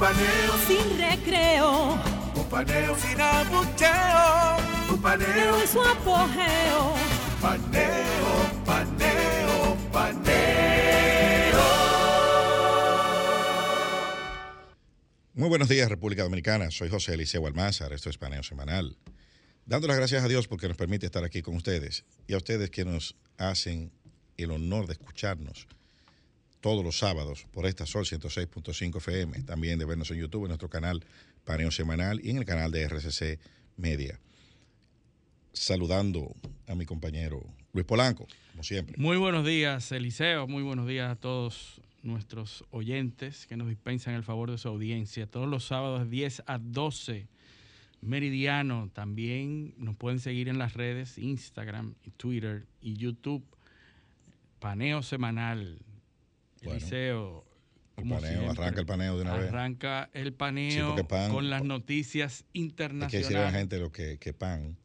Un 0.00 0.06
paneo 0.06 0.58
Sin 0.66 0.98
recreo. 0.98 1.98
Un 2.34 2.48
paneo 2.48 2.96
sin 2.96 3.20
abucheo. 3.20 4.56
Un 4.88 5.02
paneo 5.02 5.60
En 5.60 5.68
su 5.68 5.82
apogeo. 5.82 6.94
Paneo, 7.42 8.62
paneo, 8.64 9.76
paneo. 9.92 11.60
Muy 15.34 15.50
buenos 15.50 15.68
días, 15.68 15.90
República 15.90 16.22
Dominicana. 16.22 16.70
Soy 16.70 16.88
José 16.88 17.12
Eliseo 17.12 17.46
Almázar. 17.46 17.92
Esto 17.92 18.08
es 18.08 18.16
Paneo 18.16 18.42
Semanal. 18.42 18.96
Dando 19.66 19.86
las 19.86 19.98
gracias 19.98 20.24
a 20.24 20.28
Dios 20.28 20.48
porque 20.48 20.66
nos 20.66 20.78
permite 20.78 21.04
estar 21.04 21.24
aquí 21.24 21.42
con 21.42 21.56
ustedes 21.56 22.06
y 22.26 22.32
a 22.32 22.38
ustedes 22.38 22.70
que 22.70 22.86
nos 22.86 23.16
hacen 23.36 23.92
el 24.38 24.50
honor 24.50 24.86
de 24.86 24.94
escucharnos 24.94 25.68
todos 26.60 26.84
los 26.84 26.98
sábados 26.98 27.46
por 27.52 27.66
esta 27.66 27.86
Sol 27.86 28.04
106.5 28.04 28.98
FM. 28.98 29.42
También 29.42 29.78
de 29.78 29.84
vernos 29.84 30.10
en 30.10 30.18
YouTube, 30.18 30.44
en 30.44 30.48
nuestro 30.48 30.68
canal 30.68 31.04
Paneo 31.44 31.70
Semanal 31.70 32.20
y 32.24 32.30
en 32.30 32.38
el 32.38 32.44
canal 32.44 32.70
de 32.70 32.82
RCC 32.82 33.38
Media. 33.76 34.18
Saludando 35.52 36.34
a 36.68 36.74
mi 36.74 36.86
compañero 36.86 37.42
Luis 37.72 37.86
Polanco, 37.86 38.26
como 38.52 38.62
siempre. 38.62 38.96
Muy 38.98 39.16
buenos 39.16 39.46
días, 39.46 39.90
Eliseo. 39.92 40.46
Muy 40.46 40.62
buenos 40.62 40.86
días 40.86 41.10
a 41.10 41.16
todos 41.16 41.80
nuestros 42.02 42.64
oyentes 42.70 43.46
que 43.46 43.56
nos 43.56 43.68
dispensan 43.68 44.14
el 44.14 44.22
favor 44.22 44.50
de 44.50 44.58
su 44.58 44.68
audiencia. 44.68 45.26
Todos 45.26 45.48
los 45.48 45.64
sábados 45.64 46.04
de 46.04 46.10
10 46.10 46.44
a 46.46 46.58
12, 46.58 47.26
meridiano. 48.00 48.90
También 48.92 49.74
nos 49.76 49.96
pueden 49.96 50.20
seguir 50.20 50.48
en 50.48 50.58
las 50.58 50.74
redes 50.74 51.18
Instagram, 51.18 51.94
Twitter 52.16 52.66
y 52.80 52.94
YouTube. 52.94 53.44
Paneo 54.58 55.02
semanal. 55.02 55.78
Bueno, 56.62 56.78
Eliseo. 56.78 57.44
El 57.96 58.04
paneo, 58.08 58.20
siempre, 58.20 58.48
arranca 58.64 58.80
el 58.80 58.86
paneo 58.86 59.16
de 59.16 59.22
una 59.22 59.36
vez. 59.36 59.48
Arranca 59.50 60.10
el 60.14 60.26
Sí, 60.28 60.30
paneo 60.30 61.06
pan- 61.08 61.30
con 61.30 61.50
las 61.50 61.62
noticias 61.64 62.40
Hay 62.40 62.52
que 62.52 62.58
internacionales. 62.58 63.12
decirle 63.20 63.42
a 63.42 63.44
la 63.50 63.58
gente 63.58 63.78
lo 63.78 63.92
que, 63.92 64.18
que 64.18 64.32
pan, 64.32 64.76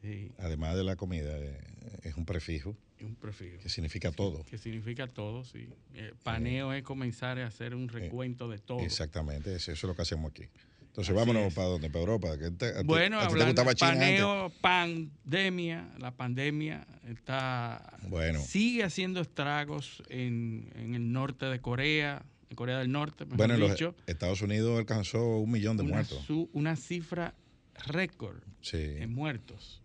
Sí, 0.00 0.32
además 0.38 0.74
de 0.76 0.82
la 0.84 0.96
comida, 0.96 1.36
eh, 1.38 1.60
es 2.02 2.16
un 2.16 2.24
prefijo 2.24 2.76
un 3.00 3.14
prefijo. 3.16 3.58
que 3.60 3.68
significa 3.68 4.10
todo. 4.12 4.44
Que 4.44 4.58
significa 4.58 5.06
todo, 5.08 5.44
sí. 5.44 5.68
Eh, 5.94 6.12
paneo 6.22 6.72
es 6.72 6.82
comenzar 6.82 7.38
a 7.40 7.46
hacer 7.46 7.74
un 7.74 7.88
recuento 7.88 8.48
de 8.48 8.58
todo. 8.58 8.80
Exactamente, 8.80 9.54
eso, 9.54 9.72
eso 9.72 9.86
es 9.86 9.88
lo 9.90 9.94
que 9.94 10.02
hacemos 10.02 10.30
aquí. 10.30 10.44
Entonces 10.92 11.16
Así 11.16 11.18
vámonos 11.26 11.48
es. 11.48 11.54
para 11.54 11.68
dónde, 11.68 11.88
para 11.88 12.00
Europa. 12.00 12.36
que 12.38 12.50
te- 12.50 12.82
Bueno, 12.82 13.18
a 13.18 13.22
ti 13.22 13.32
hablando 13.32 13.64
de 13.64 13.74
paneo, 13.76 14.52
pandemia, 14.60 15.88
la 15.98 16.10
pandemia 16.10 16.86
está 17.08 17.96
Bueno. 18.08 18.40
sigue 18.40 18.84
haciendo 18.84 19.22
estragos 19.22 20.02
en, 20.10 20.70
en 20.74 20.94
el 20.94 21.10
norte 21.10 21.46
de 21.46 21.60
Corea, 21.60 22.26
en 22.50 22.56
Corea 22.56 22.78
del 22.78 22.92
Norte, 22.92 23.24
mejor 23.24 23.38
Bueno, 23.38 23.56
los 23.56 23.70
dicho. 23.70 23.94
Estados 24.06 24.42
Unidos 24.42 24.78
alcanzó 24.78 25.38
un 25.38 25.50
millón 25.50 25.78
de 25.78 25.84
una, 25.84 25.94
muertos. 25.94 26.22
su- 26.26 26.50
una 26.52 26.76
cifra 26.76 27.34
récord 27.86 28.42
Sí. 28.60 28.76
en 28.76 29.14
muertos. 29.14 29.80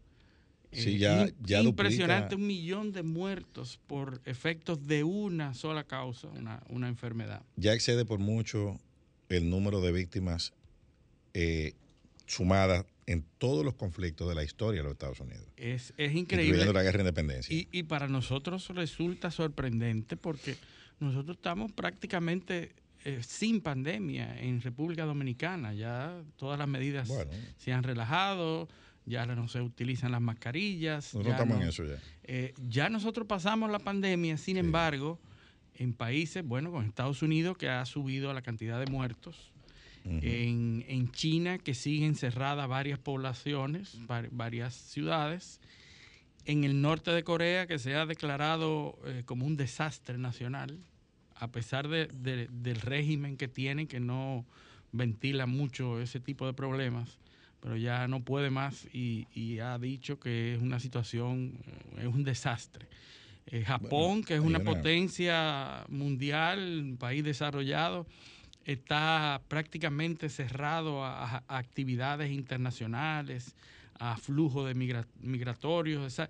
Sí, 0.73 0.95
Eh, 0.95 0.97
ya- 0.97 1.61
impresionante, 1.61 2.35
duplica- 2.35 2.35
un 2.35 2.47
millón 2.47 2.91
de 2.91 3.03
muertos 3.03 3.79
por 3.87 4.19
efectos 4.25 4.85
de 4.85 5.05
una 5.05 5.53
sola 5.53 5.85
causa, 5.85 6.27
una, 6.27 6.61
una 6.67 6.89
enfermedad. 6.89 7.43
Ya 7.55 7.71
excede 7.73 8.03
por 8.03 8.19
mucho 8.19 8.77
el 9.29 9.49
número 9.49 9.79
de 9.79 9.93
víctimas 9.93 10.51
eh, 11.39 11.73
sumadas 12.25 12.83
en 13.05 13.23
todos 13.37 13.63
los 13.63 13.75
conflictos 13.75 14.27
de 14.27 14.35
la 14.35 14.43
historia 14.43 14.79
de 14.79 14.83
los 14.85 14.93
Estados 14.93 15.19
Unidos, 15.19 15.45
Es, 15.55 15.93
es 15.97 16.13
increíble. 16.15 16.65
la 16.65 16.81
guerra 16.83 16.97
de 16.97 17.03
independencia. 17.09 17.55
Y, 17.55 17.67
y 17.71 17.83
para 17.83 18.07
nosotros 18.07 18.67
resulta 18.69 19.29
sorprendente 19.31 20.17
porque 20.17 20.55
nosotros 20.99 21.37
estamos 21.37 21.71
prácticamente 21.71 22.73
eh, 23.05 23.21
sin 23.25 23.61
pandemia 23.61 24.37
en 24.41 24.61
República 24.61 25.05
Dominicana. 25.05 25.73
Ya 25.73 26.21
todas 26.37 26.57
las 26.59 26.67
medidas 26.67 27.07
Bueno. 27.07 27.31
se 27.57 27.71
han 27.71 27.83
relajado, 27.83 28.67
ya 29.05 29.25
no 29.27 29.47
se 29.47 29.61
utilizan 29.61 30.11
las 30.11 30.19
mascarillas. 30.21 31.13
Nosotros 31.13 31.27
ya 31.27 31.31
estamos 31.33 31.57
no- 31.57 31.63
en 31.63 31.69
eso 31.69 31.85
ya. 31.85 31.97
eh, 32.23 32.53
ya 32.67 32.89
nosotros 32.89 33.25
pasamos 33.27 33.71
la 33.71 33.79
pandemia, 33.79 34.37
sin 34.37 34.57
embargo, 34.57 35.17
en 35.75 35.93
países, 35.93 36.43
bueno, 36.43 36.71
con 36.71 36.83
Estados 36.85 37.21
Unidos 37.21 37.55
que 37.57 37.69
ha 37.69 37.85
subido 37.85 38.33
la 38.33 38.41
cantidad 38.41 38.83
de 38.83 38.91
muertos, 38.91 39.51
en, 40.09 40.85
en 40.87 41.11
China 41.11 41.57
que 41.57 41.73
siguen 41.73 42.15
cerradas 42.15 42.67
varias 42.67 42.99
poblaciones, 42.99 43.97
var- 44.07 44.29
varias 44.31 44.73
ciudades, 44.73 45.59
en 46.45 46.63
el 46.63 46.81
norte 46.81 47.11
de 47.11 47.23
Corea 47.23 47.67
que 47.67 47.77
se 47.79 47.95
ha 47.95 48.05
declarado 48.05 48.97
eh, 49.05 49.23
como 49.25 49.45
un 49.45 49.57
desastre 49.57 50.17
nacional, 50.17 50.77
a 51.35 51.51
pesar 51.51 51.87
de- 51.87 52.07
de- 52.07 52.47
del 52.51 52.79
régimen 52.81 53.37
que 53.37 53.47
tienen, 53.47 53.87
que 53.87 53.99
no 53.99 54.45
ventila 54.91 55.45
mucho 55.45 55.99
ese 55.99 56.19
tipo 56.19 56.45
de 56.45 56.53
problemas, 56.53 57.17
pero 57.59 57.75
ya 57.75 58.07
no 58.07 58.23
puede 58.23 58.49
más 58.49 58.87
y, 58.93 59.27
y 59.33 59.59
ha 59.59 59.77
dicho 59.77 60.19
que 60.19 60.55
es 60.55 60.61
una 60.61 60.79
situación, 60.79 61.59
eh, 61.97 62.01
es 62.03 62.07
un 62.07 62.23
desastre. 62.23 62.87
Eh, 63.47 63.63
Japón, 63.63 64.23
que 64.23 64.35
es 64.35 64.39
una 64.41 64.59
una- 64.59 64.65
potencia 64.65 65.85
mundial, 65.89 66.59
un 66.91 66.97
país 66.97 67.23
desarrollado, 67.23 68.05
está 68.67 69.41
prácticamente 69.47 70.29
cerrado 70.29 71.03
a, 71.03 71.37
a 71.47 71.57
actividades 71.57 72.31
internacionales, 72.31 73.55
a 73.97 74.17
flujo 74.17 74.65
de 74.65 74.75
migra- 74.75 75.07
migratorios. 75.19 76.21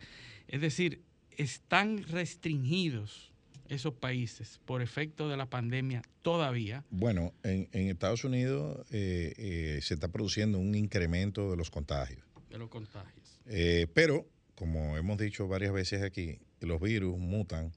Es 0.47 0.61
decir, 0.61 1.01
están 1.31 2.03
restringidos 2.03 3.33
esos 3.69 3.93
países 3.93 4.61
por 4.63 4.81
efecto 4.81 5.27
de 5.27 5.35
la 5.35 5.47
pandemia 5.47 6.01
todavía. 6.21 6.85
Bueno, 6.89 7.33
en, 7.43 7.67
en 7.73 7.89
Estados 7.89 8.23
Unidos 8.23 8.85
eh, 8.91 9.33
eh, 9.37 9.79
se 9.81 9.95
está 9.95 10.07
produciendo 10.07 10.57
un 10.57 10.73
incremento 10.75 11.51
de 11.51 11.57
los 11.57 11.69
contagios. 11.69 12.23
de 12.49 12.57
los 12.57 12.69
contagios. 12.69 13.39
Eh, 13.47 13.87
pero, 13.93 14.25
como 14.55 14.95
hemos 14.95 15.17
dicho 15.17 15.47
varias 15.49 15.73
veces 15.73 16.01
aquí, 16.01 16.39
los 16.61 16.79
virus 16.79 17.17
mutan 17.17 17.73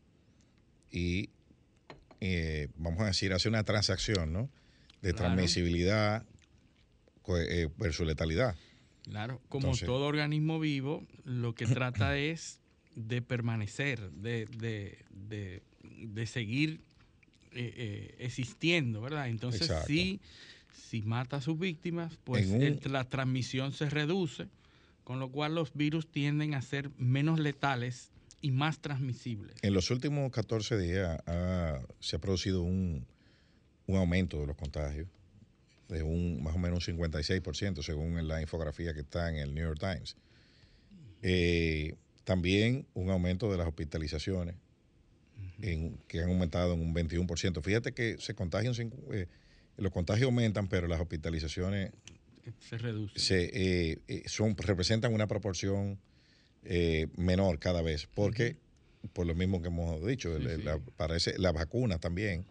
y, 0.92 1.30
eh, 2.20 2.68
vamos 2.76 3.00
a 3.00 3.06
decir, 3.06 3.32
hace 3.32 3.48
una 3.48 3.64
transacción 3.64 4.32
¿no? 4.32 4.50
de 5.02 5.12
Claro. 5.12 5.34
transmisibilidad 5.34 6.24
eh, 7.28 7.68
versus 7.78 8.06
letalidad. 8.06 8.56
Claro, 9.04 9.40
como 9.48 9.68
Entonces- 9.68 9.86
todo 9.86 10.06
organismo 10.06 10.58
vivo, 10.60 11.04
lo 11.24 11.54
que 11.54 11.66
trata 11.66 12.16
es 12.18 12.58
de 12.96 13.22
permanecer, 13.22 14.10
de, 14.10 14.46
de- 14.58 14.98
de- 15.10 15.62
de 15.82 16.26
seguir 16.26 16.80
eh, 17.52 17.72
eh, 17.76 18.14
existiendo, 18.18 19.00
¿verdad? 19.00 19.28
Entonces, 19.28 19.62
Exacto. 19.62 19.86
si, 19.88 20.20
si 20.72 21.02
mata 21.02 21.36
a 21.36 21.40
sus 21.40 21.58
víctimas, 21.58 22.18
pues 22.24 22.46
un- 22.48 22.62
el- 22.62 22.80
la 22.86 23.04
transmisión 23.04 23.72
se 23.72 23.88
reduce, 23.90 24.46
con 25.04 25.18
lo 25.20 25.30
cual 25.30 25.54
los 25.54 25.72
virus 25.74 26.06
tienden 26.10 26.54
a 26.54 26.62
ser 26.62 26.90
menos 26.98 27.38
letales 27.40 28.10
y 28.40 28.50
más 28.52 28.80
transmisibles. 28.80 29.54
En 29.62 29.74
los 29.74 29.90
últimos 29.90 30.30
14 30.32 30.78
días 30.78 31.20
ha- 31.26 31.80
se 32.00 32.16
ha 32.16 32.18
producido 32.18 32.62
un, 32.62 33.06
un 33.86 33.96
aumento 33.96 34.40
de 34.40 34.46
los 34.46 34.56
contagios 34.56 35.08
de 35.88 36.02
un 36.02 36.42
más 36.42 36.54
o 36.54 36.58
menos 36.58 36.86
un 36.88 36.96
56%, 36.98 37.82
según 37.82 38.26
la 38.28 38.40
infografía 38.40 38.94
que 38.94 39.00
está 39.00 39.28
en 39.28 39.36
el 39.36 39.54
New 39.54 39.64
York 39.64 39.80
Times. 39.80 40.16
Eh, 41.22 41.96
también 42.24 42.86
un 42.94 43.10
aumento 43.10 43.50
de 43.50 43.58
las 43.58 43.66
hospitalizaciones, 43.66 44.54
en- 45.62 45.98
que 46.08 46.22
han 46.22 46.30
aumentado 46.30 46.74
en 46.74 46.80
un 46.80 46.94
21%. 46.94 47.60
Fíjate 47.62 47.92
que 47.92 48.16
se 48.18 48.34
contagian, 48.34 48.74
eh, 49.12 49.26
los 49.76 49.92
contagios 49.92 50.26
aumentan, 50.26 50.68
pero 50.68 50.86
las 50.86 51.00
hospitalizaciones 51.00 51.92
Se 52.60 52.78
reduce. 52.78 53.18
se, 53.18 53.44
eh, 53.92 53.98
eh, 54.08 54.22
son, 54.26 54.56
representan 54.56 55.12
una 55.12 55.26
proporción 55.26 55.98
eh, 56.64 57.06
menor 57.16 57.58
cada 57.58 57.82
vez, 57.82 58.06
porque 58.14 58.56
por 59.12 59.26
lo 59.26 59.34
mismo 59.34 59.60
que 59.62 59.68
hemos 59.68 60.04
dicho, 60.06 60.36
Sí, 60.38 60.44
el-. 60.46 60.64
La, 60.64 60.78
parece, 60.96 61.36
la 61.38 61.52
vacuna 61.52 61.98
también 61.98 62.44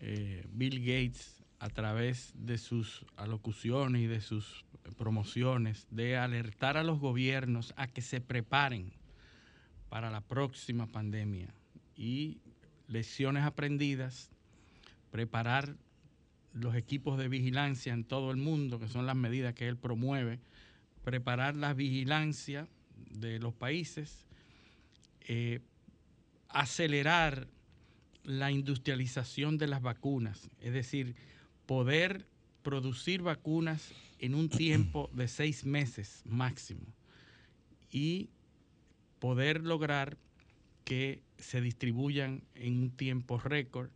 eh, 0.00 0.44
Bill 0.52 0.80
Gates 0.80 1.42
a 1.58 1.68
través 1.68 2.32
de 2.34 2.56
sus 2.58 3.04
alocuciones 3.16 4.02
y 4.02 4.06
de 4.06 4.20
sus 4.22 4.64
promociones, 4.96 5.86
de 5.90 6.16
alertar 6.16 6.76
a 6.78 6.82
los 6.82 6.98
gobiernos 6.98 7.74
a 7.76 7.86
que 7.88 8.00
se 8.02 8.20
preparen 8.22 8.90
para 9.90 10.10
la 10.10 10.20
próxima 10.22 10.86
pandemia 10.86 11.48
y 11.96 12.38
lecciones 12.88 13.44
aprendidas, 13.44 14.30
preparar 15.10 15.76
los 16.56 16.74
equipos 16.74 17.18
de 17.18 17.28
vigilancia 17.28 17.92
en 17.92 18.04
todo 18.04 18.30
el 18.30 18.38
mundo, 18.38 18.78
que 18.78 18.88
son 18.88 19.06
las 19.06 19.16
medidas 19.16 19.54
que 19.54 19.68
él 19.68 19.76
promueve, 19.76 20.40
preparar 21.04 21.54
la 21.54 21.74
vigilancia 21.74 22.66
de 23.10 23.38
los 23.38 23.54
países, 23.54 24.26
eh, 25.28 25.60
acelerar 26.48 27.46
la 28.24 28.50
industrialización 28.50 29.58
de 29.58 29.66
las 29.66 29.82
vacunas, 29.82 30.50
es 30.60 30.72
decir, 30.72 31.14
poder 31.66 32.26
producir 32.62 33.22
vacunas 33.22 33.92
en 34.18 34.34
un 34.34 34.48
tiempo 34.48 35.10
de 35.12 35.28
seis 35.28 35.64
meses 35.64 36.22
máximo 36.24 36.86
y 37.90 38.30
poder 39.20 39.62
lograr 39.62 40.16
que 40.84 41.22
se 41.38 41.60
distribuyan 41.60 42.42
en 42.54 42.78
un 42.78 42.90
tiempo 42.90 43.38
récord 43.38 43.90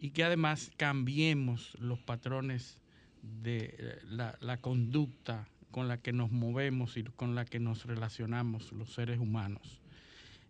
y 0.00 0.10
que 0.10 0.24
además 0.24 0.70
cambiemos 0.76 1.76
los 1.78 2.00
patrones 2.00 2.78
de 3.22 3.76
eh, 3.78 3.98
la, 4.04 4.36
la 4.40 4.56
conducta 4.56 5.46
con 5.70 5.88
la 5.88 5.98
que 5.98 6.12
nos 6.12 6.32
movemos 6.32 6.96
y 6.96 7.04
con 7.04 7.34
la 7.34 7.44
que 7.44 7.60
nos 7.60 7.84
relacionamos 7.84 8.72
los 8.72 8.92
seres 8.94 9.18
humanos. 9.18 9.80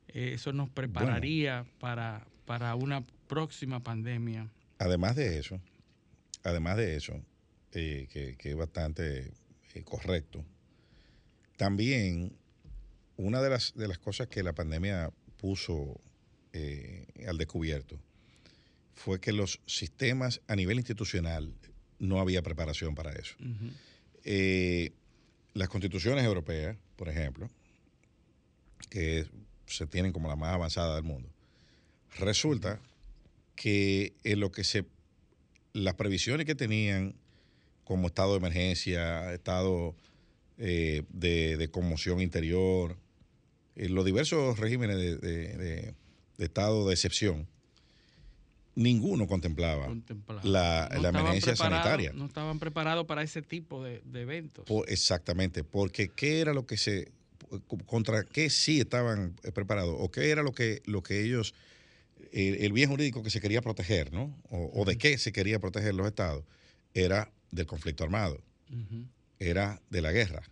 Eh, 0.08 0.32
Eso 0.35 0.52
nos 0.52 0.70
prepararía 0.70 1.67
para, 1.79 2.26
para 2.47 2.75
una 2.76 3.05
próxima 3.29 3.81
pandemia. 3.81 4.49
Además 4.79 5.17
de 5.17 5.38
eso, 5.38 5.61
además 6.43 6.76
de 6.76 6.97
eso, 6.97 7.20
eh, 7.73 8.08
que, 8.11 8.37
que 8.37 8.50
es 8.50 8.56
bastante 8.56 9.32
eh, 9.75 9.82
correcto, 9.85 10.44
también 11.56 12.32
una 13.17 13.43
de 13.43 13.50
las, 13.50 13.75
de 13.75 13.88
las 13.88 13.99
cosas 13.99 14.29
que 14.29 14.43
la 14.43 14.55
pandemia 14.55 15.11
puso 15.37 16.00
al 17.29 17.38
descubierto 17.38 17.97
fue 18.94 19.20
que 19.20 19.32
los 19.32 19.60
sistemas 19.66 20.40
a 20.48 20.56
nivel 20.56 20.78
institucional 20.78 21.52
no 21.98 22.20
había 22.20 22.42
preparación 22.42 22.94
para 22.94 23.12
eso. 23.12 23.34
Eh, 24.25 24.92
las 25.54 25.69
constituciones 25.69 26.25
europeas, 26.25 26.76
por 26.96 27.08
ejemplo, 27.08 27.48
que 28.88 29.26
se 29.66 29.87
tienen 29.87 30.12
como 30.12 30.28
la 30.28 30.37
más 30.37 30.54
avanzada 30.54 30.94
del 30.94 31.04
mundo, 31.04 31.28
resulta 32.19 32.81
que 33.56 34.14
en 34.25 34.40
lo 34.40 34.50
que 34.50 34.64
se 34.64 34.84
las 35.72 35.94
previsiones 35.94 36.46
que 36.46 36.54
tenían 36.54 37.14
como 37.84 38.08
estado 38.08 38.32
de 38.32 38.38
emergencia, 38.38 39.32
estado 39.32 39.94
eh, 40.58 41.04
de, 41.10 41.56
de 41.56 41.70
conmoción 41.70 42.20
interior, 42.20 42.96
eh, 43.76 43.88
los 43.88 44.04
diversos 44.04 44.58
regímenes 44.58 44.96
de, 44.96 45.16
de- 45.16 45.56
de- 45.56 45.94
de 46.38 46.44
estado 46.44 46.87
de 46.88 46.94
excepción, 46.94 47.46
ninguno 48.75 49.26
contemplaba 49.26 49.88
la, 50.43 50.88
No 50.93 51.00
la 51.02 51.08
emergencia 51.11 51.56
sanitaria. 51.56 52.12
No 52.12 52.26
estaban 52.26 52.58
preparados 52.58 53.06
para 53.06 53.22
ese 53.22 53.43
tipo 53.43 53.82
de, 53.84 54.00
de 54.05 54.22
eventos. 54.22 54.64
Exactamente, 54.88 55.64
porque 55.64 56.08
qué 56.08 56.40
era 56.40 56.55
lo 56.55 56.67
que 56.67 56.76
se 56.76 57.11
contra 57.87 58.22
qué 58.25 58.49
sí 58.49 58.78
estaban 58.81 59.34
eh, 59.43 59.50
preparados 59.50 59.96
o 59.99 60.11
qué 60.11 60.31
era 60.31 60.43
lo 60.43 60.52
que 60.52 60.82
lo 60.87 61.02
que 61.02 61.25
ellos 61.25 61.52
el, 62.32 62.56
el 62.56 62.72
bien 62.72 62.88
jurídico 62.90 63.22
que 63.25 63.31
se 63.31 63.40
quería 63.40 63.61
proteger, 63.61 64.12
¿no? 64.12 64.37
O, 64.50 64.70
o 64.73 64.84
de 64.84 64.96
qué 64.96 65.19
se 65.19 65.32
quería 65.32 65.58
proteger 65.58 65.94
los 65.94 66.06
estados 66.06 66.44
era 66.94 67.32
del 67.50 67.66
conflicto 67.66 68.05
armado, 68.05 68.40
era 69.40 69.81
de 69.90 70.02
la 70.02 70.12
guerra, 70.12 70.43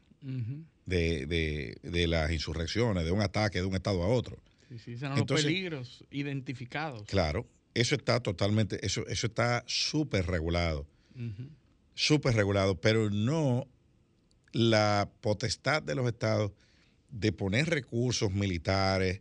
de, 0.87 1.26
de- 1.26 1.79
de 1.82 2.06
las 2.09 2.32
insurrecciones, 2.32 3.05
de 3.05 3.12
un 3.12 3.21
ataque 3.21 3.59
de 3.61 3.64
un 3.67 3.75
estado 3.75 4.03
a 4.03 4.09
otro. 4.09 4.38
Sí, 4.69 4.79
sí, 4.79 4.93
esos 4.93 5.03
eran 5.05 5.19
Entonces- 5.19 5.44
los 5.44 5.53
peligros 5.53 6.05
identificados. 6.11 7.05
Claro, 7.06 7.47
eso 7.75 7.94
está 7.94 8.20
totalmente, 8.20 8.85
eso, 8.85 9.06
eso 9.09 9.26
está 9.26 9.62
súper 9.67 10.26
regulado. 10.26 10.87
Ujú, 11.15 11.49
súper 11.94 12.35
regulado, 12.35 12.81
pero 12.81 13.11
no 13.11 13.67
la 14.53 15.11
potestad 15.20 15.82
de 15.82 15.94
los 15.94 16.06
estados 16.06 16.53
de 17.11 17.32
poner 17.32 17.69
recursos 17.69 18.32
militares, 18.32 19.20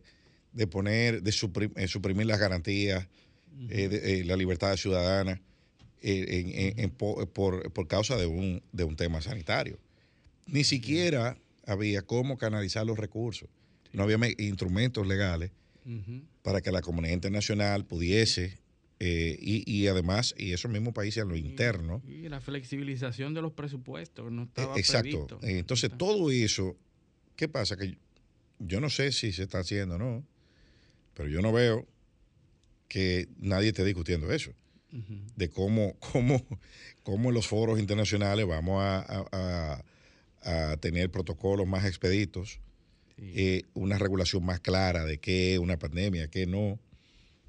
de 0.52 0.66
poner, 0.66 1.22
de 1.22 1.30
suprim- 1.32 1.72
eh, 1.76 1.88
suprimir 1.88 2.26
las 2.26 2.38
garantías, 2.38 3.06
eh, 3.68 3.88
de- 3.88 4.20
eh, 4.20 4.24
la 4.24 4.36
libertad 4.36 4.76
ciudadana 4.76 5.40
en- 6.00 6.48
en- 6.54 6.78
en 6.78 6.90
po- 6.90 7.26
por, 7.26 7.72
por 7.72 7.88
causa 7.88 8.16
de 8.16 8.26
un, 8.26 8.62
de 8.72 8.84
un 8.84 8.94
tema 8.96 9.20
sanitario. 9.20 9.78
Ni 10.46 10.64
siquiera 10.64 11.36
había 11.66 12.02
cómo 12.02 12.38
canalizar 12.38 12.86
los 12.86 12.98
recursos. 12.98 13.48
No 13.92 14.04
había 14.04 14.16
me- 14.18 14.34
instrumentos 14.38 15.06
legales 15.06 15.50
para 16.42 16.60
que 16.60 16.70
la 16.72 16.80
comunidad 16.82 17.14
internacional 17.14 17.84
pudiese, 17.86 18.58
eh, 19.00 19.36
y, 19.40 19.70
y 19.70 19.86
además, 19.86 20.34
y 20.36 20.52
esos 20.52 20.70
mismos 20.70 20.92
países 20.92 21.22
en 21.22 21.28
lo 21.28 21.36
interno, 21.36 22.02
Y 22.06 22.28
la 22.28 22.40
flexibilización 22.40 23.32
de 23.34 23.42
los 23.42 23.52
presupuestos 23.52 24.30
no 24.32 24.42
estaba 24.44 24.74
Eh, 24.76 24.80
Exacto. 24.80 25.26
previsto. 25.26 25.38
Entonces, 25.42 25.90
todo 25.96 26.30
eso, 26.30 26.76
¿qué 27.36 27.48
pasa? 27.48 27.76
Que 27.76 27.96
yo 28.58 28.80
no 28.80 28.90
sé 28.90 29.12
si 29.12 29.32
se 29.32 29.44
está 29.44 29.60
haciendo 29.60 29.94
o 29.94 29.98
no, 29.98 30.24
pero 31.14 31.28
yo 31.28 31.40
no 31.42 31.52
veo 31.52 31.86
que 32.88 33.28
nadie 33.38 33.68
esté 33.68 33.84
discutiendo 33.84 34.32
eso, 34.32 34.52
de 35.36 35.48
cómo, 35.50 35.94
cómo, 36.12 36.44
cómo 37.02 37.28
en 37.28 37.34
los 37.34 37.46
foros 37.46 37.78
internacionales 37.78 38.46
vamos 38.46 38.82
a, 38.82 38.98
a- 39.00 39.28
a- 39.32 39.84
a 40.72 40.76
tener 40.78 41.10
protocolos 41.10 41.66
más 41.66 41.84
expeditos, 41.84 42.60
Sí. 43.18 43.32
eh, 43.34 43.62
una 43.74 43.98
regulación 43.98 44.44
más 44.44 44.60
clara 44.60 45.04
de 45.04 45.18
qué 45.18 45.54
es 45.54 45.58
una 45.58 45.78
pandemia, 45.78 46.28
qué 46.28 46.46
no, 46.46 46.78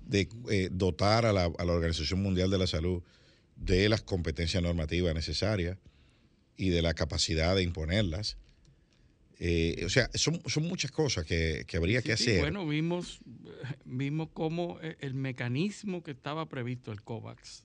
de 0.05 0.27
eh, 0.49 0.69
dotar 0.71 1.25
a 1.25 1.31
la, 1.33 1.45
a 1.45 1.65
la 1.65 1.73
Organización 1.73 2.21
Mundial 2.23 2.49
de 2.49 2.57
la 2.57 2.65
Salud 2.67 3.03
de 3.55 3.87
las 3.89 4.01
competencias 4.01 4.63
normativas 4.63 5.13
necesarias 5.13 5.77
y 6.57 6.69
de 6.69 6.81
la 6.81 6.93
capacidad 6.93 7.55
de 7.55 7.61
imponerlas. 7.63 8.37
Eh, 9.41 9.83
o 9.85 9.89
sea, 9.89 10.09
son, 10.15 10.41
son 10.47 10.63
muchas 10.63 10.91
cosas 10.91 11.23
que, 11.25 11.63
que 11.67 11.77
habría 11.77 12.01
Sí, 12.01 12.07
que 12.07 12.17
sí, 12.17 12.23
hacer. 12.23 12.39
bueno, 12.41 12.67
vimos, 12.67 13.19
vimos 13.85 14.29
cómo 14.33 14.79
el 14.81 15.13
mecanismo 15.13 16.03
que 16.03 16.11
estaba 16.11 16.47
previsto, 16.49 16.91
el 16.91 17.01
COVAX, 17.03 17.63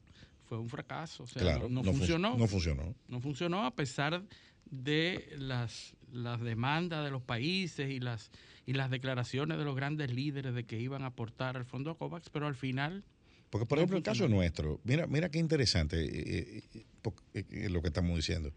fue 0.49 0.59
un 0.59 0.69
fracaso. 0.69 1.25
O 1.25 1.27
sea, 1.27 1.43
claro, 1.43 1.69
no, 1.69 1.83
no 1.83 1.91
fun- 1.91 1.99
funcionó. 1.99 2.37
No 2.37 2.47
funcionó. 2.47 2.95
no 3.09 3.21
funcionó 3.21 3.65
a 3.65 3.75
pesar 3.75 4.23
de 4.71 5.29
las, 5.39 5.95
las 6.15 6.41
demandas 6.41 7.05
de 7.05 7.11
los 7.11 7.23
países 7.23 7.91
y 7.91 8.01
las, 8.01 8.31
y 8.67 8.73
las 8.73 8.91
declaraciones 8.91 9.59
de 9.59 9.65
los 9.65 9.75
grandes 9.75 10.13
líderes 10.13 10.55
de 10.55 10.65
que 10.65 10.81
iban 10.81 11.03
a 11.03 11.07
aportar 11.07 11.57
al 11.57 11.65
fondo 11.65 11.97
COVAX, 11.97 12.31
pero 12.31 12.47
al 12.47 12.55
final 12.55 13.05
Porque, 13.51 13.67
por 13.67 13.79
No 13.79 13.83
ejemplo, 13.83 13.97
el 13.99 14.03
caso 14.03 14.29
nuestro, 14.29 14.81
mira, 14.85 15.07
mira 15.07 15.29
qué 15.29 15.39
interesante 15.39 16.03
eh, 16.03 16.63
eh, 16.75 17.45
eh, 17.51 17.69
lo 17.69 17.83
que 17.83 17.89
estamos 17.89 18.17
diciendo. 18.17 18.53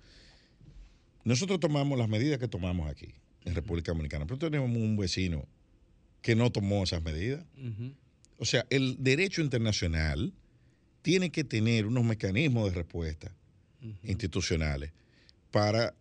Nosotros 1.23 1.59
tomamos 1.59 1.97
las 1.97 2.07
medidas 2.07 2.39
que 2.39 2.47
tomamos 2.47 2.89
aquí, 2.89 3.13
en 3.43 3.55
República 3.55 3.91
Dominicana, 3.91 4.25
pero 4.25 4.37
tenemos 4.37 4.69
un 4.69 4.95
vecino 4.95 5.45
que 6.21 6.35
no 6.35 6.51
tomó 6.51 6.83
esas 6.83 7.03
medidas. 7.03 7.45
O 8.37 8.45
sea, 8.45 8.65
el 8.69 8.97
derecho 8.99 9.41
internacional 9.41 10.33
tiene 11.01 11.31
que 11.31 11.43
tener 11.43 11.85
unos 11.85 12.03
mecanismos 12.03 12.65
de 12.69 12.75
respuesta 12.75 13.31
institucionales 14.03 14.91
para 15.51 15.93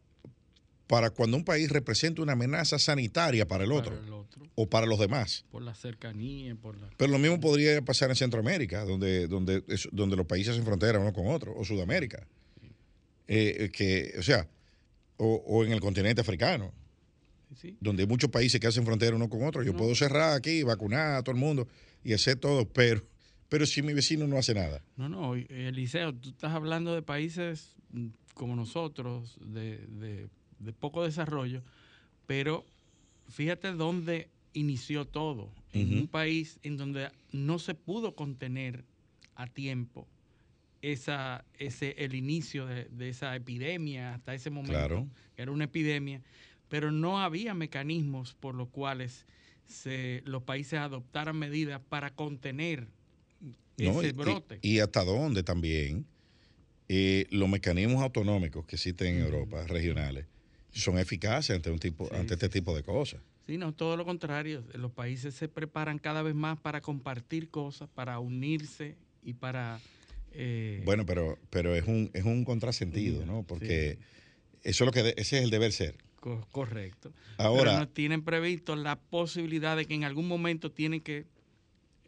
para 0.87 1.11
cuando 1.11 1.37
un 1.37 1.45
país 1.45 1.69
representa 1.71 2.23
una 2.23 2.33
amenaza 2.33 2.79
sanitaria 2.79 3.47
para 3.49 3.65
el 3.65 3.73
otro, 3.73 3.93
Para 3.97 4.07
el 4.07 4.13
otro, 4.13 4.47
o 4.55 4.69
para 4.69 4.87
los 4.87 4.99
demás. 4.99 5.45
por 5.51 5.63
la 5.63 5.75
cercanía, 5.75 6.55
por 6.55 6.79
la... 6.79 6.89
Pero 6.97 7.11
lo 7.11 7.19
mismo 7.19 7.41
podría 7.41 7.83
pasar 7.83 8.11
en 8.11 8.17
Centroamérica, 8.17 8.85
donde, 8.85 9.27
donde, 9.27 9.65
donde 9.93 10.17
los 10.17 10.27
países 10.27 10.53
hacen 10.53 10.65
frontera 10.65 10.99
uno 11.01 11.13
con 11.13 11.27
otro, 11.29 11.55
o 11.57 11.65
Sudamérica. 11.65 12.27
Eh, 13.29 13.57
eh, 13.65 13.71
que, 13.73 14.15
o 14.19 14.23
sea, 14.23 14.49
o, 15.17 15.43
o 15.47 15.65
en 15.65 15.73
el 15.73 15.81
continente 15.81 16.21
africano, 16.21 16.73
Sí, 17.55 17.77
donde 17.81 18.03
hay 18.03 18.09
muchos 18.09 18.29
países 18.31 18.61
que 18.61 18.67
hacen 18.67 18.85
frontera 18.85 19.17
uno 19.17 19.29
con 19.31 19.43
otro. 19.45 19.63
Yo 19.63 19.73
No. 19.73 19.79
puedo 19.79 19.95
cerrar 19.95 20.35
aquí, 20.37 20.63
vacunar 20.63 21.15
a 21.17 21.23
todo 21.23 21.35
el 21.35 21.41
mundo 21.41 21.67
y 22.05 22.13
hacer 22.13 22.37
todo, 22.39 22.69
pero, 22.69 23.03
pero 23.49 23.65
si 23.67 23.83
mi 23.83 23.95
vecino 23.95 24.27
no 24.27 24.37
hace 24.37 24.53
nada. 24.53 24.83
No, 24.97 25.09
no, 25.09 25.35
Eliseo, 25.37 26.13
tú 26.15 26.31
estás 26.31 26.53
hablando 26.53 26.95
de 26.95 27.03
países 27.03 27.75
mm, 27.93 28.09
como 28.35 28.57
nosotros, 28.57 29.39
de, 29.41 29.79
de- 29.89 30.29
de 30.59 30.73
poco 30.73 31.05
desarrollo, 31.05 31.63
pero 32.27 32.65
fíjate 33.29 33.73
dónde 33.73 34.29
inició 34.53 35.05
todo. 35.07 35.51
En 35.73 35.93
un 35.99 36.09
país 36.09 36.59
en 36.63 36.79
donde 36.79 37.11
no 37.33 37.59
se 37.59 37.75
pudo 37.75 38.15
contener 38.15 38.85
a 39.35 39.47
tiempo 39.47 40.07
esa, 40.81 41.45
ese, 41.59 41.95
el 41.99 42.15
inicio 42.15 42.65
de, 42.67 42.85
de 42.87 43.11
esa 43.11 43.37
epidemia 43.37 44.15
hasta 44.15 44.35
ese 44.35 44.49
momento, 44.49 44.73
Claro. 44.73 45.07
que 45.35 45.43
era 45.43 45.53
una 45.53 45.65
epidemia, 45.65 46.23
pero 46.69 46.91
no 46.93 47.21
había 47.21 47.53
mecanismos 47.53 48.35
por 48.35 48.55
los 48.55 48.69
cuales 48.69 49.27
se, 49.67 50.23
los 50.25 50.45
países 50.45 50.79
adoptaran 50.79 51.37
medidas 51.37 51.81
para 51.89 52.15
contener 52.15 52.89
¿no? 53.77 54.01
ese 54.01 54.09
Y- 54.09 54.13
brote. 54.13 54.59
Y, 54.63 54.77
y 54.77 54.81
hasta 54.81 55.05
dónde 55.05 55.43
también 55.43 56.07
eh, 56.89 57.27
los 57.31 57.49
mecanismos 57.49 58.03
autonómicos 58.03 58.65
que 58.65 58.77
existen 58.77 59.17
en. 59.17 59.23
Europa, 59.23 59.67
regionales, 59.67 60.27
son 60.81 60.99
eficaces 60.99 61.55
ante, 61.57 61.71
un 61.71 61.79
tipo, 61.79 62.07
Sí, 62.09 62.15
ante 62.17 62.35
este 62.35 62.49
tipo 62.49 62.75
de 62.75 62.83
cosas. 62.83 63.21
Sí, 63.47 63.59
no, 63.59 63.73
todo 63.73 63.97
lo 63.97 64.05
contrario. 64.05 64.65
Los 64.75 64.91
países 64.93 65.35
se 65.35 65.49
preparan 65.49 65.99
cada 65.99 66.23
vez 66.23 66.35
más 66.35 66.59
para 66.59 66.81
compartir 66.81 67.49
cosas, 67.51 67.89
para 67.95 68.19
unirse 68.19 68.97
y 69.23 69.35
para... 69.35 69.81
eh, 70.33 70.83
Bueno, 70.85 71.07
pero, 71.07 71.39
pero 71.51 71.75
es 71.77 71.85
un, 71.87 72.11
es 72.13 72.25
un 72.25 72.45
contrasentido, 72.45 73.25
¿no? 73.25 73.45
Porque 73.45 73.99
eso 74.63 74.85
es 74.85 74.87
lo 74.87 74.91
que 74.93 75.15
ese 75.17 75.39
es 75.39 75.45
el 75.45 75.51
deber 75.51 75.73
ser. 75.73 75.97
co- 76.21 76.47
correcto. 76.51 77.13
Pero 77.37 77.49
Ahora, 77.49 77.79
no 77.79 77.89
tienen 77.89 78.23
previsto 78.23 78.75
la 78.75 78.97
posibilidad 78.97 79.77
de 79.77 79.87
que 79.87 79.95
en 79.95 80.03
algún 80.05 80.27
momento 80.27 80.73
tienen 80.73 81.01
que 81.01 81.25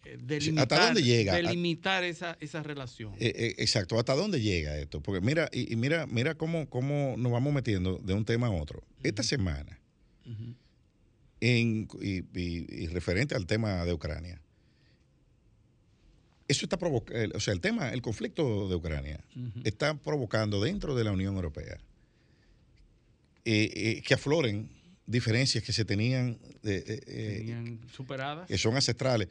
eh, 0.05 0.19
delimitar, 0.21 0.81
dónde 0.87 1.03
llega? 1.03 1.35
delimitar 1.35 2.05
esa, 2.05 2.37
esa 2.41 2.63
relación. 2.63 3.13
eh, 3.21 3.33
eh, 3.35 3.55
exacto, 3.59 3.99
¿hasta 3.99 4.15
dónde 4.15 4.41
llega 4.41 4.77
esto? 4.79 5.01
Porque 5.01 5.21
mira, 5.25 5.49
y, 5.53 5.75
mira, 5.77 6.07
mira 6.07 6.35
cómo, 6.35 6.69
cómo 6.69 7.15
nos 7.19 7.31
vamos 7.33 7.53
metiendo 7.53 7.99
de 7.99 8.15
un 8.15 8.25
tema 8.25 8.47
a 8.49 8.51
otro. 8.51 8.83
Esta 9.03 9.23
semana, 9.23 9.79
en, 11.41 11.89
y, 12.01 12.19
y- 12.39 12.67
y 12.69 12.87
referente 12.89 13.35
al 13.35 13.47
tema 13.47 13.85
de 13.85 13.93
Ucrania, 13.93 14.41
eso 16.49 16.65
está 16.65 16.79
provocando, 16.79 17.37
o 17.37 17.41
sea, 17.41 17.53
el 17.53 17.61
tema, 17.61 17.93
el 17.93 18.01
conflicto 18.03 18.69
de 18.69 18.75
Ucrania 18.75 19.23
está 19.65 19.95
provocando 19.95 20.63
dentro 20.63 20.95
de 20.95 21.05
la 21.05 21.13
Unión 21.13 21.35
Europea 21.37 21.79
eh, 23.45 24.03
que 24.07 24.15
afloren 24.15 24.69
diferencias 25.07 25.63
que 25.65 25.73
se 25.73 25.85
tenían, 25.85 26.39
eh, 26.65 26.85
eh, 26.87 27.01
eh, 27.07 27.35
Tenían 27.39 27.81
superadas. 27.95 28.47
que 28.49 28.59
son 28.59 28.75
ancestrales, 28.77 29.29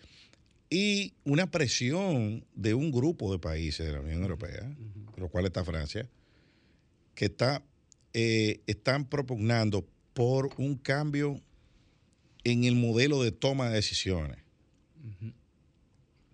y 0.70 1.14
una 1.24 1.50
presión 1.50 2.44
de 2.56 2.74
un 2.74 2.92
grupo 2.92 3.32
de 3.32 3.40
países 3.40 3.86
de 3.86 3.94
la 3.94 4.02
Unión 4.02 4.22
Europea, 4.22 4.64
Ujú. 4.64 5.12
de 5.16 5.22
lo 5.22 5.30
cual 5.30 5.46
está 5.46 5.64
Francia, 5.64 6.10
que 7.16 7.26
está, 7.26 7.64
eh, 8.14 8.62
están 8.68 9.06
propugnando 9.06 9.86
por 10.14 10.50
un 10.58 10.76
cambio 10.76 11.42
en 12.44 12.64
el 12.64 12.76
modelo 12.76 13.22
de 13.24 13.32
toma 13.32 13.70
de 13.70 13.76
decisiones. 13.76 14.38
Ujú. 15.04 15.32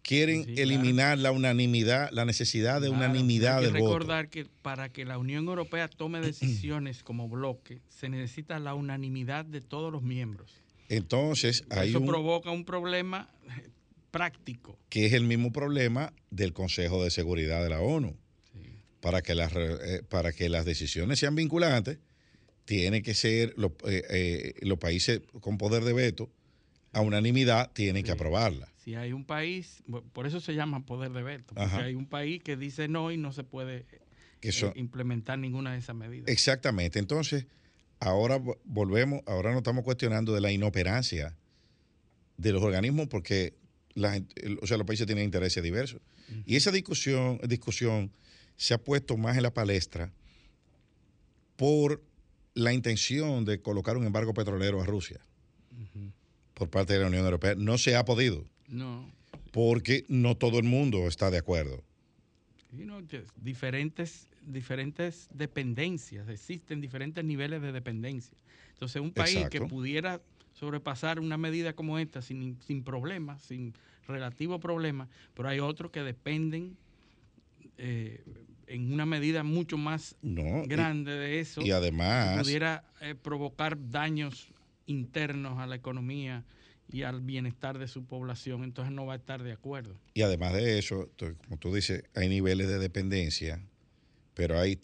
Quieren 0.01 0.43
Sí, 0.43 0.53
claro. 0.55 0.61
eliminar 0.63 1.17
la 1.17 1.31
unanimidad, 1.31 2.09
la 2.11 2.25
necesidad 2.25 2.81
de 2.81 2.89
Claro, 2.89 3.03
unanimidad 3.05 3.59
hay 3.59 3.65
que 3.67 3.71
del 3.71 3.81
voto. 3.81 3.93
recordar 3.99 4.29
que 4.29 4.45
para 4.61 4.89
que 4.89 5.05
la 5.05 5.17
Unión 5.17 5.45
Europea 5.47 5.87
tome 5.87 6.19
decisiones 6.21 7.03
como 7.03 7.29
bloque, 7.29 7.81
se 7.89 8.09
necesita 8.09 8.59
la 8.59 8.73
unanimidad 8.73 9.45
de 9.45 9.61
todos 9.61 9.91
los 9.91 10.01
miembros. 10.01 10.51
Entonces, 10.89 11.63
hay 11.69 11.89
Eso 11.89 12.01
un, 12.01 12.05
provoca 12.07 12.51
un 12.51 12.65
problema 12.65 13.29
práctico. 14.13 14.77
que 14.89 15.05
es 15.07 15.13
el 15.13 15.23
mismo 15.23 15.51
problema 15.51 16.13
del 16.29 16.53
Consejo 16.53 17.03
de 17.03 17.09
Seguridad 17.11 17.61
de 17.63 17.69
la 17.69 17.81
ONU. 17.81 18.15
Para 19.01 19.21
que 19.21 19.35
las, 19.35 19.51
eh, 19.55 20.01
para 20.07 20.31
que 20.31 20.47
las 20.47 20.63
decisiones 20.65 21.19
sean 21.19 21.35
vinculantes, 21.35 21.97
tiene 22.63 23.01
que 23.01 23.13
ser 23.15 23.53
los, 23.57 23.71
eh, 23.85 24.03
eh, 24.09 24.53
los 24.61 24.77
países 24.77 25.19
con 25.41 25.57
poder 25.57 25.83
de 25.83 25.91
veto, 25.91 26.29
a 26.93 27.01
unanimidad, 27.01 27.71
tienen 27.73 28.03
que 28.05 28.11
aprobarla. 28.11 28.69
Si 28.77 28.95
hay 28.95 29.11
un 29.11 29.25
país, 29.25 29.83
por 30.13 30.25
eso 30.27 30.39
se 30.39 30.53
llama 30.53 30.85
poder 30.85 31.11
de 31.11 31.23
veto, 31.23 31.47
porque 31.55 31.61
Ajá. 31.63 31.83
hay 31.83 31.95
un 31.95 32.05
país 32.05 32.41
que 32.43 32.55
dice 32.55 32.87
no 32.87 33.11
y 33.11 33.17
no 33.17 33.33
se 33.33 33.43
puede 33.43 33.85
Que 34.39 34.49
eh, 34.49 34.71
implementar 34.75 35.37
ninguna 35.39 35.73
de 35.73 35.79
esas 35.79 35.95
medidas. 35.95 36.29
Exactamente. 36.29 36.99
Entonces, 36.99 37.47
ahora 37.99 38.37
vo- 38.39 38.59
volvemos, 38.63 39.21
ahora 39.25 39.49
nos 39.51 39.57
estamos 39.59 39.83
cuestionando 39.83 40.33
de 40.33 40.39
la 40.41 40.51
inoperancia 40.51 41.35
de 42.37 42.51
los 42.53 42.61
organismos 42.63 43.07
porque 43.07 43.53
la 43.95 44.13
gente- 44.13 44.45
el- 44.45 44.59
o 44.61 44.67
sea, 44.67 44.77
los 44.77 44.85
países 44.87 45.05
tienen 45.05 45.25
intereses 45.25 45.61
diversos. 45.63 46.01
Y 46.45 46.55
esa 46.55 46.71
discusión, 46.71 47.39
discusión 47.47 48.11
se 48.55 48.73
ha 48.73 48.77
puesto 48.77 49.17
más 49.17 49.37
en 49.37 49.43
la 49.43 49.53
palestra 49.53 50.11
por 51.55 52.01
la 52.55 52.73
intención 52.73 53.45
de 53.45 53.61
colocar 53.61 53.97
un 53.97 54.05
embargo 54.05 54.33
petrolero 54.33 54.81
a 54.81 54.85
Rusia 54.85 55.19
por 56.53 56.69
parte 56.69 56.93
de 56.93 56.99
la 56.99 57.07
Unión 57.07 57.23
Europea. 57.25 57.55
No 57.55 57.77
se 57.77 57.95
ha 57.95 58.05
podido 58.05 58.45
No, 58.67 59.11
porque 59.51 60.05
no 60.07 60.35
todo 60.37 60.57
el 60.59 60.65
mundo 60.65 61.07
está 61.07 61.29
de 61.31 61.37
acuerdo. 61.39 61.83
diferentes, 63.37 64.27
diferentes 64.41 65.27
dependencias, 65.31 66.27
existen 66.29 66.81
diferentes 66.81 67.23
niveles 67.23 67.61
de 67.61 67.71
dependencia. 67.71 68.37
Entonces, 68.73 69.01
un 69.01 69.11
país 69.11 69.47
que 69.49 69.61
pudiera 69.61 70.21
sobrepasar 70.53 71.19
una 71.19 71.37
medida 71.37 71.73
como 71.73 71.99
esta 71.99 72.21
sin, 72.21 72.61
sin 72.61 72.83
problemas, 72.83 73.41
sin 73.43 73.73
relativo 74.07 74.59
problema, 74.59 75.09
pero 75.33 75.49
hay 75.49 75.59
otros 75.59 75.91
que 75.91 76.01
dependen 76.01 76.77
eh, 77.77 78.23
en 78.67 78.93
una 78.93 79.05
medida 79.05 79.43
mucho 79.43 79.77
más 79.77 80.15
No, 80.21 80.63
y- 80.63 80.67
grande 80.67 81.11
de 81.11 81.39
eso. 81.39 81.61
y, 81.61 81.71
además, 81.71 82.41
pudiera 82.43 82.83
eh, 83.01 83.15
provocar 83.15 83.77
daños 83.89 84.47
internos 84.85 85.59
a 85.59 85.67
la 85.67 85.75
economía 85.75 86.43
y 86.91 87.03
al 87.03 87.21
bienestar 87.21 87.79
de 87.79 87.87
su 87.87 88.05
población, 88.05 88.63
entonces 88.63 88.93
no 88.93 89.05
va 89.05 89.13
a 89.13 89.17
estar 89.17 89.41
de 89.41 89.53
acuerdo. 89.53 89.95
Y 90.13 90.21
además 90.21 90.53
de 90.53 90.77
eso, 90.77 91.09
como 91.45 91.57
tú 91.57 91.73
dices, 91.73 92.03
hay 92.13 92.29
niveles 92.29 92.67
de 92.67 92.77
dependencia, 92.77 93.61
pero 94.35 94.59
hay 94.59 94.79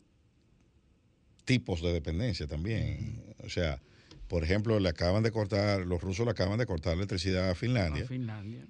tipos 1.46 1.82
de 1.82 1.92
dependencia 1.94 2.48
también. 2.48 3.22
O 3.44 3.50
sea, 3.50 3.82
por 4.30 4.44
ejemplo, 4.46 4.80
le 4.80 4.88
acaban 4.90 5.24
de 5.24 5.32
cortar, 5.32 5.86
los 5.86 6.00
rusos 6.02 6.26
le 6.26 6.32
acaban 6.32 6.58
de 6.60 6.66
cortar 6.66 6.94
electricidad 6.96 7.50
a 7.50 7.56
Finlandia, 7.56 8.04
A 8.04 8.08
Finlandia. 8.08 8.66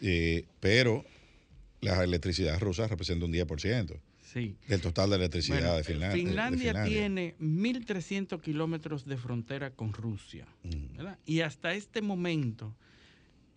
eh, 0.00 0.46
pero 0.58 1.04
la 1.80 2.02
electricidad 2.02 2.58
rusa 2.58 2.88
representa 2.88 3.24
un 3.26 3.32
10% 3.32 4.00
Sí. 4.24 4.56
del 4.66 4.80
total 4.80 5.10
de 5.10 5.16
electricidad 5.16 5.58
Bueno, 5.58 5.76
de, 5.76 5.84
Finla- 5.84 6.08
de- 6.08 6.14
de 6.14 6.18
Finlandia, 6.24 6.70
Finlandia. 6.72 6.98
tiene 7.00 7.34
1.300 7.38 8.40
kilómetros 8.40 9.04
de 9.04 9.16
frontera 9.18 9.70
con 9.70 9.92
Rusia. 9.92 10.46
Mm. 10.64 10.96
¿verdad? 10.96 11.18
Y 11.26 11.40
hasta 11.40 11.74
este 11.74 12.00
momento, 12.00 12.74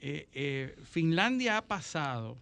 eh, 0.02 0.28
eh, 0.34 0.76
Finlandia 0.84 1.58
ha 1.58 1.66
pasado 1.66 2.38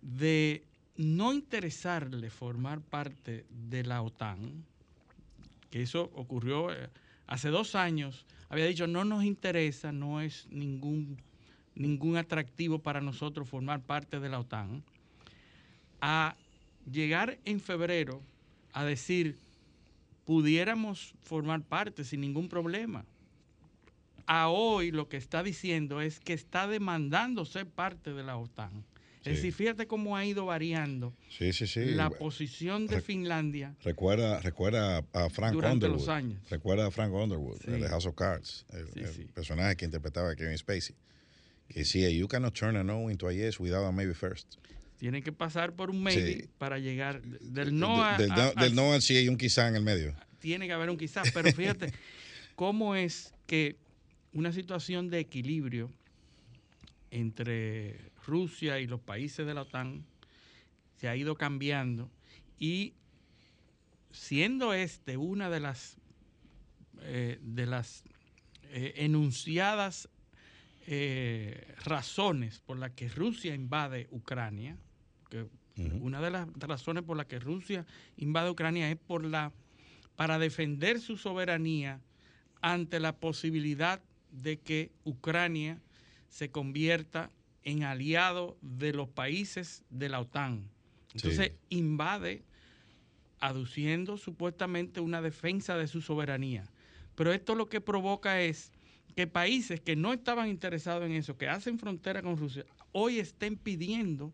de 0.00 0.64
no 0.96 1.32
interesarle 1.34 2.30
formar 2.30 2.80
parte 2.80 3.44
de 3.50 3.84
la 3.84 4.00
OTAN, 4.02 4.64
que 5.70 5.82
eso 5.82 6.10
ocurrió 6.14 6.70
hace 7.30 7.48
dos 7.48 7.74
años, 7.74 8.26
había 8.50 8.66
dicho 8.66 8.86
no 8.86 9.04
nos 9.04 9.24
interesa, 9.24 9.92
no 9.92 10.20
es 10.20 10.46
ningún, 10.50 11.16
ningún 11.74 12.16
atractivo 12.16 12.80
para 12.80 13.00
nosotros 13.00 13.48
formar 13.48 13.80
parte 13.80 14.20
de 14.20 14.28
la 14.28 14.40
OTAN, 14.40 14.82
a 16.00 16.36
llegar 16.90 17.38
en 17.44 17.60
febrero 17.60 18.20
a 18.72 18.84
decir 18.84 19.38
pudiéramos 20.26 21.14
formar 21.22 21.62
parte 21.62 22.04
sin 22.04 22.20
ningún 22.20 22.48
problema. 22.48 23.04
A 24.26 24.48
hoy 24.48 24.90
lo 24.90 25.08
que 25.08 25.16
está 25.16 25.42
diciendo 25.42 26.00
es 26.00 26.20
que 26.20 26.32
está 26.32 26.66
demandando 26.66 27.44
ser 27.44 27.66
parte 27.66 28.12
de 28.12 28.22
la 28.24 28.36
OTAN. 28.36 28.84
Sí. 29.22 29.30
Es 29.30 29.36
decir, 29.36 29.52
fíjate 29.52 29.86
cómo 29.86 30.16
ha 30.16 30.24
ido 30.24 30.46
variando 30.46 31.12
Sí, 31.28 31.52
sí, 31.52 31.66
sí. 31.66 31.84
la 31.90 32.08
posición 32.08 32.86
de 32.86 32.96
Re- 32.96 33.00
Finlandia 33.02 33.76
Recuerda, 33.84 34.40
recuerda 34.40 35.04
a 35.12 35.28
Frank 35.28 35.52
durante 35.52 35.74
Underwood. 35.86 35.98
los 36.00 36.08
años. 36.08 36.40
Recuerda 36.48 36.86
a 36.86 36.90
Frank 36.90 37.12
Underwood, 37.12 37.58
Sí. 37.62 37.70
de 37.70 37.86
House 37.88 38.06
of 38.06 38.14
Cards, 38.14 38.64
el, 38.70 38.86
Sí, 39.12 39.20
el 39.22 39.26
personaje 39.28 39.76
que 39.76 39.84
interpretaba 39.84 40.30
a 40.30 40.36
Kevin 40.36 40.56
Spacey. 40.56 40.96
Que 41.68 41.80
decía, 41.80 42.08
you 42.10 42.26
cannot 42.28 42.54
turn 42.54 42.76
a 42.76 42.82
no 42.82 43.10
into 43.10 43.28
a 43.28 43.32
yes 43.34 43.60
without 43.60 43.84
a 43.86 43.92
maybe 43.92 44.14
first. 44.14 44.54
Tienen 44.98 45.22
que 45.22 45.32
pasar 45.32 45.74
por 45.74 45.90
un 45.90 46.02
maybe 46.02 46.48
para 46.58 46.78
llegar 46.78 47.20
del 47.22 47.78
no 47.78 48.02
a, 48.02 48.16
del, 48.16 48.30
a- 48.32 48.52
del 48.54 48.74
no 48.74 48.92
al 48.94 49.02
sí 49.02 49.16
hay 49.16 49.28
un 49.28 49.36
quizá 49.36 49.68
en 49.68 49.76
el 49.76 49.82
medio. 49.82 50.14
tiene 50.40 50.66
que 50.66 50.72
haber 50.72 50.88
un 50.88 50.96
quizás, 50.96 51.30
pero 51.32 51.52
fíjate 51.52 51.92
cómo 52.56 52.94
es 52.96 53.34
que 53.46 53.76
una 54.32 54.50
situación 54.52 55.10
de 55.10 55.18
equilibrio 55.20 55.90
entre 57.10 57.96
Rusia 58.26 58.80
y 58.80 58.86
los 58.86 59.00
países 59.00 59.46
de 59.46 59.54
la 59.54 59.62
OTAN 59.62 60.04
se 60.96 61.08
ha 61.08 61.16
ido 61.16 61.36
cambiando. 61.36 62.10
Y 62.58 62.94
siendo 64.10 64.74
este 64.74 65.16
una 65.16 65.50
de 65.50 65.60
las 65.60 65.96
eh, 67.02 67.38
de 67.40 67.66
las 67.66 68.04
eh, 68.64 68.92
enunciadas 68.96 70.08
eh, 70.86 71.74
razones 71.84 72.60
por 72.60 72.78
las 72.78 72.90
que 72.90 73.08
Rusia 73.08 73.54
invade 73.54 74.08
Ucrania, 74.10 74.76
que 75.30 75.46
una 75.76 76.20
de 76.20 76.30
las 76.30 76.48
razones 76.58 77.04
por 77.04 77.16
las 77.16 77.26
que 77.26 77.38
Rusia 77.38 77.86
invade 78.18 78.50
Ucrania 78.50 78.90
es 78.90 78.98
por 78.98 79.24
la 79.24 79.52
para 80.14 80.38
defender 80.38 81.00
su 81.00 81.16
soberanía 81.16 82.00
ante 82.60 83.00
la 83.00 83.16
posibilidad 83.16 84.02
de 84.30 84.58
que 84.58 84.90
Ucrania 85.04 85.80
se 86.28 86.50
convierta 86.50 87.30
en 87.64 87.82
aliado 87.84 88.56
de 88.62 88.92
los 88.92 89.08
países 89.08 89.84
de 89.90 90.08
la 90.08 90.20
OTAN. 90.20 90.68
Entonces 91.14 91.52
invade 91.68 92.44
aduciendo 93.40 94.16
supuestamente 94.16 95.00
una 95.00 95.22
defensa 95.22 95.76
de 95.76 95.86
su 95.86 96.00
soberanía. 96.00 96.64
Pero 97.14 97.32
esto 97.32 97.54
lo 97.54 97.68
que 97.68 97.80
provoca 97.80 98.40
es 98.40 98.72
que 99.16 99.26
países 99.26 99.80
que 99.80 99.96
no 99.96 100.12
estaban 100.12 100.48
interesados 100.48 101.04
en 101.04 101.12
eso, 101.12 101.36
que 101.36 101.48
hacen 101.48 101.78
frontera 101.78 102.22
con 102.22 102.36
Rusia, 102.36 102.64
hoy 102.92 103.18
estén 103.18 103.56
pidiendo 103.56 104.32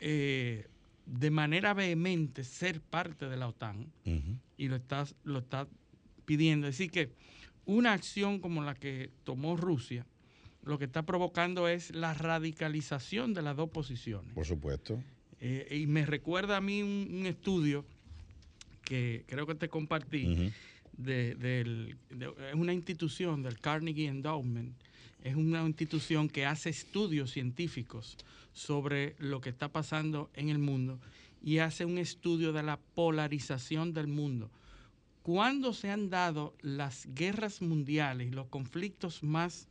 eh, 0.00 0.66
de 1.06 1.30
manera 1.30 1.74
vehemente 1.74 2.44
ser 2.44 2.80
parte 2.80 3.28
de 3.28 3.36
la 3.36 3.48
OTAN 3.48 3.90
y 4.56 4.68
lo 4.68 4.76
está, 4.76 5.06
lo 5.24 5.38
está 5.38 5.68
pidiendo. 6.24 6.66
Es 6.66 6.78
decir, 6.78 6.90
que 6.90 7.12
una 7.64 7.92
acción 7.92 8.40
como 8.40 8.62
la 8.62 8.74
que 8.74 9.10
tomó 9.24 9.56
Rusia, 9.56 10.06
lo 10.68 10.78
que 10.78 10.84
está 10.84 11.02
provocando 11.02 11.66
es 11.66 11.94
la 11.94 12.12
radicalización 12.12 13.32
de 13.32 13.40
las 13.40 13.56
dos 13.56 13.70
posiciones. 13.70 14.34
Por 14.34 14.44
supuesto. 14.44 15.02
Eh, 15.40 15.78
y 15.80 15.86
me 15.86 16.04
recuerda 16.04 16.58
a 16.58 16.60
mí 16.60 16.82
un, 16.82 17.24
estudio 17.24 17.86
que 18.84 19.24
creo 19.26 19.46
que 19.46 19.54
te 19.54 19.70
compartí, 19.70 20.52
de, 20.92 21.96
es 22.10 22.54
una 22.54 22.74
institución 22.74 23.42
del 23.42 23.58
Carnegie 23.60 24.08
Endowment, 24.08 24.74
es 25.24 25.36
una 25.36 25.64
institución 25.64 26.28
que 26.28 26.44
hace 26.44 26.68
estudios 26.68 27.30
científicos 27.30 28.18
sobre 28.52 29.14
lo 29.18 29.40
que 29.40 29.48
está 29.48 29.68
pasando 29.68 30.28
en 30.34 30.50
el 30.50 30.58
mundo 30.58 31.00
y 31.42 31.58
hace 31.58 31.86
un 31.86 31.96
estudio 31.96 32.52
de 32.52 32.62
la 32.62 32.78
polarización 32.94 33.94
del 33.94 34.06
mundo. 34.06 34.50
¿Cuándo 35.22 35.72
se 35.72 35.90
han 35.90 36.10
dado 36.10 36.54
las 36.60 37.06
guerras 37.14 37.62
mundiales 37.62 38.28
y 38.28 38.32
los 38.32 38.48
conflictos 38.48 39.22
más 39.22 39.66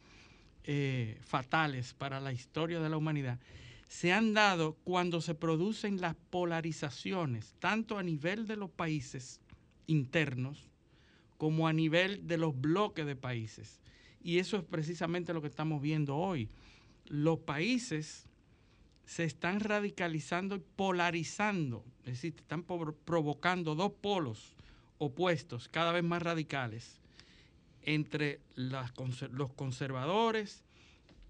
eh, 0.67 1.17
fatales 1.21 1.95
para 1.95 2.19
la 2.19 2.31
historia 2.31 2.79
de 2.79 2.89
la 2.89 2.97
humanidad? 2.97 3.39
Se 3.87 4.13
han 4.13 4.33
dado 4.33 4.75
cuando 4.83 5.21
se 5.21 5.33
producen 5.33 5.99
las 5.99 6.15
polarizaciones, 6.29 7.55
tanto 7.59 7.97
a 7.97 8.03
nivel 8.03 8.45
de 8.45 8.57
los 8.57 8.69
países 8.69 9.41
internos 9.87 10.69
como 11.37 11.67
a 11.67 11.73
nivel 11.73 12.27
de 12.27 12.37
los 12.37 12.59
bloques 12.59 13.05
de 13.05 13.15
países. 13.15 13.79
Y 14.21 14.39
eso 14.39 14.57
es 14.57 14.63
precisamente 14.63 15.33
lo 15.33 15.41
que 15.41 15.47
estamos 15.47 15.81
viendo 15.81 16.17
hoy. 16.17 16.49
Los 17.05 17.39
países 17.39 18.27
se 19.05 19.23
están 19.23 19.61
radicalizando 19.61 20.55
y 20.55 20.63
polarizando, 20.75 21.85
es 21.99 22.13
decir, 22.13 22.35
están 22.37 22.63
provocando 22.63 23.73
dos 23.73 23.93
polos 23.93 24.53
opuestos, 24.97 25.69
cada 25.69 25.93
vez 25.93 26.03
más 26.03 26.21
radicales, 26.21 26.99
entre 27.83 28.41
los 28.55 29.51
conservadores 29.53 30.63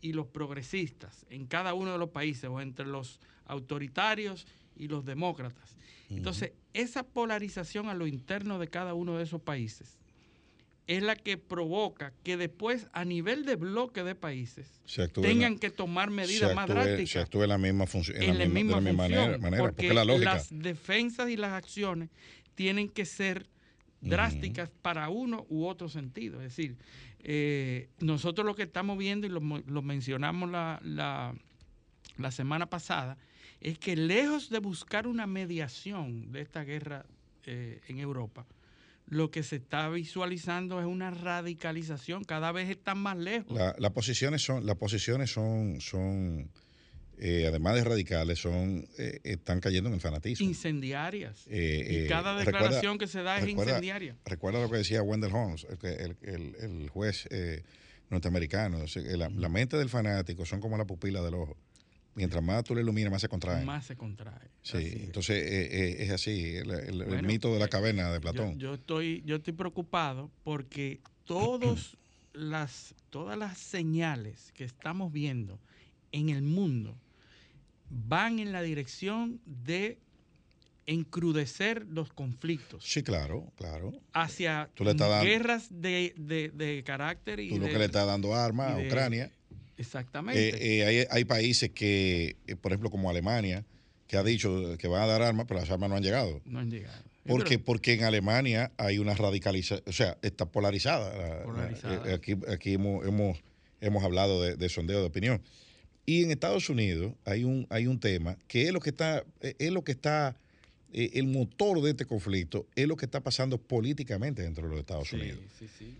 y 0.01 0.13
los 0.13 0.27
progresistas 0.27 1.25
en 1.29 1.47
cada 1.47 1.73
uno 1.73 1.91
de 1.91 1.97
los 1.97 2.09
países, 2.09 2.45
o 2.45 2.61
entre 2.61 2.85
los 2.85 3.19
autoritarios 3.45 4.47
y 4.75 4.87
los 4.87 5.05
demócratas. 5.05 5.75
Entonces, 6.09 6.53
esa 6.73 7.03
polarización 7.03 7.89
a 7.89 7.93
lo 7.93 8.07
interno 8.07 8.59
de 8.59 8.69
cada 8.69 8.93
uno 8.93 9.17
de 9.17 9.23
esos 9.23 9.41
países 9.41 9.97
es 10.87 11.03
la 11.03 11.17
que 11.17 11.37
provoca 11.37 12.13
que 12.23 12.37
después 12.37 12.87
a 12.93 13.03
nivel 13.03 13.45
de 13.45 13.57
bloque 13.57 14.03
de 14.03 14.15
países 14.15 14.81
tengan 15.21 15.59
que 15.59 15.69
tomar 15.69 16.09
medidas 16.09 16.55
más 16.55 16.67
drásticas. 16.67 17.09
Se 17.09 17.19
actúe 17.19 17.45
la 17.45 17.57
misma 17.57 17.85
función, 17.87 18.21
en, 18.21 18.39
la, 18.39 18.45
misma, 18.45 18.79
manera, 18.79 19.37
porque, 19.59 19.93
la 19.93 20.05
lógica. 20.05 20.35
las 20.35 20.47
defensas 20.49 21.29
y 21.29 21.35
las 21.35 21.51
acciones 21.51 22.09
tienen 22.55 22.87
que 22.87 23.05
ser 23.05 23.47
drásticas 24.01 24.69
para 24.81 25.09
uno 25.09 25.45
u 25.49 25.65
otro 25.65 25.89
sentido. 25.89 26.41
Es 26.41 26.55
decir, 26.55 26.77
eh, 27.19 27.89
nosotros 27.99 28.45
lo 28.45 28.55
que 28.55 28.63
estamos 28.63 28.97
viendo 28.97 29.27
y 29.27 29.29
lo, 29.29 29.41
mencionamos 29.81 30.49
la, 30.49 31.33
la 32.17 32.31
semana 32.31 32.69
pasada, 32.69 33.17
es 33.61 33.79
que 33.79 33.95
lejos 33.95 34.49
de 34.49 34.59
buscar 34.59 35.07
una 35.07 35.25
mediación 35.27 36.31
de 36.31 36.41
esta 36.41 36.63
guerra 36.63 37.05
eh, 37.45 37.81
en 37.87 37.99
Europa, 37.99 38.45
lo 39.07 39.31
que 39.31 39.41
se 39.41 39.55
está 39.55 39.87
visualizando 39.89 40.79
es 40.79 40.85
una 40.85 41.11
radicalización, 41.11 42.23
cada 42.23 42.51
vez 42.51 42.69
están 42.69 42.97
más 42.97 43.17
lejos. 43.17 43.57
las 43.77 43.91
posiciones 43.91 44.41
son, 44.41 44.65
las 44.65 44.75
posiciones 44.75 45.31
son, 45.31 45.79
son 45.79 46.51
eh, 47.17 47.45
además 47.47 47.75
de 47.75 47.83
radicales, 47.83 48.39
son 48.39 48.87
eh, 48.97 49.19
están 49.23 49.59
cayendo 49.59 49.89
en 49.89 49.95
el 49.95 50.01
fanatismo. 50.01 50.45
Incendiarias. 50.45 51.45
y 51.49 52.07
cada 52.07 52.37
declaración 52.37 52.97
que 52.97 53.07
se 53.07 53.23
da 53.23 53.39
es 53.39 53.47
incendiaria. 53.47 54.15
Recuerda 54.25 54.61
lo 54.61 54.69
que 54.69 54.77
decía 54.77 55.01
Wendell 55.01 55.33
Holmes, 55.33 55.65
el, 55.81 56.17
el, 56.21 56.55
el 56.59 56.89
juez 56.89 57.27
norteamericano. 58.09 58.79
La, 58.95 59.29
la, 59.29 59.49
mente 59.49 59.77
del 59.77 59.89
fanático 59.89 60.45
son 60.45 60.59
como 60.59 60.77
la 60.77 60.85
pupila 60.85 61.21
del 61.21 61.35
ojo. 61.35 61.57
Mientras 62.17 62.43
más 62.43 62.63
tú 62.63 62.73
le 62.73 62.81
iluminas, 62.81 63.11
más 63.11 63.21
se 63.21 63.29
contrae. 63.29 63.63
Más 63.63 63.85
se 63.85 63.95
contrae. 63.95 64.49
Sí, 64.63 65.03
entonces 65.03 65.37
eh, 65.37 65.67
eh, 65.71 65.95
es 65.99 66.09
así, 66.09 66.55
el, 66.55 67.23
mito 67.23 67.53
de 67.53 67.59
la 67.59 67.65
eh, 67.65 67.69
caverna 67.69 68.11
de 68.11 68.19
Platón. 68.19 68.57
Yo, 68.57 68.73
estoy, 68.73 69.21
yo 69.23 69.35
estoy 69.35 69.53
preocupado 69.53 70.31
porque 70.43 70.99
todos 71.25 71.95
las, 72.33 72.95
todas 73.11 73.37
las 73.37 73.59
señales 73.59 74.51
que 74.53 74.63
estamos 74.63 75.13
viendo 75.13 75.59
en 76.11 76.29
el 76.29 76.41
mundo 76.41 76.97
van 77.89 78.39
en 78.39 78.51
la 78.51 78.61
dirección 78.61 79.39
de 79.45 79.97
encrudecer 80.85 81.85
los 81.87 82.13
conflictos. 82.13 82.83
Sí, 82.85 83.03
claro, 83.03 83.51
claro. 83.57 83.93
Hacia 84.13 84.69
guerras 85.21 85.67
de, 85.69 86.13
de, 86.17 86.83
carácter 86.85 87.39
y... 87.41 87.49
Tú 87.49 87.57
lo 87.57 87.67
que 87.67 87.77
le 87.77 87.85
estás 87.85 88.07
dando 88.07 88.33
armas 88.33 88.71
a 88.71 88.77
Ucrania 88.77 89.31
Exactamente. 89.77 90.49
Eh, 90.49 91.01
eh, 91.01 91.07
hay, 91.09 91.25
países 91.25 91.69
que, 91.69 92.35
eh, 92.47 92.55
por 92.55 92.71
ejemplo, 92.71 92.89
como 92.89 93.09
Alemania, 93.09 93.63
que 94.07 94.17
ha 94.17 94.23
dicho 94.23 94.75
que 94.77 94.87
van 94.87 95.03
a 95.03 95.05
dar 95.05 95.21
armas, 95.21 95.45
pero 95.47 95.59
las 95.59 95.69
armas 95.69 95.89
no 95.89 95.95
han 95.95 96.03
llegado. 96.03 96.41
No 96.45 96.59
han 96.59 96.71
llegado. 96.71 97.03
Porque, 97.27 97.59
porque 97.59 97.93
en 97.93 98.03
Alemania 98.03 98.71
hay 98.77 98.99
una 98.99 99.13
radicalización, 99.13 99.83
o 99.85 99.91
sea, 99.91 100.17
está 100.21 100.45
polarizada. 100.45 101.43
polarizada. 101.43 102.13
aquí 102.13 102.35
aquí 102.47 102.73
hemos, 102.73 103.05
hemos, 103.05 103.37
hemos 103.81 104.03
hablado 104.03 104.41
de, 104.41 104.69
sondeo 104.69 105.01
de 105.01 105.07
opinión. 105.07 105.41
Y 106.09 106.23
en 106.23 106.31
Estados 106.31 106.69
Unidos 106.69 107.13
hay 107.25 107.43
un, 107.43 107.67
hay 107.69 107.85
un 107.85 107.99
tema 107.99 108.37
que 108.47 108.63
es 108.63 108.71
lo 108.71 108.79
que 108.79 108.91
está, 108.91 109.25
es 109.41 109.71
lo 109.71 109.83
que 109.83 109.91
está, 109.91 110.37
el 110.93 111.27
motor 111.27 111.81
de 111.81 111.89
este 111.91 112.05
conflicto, 112.05 112.65
es 112.75 112.87
lo 112.87 112.95
que 112.95 113.03
está 113.03 113.19
pasando 113.19 113.57
políticamente 113.57 114.41
dentro 114.41 114.63
de 114.63 114.69
los 114.69 114.79
Estados 114.79 115.11
Unidos. 115.11 115.41
Sí, 115.59 115.67
sí. 115.77 115.97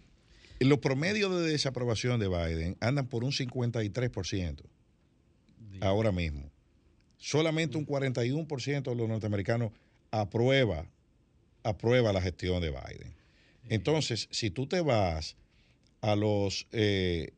Los 0.61 0.79
promedios 0.79 1.35
de 1.35 1.51
desaprobación 1.51 2.21
de 2.21 2.29
Biden 2.29 2.77
andan 2.79 3.07
por 3.07 3.25
un 3.25 3.31
53% 3.31 4.61
ahora 5.81 6.13
mismo. 6.13 6.49
Solamente 7.17 7.77
un 7.77 7.85
41% 7.85 8.83
de 8.83 8.95
los 8.95 9.09
norteamericanos 9.09 9.73
aprueba, 10.09 10.85
aprueba 11.63 12.13
la 12.13 12.21
gestión 12.21 12.61
de 12.61 12.69
Biden. 12.69 13.13
Entonces, 13.67 14.29
si 14.31 14.51
tú 14.51 14.67
te 14.67 14.79
vas 14.79 15.35
a 15.99 16.15
los 16.15 16.65
eh, 16.71 17.33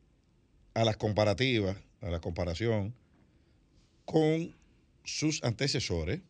a 0.74 0.84
las 0.84 0.96
comparativas, 0.96 1.76
a 2.00 2.10
la 2.10 2.20
comparación 2.20 2.94
con 4.04 4.54
sus 5.04 5.42
antecesores, 5.44 6.20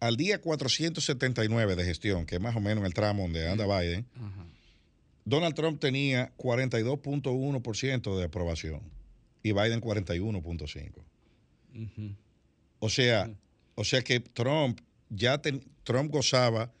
al 0.00 0.16
día 0.16 0.40
479 0.40 1.76
de 1.76 1.84
gestión, 1.84 2.24
que 2.24 2.36
es 2.36 2.40
más 2.40 2.56
o 2.56 2.60
menos 2.60 2.84
el 2.84 2.94
tramo 2.94 3.22
donde 3.24 3.48
anda 3.48 3.66
Biden, 3.66 4.06
Donald 5.24 5.54
Trump 5.54 5.78
tenía 5.80 6.32
42.1% 6.38 8.16
de 8.16 8.24
aprobación 8.24 8.80
y 9.42 9.52
Biden 9.52 9.80
41.5%. 9.80 11.04
O 12.78 12.88
sea, 12.88 13.30
o 13.74 13.84
sea 13.84 14.02
que 14.02 14.20
Trump 14.20 14.80
ya 15.10 15.40
Trump 15.84 16.10
gozaba 16.10 16.72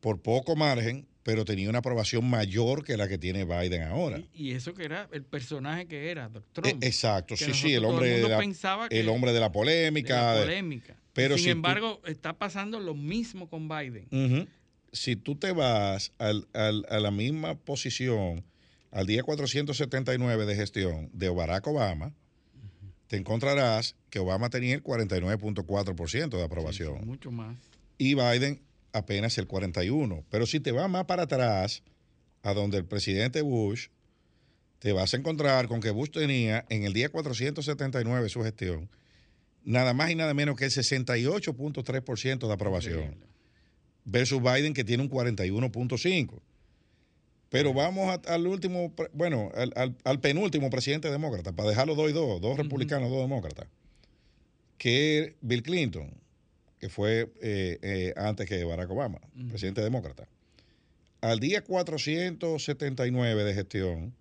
por 0.00 0.20
poco 0.20 0.56
margen, 0.56 1.06
pero 1.22 1.44
tenía 1.44 1.68
una 1.68 1.78
aprobación 1.78 2.28
mayor 2.28 2.84
que 2.84 2.96
la 2.96 3.08
que 3.08 3.18
tiene 3.18 3.44
Biden 3.44 3.82
ahora. 3.82 4.20
Y, 4.34 4.52
eso 4.52 4.74
que 4.74 4.84
era 4.84 5.08
el 5.12 5.22
personaje 5.24 5.86
que 5.86 6.10
era, 6.10 6.30
Trump. 6.52 6.82
E, 6.82 6.86
exacto, 6.86 7.36
sí, 7.36 7.54
sí, 7.54 7.72
el 7.74 7.84
hombre, 7.84 8.08
de 8.20 8.28
la, 8.28 8.88
el 8.90 9.08
hombre 9.08 9.32
de 9.32 9.40
la 9.40 9.52
polémica. 9.52 10.34
polémica. 10.40 10.96
Pero 11.12 11.36
Sin 11.36 11.50
embargo, 11.50 12.00
está 12.06 12.32
pasando 12.32 12.80
lo 12.80 12.94
mismo 12.94 13.48
con 13.48 13.68
Biden 13.68 14.48
si 14.94 15.16
tú 15.16 15.36
te 15.36 15.52
vas 15.52 16.12
al- 16.18 16.46
al- 16.52 16.84
a 16.90 17.00
la 17.00 17.10
misma 17.10 17.54
posición, 17.54 18.44
al 18.90 19.06
día 19.06 19.22
479 19.22 20.44
de 20.44 20.54
gestión 20.54 21.08
de 21.14 21.30
Barack 21.30 21.66
Obama, 21.66 22.12
te 23.06 23.16
encontrarás 23.16 23.96
que 24.10 24.18
Obama 24.18 24.50
tenía 24.50 24.74
el 24.74 24.82
49.4% 24.82 26.36
de 26.36 26.42
aprobación 26.42 26.94
Sí, 26.94 27.00
sí, 27.00 27.06
mucho 27.06 27.30
más. 27.30 27.56
y 27.96 28.14
Biden 28.14 28.60
apenas 28.92 29.36
el 29.38 29.46
41. 29.46 30.24
Pero 30.30 30.46
si 30.46 30.60
te 30.60 30.72
vas 30.72 30.88
más 30.90 31.04
para 31.06 31.24
atrás, 31.24 31.82
a 32.42 32.54
donde 32.54 32.78
el 32.78 32.84
presidente 32.84 33.40
Bush, 33.42 33.88
te 34.78 34.92
vas 34.92 35.14
a 35.14 35.16
encontrar 35.16 35.68
con 35.68 35.80
que 35.80 35.90
Bush 35.90 36.10
tenía 36.10 36.64
en 36.68 36.84
el 36.84 36.92
día 36.92 37.08
479 37.08 38.22
de 38.24 38.28
su 38.28 38.42
gestión, 38.42 38.88
nada 39.64 39.94
más 39.94 40.10
y 40.10 40.16
nada 40.16 40.34
menos 40.34 40.56
que 40.56 40.64
el 40.64 40.70
68.3% 40.72 42.46
de 42.48 42.52
aprobación, 42.52 43.14
versus 44.04 44.42
Biden 44.42 44.74
que 44.74 44.82
tiene 44.84 45.02
un 45.04 45.08
41.5%. 45.10 46.40
Pero 47.48 47.74
vamos 47.74 48.08
a- 48.26 48.34
al 48.34 48.46
último, 48.46 48.92
bueno, 49.12 49.50
al, 49.54 49.72
al- 49.76 49.96
al 50.04 50.20
penúltimo 50.20 50.70
presidente 50.70 51.10
demócrata, 51.10 51.52
para 51.52 51.68
dejarlo 51.68 51.94
dos 51.94 52.10
y 52.10 52.12
dos, 52.14 52.40
dos 52.40 52.56
republicanos, 52.56 53.10
dos 53.10 53.20
demócratas, 53.20 53.66
que 54.78 55.18
es 55.20 55.32
Bill 55.42 55.62
Clinton, 55.62 56.12
que 56.82 56.88
fue 56.88 57.32
eh, 57.40 57.78
eh, 57.80 58.12
antes 58.16 58.48
que 58.48 58.64
Barack 58.64 58.90
Obama, 58.90 59.20
presidente 59.48 59.80
demócrata. 59.82 60.26
Al 61.20 61.38
día 61.38 61.62
479 61.62 63.44
de 63.44 63.54
gestión, 63.54 64.12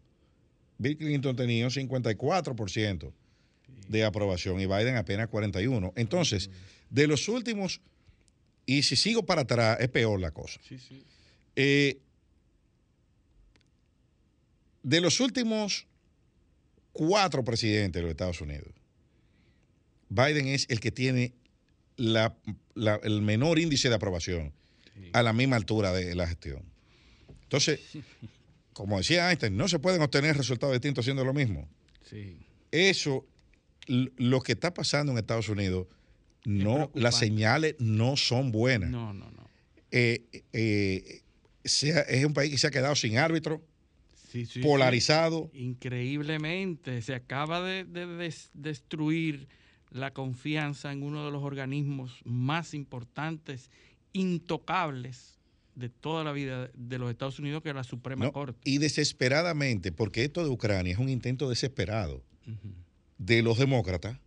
Bill 0.78 0.96
Clinton 0.96 1.36
tenía 1.36 1.66
un 1.66 1.72
54% 1.72 3.12
de 3.88 4.04
aprobación 4.04 4.62
y 4.62 4.68
Biden 4.68 4.96
apenas 4.96 5.28
41%. 5.28 5.94
Entonces, 5.96 6.52
de 6.92 7.08
los 7.08 7.28
últimos, 7.30 7.82
y 8.68 8.84
si 8.84 8.96
sigo 8.96 9.26
para 9.26 9.42
atrás, 9.42 9.80
es 9.80 9.90
peor 9.90 10.20
la 10.20 10.30
cosa. 10.30 10.62
Sí, 10.64 10.78
sí. 10.78 11.04
Eh, 11.56 11.98
de 14.84 15.02
los 15.02 15.20
últimos 15.20 15.88
cuatro 16.94 17.44
presidentes 17.44 18.00
de 18.00 18.04
los 18.04 18.12
Estados 18.12 18.40
Unidos, 18.40 18.70
Biden 20.10 20.46
es 20.46 20.68
el 20.70 20.80
que 20.80 20.92
tiene 20.92 21.34
la- 22.02 22.36
la- 22.76 23.00
el 23.04 23.22
menor 23.22 23.60
índice 23.60 23.90
de 23.90 23.96
aprobación 23.96 24.54
Sí. 24.96 25.10
a 25.14 25.24
la 25.24 25.34
misma 25.34 25.56
altura 25.56 25.92
de 25.94 26.14
la 26.16 26.28
gestión. 26.28 26.64
Entonces, 27.44 27.80
como 28.74 28.98
decía 28.98 29.30
Einstein, 29.30 29.56
no 29.58 29.68
se 29.68 29.80
pueden 29.80 30.02
obtener 30.02 30.36
resultados 30.38 30.74
distintos 30.74 31.04
haciendo 31.04 31.24
lo 31.24 31.34
mismo. 31.34 31.68
Sí. 32.10 32.38
Eso, 32.72 33.26
lo 33.88 34.42
que 34.42 34.54
está 34.54 34.74
pasando 34.74 35.12
en 35.12 35.18
Estados 35.18 35.50
Unidos, 35.50 35.88
no, 36.46 36.90
las 36.96 37.18
señales 37.20 37.76
no 37.80 38.16
son 38.18 38.52
buenas. 38.52 38.90
No, 38.90 39.14
no, 39.14 39.30
no. 39.32 39.50
Eh, 39.92 40.24
eh, 40.54 41.22
sea- 41.64 42.02
es 42.02 42.26
un 42.26 42.34
país 42.34 42.52
que 42.52 42.58
se 42.58 42.68
ha 42.68 42.72
quedado 42.72 42.96
sin 42.96 43.18
árbitro, 43.18 43.62
Sí, 44.32 44.46
sí, 44.46 44.54
sí. 44.54 44.60
polarizado. 44.62 45.52
Increíblemente, 45.54 47.02
se 47.02 47.14
acaba 47.16 47.62
de, 47.62 47.84
de 47.84 48.08
des- 48.08 48.50
destruir 48.54 49.48
la 49.92 50.12
confianza 50.14 50.92
en 50.92 51.04
uno 51.04 51.26
de 51.26 51.32
los 51.32 51.44
organismos 51.44 52.22
más 52.24 52.74
importantes, 52.74 53.70
intocables 54.14 55.38
de 55.76 55.90
toda 55.90 56.24
la 56.24 56.32
vida 56.32 56.70
de 56.74 56.98
los 56.98 57.10
Estados 57.12 57.40
Unidos, 57.40 57.62
que 57.62 57.70
es 57.70 57.76
la 57.76 57.84
Suprema 57.84 58.26
¿no? 58.26 58.32
Corte. 58.32 58.60
Y 58.64 58.78
desesperadamente, 58.78 59.92
porque 59.92 60.24
esto 60.24 60.44
de 60.44 60.50
Ucrania 60.50 60.94
es 60.94 61.00
un 61.00 61.10
intento 61.10 61.50
desesperado 61.50 62.24
de 63.18 63.42
los 63.44 63.58
demócratas 63.58 64.18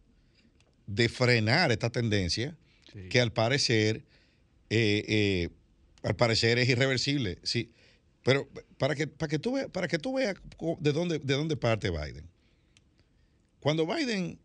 de 0.86 1.08
frenar 1.08 1.72
esta 1.72 1.90
tendencia 1.90 2.56
Sí. 2.92 3.08
que 3.08 3.20
al 3.20 3.32
parecer, 3.32 4.04
eh, 4.70 5.04
eh, 5.08 5.48
al 6.04 6.14
parecer 6.14 6.58
es 6.60 6.68
irreversible. 6.68 7.38
Sí, 7.42 7.72
pero 8.22 8.48
para 8.78 8.94
que, 8.94 9.08
para 9.08 9.28
que 9.28 9.38
tú 9.40 9.54
veas, 9.54 9.68
para 9.68 9.88
que 9.88 9.98
tú 9.98 10.14
veas 10.14 10.36
de 10.78 10.92
dónde, 10.92 11.18
de 11.18 11.34
dónde 11.34 11.56
parte 11.56 11.90
Biden. 11.90 12.28
Cuando 13.58 13.84
Biden 13.84 14.38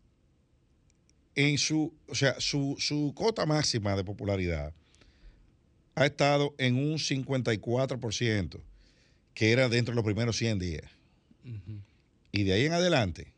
en 1.34 1.58
su, 1.58 1.92
o 2.08 2.14
sea, 2.14 2.40
su, 2.40 2.76
su 2.78 3.12
cota 3.14 3.46
máxima 3.46 3.96
de 3.96 4.04
popularidad 4.04 4.72
ha 5.94 6.06
estado 6.06 6.54
en 6.58 6.76
un 6.76 6.98
54%, 6.98 8.60
que 9.34 9.52
era 9.52 9.68
dentro 9.68 9.92
de 9.92 9.96
los 9.96 10.04
primeros 10.04 10.36
100 10.36 10.58
días. 10.58 10.90
Y 12.32 12.44
de 12.44 12.52
ahí 12.52 12.64
en 12.66 12.72
adelante, 12.72 13.32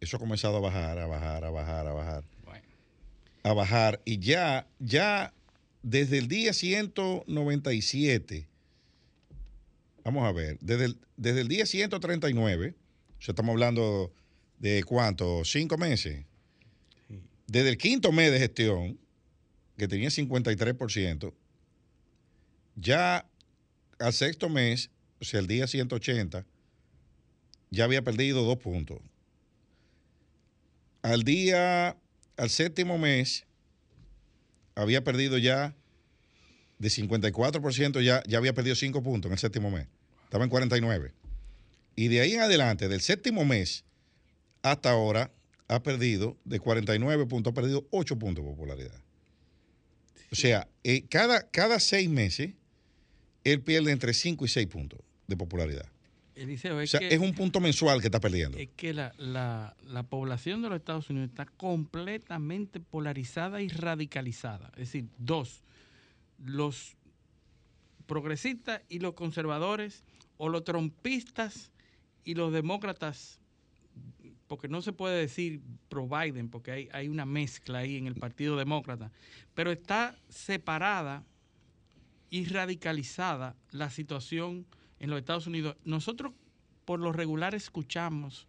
eso 0.00 0.16
ha 0.16 0.20
comenzado 0.20 0.56
a 0.58 0.60
bajar, 0.60 0.98
a 0.98 1.06
bajar, 1.06 1.44
a 1.44 1.50
bajar, 1.50 1.86
a 1.86 1.92
bajar 1.92 2.24
Bueno, 2.44 2.66
a 3.42 3.52
bajar 3.52 4.00
y 4.04 4.18
ya, 4.18 4.66
ya 4.78 5.32
desde 5.82 6.18
el 6.18 6.28
día 6.28 6.52
197, 6.52 8.46
vamos 10.04 10.24
a 10.24 10.32
ver, 10.32 10.58
desde 10.60 10.86
el, 10.86 10.98
desde 11.16 11.40
el 11.40 11.48
día 11.48 11.66
139, 11.66 12.74
o 13.18 13.22
sea, 13.22 13.32
estamos 13.32 13.52
hablando 13.52 14.12
de 14.58 14.84
cuánto, 14.84 15.44
cinco 15.44 15.78
meses. 15.78 16.24
Desde 17.46 17.68
el 17.68 17.78
quinto 17.78 18.12
mes 18.12 18.32
de 18.32 18.38
gestión, 18.38 18.98
que 19.76 19.88
tenía 19.88 20.08
53%, 20.08 21.32
ya 22.76 23.26
al 23.98 24.12
sexto 24.12 24.48
mes, 24.48 24.90
o 25.20 25.24
sea, 25.24 25.40
el 25.40 25.46
día 25.46 25.66
180, 25.66 26.44
ya 27.70 27.84
había 27.84 28.02
perdido 28.02 28.44
dos 28.44 28.58
puntos. 28.58 28.98
Al 31.02 31.22
día, 31.22 31.96
al 32.36 32.50
séptimo 32.50 32.98
mes, 32.98 33.46
había 34.74 35.04
perdido 35.04 35.38
ya 35.38 35.74
de 36.78 36.88
54%, 36.88 38.02
ya, 38.02 38.22
ya 38.26 38.38
había 38.38 38.54
perdido 38.54 38.76
cinco 38.76 39.02
puntos 39.02 39.28
en 39.28 39.34
el 39.34 39.38
séptimo 39.38 39.70
mes. 39.70 39.86
Estaba 40.24 40.44
en 40.44 40.50
49. 40.50 41.12
Y 41.94 42.08
de 42.08 42.20
ahí 42.20 42.32
en 42.32 42.40
adelante, 42.40 42.88
del 42.88 43.00
séptimo 43.00 43.44
mes 43.44 43.84
hasta 44.62 44.90
ahora, 44.90 45.30
ha 45.68 45.82
perdido 45.82 46.36
de 46.44 46.60
49 46.60 47.26
puntos, 47.26 47.50
ha 47.50 47.54
perdido 47.54 47.86
8 47.90 48.18
puntos 48.18 48.44
de 48.44 48.50
popularidad. 48.50 49.00
O 50.32 50.34
sea, 50.36 50.68
eh, 50.84 51.04
cada, 51.08 51.48
cada 51.50 51.78
seis 51.80 52.08
meses, 52.08 52.54
él 53.44 53.60
pierde 53.62 53.92
entre 53.92 54.12
5 54.14 54.44
y 54.44 54.48
6 54.48 54.66
puntos 54.68 55.00
de 55.26 55.36
popularidad. 55.36 55.86
Eliseo, 56.34 56.76
O 56.76 56.80
es 56.80 56.90
sea, 56.90 57.00
que, 57.00 57.08
es 57.14 57.18
un 57.18 57.32
punto 57.34 57.60
mensual 57.60 58.00
que 58.00 58.08
está 58.08 58.20
perdiendo. 58.20 58.58
es 58.58 58.68
que 58.76 58.92
la, 58.92 59.14
la- 59.18 59.74
la 59.86 60.02
población 60.02 60.60
de 60.62 60.68
los 60.68 60.78
Estados 60.78 61.08
Unidos 61.08 61.30
está 61.30 61.46
completamente 61.46 62.78
polarizada 62.80 63.62
y 63.62 63.68
radicalizada. 63.68 64.68
Es 64.74 64.92
decir, 64.92 65.06
dos, 65.16 65.62
los 66.44 66.94
progresistas 68.06 68.82
y 68.88 68.98
los 69.00 69.14
conservadores, 69.14 70.04
o 70.36 70.48
los 70.48 70.64
trompistas 70.64 71.70
y 72.24 72.34
los 72.34 72.52
demócratas, 72.52 73.40
porque 74.46 74.68
no 74.68 74.80
se 74.82 74.92
puede 74.92 75.18
decir 75.18 75.60
pro 75.88 76.06
Biden, 76.08 76.48
porque 76.48 76.70
hay, 76.70 76.88
hay 76.92 77.08
una 77.08 77.26
mezcla 77.26 77.78
ahí 77.78 77.96
en 77.96 78.06
el 78.06 78.14
Partido 78.14 78.56
Demócrata, 78.56 79.10
pero 79.54 79.70
está 79.72 80.16
separada 80.28 81.24
y 82.30 82.44
radicalizada 82.46 83.56
la 83.70 83.90
situación 83.90 84.66
en 84.98 85.10
los 85.10 85.18
Estados 85.18 85.46
Unidos. 85.46 85.76
Nosotros 85.84 86.32
por 86.84 87.00
lo 87.00 87.12
regular 87.12 87.54
escuchamos 87.54 88.46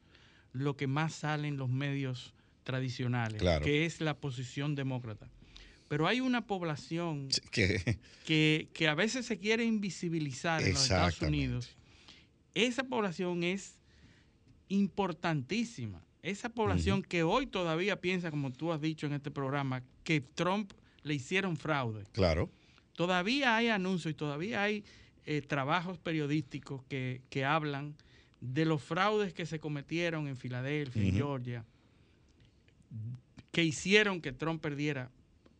lo 0.53 0.75
que 0.77 0.87
más 0.87 1.13
sale 1.13 1.47
en 1.47 1.57
los 1.57 1.69
medios 1.69 2.33
tradicionales, 2.63 3.39
Claro. 3.39 3.63
que 3.65 3.85
es 3.85 4.01
la 4.01 4.17
posición 4.17 4.75
demócrata. 4.75 5.29
Pero 5.87 6.05
hay 6.07 6.19
una 6.19 6.45
población 6.45 7.29
que- 7.51 7.97
que, 8.25 8.69
que 8.73 8.87
a 8.87 8.93
veces 8.95 9.25
se 9.25 9.39
quiere 9.39 9.63
invisibilizar 9.63 10.61
en 10.61 10.73
los 10.73 10.83
Estados. 10.83 11.21
Unidos. 11.21 11.75
Esa 12.53 12.83
población 12.83 13.43
es 13.43 13.76
importantísima. 14.69 16.01
Esa 16.23 16.49
población 16.49 17.03
que 17.03 17.23
hoy 17.23 17.47
todavía 17.47 18.01
piensa, 18.01 18.31
como 18.31 18.51
tú 18.51 18.71
has 18.73 18.81
dicho 18.81 19.07
en 19.07 19.13
este 19.13 19.31
programa, 19.31 19.81
que 20.03 20.19
Trump 20.21 20.73
le 21.03 21.13
hicieron 21.13 21.57
fraude. 21.57 22.03
claro. 22.13 22.49
Todavía 22.95 23.55
hay 23.55 23.67
anuncios 23.67 24.11
y 24.11 24.15
todavía 24.15 24.63
hay 24.63 24.83
eh, 25.27 25.43
trabajos 25.43 25.99
periodísticos 25.99 26.81
que, 26.89 27.21
que 27.29 27.45
hablan 27.45 27.93
de 28.41 28.65
los 28.65 28.81
fraudes 28.81 29.33
que 29.35 29.45
se 29.45 29.59
cometieron 29.59 30.27
en 30.27 30.35
Filadelfia, 30.35 31.03
en 31.03 31.09
Ujú. 31.09 31.17
Georgia, 31.17 31.65
que 33.51 33.63
hicieron 33.63 34.19
que 34.19 34.31
Trump 34.31 34.61
perdiera 34.61 35.11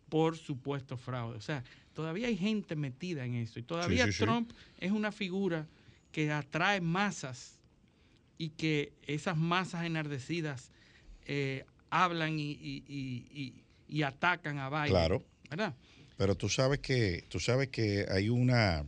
por 0.09 0.35
supuesto 0.37 0.97
fraude. 0.97 1.37
O 1.37 1.41
sea, 1.41 1.63
todavía 1.93 2.27
hay 2.27 2.37
gente 2.37 2.75
metida 2.75 3.25
en 3.25 3.35
eso. 3.35 3.59
Y 3.59 3.63
todavía 3.63 4.05
sí, 4.05 4.13
sí. 4.13 4.23
Trump 4.23 4.51
es 4.79 4.91
una 4.91 5.11
figura 5.11 5.67
que 6.11 6.31
atrae 6.31 6.81
masas 6.81 7.56
y 8.38 8.50
que 8.50 8.93
esas 9.08 9.36
masas 9.38 9.86
enardecidas 9.86 10.71
eh, 11.26 11.65
hablan 11.89 12.39
y, 12.39 12.52
y- 12.52 14.04
atacan 14.04 14.58
a 14.60 14.69
Biden. 14.69 14.89
Claro. 14.89 15.23
¿Verdad? 15.50 15.73
Pero 16.17 16.36
tú 16.36 16.50
sabes 16.50 16.80
que, 16.80 17.23
tú 17.30 17.39
sabes 17.39 17.69
que 17.69 18.06
hay 18.10 18.30
una. 18.30 18.86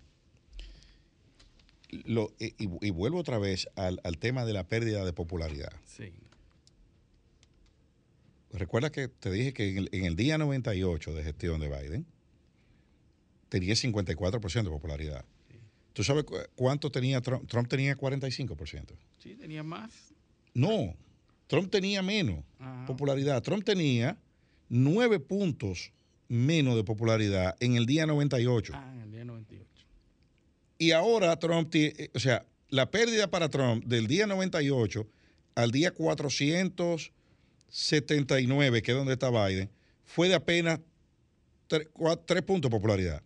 lo- 2.06 2.34
y, 2.40 2.48
y- 2.64 2.88
y 2.88 2.90
vuelvo 2.92 3.18
otra 3.20 3.38
vez 3.40 3.68
al, 3.76 4.00
al 4.04 4.18
tema 4.18 4.46
de 4.46 4.54
la 4.54 4.64
pérdida 4.66 5.06
de 5.06 5.14
popularidad. 5.14 5.72
Sí. 5.86 6.12
Recuerda 8.52 8.92
que 8.92 9.08
te 9.08 9.32
dije 9.32 9.54
que 9.54 9.70
en 9.70 9.78
el, 9.78 9.90
en 9.92 10.06
el 10.06 10.16
día 10.16 10.38
98 10.38 11.14
de 11.14 11.24
gestión 11.24 11.60
de 11.62 11.68
Biden, 11.70 12.06
tenía 13.48 13.74
54% 13.76 14.64
de 14.64 14.70
popularidad. 14.70 15.24
¿Tú 16.00 16.06
sabes 16.06 16.24
cuánto 16.56 16.90
tenía 16.90 17.20
Trump? 17.20 17.46
Trump 17.50 17.68
tenía 17.68 17.98
45%. 17.98 18.86
Sí, 19.22 19.36
tenía 19.36 19.64
más. 19.64 19.92
No, 20.54 20.96
Trump 21.48 21.70
tenía 21.70 22.02
menos 22.02 22.42
popularidad. 22.88 23.44
Trump 23.44 23.66
tenía 23.66 24.18
nueve 24.70 25.20
puntos 25.20 25.92
menos 26.30 26.78
de 26.78 26.86
popularidad 26.86 27.58
en 27.60 27.76
el 27.76 27.86
día 27.86 28.06
98. 28.06 28.72
Ah, 28.74 28.94
en 28.96 29.02
el 29.02 29.12
día 29.12 29.26
98. 29.26 29.68
Y 30.78 30.92
ahora 30.92 31.38
Trump, 31.38 31.70
tiene, 31.70 31.94
eh, 31.98 32.10
o 32.16 32.20
sea, 32.20 32.46
la 32.70 32.90
pérdida 32.90 33.30
para 33.30 33.50
Trump 33.50 33.84
del 33.84 34.08
día 34.08 34.26
98 34.26 35.06
al 35.56 35.72
día 35.72 35.92
479, 35.92 38.82
que 38.82 38.92
es 38.92 38.98
donde 38.98 39.12
está 39.12 39.30
Biden, 39.32 39.70
fue 40.06 40.30
de 40.30 40.36
apenas 40.36 40.80
tres, 41.68 41.90
puntos 42.44 42.72
de 42.72 42.78
popularidad. 42.78 43.22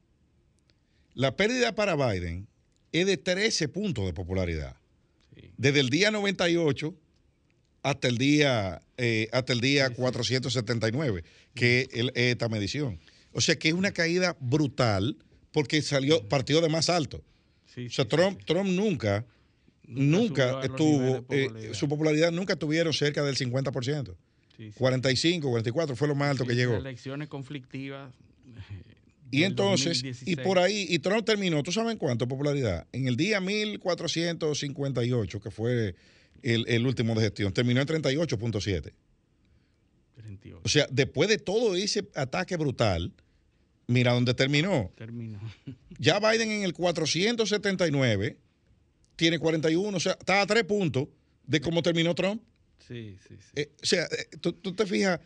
La 1.13 1.37
pérdida 1.37 1.75
para 1.75 1.95
Biden 1.95 2.47
es 2.93 3.05
de 3.05 3.17
13 3.17 3.67
puntos 3.67 4.05
de 4.05 4.13
popularidad. 4.13 4.77
Desde 5.57 5.79
el 5.81 5.89
día 5.89 6.11
98 6.11 6.95
hasta 7.81 8.07
el 8.07 8.17
día, 8.17 8.81
eh, 8.97 9.27
hasta 9.33 9.51
el 9.51 9.59
día 9.59 9.89
479, 9.89 11.23
que 11.53 11.89
es 11.91 12.11
esta 12.15 12.47
medición. 12.47 12.99
O 13.33 13.41
sea 13.41 13.57
que 13.57 13.67
es 13.67 13.73
una 13.73 13.91
caída 13.91 14.37
brutal 14.39 15.17
porque 15.51 15.81
salió, 15.81 16.27
partió 16.29 16.61
de 16.61 16.69
más 16.69 16.89
alto. 16.89 17.23
o 17.75 17.89
sea, 17.89 18.05
Trump, 18.05 18.41
Trump 18.45 18.69
nunca, 18.69 19.25
nunca, 19.85 20.61
estuvo, 20.63 21.25
eh, 21.29 21.71
su 21.73 21.89
popularidad 21.89 22.31
nunca 22.31 22.55
tuvieron 22.55 22.93
cerca 22.93 23.23
del 23.23 23.35
50%. 23.35 24.15
45, 24.75 25.49
44 25.49 25.95
fue 25.95 26.07
lo 26.07 26.15
más 26.15 26.31
alto 26.31 26.45
que 26.45 26.55
llegó. 26.55 26.75
Elecciones 26.75 27.27
conflictivas. 27.27 28.13
Y 29.33 29.43
entonces, 29.45 30.03
y 30.25 30.35
por 30.35 30.59
ahí, 30.59 30.85
y 30.89 30.99
Trump 30.99 31.25
terminó, 31.25 31.63
¿tú 31.63 31.71
sabes 31.71 31.97
cuánto 31.97 32.27
popularidad? 32.27 32.85
En 32.91 33.07
el 33.07 33.17
día 33.17 33.41
1458, 33.41 35.41
que 35.41 35.49
fue 35.49 35.95
el, 36.43 36.85
último 36.85 37.15
de 37.15 37.21
gestión, 37.21 37.51
terminó 37.51 37.81
en 37.81 37.87
38.7. 37.87 38.93
O 40.61 40.69
sea, 40.69 40.85
después 40.91 41.29
de 41.29 41.39
todo 41.39 41.75
ese 41.75 42.07
ataque 42.13 42.57
brutal, 42.57 43.11
mira 43.87 44.13
dónde 44.13 44.35
terminó. 44.35 44.91
Terminó. 44.95 45.39
Ya 45.99 46.19
Biden 46.19 46.51
en 46.51 46.63
el 46.63 46.73
479 46.73 48.37
tiene 49.15 49.39
41, 49.39 49.95
o 49.95 49.99
sea, 49.99 50.13
está 50.13 50.41
a 50.41 50.47
tres 50.47 50.65
puntos 50.65 51.07
de 51.45 51.61
cómo 51.61 51.81
terminó 51.81 52.13
Trump. 52.13 52.43
Sí, 52.87 53.17
sí, 53.27 53.35
sí. 53.39 53.51
Eh, 53.55 53.71
o 53.81 53.85
sea, 53.85 54.03
eh, 54.03 54.37
tú, 54.41 54.53
te 54.53 54.85
fijas, 54.85 55.19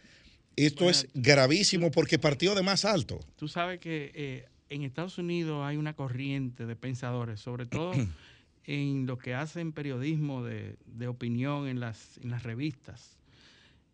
esto 0.65 0.89
es 0.89 1.07
gravísimo 1.13 1.91
porque 1.91 2.17
partió 2.17 2.55
de 2.55 2.63
más 2.63 2.83
alto. 2.83 3.19
Tú 3.37 3.47
sabes 3.47 3.79
que 3.79 4.11
eh, 4.15 4.45
en 4.69 4.83
Estados 4.83 5.17
Unidos 5.17 5.63
hay 5.63 5.77
una 5.77 5.93
corriente 5.93 6.65
de 6.65 6.75
pensadores, 6.75 7.39
sobre 7.39 7.67
todo 7.67 7.93
en 8.65 9.05
lo 9.05 9.17
que 9.17 9.35
hacen 9.35 9.71
periodismo 9.71 10.43
de, 10.43 10.75
opinión 11.07 11.67
en 11.67 11.79
las, 11.79 12.17
en 12.17 12.31
las 12.31 12.43
revistas, 12.43 13.17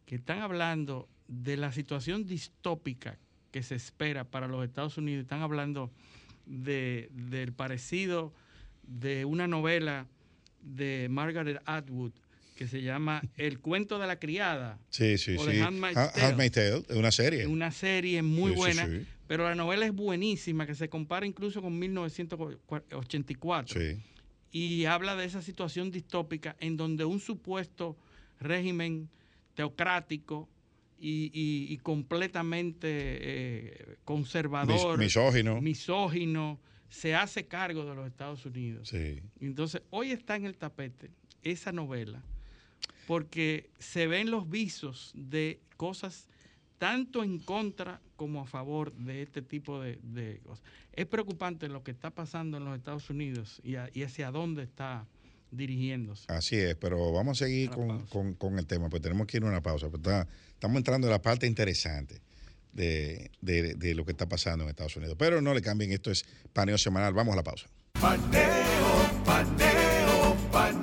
que 0.05 0.15
están 0.15 0.39
hablando 0.39 1.07
de 1.27 1.57
la 1.57 1.71
situación 1.71 2.25
distópica 2.25 3.17
que 3.51 3.61
se 3.61 3.75
espera 3.75 4.23
para 4.23 4.47
los 4.47 4.63
Estados 4.65 4.97
Unidos. 4.97 5.23
Están 5.23 5.41
hablando 5.41 5.91
de, 6.45 7.09
del 7.11 7.53
parecido 7.53 8.33
de 8.83 9.25
una 9.25 9.47
novela 9.47 10.07
de 10.61 11.07
Margaret 11.09 11.61
Atwood 11.65 12.13
que 12.55 12.67
se 12.67 12.81
llama 12.81 13.21
El 13.35 13.59
cuento 13.59 13.99
de 13.99 14.07
la 14.07 14.19
criada. 14.19 14.79
Sí, 14.89 15.17
sí, 15.17 15.37
sí. 15.37 15.59
Handmaid's 15.59 16.51
Tale. 16.51 16.83
una 16.95 17.11
serie. 17.11 17.47
Una 17.47 17.71
serie 17.71 18.21
muy 18.21 18.51
buena, 18.51 18.87
pero 19.27 19.43
la 19.43 19.55
novela 19.55 19.85
es 19.85 19.93
buenísima, 19.93 20.65
que 20.65 20.75
se 20.75 20.89
compara 20.89 21.25
incluso 21.25 21.61
con 21.61 21.77
1984. 21.77 23.79
Sí 23.79 23.97
y 24.53 24.85
habla 24.85 25.15
de 25.15 25.25
esa 25.25 25.41
situación 25.41 25.89
distópica 25.89 26.55
en 26.59 26.77
donde 26.77 27.05
un 27.05 27.19
supuesto 27.19 27.97
régimen 28.39 29.09
teocrático 29.55 30.47
y, 31.05 31.75
completamente 31.79 32.87
eh, 32.89 33.97
conservador, 34.05 34.97
misógino. 34.97 35.59
misógino, 35.59 36.61
se 36.87 37.13
hace 37.13 37.45
cargo 37.45 37.83
de 37.83 37.95
los 37.95 38.07
Estados 38.07 38.45
Unidos. 38.45 38.87
Sí. 38.87 39.19
Entonces, 39.41 39.81
hoy 39.89 40.11
está 40.11 40.37
en 40.37 40.45
el 40.45 40.55
tapete 40.55 41.09
esa 41.41 41.73
novela 41.73 42.23
porque 43.07 43.69
se 43.79 44.07
ven 44.07 44.31
los 44.31 44.49
visos 44.49 45.11
de 45.15 45.59
cosas 45.77 46.27
tanto 46.77 47.23
en 47.23 47.39
contra 47.39 48.01
como 48.17 48.41
a 48.41 48.45
favor 48.45 48.93
de 48.93 49.21
este 49.21 49.41
tipo 49.41 49.81
de, 49.81 50.41
cosas. 50.43 50.63
Es 50.91 51.05
preocupante 51.05 51.69
lo 51.69 51.83
que 51.83 51.91
está 51.91 52.09
pasando 52.09 52.57
en 52.57 52.65
los 52.65 52.77
Estados 52.77 53.09
Unidos 53.09 53.61
y, 53.63 53.75
hacia 53.75 54.31
dónde 54.31 54.63
está 54.63 55.07
dirigiéndose. 55.51 56.25
Así 56.27 56.57
es, 56.57 56.75
pero 56.75 57.11
vamos 57.13 57.41
a 57.41 57.45
seguir 57.45 57.69
con, 57.69 58.59
el 58.59 58.65
tema, 58.65 58.89
pues 58.89 59.01
tenemos 59.01 59.27
que 59.27 59.37
ir 59.37 59.43
a 59.43 59.47
una 59.47 59.61
pausa. 59.61 59.89
Pues 59.89 60.01
estamos 60.53 60.77
entrando 60.77 61.07
en 61.07 61.11
la 61.11 61.21
parte 61.21 61.47
interesante 61.47 62.21
de, 62.73 63.31
de, 63.39 63.95
lo 63.95 64.03
que 64.03 64.11
está 64.11 64.27
pasando 64.27 64.65
en 64.65 64.69
Estados 64.69 64.97
Unidos. 64.97 65.15
Pero 65.17 65.41
no 65.41 65.53
le 65.53 65.61
cambien, 65.61 65.91
esto 65.91 66.11
es 66.11 66.25
paneo 66.51 66.77
semanal. 66.77 67.13
Vamos 67.13 67.33
a 67.33 67.37
la 67.37 67.43
pausa. 67.43 67.67
Paneo, 67.93 69.23
paneo, 69.23 70.35
paneo. 70.51 70.82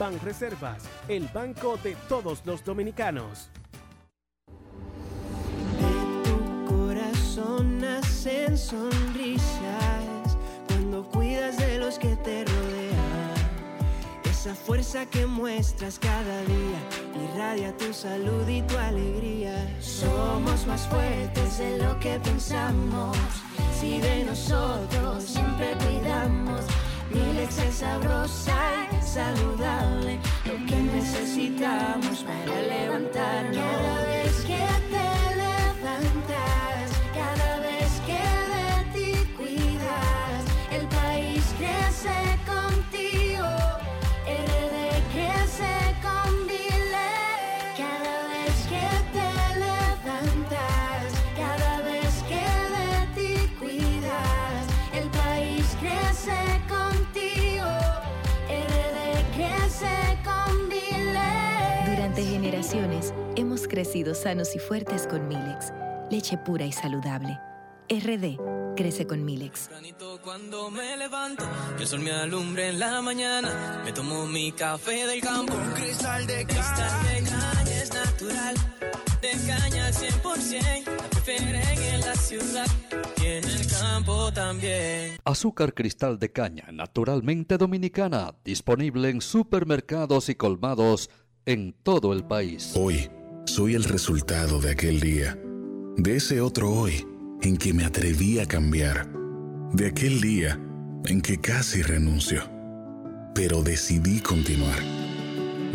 Banreservas, 0.00 0.84
el 1.08 1.28
banco 1.28 1.76
de 1.76 1.94
todos 2.08 2.40
los 2.46 2.64
dominicanos. 2.64 3.50
De 5.78 6.22
tu 6.24 6.64
corazón 6.74 7.80
nacen 7.80 8.56
sonrisas 8.56 10.38
cuando 10.68 11.06
cuidas 11.10 11.58
de 11.58 11.78
los 11.78 11.98
que 11.98 12.16
te 12.16 12.46
rodean. 12.46 13.34
Esa 14.24 14.54
fuerza 14.54 15.04
que 15.04 15.26
muestras 15.26 15.98
cada 15.98 16.44
día 16.44 16.80
irradia 17.22 17.76
tu 17.76 17.92
salud 17.92 18.48
y 18.48 18.62
tu 18.62 18.78
alegría. 18.78 19.68
Somos 19.82 20.66
más 20.66 20.88
fuertes 20.88 21.58
de 21.58 21.76
lo 21.76 22.00
que 22.00 22.18
pensamos. 22.20 23.18
Si 23.78 24.00
de 24.00 24.24
nosotros 24.24 25.24
siempre 25.24 25.74
cuidamos 25.74 26.64
mi 27.12 27.32
leche 27.32 27.66
es 27.66 27.74
sabrosa 27.74 28.79
saludable, 29.12 30.20
lo 30.44 30.54
que 30.66 30.76
necesitamos 30.76 32.22
para 32.22 32.62
levantarnos. 32.62 34.09
Crecido 63.70 64.14
sanos 64.14 64.54
y 64.56 64.58
fuertes 64.58 65.06
con 65.06 65.28
Milex, 65.28 65.72
leche 66.10 66.36
pura 66.36 66.66
y 66.66 66.72
saludable. 66.72 67.38
RD 67.88 68.36
crece 68.76 69.06
con 69.06 69.24
Milex. 69.24 69.70
Cuando 70.22 70.70
me 70.70 70.96
levanto, 70.96 71.44
el 71.78 71.86
sol 71.86 72.00
me 72.00 72.12
alumbre 72.12 72.68
en 72.68 72.78
la 72.78 73.00
mañana. 73.00 73.80
Me 73.84 73.92
tomo 73.92 74.26
mi 74.26 74.52
café 74.52 75.06
del 75.06 75.20
campo. 75.20 75.54
Un 75.54 75.72
cristal 75.72 76.26
de 76.26 76.44
caña. 76.44 77.52
es 77.80 77.92
natural. 77.94 78.54
De 79.22 79.30
caña 79.46 79.86
al 79.86 79.94
100%. 79.94 80.86
La 80.86 81.08
prefieren 81.08 81.82
en 81.94 82.00
la 82.00 82.14
ciudad 82.14 82.66
y 83.22 83.26
en 83.26 83.44
el 83.44 83.66
campo 83.66 83.80
campo 83.80 84.32
también. 84.32 85.16
Azúcar 85.24 85.74
cristal 85.74 86.18
de 86.18 86.30
caña, 86.30 86.66
naturalmente 86.72 87.56
dominicana, 87.56 88.34
disponible 88.44 89.10
en 89.10 89.20
supermercados 89.20 90.28
y 90.28 90.34
colmados 90.34 91.10
en 91.46 91.72
todo 91.82 92.12
el 92.12 92.24
país. 92.24 92.74
Hoy 92.76 93.10
soy 93.46 93.74
el 93.74 93.84
resultado 93.84 94.60
de 94.60 94.70
aquel 94.70 95.00
día, 95.00 95.38
de 95.96 96.16
ese 96.16 96.40
otro 96.40 96.70
hoy 96.70 97.06
en 97.42 97.56
que 97.56 97.72
me 97.72 97.84
atreví 97.84 98.38
a 98.38 98.46
cambiar, 98.46 99.10
de 99.72 99.86
aquel 99.86 100.20
día 100.20 100.58
en 101.06 101.20
que 101.20 101.38
casi 101.38 101.82
renuncio, 101.82 102.42
pero 103.34 103.62
decidí 103.62 104.20
continuar, 104.20 104.78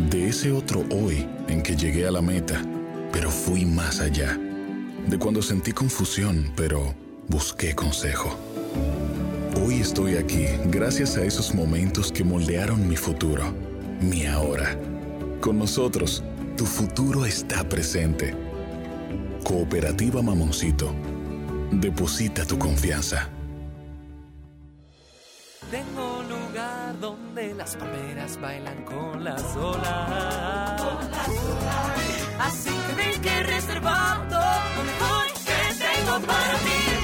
de 0.10 0.30
ese 0.30 0.52
otro 0.52 0.86
hoy 0.92 1.28
en 1.48 1.62
que 1.62 1.76
llegué 1.76 2.08
a 2.08 2.12
la 2.12 2.22
meta, 2.22 2.62
pero 3.12 3.30
fui 3.32 3.66
más 3.66 4.00
allá, 4.00 4.40
de 5.08 5.18
cuando 5.18 5.42
sentí 5.42 5.72
confusión, 5.72 6.52
pero 6.56 6.94
busqué 7.28 7.74
consejo. 7.74 8.38
Hoy 9.64 9.76
estoy 9.76 10.16
aquí 10.16 10.46
gracias 10.68 11.18
a 11.18 11.26
esos 11.26 11.56
momentos 11.56 12.12
que 12.12 12.24
moldearon 12.24 12.88
mi 12.88 12.96
futuro, 12.96 13.54
mi 14.02 14.26
ahora. 14.26 14.78
Con 15.42 15.58
nosotros, 15.58 16.24
tu 16.56 16.66
futuro 16.66 17.26
está 17.26 17.68
presente. 17.68 18.34
Cooperativa 19.44 20.22
Mamoncito. 20.22 20.94
Deposita 21.72 22.46
tu 22.46 22.58
confianza. 22.58 23.30
Tengo 25.70 26.24
lugar 26.24 27.00
donde 27.02 27.54
las 27.56 27.76
palmeras 27.76 28.40
bailan 28.40 28.84
con 28.86 29.24
las 29.24 29.56
olas. 29.58 30.82
Así 32.40 32.70
que 32.70 32.96
ven 32.96 33.22
que 33.22 33.44
reservado 33.44 34.40
lo 34.76 34.84
mejor 34.84 35.26
que 35.46 35.84
tengo 35.84 36.26
para 36.26 36.58
ti. 36.60 36.95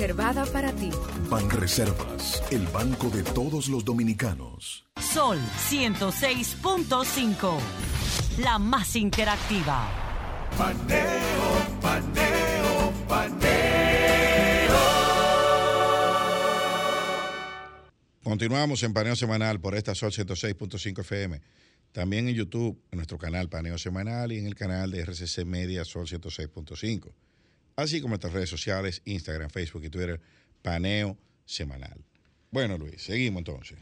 Reservada 0.00 0.46
para 0.46 0.72
ti. 0.72 0.90
Banreservas, 1.28 2.42
el 2.50 2.66
banco 2.68 3.10
de 3.10 3.22
todos 3.22 3.68
los 3.68 3.84
dominicanos. 3.84 4.86
Sol 4.98 5.38
106.5. 5.68 7.58
La 8.38 8.58
más 8.58 8.96
interactiva. 8.96 9.86
Paneo, 10.56 11.10
paneo, 11.82 12.92
paneo. 13.06 13.50
Continuamos 18.22 18.82
en 18.82 18.94
Paneo 18.94 19.16
Semanal 19.16 19.60
por 19.60 19.74
esta 19.74 19.94
Sol 19.94 20.12
106.5 20.12 21.00
FM. 21.00 21.42
También 21.92 22.26
en 22.26 22.34
YouTube, 22.34 22.80
en 22.90 22.96
nuestro 22.96 23.18
canal 23.18 23.50
Paneo 23.50 23.76
Semanal 23.76 24.32
y 24.32 24.38
en 24.38 24.46
el 24.46 24.54
canal 24.54 24.92
de 24.92 25.04
RCC 25.04 25.44
Media 25.44 25.84
Sol 25.84 26.06
106.5. 26.06 27.12
Así 27.76 28.00
como 28.00 28.10
nuestras 28.10 28.32
redes 28.32 28.50
sociales, 28.50 29.02
Instagram, 29.04 29.50
Facebook 29.50 29.84
y 29.84 29.90
Twitter, 29.90 30.20
Paneo 30.62 31.16
Semanal. 31.44 32.04
Bueno, 32.50 32.76
Luis, 32.78 33.02
seguimos 33.02 33.40
entonces. 33.40 33.78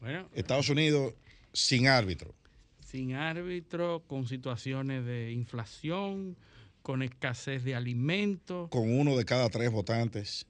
Bueno, 0.00 0.28
Estados 0.34 0.68
Unidos 0.68 1.14
sin 1.52 1.88
árbitro. 1.88 2.34
sin 2.80 3.14
árbitro, 3.14 4.04
con 4.06 4.26
situaciones 4.26 5.04
de 5.04 5.32
inflación, 5.32 6.36
con 6.82 7.02
escasez 7.02 7.64
de 7.64 7.74
alimentos. 7.74 8.68
con 8.70 8.90
uno 8.92 9.16
de 9.16 9.24
cada 9.24 9.48
tres 9.48 9.70
votantes 9.70 10.46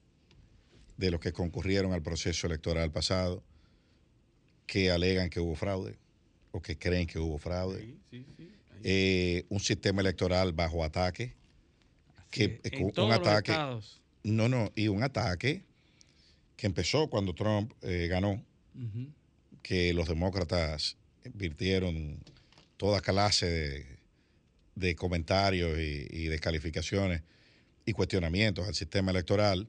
de 0.97 1.11
los 1.11 1.19
que 1.19 1.31
concurrieron 1.31 1.93
al 1.93 2.01
proceso 2.01 2.47
electoral 2.47 2.91
pasado 2.91 3.43
que 4.67 4.91
alegan 4.91 5.29
que 5.29 5.39
hubo 5.39 5.55
fraude 5.55 5.97
o 6.51 6.61
que 6.61 6.77
creen 6.77 7.07
que 7.07 7.19
hubo 7.19 7.37
fraude. 7.37 7.95
Eh, 8.83 9.45
un 9.49 9.59
sistema 9.59 10.01
electoral 10.01 10.53
bajo 10.53 10.83
ataque. 10.83 11.35
Que, 12.29 12.59
En 12.63 12.85
un 12.85 12.91
todos 12.91 13.11
ataque. 13.11 13.53
No, 14.23 14.49
no, 14.49 14.71
y 14.75 14.87
un 14.87 15.03
ataque 15.03 15.63
que 16.55 16.67
empezó 16.67 17.09
cuando 17.09 17.33
Trump 17.33 17.71
eh, 17.81 18.07
ganó, 18.09 18.43
que 19.61 19.93
los 19.93 20.07
demócratas 20.07 20.97
virtieron 21.33 22.19
toda 22.77 23.01
clase 23.01 23.45
de, 23.45 23.99
de 24.75 24.95
comentarios 24.95 25.77
y, 25.77 26.07
y 26.09 26.27
descalificaciones 26.27 27.21
y 27.85 27.93
cuestionamientos 27.93 28.67
al 28.67 28.75
sistema 28.75 29.11
electoral. 29.11 29.67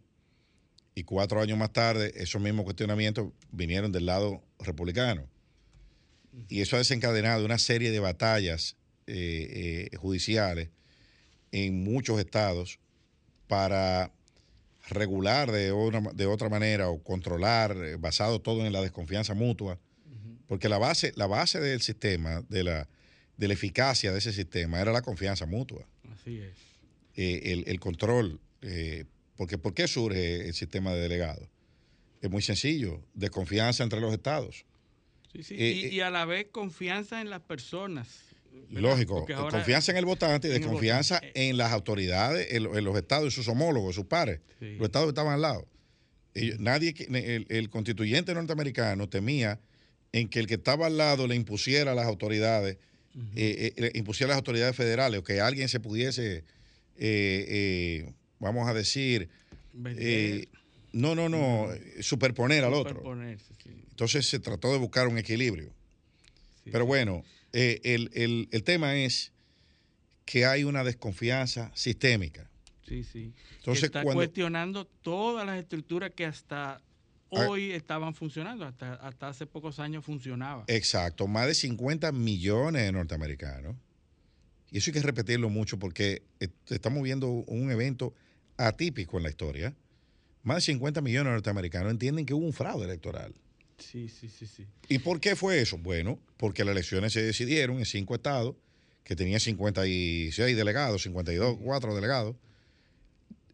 Y 0.94 1.04
cuatro 1.04 1.40
años 1.40 1.56
más 1.56 1.72
tarde, 1.72 2.12
esos 2.16 2.42
mismos 2.42 2.64
cuestionamientos 2.64 3.28
vinieron 3.52 3.92
del 3.92 4.06
lado 4.06 4.42
republicano. 4.58 5.28
Y 6.48 6.60
eso 6.60 6.76
ha 6.76 6.80
desencadenado 6.80 7.44
una 7.44 7.58
serie 7.58 7.90
de 7.90 8.00
batallas 8.00 8.76
eh, 9.06 9.88
eh, 9.92 9.96
judiciales 9.96 10.70
en 11.52 11.82
muchos 11.82 12.18
estados 12.20 12.78
para 13.46 14.12
regular 14.90 15.50
de, 15.52 15.72
una- 15.72 16.12
de 16.12 16.26
otra 16.26 16.48
manera 16.48 16.88
o 16.88 17.02
controlar, 17.02 17.76
eh, 17.76 17.96
basado 17.96 18.40
todo 18.40 18.64
en 18.66 18.72
la 18.72 18.80
desconfianza 18.82 19.34
mutua, 19.34 19.78
porque 20.46 20.68
la 20.68 20.78
base, 20.78 21.12
la 21.16 21.26
base 21.26 21.60
del 21.60 21.82
sistema, 21.82 22.42
de 22.48 22.64
la, 22.64 22.88
de 23.36 23.48
la 23.48 23.54
eficacia 23.54 24.12
de 24.12 24.18
ese 24.18 24.32
sistema, 24.32 24.80
era 24.80 24.92
la 24.92 25.02
confianza 25.02 25.44
mutua, 25.46 25.86
Así 26.12 26.38
es. 26.38 26.56
eh, 27.16 27.52
el, 27.52 27.64
el 27.66 27.80
control. 27.80 28.40
eh, 28.62 29.04
porque 29.36 29.56
¿Por 29.58 29.72
qué 29.74 29.86
surge 29.86 30.48
el 30.48 30.54
sistema 30.54 30.92
de 30.94 31.00
delegados? 31.02 31.48
Es 32.22 32.30
muy 32.30 32.42
sencillo, 32.42 33.00
desconfianza 33.14 33.84
entre 33.84 34.00
los 34.00 34.12
estados. 34.12 34.64
Sí, 35.32 35.42
sí, 35.44 35.54
Eh, 35.58 35.70
y, 35.92 35.96
y 35.96 36.00
a 36.00 36.10
la 36.10 36.24
vez 36.24 36.46
confianza 36.50 37.20
en 37.20 37.30
las 37.30 37.42
personas. 37.42 38.08
Lógico, 38.70 39.26
ahora- 39.34 39.50
confianza 39.50 39.92
en 39.92 39.98
el 39.98 40.04
votante 40.04 40.48
y 40.48 40.50
desconfianza 40.50 41.16
votante. 41.16 41.48
en 41.48 41.56
las 41.56 41.72
autoridades, 41.72 42.48
en, 42.52 42.64
lo- 42.64 42.76
en 42.78 42.84
los 42.84 42.96
estados 42.96 43.32
y 43.32 43.34
sus 43.36 43.48
homólogos, 43.48 43.94
sus 43.94 44.06
pares. 44.06 44.40
Sí. 44.60 44.76
Los 44.76 44.86
estados 44.86 45.08
estaban 45.08 45.34
al 45.34 45.42
lado. 45.42 45.66
Ellos- 46.34 46.58
nadie, 46.60 46.94
el, 47.08 47.46
el 47.48 47.70
constituyente 47.70 48.34
norteamericano 48.34 49.08
temía 49.08 49.58
en 50.12 50.28
que 50.28 50.38
el 50.40 50.46
que 50.46 50.54
estaba 50.54 50.86
al 50.86 50.96
lado 50.96 51.26
le 51.26 51.34
impusiera 51.34 51.92
a 51.92 51.94
las 51.94 52.06
autoridades, 52.06 52.76
eh, 53.36 53.72
eh, 53.76 53.80
le 53.92 53.98
impusiera 53.98 54.32
a 54.32 54.34
las 54.34 54.38
autoridades 54.38 54.76
federales, 54.76 55.20
o 55.20 55.24
que 55.24 55.40
alguien 55.40 55.68
se 55.68 55.80
pudiese, 55.80 56.38
eh, 56.38 56.44
eh, 56.98 58.12
vamos 58.38 58.68
a 58.68 58.74
decir, 58.74 59.28
eh, 59.84 60.46
no, 60.92 61.14
no, 61.14 61.28
no, 61.28 61.72
eh, 61.72 62.02
superponer 62.02 62.64
al 62.64 62.74
otro. 62.74 63.02
Sí. 63.62 63.70
Entonces 63.90 64.26
se 64.26 64.38
trató 64.38 64.72
de 64.72 64.78
buscar 64.78 65.08
un 65.08 65.18
equilibrio. 65.18 65.70
Pero 66.70 66.86
bueno, 66.86 67.24
eh, 67.52 67.80
el, 67.84 68.10
el- 68.14 68.48
el 68.52 68.62
tema 68.64 68.96
es 68.96 69.32
que 70.24 70.44
hay 70.46 70.64
una 70.64 70.84
desconfianza 70.84 71.70
sistémica. 71.74 72.50
Sí, 72.86 73.04
sí. 73.04 73.32
Entonces, 73.58 73.84
está 73.84 74.02
cuando- 74.02 74.18
cuestionando 74.20 74.86
todas 74.86 75.46
las 75.46 75.58
estructuras 75.58 76.10
que 76.14 76.24
hasta 76.26 76.80
Ah. 77.30 77.46
hoy 77.48 77.72
estaban 77.72 78.14
funcionando, 78.14 78.64
hasta, 78.64 78.94
hasta 78.94 79.28
hace 79.28 79.46
pocos 79.46 79.78
años 79.78 80.04
funcionaba. 80.04 80.64
Exacto, 80.66 81.26
más 81.26 81.46
de 81.46 81.54
50 81.54 82.10
millones 82.12 82.82
de 82.82 82.92
norteamericanos. 82.92 83.76
Y 84.70 84.78
eso 84.78 84.90
hay 84.90 84.94
que 84.94 85.02
repetirlo 85.02 85.48
mucho 85.50 85.78
porque 85.78 86.22
eh, 86.40 86.48
estamos 86.68 87.02
viendo 87.02 87.28
un 87.28 87.70
evento 87.70 88.14
atípico 88.56 89.18
en 89.18 89.22
la 89.24 89.28
historia. 89.30 89.74
Más 90.42 90.56
de 90.58 90.60
50 90.72 91.00
millones 91.02 91.26
de 91.26 91.32
norteamericanos 91.32 91.90
entienden 91.90 92.24
que 92.24 92.32
hubo 92.34 92.46
un 92.46 92.52
fraude 92.54 92.84
electoral. 92.86 93.34
Sí, 93.78 94.08
sí, 94.08 94.28
sí, 94.28 94.46
sí. 94.46 94.66
¿Y 94.88 94.98
por 94.98 95.20
qué 95.20 95.36
fue 95.36 95.60
eso? 95.60 95.78
Bueno, 95.78 96.18
porque 96.36 96.64
las 96.64 96.72
elecciones 96.72 97.12
se 97.12 97.22
decidieron 97.22 97.78
en 97.78 97.84
cinco 97.86 98.14
estados, 98.14 98.56
que 99.04 99.16
tenían 99.16 99.40
56 99.40 100.56
delegados, 100.56 101.02
52, 101.02 101.56
cuatro 101.62 101.94
delegados. 101.94 102.36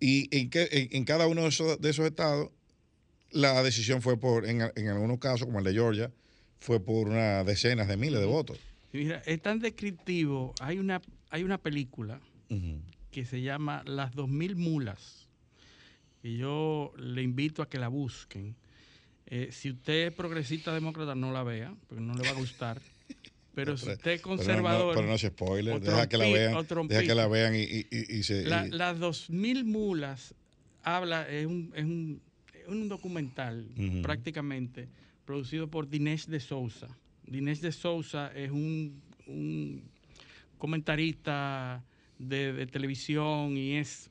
Y 0.00 0.34
en, 0.36 0.50
que- 0.50 0.68
en- 0.72 0.88
en 0.96 1.04
cada 1.04 1.26
uno 1.26 1.42
de 1.42 1.48
esos, 1.48 1.80
de 1.80 1.90
esos 1.90 2.06
estados, 2.06 2.50
la 3.30 3.62
decisión 3.62 4.02
fue 4.02 4.18
por, 4.18 4.46
en, 4.46 4.62
en 4.74 4.88
algunos 4.88 5.18
casos, 5.18 5.46
como 5.46 5.58
el 5.58 5.64
de 5.64 5.72
Georgia, 5.72 6.10
fue 6.60 6.80
por 6.80 7.08
unas 7.08 7.44
decenas 7.46 7.88
de 7.88 7.96
miles 7.96 8.20
de 8.20 8.26
votos. 8.26 8.58
Mira, 8.92 9.22
es 9.26 9.42
tan 9.42 9.58
descriptivo. 9.58 10.54
Hay 10.60 10.78
una, 10.78 11.02
hay 11.30 11.42
una 11.42 11.58
película 11.58 12.20
que 13.10 13.24
se 13.24 13.42
llama 13.42 13.82
Las 13.86 14.14
2000 14.14 14.56
mulas. 14.56 15.26
Y 16.22 16.38
yo 16.38 16.92
le 16.96 17.22
invito 17.22 17.60
a 17.62 17.68
que 17.68 17.78
la 17.78 17.88
busquen. 17.88 18.54
Eh, 19.26 19.48
si 19.52 19.70
usted 19.70 20.08
es 20.08 20.12
progresista 20.12 20.72
demócrata, 20.74 21.14
no 21.14 21.32
la 21.32 21.42
vea, 21.42 21.74
porque 21.88 22.02
no 22.02 22.14
le 22.14 22.22
va 22.24 22.30
a 22.30 22.34
gustar. 22.38 22.80
Pero 23.54 23.76
si 23.76 23.88
usted 23.88 24.10
es 24.12 24.20
Pero 24.20 24.32
no- 24.32 24.36
conservador. 24.36 24.94
Pero 24.96 25.06
no, 25.08 25.16
se 25.18 25.28
spoiler, 25.28 25.80
deja 25.80 26.08
que 26.08 26.18
la 26.18 26.24
vean, 26.24 26.66
deja 26.88 27.02
que 27.02 27.14
la 27.14 27.28
vean 27.28 27.54
y, 27.54 27.60
y- 27.62 27.86
y- 27.90 28.16
y 28.18 28.22
se... 28.24 28.44
La- 28.44 28.66
las 28.66 28.98
2000 28.98 29.64
mulas 29.64 30.34
habla, 30.82 31.28
es 31.28 31.46
un, 31.46 31.72
es 31.74 31.84
un, 31.84 32.20
es 32.52 32.68
un 32.68 32.88
documental 32.88 33.66
prácticamente 34.02 34.88
producido 35.24 35.68
por 35.68 35.88
Dinesh 35.88 36.26
de 36.26 36.40
Souza. 36.40 36.88
Dinesh 37.26 37.60
de 37.60 37.72
Souza 37.72 38.30
es 38.34 38.50
un, 38.50 39.00
un 39.26 39.82
comentarista 40.58 41.82
de, 42.18 42.52
de 42.52 42.66
televisión 42.66 43.56
y 43.56 43.76
es 43.76 44.10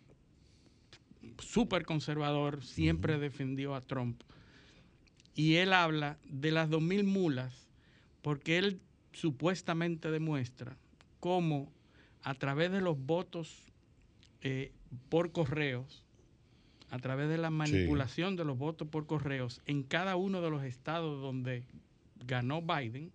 súper 1.40 1.86
conservador, 1.86 2.64
siempre 2.64 3.18
defendió 3.20 3.76
a 3.76 3.82
Trump. 3.82 4.22
Y 5.36 5.56
él 5.56 5.74
habla 5.74 6.18
de 6.26 6.52
las 6.52 6.70
2.000 6.70 7.04
mulas 7.06 7.68
porque 8.22 8.58
él 8.58 8.80
supuestamente 9.12 10.12
demuestra 10.12 10.78
cómo 11.20 11.72
a 12.22 12.34
través 12.36 12.72
de 12.72 12.82
los 12.82 12.98
votos 12.98 13.64
eh, 14.42 14.72
por 15.10 15.32
correos, 15.32 16.04
a 16.90 17.00
través 17.00 17.30
de 17.30 17.38
la 17.38 17.50
manipulación 17.50 18.36
de 18.36 18.46
los 18.46 18.58
votos 18.58 18.88
por 18.88 19.06
correos, 19.06 19.62
en 19.66 19.84
cada 19.84 20.16
uno 20.16 20.42
de 20.42 20.50
los 20.50 20.64
estados 20.64 21.22
donde 21.22 21.64
ganó 22.26 22.62
Biden, 22.62 23.12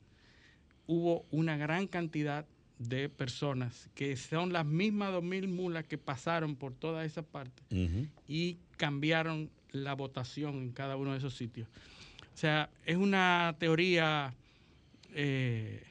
hubo 0.86 1.24
una 1.30 1.56
gran 1.56 1.86
cantidad 1.86 2.46
de 2.78 3.08
personas 3.08 3.88
que 3.94 4.16
son 4.16 4.52
las 4.52 4.64
mismas 4.64 5.12
2.000 5.12 5.48
mulas 5.48 5.84
que 5.84 5.98
pasaron 5.98 6.56
por 6.56 6.74
toda 6.74 7.04
esa 7.04 7.22
parte 7.22 7.62
y 8.26 8.58
cambiaron 8.76 9.50
la 9.70 9.94
votación 9.94 10.56
en 10.56 10.72
cada 10.72 10.96
uno 10.96 11.12
de 11.12 11.18
esos 11.18 11.36
sitios. 11.36 11.68
O 12.38 12.40
sea, 12.40 12.70
es 12.86 12.96
una 12.96 13.56
teoría 13.58 14.32
eh, 15.12 15.82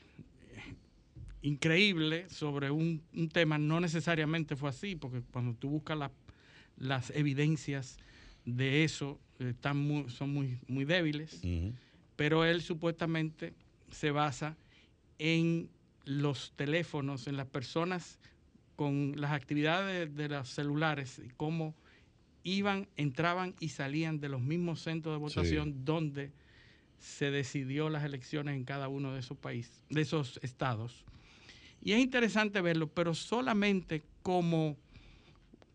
increíble 1.41 2.30
sobre 2.30 2.72
un, 2.72 3.02
tema, 3.34 3.58
no 3.58 3.82
necesariamente 3.82 4.56
fue 4.56 4.70
así, 4.70 4.95
porque 4.95 5.22
cuando 5.34 5.56
tú 5.56 5.68
buscas 5.68 6.10
las 6.78 7.10
evidencias 7.10 7.98
de 8.45 8.86
eso, 8.86 9.20
están 9.39 10.06
son 10.08 10.34
muy, 10.34 10.58
muy 10.70 10.86
débiles, 10.86 11.41
pero 12.16 12.45
él 12.45 12.62
supuestamente 12.62 13.54
se 13.91 14.12
basa 14.12 14.56
en 15.20 15.68
los 16.06 16.54
teléfonos, 16.56 17.28
en 17.28 17.36
las 17.36 17.48
personas 17.48 18.20
con 18.78 19.20
las 19.20 19.34
actividades 19.34 20.16
de, 20.16 20.30
los 20.30 20.48
celulares, 20.48 21.20
y 21.20 21.28
cómo 21.36 21.76
iban, 22.44 22.88
entraban 22.96 23.56
y 23.60 23.70
salían 23.70 24.20
de 24.20 24.30
los 24.30 24.42
mismos 24.42 24.82
centros 24.82 25.14
de 25.14 25.20
votación 25.20 25.86
donde 25.86 26.32
se 27.00 27.32
decidió 27.32 27.90
las 27.90 28.04
elecciones 28.04 28.56
en 28.56 28.64
cada 28.64 28.88
uno 28.88 29.14
de 29.14 29.20
esos 29.20 29.38
países, 29.38 29.82
de 29.90 30.02
esos 30.02 30.40
estados. 30.42 31.06
Y 31.82 31.94
es 31.94 32.00
interesante 32.00 32.62
verlo, 32.62 32.88
pero 32.88 33.14
solamente 33.14 34.04
como 34.24 34.78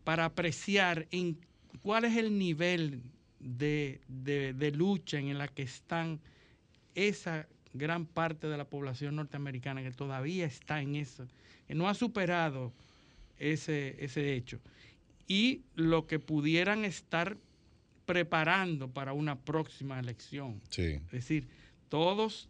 para 0.03 0.25
apreciar 0.25 1.07
en 1.11 1.37
cuál 1.81 2.05
es 2.05 2.17
el 2.17 2.37
nivel 2.37 3.01
de, 3.39 4.01
de 4.07 4.71
lucha 4.71 5.19
en 5.19 5.37
la 5.37 5.47
que 5.47 5.63
están 5.63 6.19
esa 6.95 7.47
gran 7.73 8.05
parte 8.05 8.47
de 8.47 8.57
la 8.57 8.65
población 8.65 9.15
norteamericana 9.15 9.81
que 9.81 9.91
todavía 9.91 10.45
está 10.45 10.81
en 10.81 10.95
eso, 10.95 11.27
que 11.67 11.75
no 11.75 11.89
ha 11.89 11.93
superado 11.93 12.71
ese, 13.39 13.95
ese 14.03 14.33
hecho. 14.35 14.59
Y 15.27 15.61
lo 15.75 16.05
que 16.07 16.19
pudieran 16.19 16.85
estar 16.85 17.37
preparando 18.05 18.89
para 18.89 19.13
una 19.13 19.39
próxima 19.39 19.99
elección. 19.99 20.61
Es 20.77 21.11
decir, 21.11 21.47
todos 21.89 22.49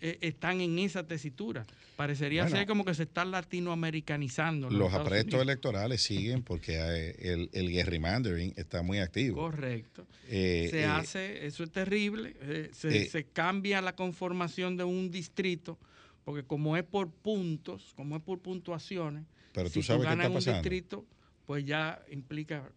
eh, 0.00 0.18
están 0.20 0.60
en 0.60 0.78
esa 0.78 1.06
tesitura. 1.06 1.66
Parecería 1.96 2.46
ser 2.48 2.66
como 2.66 2.84
que 2.84 2.92
se 2.92 3.04
está 3.04 3.24
latinoamericanizando. 3.24 4.68
Los, 4.68 4.92
aprestos 4.92 5.40
electorales 5.40 6.02
siguen 6.02 6.42
porque 6.42 7.14
el, 7.18 7.48
el 7.52 7.70
gerrymandering 7.70 8.52
está 8.56 8.82
muy 8.82 8.98
activo. 8.98 9.40
Correcto. 9.40 10.06
Eh, 10.28 10.68
se 10.70 10.80
eh, 10.80 10.84
hace, 10.84 11.46
eso 11.46 11.64
es 11.64 11.70
terrible, 11.70 12.36
se, 12.72 13.08
se, 13.08 13.24
cambia 13.24 13.80
la 13.80 13.96
conformación 13.96 14.76
de 14.76 14.84
un 14.84 15.10
distrito, 15.10 15.78
porque 16.24 16.42
como 16.42 16.76
es 16.76 16.84
por 16.84 17.10
puntos, 17.10 17.94
como 17.96 18.16
es 18.16 18.22
por 18.22 18.40
puntuaciones, 18.40 19.24
pero 19.54 19.70
tú 19.70 19.82
sabes 19.82 20.06
qué 20.06 20.12
está 20.12 20.30
pasando. 20.30 20.58
un 20.58 20.62
distrito, 20.62 21.06
pues 21.46 21.64
ya 21.64 22.04
implica 22.10 22.70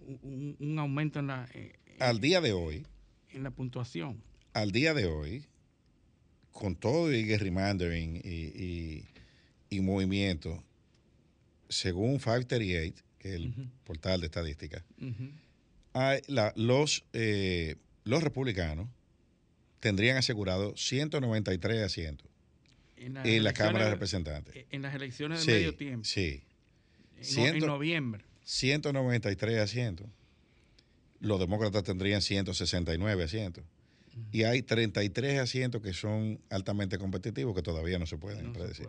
un, 0.00 0.76
aumento 0.78 1.20
en 1.20 1.28
la... 1.28 1.48
al 1.98 2.20
día 2.20 2.40
de 2.40 2.52
hoy. 2.52 2.86
En 3.30 3.42
la 3.42 3.50
puntuación. 3.50 4.22
Al 4.52 4.70
día 4.70 4.94
de 4.94 5.06
hoy, 5.06 5.46
con 6.52 6.76
todo 6.76 7.12
y 7.12 7.24
gerrymandering 7.24 8.20
y, 8.24 9.04
y, 9.70 9.80
movimiento, 9.80 10.62
según 11.68 12.18
538, 12.18 13.04
que 13.18 13.28
es 13.28 13.34
el 13.34 13.52
portal 13.84 14.20
de 14.20 14.26
estadística, 14.26 14.84
los, 16.56 17.04
eh, 17.12 17.76
los 18.04 18.22
republicanos 18.22 18.88
tendrían 19.80 20.16
asegurado 20.16 20.76
193 20.76 21.82
asientos 21.82 22.28
en, 22.96 23.44
la 23.44 23.52
Cámara 23.52 23.86
de 23.86 23.90
Representantes. 23.90 24.64
En 24.70 24.82
las 24.82 24.94
elecciones 24.94 25.44
de 25.44 25.52
medio 25.52 25.74
tiempo. 25.74 26.04
Sí. 26.04 26.42
En, 27.36 27.56
en 27.56 27.58
noviembre. 27.66 28.24
193 28.44 29.58
asientos. 29.58 30.06
Los 31.20 31.40
demócratas 31.40 31.82
tendrían 31.82 32.20
169 32.20 33.24
asientos 33.24 33.64
y 34.32 34.44
hay 34.44 34.62
33 34.62 35.40
asientos 35.40 35.82
que 35.82 35.92
son 35.92 36.40
altamente 36.50 36.98
competitivos 36.98 37.54
que 37.54 37.62
todavía 37.62 37.98
no 37.98 38.06
se 38.06 38.16
pueden 38.16 38.52
predecir. 38.52 38.88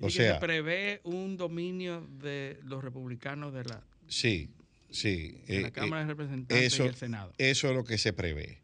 O 0.00 0.10
sea, 0.10 0.34
se 0.34 0.40
prevé 0.40 1.00
un 1.04 1.36
dominio 1.36 2.06
de 2.20 2.58
los 2.64 2.82
republicanos 2.82 3.52
de 3.54 3.64
la, 3.64 3.82
sí, 4.08 4.50
sí, 4.90 5.42
de 5.46 5.62
la 5.62 5.68
eh, 5.68 5.72
Cámara 5.72 6.02
de 6.02 6.08
Representantes 6.08 6.78
y 6.78 6.82
el 6.82 6.94
Senado. 6.94 7.32
Eso 7.38 7.68
es 7.68 7.74
lo 7.74 7.84
que 7.84 7.98
se 7.98 8.12
prevé. 8.12 8.58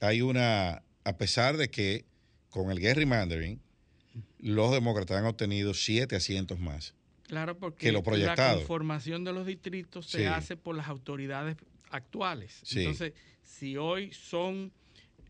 Hay 0.00 0.20
una, 0.20 0.82
a 1.04 1.16
pesar 1.16 1.56
de 1.56 1.68
que 1.68 2.04
con 2.50 2.70
el 2.70 2.80
gerrymandering, 2.80 3.60
los 4.38 4.72
demócratas 4.72 5.18
han 5.18 5.26
obtenido 5.26 5.74
siete 5.74 6.16
asientos 6.16 6.58
más. 6.58 6.94
Claro, 7.34 7.58
porque 7.58 7.90
la 7.90 8.54
conformación 8.54 9.24
de 9.24 9.32
los 9.32 9.44
distritos 9.46 10.06
se 10.06 10.28
hace 10.28 10.56
por 10.56 10.76
las 10.76 10.88
autoridades 10.88 11.56
actuales. 11.90 12.62
Entonces, 12.74 13.12
si 13.42 13.76
hoy 13.76 14.12
son 14.12 14.72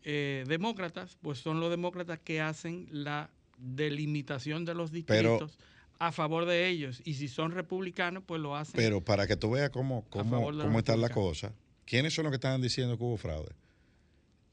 eh, 0.02 0.44
demócratas, 0.46 1.16
pues 1.22 1.38
son 1.38 1.60
los 1.60 1.70
demócratas 1.70 2.18
que 2.22 2.42
hacen 2.42 2.88
la 2.90 3.30
delimitación 3.58 4.66
de 4.66 4.74
los 4.74 4.92
distritos 4.92 5.58
a 5.98 6.12
favor 6.12 6.44
de 6.44 6.68
ellos. 6.68 7.00
Y 7.06 7.14
si 7.14 7.28
son 7.28 7.52
republicanos, 7.52 8.22
pues 8.26 8.40
lo 8.40 8.54
hacen. 8.54 8.74
Pero 8.76 9.00
para 9.00 9.26
que 9.26 9.36
tú 9.36 9.52
veas 9.52 9.70
cómo, 9.70 10.04
cómo, 10.10 10.42
cómo 10.42 10.78
está 10.78 10.94
la 10.96 11.08
cosa, 11.08 11.54
¿quiénes 11.86 12.12
son 12.12 12.24
los 12.24 12.32
que 12.32 12.36
están 12.36 12.60
diciendo 12.60 12.98
que 12.98 13.04
hubo 13.04 13.16
fraude? 13.16 13.52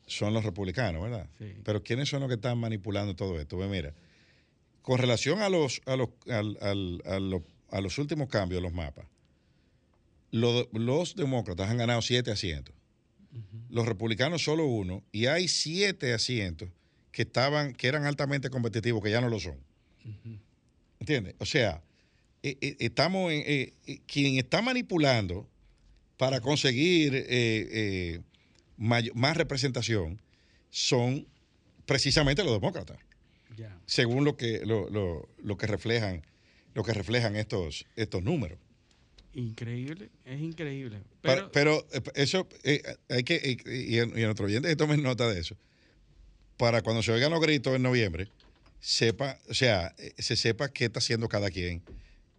Son 0.08 0.34
los 0.34 0.46
republicanos, 0.46 1.04
¿verdad? 1.04 1.30
Sí. 1.38 1.54
Pero 1.64 1.84
¿quiénes 1.84 2.08
son 2.08 2.22
los 2.22 2.30
que 2.30 2.36
están 2.36 2.58
manipulando 2.58 3.16
todo 3.16 3.40
esto? 3.40 3.58
Pues 3.58 3.70
mira, 3.70 3.94
con 4.82 4.98
relación 4.98 5.42
a 5.42 5.50
los, 5.50 5.82
a 5.86 5.96
los, 5.96 6.10
a 7.72 7.82
los, 7.82 7.98
últimos 7.98 8.30
cambios 8.30 8.62
de 8.62 8.68
los 8.68 8.74
mapas, 8.74 9.06
los, 10.32 10.68
los 10.72 11.16
demócratas 11.16 11.70
han 11.70 11.78
ganado 11.78 12.02
siete 12.02 12.32
asientos 12.32 12.74
los 13.70 13.86
republicanos 13.86 14.44
solo 14.44 14.66
uno, 14.66 15.04
y 15.12 15.28
hay 15.28 15.48
siete 15.48 16.14
asientos 16.14 16.70
que 17.12 17.24
estaban, 17.24 17.74
que 17.74 17.88
eran 17.88 18.06
altamente 18.06 18.50
competitivos, 18.50 19.02
que 19.02 19.12
ya 19.12 19.22
no 19.22 19.30
lo 19.30 19.40
son. 19.40 19.58
¿Entiendes? 21.00 21.36
O 21.40 21.46
sea, 21.46 21.82
eh, 22.44 22.58
eh, 22.62 22.76
estamos 22.80 23.32
en, 23.32 23.44
eh, 23.46 23.74
quien 24.08 24.38
está 24.38 24.62
manipulando 24.62 25.48
para 26.18 26.42
conseguir 26.42 27.26
más 28.78 29.38
representación 29.38 30.22
son 30.70 31.28
precisamente 31.86 32.44
los 32.44 32.54
demócratas. 32.54 32.98
Según 33.86 34.26
lo 34.26 34.38
que, 34.38 34.66
lo, 34.66 34.90
lo, 34.90 35.58
que 35.58 35.68
reflejan, 35.68 36.24
lo 36.74 36.84
que 36.84 36.94
reflejan 36.94 37.36
estos, 37.36 37.86
estos 37.96 38.24
números. 38.24 38.58
Increíble, 39.34 40.10
es 40.26 40.42
increíble. 40.42 41.02
Pero, 41.54 41.86
eh, 41.94 42.02
eso 42.16 42.48
eh, 42.64 42.82
hay 43.10 43.24
que, 43.24 43.58
y, 43.66 43.98
en, 43.98 44.18
y 44.18 44.24
otro 44.26 44.46
oyente 44.46 44.76
tomen 44.76 45.02
nota 45.02 45.30
de 45.30 45.40
eso. 45.40 45.56
Para 46.58 46.82
cuando 46.82 47.02
se 47.02 47.12
oigan 47.12 47.32
los 47.32 47.42
gritos 47.42 47.76
en 47.76 47.82
noviembre, 47.82 48.28
sepa, 48.80 49.38
o 49.50 49.54
sea, 49.54 49.96
eh, 49.98 50.14
se 50.18 50.36
sepa 50.36 50.70
qué 50.70 50.86
está 50.86 51.00
haciendo 51.00 51.30
cada 51.30 51.50
quien 51.50 51.82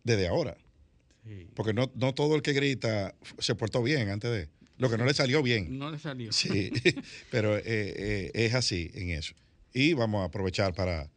desde 0.05 0.29
ahora. 0.29 0.57
Porque 1.55 1.73
no, 1.73 1.91
no 1.95 2.15
todo 2.15 2.35
el 2.35 2.43
que 2.43 2.53
grita 2.53 3.15
se 3.39 3.55
portó 3.55 3.83
bien 3.83 4.09
antes 4.11 4.31
de. 4.31 4.49
Lo 4.79 4.91
que 4.91 4.99
no 4.99 5.05
le 5.05 5.15
salió 5.15 5.41
bien. 5.41 5.79
No 5.79 5.91
le 5.91 5.99
salió. 5.99 6.33
Sí, 6.33 6.73
pero 7.31 7.57
es 7.57 8.55
así 8.55 8.91
en 8.95 9.11
eso. 9.11 9.35
Y 9.75 9.95
vamos 9.95 10.23
a 10.23 10.25
aprovechar 10.25 10.75
para 10.75 11.09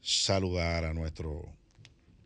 saludar 0.00 0.84
a 0.84 0.94
nuestro, 0.94 1.44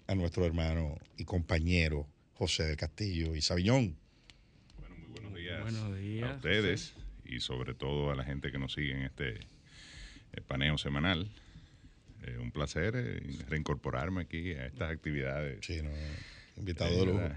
a 0.07 0.14
nuestro 0.14 0.46
hermano 0.46 0.96
y 1.16 1.24
compañero 1.24 2.07
José 2.34 2.64
del 2.64 2.76
Castillo 2.76 3.34
y 3.34 3.42
Sabiñón. 3.42 3.96
Bueno, 4.78 5.30
muy 5.30 5.42
buenos 5.62 5.98
días, 5.98 6.30
a 6.30 6.34
ustedes 6.36 6.94
y 7.24 7.40
sobre 7.40 7.74
todo 7.74 8.12
a 8.12 8.14
la 8.14 8.24
gente 8.24 8.53
que 8.53 8.59
nos 8.59 8.74
sigue 8.74 8.92
en 8.92 9.03
este 9.03 9.34
eh, 9.38 10.40
paneo 10.46 10.78
semanal. 10.78 11.28
Eh, 12.22 12.36
un 12.38 12.53
placer 12.53 12.94
eh, 12.96 13.20
reincorporarme 13.48 14.22
aquí 14.22 14.53
a 14.53 14.66
estas 14.66 14.90
actividades. 14.92 15.59
Sí, 15.66 15.80
no, 15.82 15.90
invitado 16.61 17.00
de 17.00 17.06
lujo. 17.06 17.30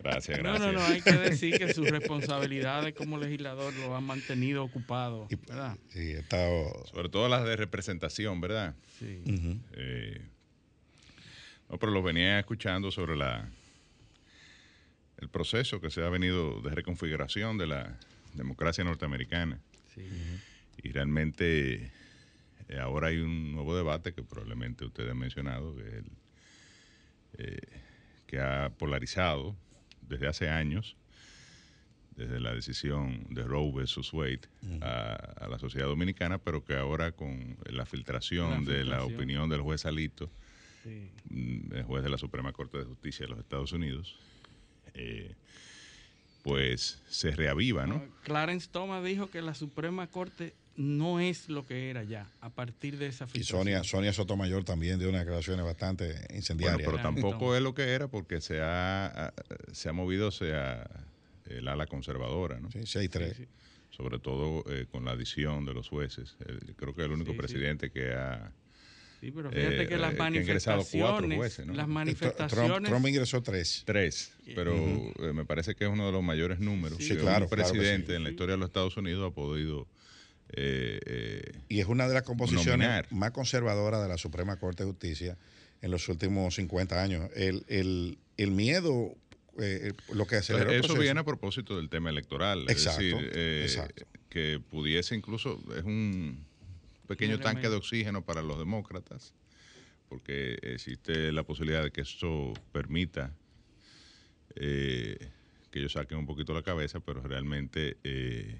Gracias, 0.00 0.38
Gracias, 0.38 0.42
No, 0.42 0.58
no, 0.58 0.72
no, 0.72 0.82
hay 0.82 1.00
que 1.00 1.12
decir 1.12 1.58
que 1.58 1.72
sus 1.72 1.88
responsabilidades 1.90 2.94
como 2.94 3.18
legislador 3.18 3.74
lo 3.74 3.96
han 3.96 4.04
mantenido 4.04 4.64
ocupado, 4.64 5.28
¿verdad? 5.46 5.76
Sí, 5.88 6.00
he 6.00 6.18
estado... 6.18 6.84
Sobre 6.86 7.08
todo 7.08 7.28
las 7.28 7.44
de 7.44 7.56
representación, 7.56 8.40
¿verdad? 8.40 8.74
Sí. 8.98 9.22
Eh, 9.74 10.20
no, 11.68 11.78
pero 11.78 11.92
lo 11.92 12.02
venía 12.02 12.38
escuchando 12.38 12.90
sobre 12.90 13.16
la 13.16 13.48
el 15.22 15.28
proceso 15.28 15.80
que 15.80 15.90
se 15.90 16.02
ha 16.02 16.08
venido 16.08 16.60
de 16.62 16.70
reconfiguración 16.70 17.56
de 17.56 17.68
la 17.68 17.96
democracia 18.34 18.82
norteamericana. 18.82 19.60
Y 20.82 20.90
realmente 20.90 21.74
eh, 21.74 21.90
ahora 22.80 23.08
hay 23.08 23.18
un 23.18 23.52
nuevo 23.52 23.76
debate 23.76 24.12
que 24.14 24.22
probablemente 24.22 24.84
ustedes 24.84 25.10
han 25.10 25.18
mencionado, 25.18 25.74
que, 25.76 25.82
es 25.82 25.94
el, 25.94 26.10
eh, 27.38 27.60
que 28.26 28.40
ha 28.40 28.70
polarizado 28.70 29.56
desde 30.02 30.26
hace 30.28 30.48
años, 30.48 30.96
desde 32.16 32.40
la 32.40 32.54
decisión 32.54 33.26
de 33.30 33.42
Roe 33.44 33.72
versus 33.72 34.12
Wade 34.12 34.40
a, 34.82 35.14
a 35.44 35.48
la 35.48 35.58
sociedad 35.58 35.86
dominicana, 35.86 36.38
pero 36.38 36.64
que 36.64 36.74
ahora 36.76 37.12
con 37.12 37.56
la 37.70 37.86
filtración, 37.86 38.64
La 38.66 38.72
de 38.72 38.84
la 38.84 39.04
opinión 39.04 39.48
del 39.48 39.60
juez 39.62 39.86
Alito, 39.86 40.30
Sí. 40.82 41.10
mm, 41.30 41.74
el 41.74 41.82
juez 41.84 42.02
de 42.02 42.10
la 42.10 42.18
Suprema 42.18 42.52
Corte 42.52 42.76
de 42.78 42.84
Justicia 42.84 43.24
de 43.24 43.30
los 43.30 43.38
Estados 43.38 43.72
Unidos, 43.72 44.18
eh, 44.94 45.34
pues 46.42 47.00
se 47.08 47.30
reaviva, 47.30 47.86
¿no? 47.86 48.02
Clarence 48.24 48.68
Thomas 48.70 49.04
dijo 49.04 49.30
que 49.30 49.40
la 49.42 49.54
Suprema 49.54 50.08
Corte 50.08 50.54
no 50.76 51.20
es 51.20 51.48
lo 51.48 51.66
que 51.66 51.90
era 51.90 52.02
ya, 52.04 52.26
a 52.40 52.50
partir 52.50 52.96
de 52.98 53.06
esa 53.06 53.24
Y 53.24 53.28
filtración. 53.28 53.58
Sonia, 53.60 53.84
Sonia 53.84 54.12
Sotomayor 54.12 54.64
también 54.64 54.98
dio 54.98 55.08
unas 55.08 55.20
declaraciones 55.22 55.64
bastante 55.64 56.12
Bueno, 56.12 56.26
incendiarias. 56.36 56.88
pero 56.90 57.02
tampoco 57.02 57.54
es 57.56 57.62
lo 57.62 57.74
que 57.74 57.82
era 57.90 58.08
porque 58.08 58.40
se 58.40 58.60
ha, 58.62 59.32
se 59.72 59.88
ha 59.88 59.92
movido 59.92 60.28
hacia 60.28 60.88
el 61.46 61.68
ala 61.68 61.86
conservadora, 61.86 62.58
¿no? 62.60 62.70
Sí, 62.70 62.78
6-3. 62.80 63.46
Sobre 63.90 64.18
todo 64.18 64.64
eh, 64.70 64.86
con 64.90 65.04
la 65.04 65.10
adición 65.10 65.66
de 65.66 65.74
los 65.74 65.88
jueces. 65.90 66.36
Eh, 66.46 66.72
creo 66.76 66.94
que 66.94 67.02
es 67.02 67.06
el 67.06 67.12
único 67.12 67.32
Sí, 67.32 67.36
sí. 67.36 67.38
presidente 67.38 67.90
que 67.90 68.12
ha... 68.14 68.50
Sí, 69.20 69.30
pero 69.30 69.50
fíjate 69.52 69.82
eh, 69.82 69.86
que 69.86 69.96
las 69.98 70.14
eh, 70.14 70.16
ingresado 70.34 70.78
cuatro 70.78 71.28
manifestaciones, 71.28 71.38
jueces, 71.38 71.66
¿no? 71.66 71.74
las 71.74 71.84
Trump, 71.84 71.94
manifestaciones, 71.94 72.90
Trump 72.90 73.06
ingresó 73.06 73.42
tres. 73.42 73.82
Tres, 73.86 74.32
pero 74.56 74.74
eh, 74.74 75.32
me 75.34 75.44
parece 75.44 75.74
que 75.76 75.84
es 75.84 75.90
uno 75.90 76.06
de 76.06 76.12
los 76.12 76.22
mayores 76.24 76.58
números 76.58 76.98
Sí, 76.98 77.10
que 77.10 77.18
claro, 77.18 77.44
un 77.44 77.48
claro 77.48 77.48
que 77.50 77.56
presidente 77.78 78.06
sí. 78.08 78.16
en 78.16 78.24
la 78.24 78.30
historia 78.30 78.54
de 78.54 78.58
los 78.60 78.68
Estados 78.70 78.96
Unidos 78.96 79.30
ha 79.30 79.34
podido 79.34 79.86
eh, 80.52 81.00
eh, 81.06 81.52
Y 81.68 81.80
es 81.80 81.86
una 81.86 82.06
de 82.08 82.14
las 82.14 82.22
composiciones 82.24 82.78
Nominar. 82.86 83.06
más 83.10 83.30
conservadoras 83.32 84.02
de 84.02 84.08
la 84.08 84.18
Suprema 84.18 84.56
Corte 84.58 84.84
de 84.84 84.90
Justicia 84.90 85.36
en 85.80 85.90
los 85.90 86.08
últimos 86.08 86.54
50 86.54 87.02
años. 87.02 87.30
El, 87.34 87.64
el, 87.68 88.18
el 88.36 88.50
miedo, 88.50 89.14
eh, 89.58 89.92
lo 90.12 90.26
que 90.26 90.36
aceleró 90.36 90.70
el 90.70 90.76
Eso 90.76 90.88
proceso- 90.88 91.02
viene 91.02 91.20
a 91.20 91.24
propósito 91.24 91.76
del 91.76 91.88
tema 91.88 92.10
electoral. 92.10 92.66
Exacto, 92.68 93.00
es 93.02 93.12
decir, 93.12 93.30
eh, 93.34 93.62
exacto. 93.64 94.04
que 94.28 94.60
pudiese 94.70 95.14
incluso, 95.14 95.60
es 95.76 95.84
un 95.84 96.44
pequeño 97.08 97.38
tanque 97.40 97.68
de 97.68 97.76
oxígeno 97.76 98.24
para 98.24 98.42
los 98.42 98.58
demócratas, 98.58 99.34
porque 100.08 100.58
existe 100.62 101.32
la 101.32 101.42
posibilidad 101.42 101.82
de 101.82 101.90
que 101.90 102.02
esto 102.02 102.52
permita 102.72 103.32
eh, 104.54 105.16
que 105.70 105.78
ellos 105.78 105.92
saquen 105.92 106.18
un 106.18 106.26
poquito 106.26 106.52
la 106.54 106.62
cabeza, 106.62 107.00
pero 107.00 107.22
realmente 107.22 107.96
eh, 108.04 108.58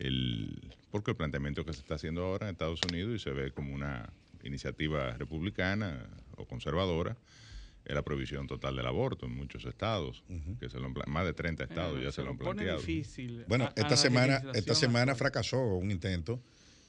el, 0.00 0.74
porque 0.90 1.12
el 1.12 1.16
planteamiento 1.16 1.64
que 1.64 1.72
se 1.72 1.80
está 1.80 1.94
haciendo 1.94 2.24
ahora 2.24 2.46
en 2.48 2.52
Estados 2.52 2.82
Unidos 2.82 3.14
y 3.14 3.18
se 3.18 3.30
ve 3.30 3.52
como 3.52 3.74
una 3.74 4.10
iniciativa 4.42 5.12
republicana 5.18 6.06
o 6.36 6.46
conservadora, 6.46 7.16
es 7.84 7.94
la 7.94 8.02
prohibición 8.02 8.46
total 8.46 8.76
del 8.76 8.86
aborto 8.86 9.26
en 9.26 9.36
muchos 9.36 9.64
estados, 9.64 10.22
que 10.58 10.68
se 10.68 10.78
lo 10.80 10.90
más 11.06 11.24
de 11.24 11.32
30 11.34 11.64
estados 11.64 11.98
ya 12.02 12.10
se 12.10 12.16
se 12.16 12.22
lo 12.22 12.30
han 12.30 12.38
planteado. 12.38 12.78
difícil. 12.78 13.44
Bueno, 13.48 13.64
a- 13.66 13.72
esta 13.76 13.96
semana, 13.96 14.42
esta 14.54 14.74
semana 14.74 15.14
fracasó 15.14 15.58
un 15.76 15.90
intento 15.90 16.40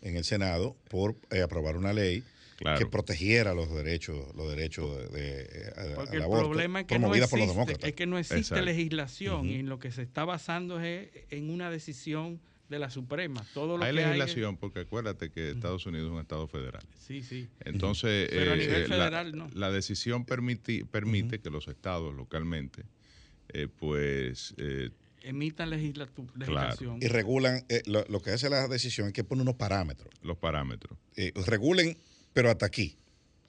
en 0.01 0.15
el 0.17 0.23
Senado 0.23 0.75
por 0.89 1.15
eh, 1.31 1.41
aprobar 1.41 1.77
una 1.77 1.93
ley 1.93 2.23
Claro. 2.57 2.77
que 2.77 2.85
protegiera 2.85 3.55
los 3.55 3.73
derechos, 3.73 4.35
los 4.35 4.47
derechos 4.55 5.11
de, 5.11 5.19
de- 5.19 5.41
eh, 5.41 5.73
a- 5.75 5.95
Porque 5.95 6.09
al 6.11 6.15
el 6.17 6.21
aborto, 6.23 6.49
problema 6.49 6.81
es 6.81 6.85
que, 6.85 6.93
no 6.95 6.99
promovida 7.01 7.27
por 7.27 7.39
los 7.39 7.47
existe, 7.47 7.53
demócratas. 7.59 7.89
es 7.89 7.95
que 7.95 8.05
no 8.05 8.17
existe 8.19 8.37
Exacto. 8.39 8.65
legislación 8.65 9.45
y 9.47 9.55
en 9.55 9.67
lo 9.69 9.79
que 9.79 9.91
se 9.91 10.03
está 10.03 10.25
basando 10.25 10.79
es 10.79 11.09
en 11.31 11.49
una 11.49 11.71
decisión 11.71 12.39
de 12.71 12.79
la 12.79 12.89
Suprema. 12.89 13.45
Todo 13.53 13.77
lo 13.77 13.83
Hay 13.83 13.91
que 13.93 14.01
legislación, 14.01 14.57
porque 14.57 14.79
acuérdate 14.79 15.29
que 15.29 15.51
Estados 15.51 15.85
Unidos 15.85 16.07
es 16.07 16.13
un 16.13 16.19
estado 16.21 16.47
federal. 16.47 16.81
Sí, 16.97 17.21
sí. 17.21 17.47
Entonces, 17.65 18.27
Pero 18.31 18.51
a 18.51 18.55
eh, 18.55 18.57
nivel 18.57 18.75
eh, 18.83 18.87
la- 18.87 18.95
federal, 18.95 19.37
no. 19.37 19.47
la, 19.53 19.69
decisión 19.71 20.25
permiti- 20.25 20.87
permite 20.87 21.39
que 21.39 21.49
los 21.51 21.67
estados 21.67 22.15
localmente, 22.15 22.83
eh, 23.49 23.67
pues, 23.67 24.55
eh, 24.57 24.89
Emitan 25.23 25.69
legislación. 25.69 26.97
Y 26.99 27.07
regulan, 27.07 27.63
eh, 27.69 27.83
lo, 27.85 28.03
lo 28.09 28.21
que 28.23 28.31
hace 28.31 28.49
la 28.49 28.67
decisión 28.67 29.05
es 29.07 29.13
que 29.13 29.23
pone 29.23 29.43
unos 29.43 29.55
parámetros. 29.55 30.09
los 30.23 30.37
parámetros. 30.37 30.97
Eh, 31.15 31.31
regulen, 31.45 31.95
pero 32.33 32.49
hasta 32.49 32.65
aquí. 32.65 32.97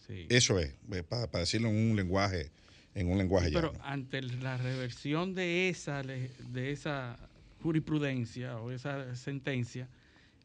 Sí. 0.07 0.27
Eso 0.29 0.59
es, 0.59 0.75
para, 1.09 1.27
decirlo 1.39 1.69
en 1.69 1.77
un 1.91 1.97
lenguaje, 1.97 2.51
en 2.95 3.11
un 3.11 3.17
lenguaje 3.17 3.49
Sí, 3.49 3.55
pero 3.55 3.73
llano. 3.73 3.85
ante 3.85 4.21
la 4.21 4.59
reversión 4.59 5.35
de 5.35 5.71
esa, 5.71 6.03
de 6.03 6.73
esa 6.73 7.17
jurisprudencia 7.63 8.59
o 8.59 8.71
esa 8.71 9.15
sentencia, 9.17 9.89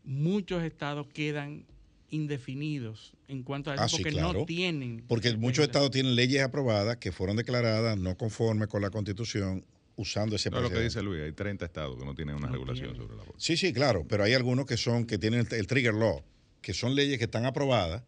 muchos 0.03 0.63
estados 0.63 1.07
quedan 1.07 1.65
indefinidos 2.09 3.13
en 3.28 3.43
cuanto 3.43 3.70
a 3.72 3.76
eso 3.76 3.84
Ah, 3.84 3.89
sí, 3.89 3.97
porque 3.97 4.11
claro. 4.11 4.39
no 4.39 4.45
tienen. 4.45 5.03
Porque 5.07 5.36
muchos 5.36 5.65
estados 5.65 5.91
tienen 5.91 6.15
leyes 6.15 6.41
aprobadas 6.41 6.97
que 6.97 7.11
fueron 7.11 7.36
declaradas 7.36 7.97
no 7.97 8.15
conformes 8.15 8.68
con 8.70 8.82
la 8.82 8.89
constitución 8.89 9.65
usando 9.97 10.36
ese 10.36 10.49
No, 10.49 10.61
lo 10.61 10.70
que 10.70 10.80
dice 10.80 11.01
Luis, 11.01 11.22
hay 11.24 11.32
30 11.34 11.65
estados 11.65 11.97
que 11.97 12.05
no 12.05 12.13
tienen 12.15 12.36
una 12.36 12.47
No 12.47 12.53
regulación 12.53 12.88
tienen. 12.89 13.01
sobre 13.01 13.15
el 13.15 13.20
aborto. 13.22 13.39
Sí, 13.39 13.57
sí, 13.57 13.74
claro, 13.74 14.05
pero 14.07 14.24
hay 14.24 14.34
algunos 14.34 14.65
que 14.65 14.78
son, 14.78 15.05
que 15.05 15.18
tienen 15.18 15.41
el, 15.49 15.53
el 15.53 15.68
trigger 15.68 15.93
law, 15.95 16.24
que 16.61 16.74
son 16.74 16.95
leyes 16.95 17.18
que 17.18 17.26
están 17.26 17.45
aprobadas, 17.45 18.03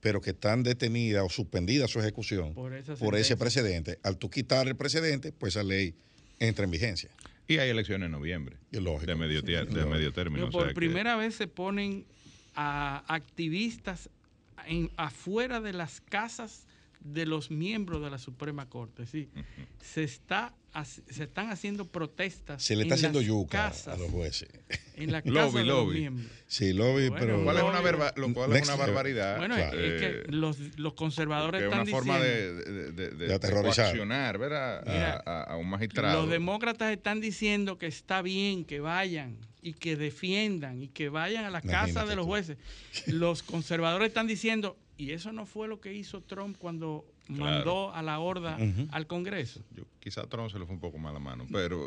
pero 0.00 0.20
que 0.20 0.30
están 0.30 0.62
detenidas 0.62 1.24
o 1.24 1.28
suspendidas 1.28 1.90
su 1.90 1.98
ejecución 2.00 2.54
Por 2.54 2.72
por 2.98 3.16
ese 3.16 3.36
precedente. 3.36 3.98
Al 4.02 4.16
tú 4.16 4.30
quitar 4.30 4.66
el 4.68 4.76
precedente, 4.76 5.32
pues 5.32 5.54
esa 5.56 5.62
ley 5.64 5.94
entra 6.38 6.64
en 6.64 6.70
vigencia. 6.70 7.10
Y 7.50 7.58
hay 7.58 7.68
elecciones 7.70 8.06
en 8.06 8.12
noviembre, 8.12 8.58
Y 8.70 8.78
lógico. 8.78 9.06
de 9.06 9.16
medio, 9.16 9.42
tier- 9.42 9.66
de 9.66 9.84
medio 9.84 10.12
término. 10.12 10.46
Pero 10.46 10.48
o 10.56 10.60
por 10.60 10.68
que- 10.68 10.74
primera 10.74 11.16
vez 11.16 11.34
se 11.34 11.48
ponen 11.48 12.06
a 12.54 13.02
activistas 13.12 14.08
en, 14.66 14.88
afuera 14.96 15.60
de 15.60 15.72
las 15.72 16.00
casas 16.00 16.64
de 17.00 17.26
los 17.26 17.50
miembros 17.50 18.02
de 18.02 18.10
la 18.10 18.18
Suprema 18.18 18.68
Corte. 18.68 19.06
Sí, 19.06 19.28
se, 19.80 20.02
está, 20.04 20.54
se 21.08 21.24
están 21.24 21.50
haciendo 21.50 21.86
protestas. 21.88 22.62
Se 22.62 22.76
le 22.76 22.82
está 22.82 22.94
en 22.94 22.98
haciendo 22.98 23.18
las 23.20 23.28
yuca 23.28 23.58
casas, 23.70 23.94
a 23.94 23.96
los 23.98 24.10
jueces. 24.10 24.48
En 24.96 25.10
la 25.10 25.20
Lobby, 25.24 25.34
casa 25.34 25.58
de 25.58 25.64
los 25.64 25.76
lobby. 25.86 25.98
miembros. 26.00 26.26
Sí, 26.46 26.72
lobby, 26.74 27.08
Bueno, 27.08 27.16
pero... 27.18 27.36
Lo 27.38 27.44
cual 27.44 27.56
es 27.56 27.62
una, 27.62 27.72
Lobby. 27.72 27.84
verba- 27.84 28.12
lo 28.16 28.34
cual 28.34 28.56
es 28.56 28.64
una 28.68 28.76
barbaridad. 28.76 29.38
Bueno, 29.38 29.56
eh, 29.56 29.70
es 29.72 30.00
que 30.26 30.32
los, 30.32 30.58
los 30.78 30.92
conservadores 30.94 31.60
que 31.62 31.66
es 31.68 31.72
están 31.72 31.88
una 31.88 31.90
forma 31.90 32.18
diciendo... 32.22 32.54
de, 32.64 32.72
de, 32.72 32.92
de- 32.92 33.10
de- 33.16 33.26
De 33.28 33.34
aterrorizar. 33.34 33.96
¿verdad? 34.38 34.82
Mira, 34.86 35.22
a, 35.24 35.42
a 35.44 35.56
un 35.56 35.68
magistrado. 35.70 36.20
Los 36.22 36.30
demócratas 36.30 36.92
están 36.92 37.20
diciendo 37.20 37.78
que 37.78 37.86
está 37.86 38.20
bien 38.22 38.64
que 38.64 38.80
vayan 38.80 39.38
y 39.62 39.72
que 39.74 39.96
defiendan 39.96 40.82
y 40.82 40.88
que 40.88 41.08
vayan 41.08 41.44
a 41.44 41.50
la 41.50 41.60
Imagínate 41.62 41.94
casa 41.94 42.06
de 42.06 42.16
los 42.16 42.24
tú. 42.26 42.30
jueces. 42.30 42.58
Los 43.06 43.42
conservadores 43.42 44.08
están 44.08 44.26
diciendo, 44.26 44.76
y 45.00 45.12
eso 45.12 45.32
no 45.32 45.46
fue 45.46 45.66
lo 45.68 45.80
que 45.80 45.94
hizo 45.94 46.20
Trump 46.22 46.56
cuando 46.58 47.04
mandó 47.28 47.92
a 47.94 48.02
la 48.02 48.18
horda 48.18 48.58
al 48.90 49.06
Congreso. 49.06 49.60
Yo, 49.74 49.84
quizá 50.00 50.22
a 50.22 50.26
Trump 50.26 50.50
se 50.50 50.58
le 50.58 50.66
fue 50.66 50.74
un 50.74 50.80
poco 50.80 50.98
mal 50.98 51.14
la 51.14 51.20
mano, 51.20 51.46
pero 51.50 51.86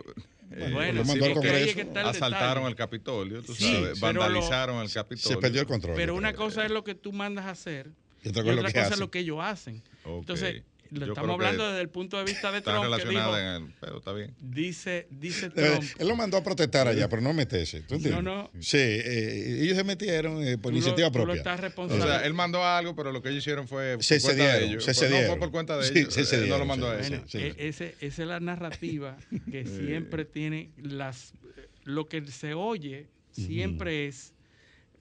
eh, 0.51 0.70
Bueno, 0.72 1.03
mandó 1.03 1.26
al 1.26 1.34
Congreso. 1.34 1.70
es 1.70 1.76
que 1.76 1.99
asaltaron 1.99 2.55
detalle. 2.64 2.68
el 2.70 2.76
Capitolio, 2.76 3.41
tú 3.43 3.53
Sí, 3.53 3.66
sabes, 3.74 3.99
pero 3.99 4.14
lo- 4.14 4.20
vandalizaron 4.22 4.82
el 4.82 4.91
Capitolio. 4.91 5.36
Se 5.36 5.41
perdió 5.41 5.61
el 5.61 5.68
control. 5.68 5.95
Pero 5.95 6.16
una 6.16 6.34
cosa 6.34 6.66
es 6.66 6.72
lo 6.72 6.84
que 6.84 6.95
tú 6.95 7.11
mandas 7.14 7.45
a 7.45 7.51
hacer 7.51 7.91
Y 8.24 8.28
y 8.28 8.30
otra 8.30 8.43
cosa 8.43 8.51
es 8.53 8.55
lo 8.57 8.64
que 8.64 8.72
cosa 8.74 8.80
es 8.82 8.88
hacen. 8.88 8.99
lo 8.99 9.11
que 9.11 9.20
ellos 9.20 9.38
hacen. 9.41 9.84
Entonces, 10.05 10.64
lo 10.94 11.06
Yo 11.08 11.14
estamos 11.14 11.32
hablando 11.34 11.68
desde 11.68 11.82
el 11.82 11.89
punto 11.89 12.18
de 12.18 12.24
vista 12.26 12.52
de 12.52 12.60
Está 12.60 12.72
Trump, 12.72 12.84
que 12.86 12.88
dijo, 12.89 12.98
relacionada 13.04 13.56
en 13.58 13.64
el... 13.64 13.74
Pero 13.80 13.98
está 13.98 14.14
bien. 14.14 14.34
dice, 14.39 15.08
dice 15.10 15.48
Eh, 15.48 15.50
Trump, 15.54 15.84
Él 16.00 16.08
lo 16.08 16.16
mandó 16.16 16.38
a 16.38 16.44
protestar 16.44 16.88
allá, 16.88 17.10
pero 17.10 17.22
no 17.22 17.34
meterse. 17.34 17.82
¿tú 17.82 17.96
entiendes? 17.96 18.24
No, 18.24 18.44
no. 18.44 18.52
Sí, 18.62 18.78
eh, 18.78 19.60
ellos 19.62 19.78
se 19.78 19.84
metieron 19.84 20.44
eh, 20.44 20.58
por 20.58 20.64
Tú 20.64 20.70
lo- 20.72 20.78
iniciativa 20.78 21.12
tú 21.12 21.18
lo 21.20 21.24
propia. 21.26 21.39
estás 21.39 21.60
O 21.60 21.62
responsable. 21.62 22.04
sea, 22.04 22.26
él 22.26 22.34
mandó 22.34 22.64
algo, 22.64 22.96
pero 22.96 23.12
lo 23.12 23.22
que 23.22 23.30
ellos 23.30 23.44
hicieron 23.44 23.68
fue 23.68 23.96
por 23.96 24.04
Se 24.04 24.22
cuenta 24.22 24.44
de 24.44 24.50
cedieron, 24.52 24.70
ellos. 24.70 24.84
se 24.84 24.91
Pues 24.94 25.02
No 25.02 25.08
cedieron. 25.08 25.30
fue 25.32 25.39
por 25.39 25.52
cuenta 25.52 25.78
de 25.78 25.84
Sí, 25.88 26.00
ellos. 26.00 26.14
se 26.14 26.20
Él 26.22 26.26
no 26.26 26.30
cedieron, 26.30 26.60
lo 26.60 26.66
mandó 26.66 26.86
sí. 26.88 26.91
a 26.91 27.00
él. 27.06 27.10
Bueno, 27.10 27.26
sí. 27.28 27.38
e- 27.39 27.56
ese- 27.68 27.96
esa 28.02 28.22
es 28.22 28.28
la 28.28 28.39
narrativa 28.39 29.18
que 29.52 29.66
siempre 29.66 30.26
tiene 30.26 30.72
las 30.78 31.34
lo 31.86 32.08
que 32.08 32.26
se 32.28 32.54
oye 32.54 33.08
siempre 33.32 34.08
es 34.08 34.33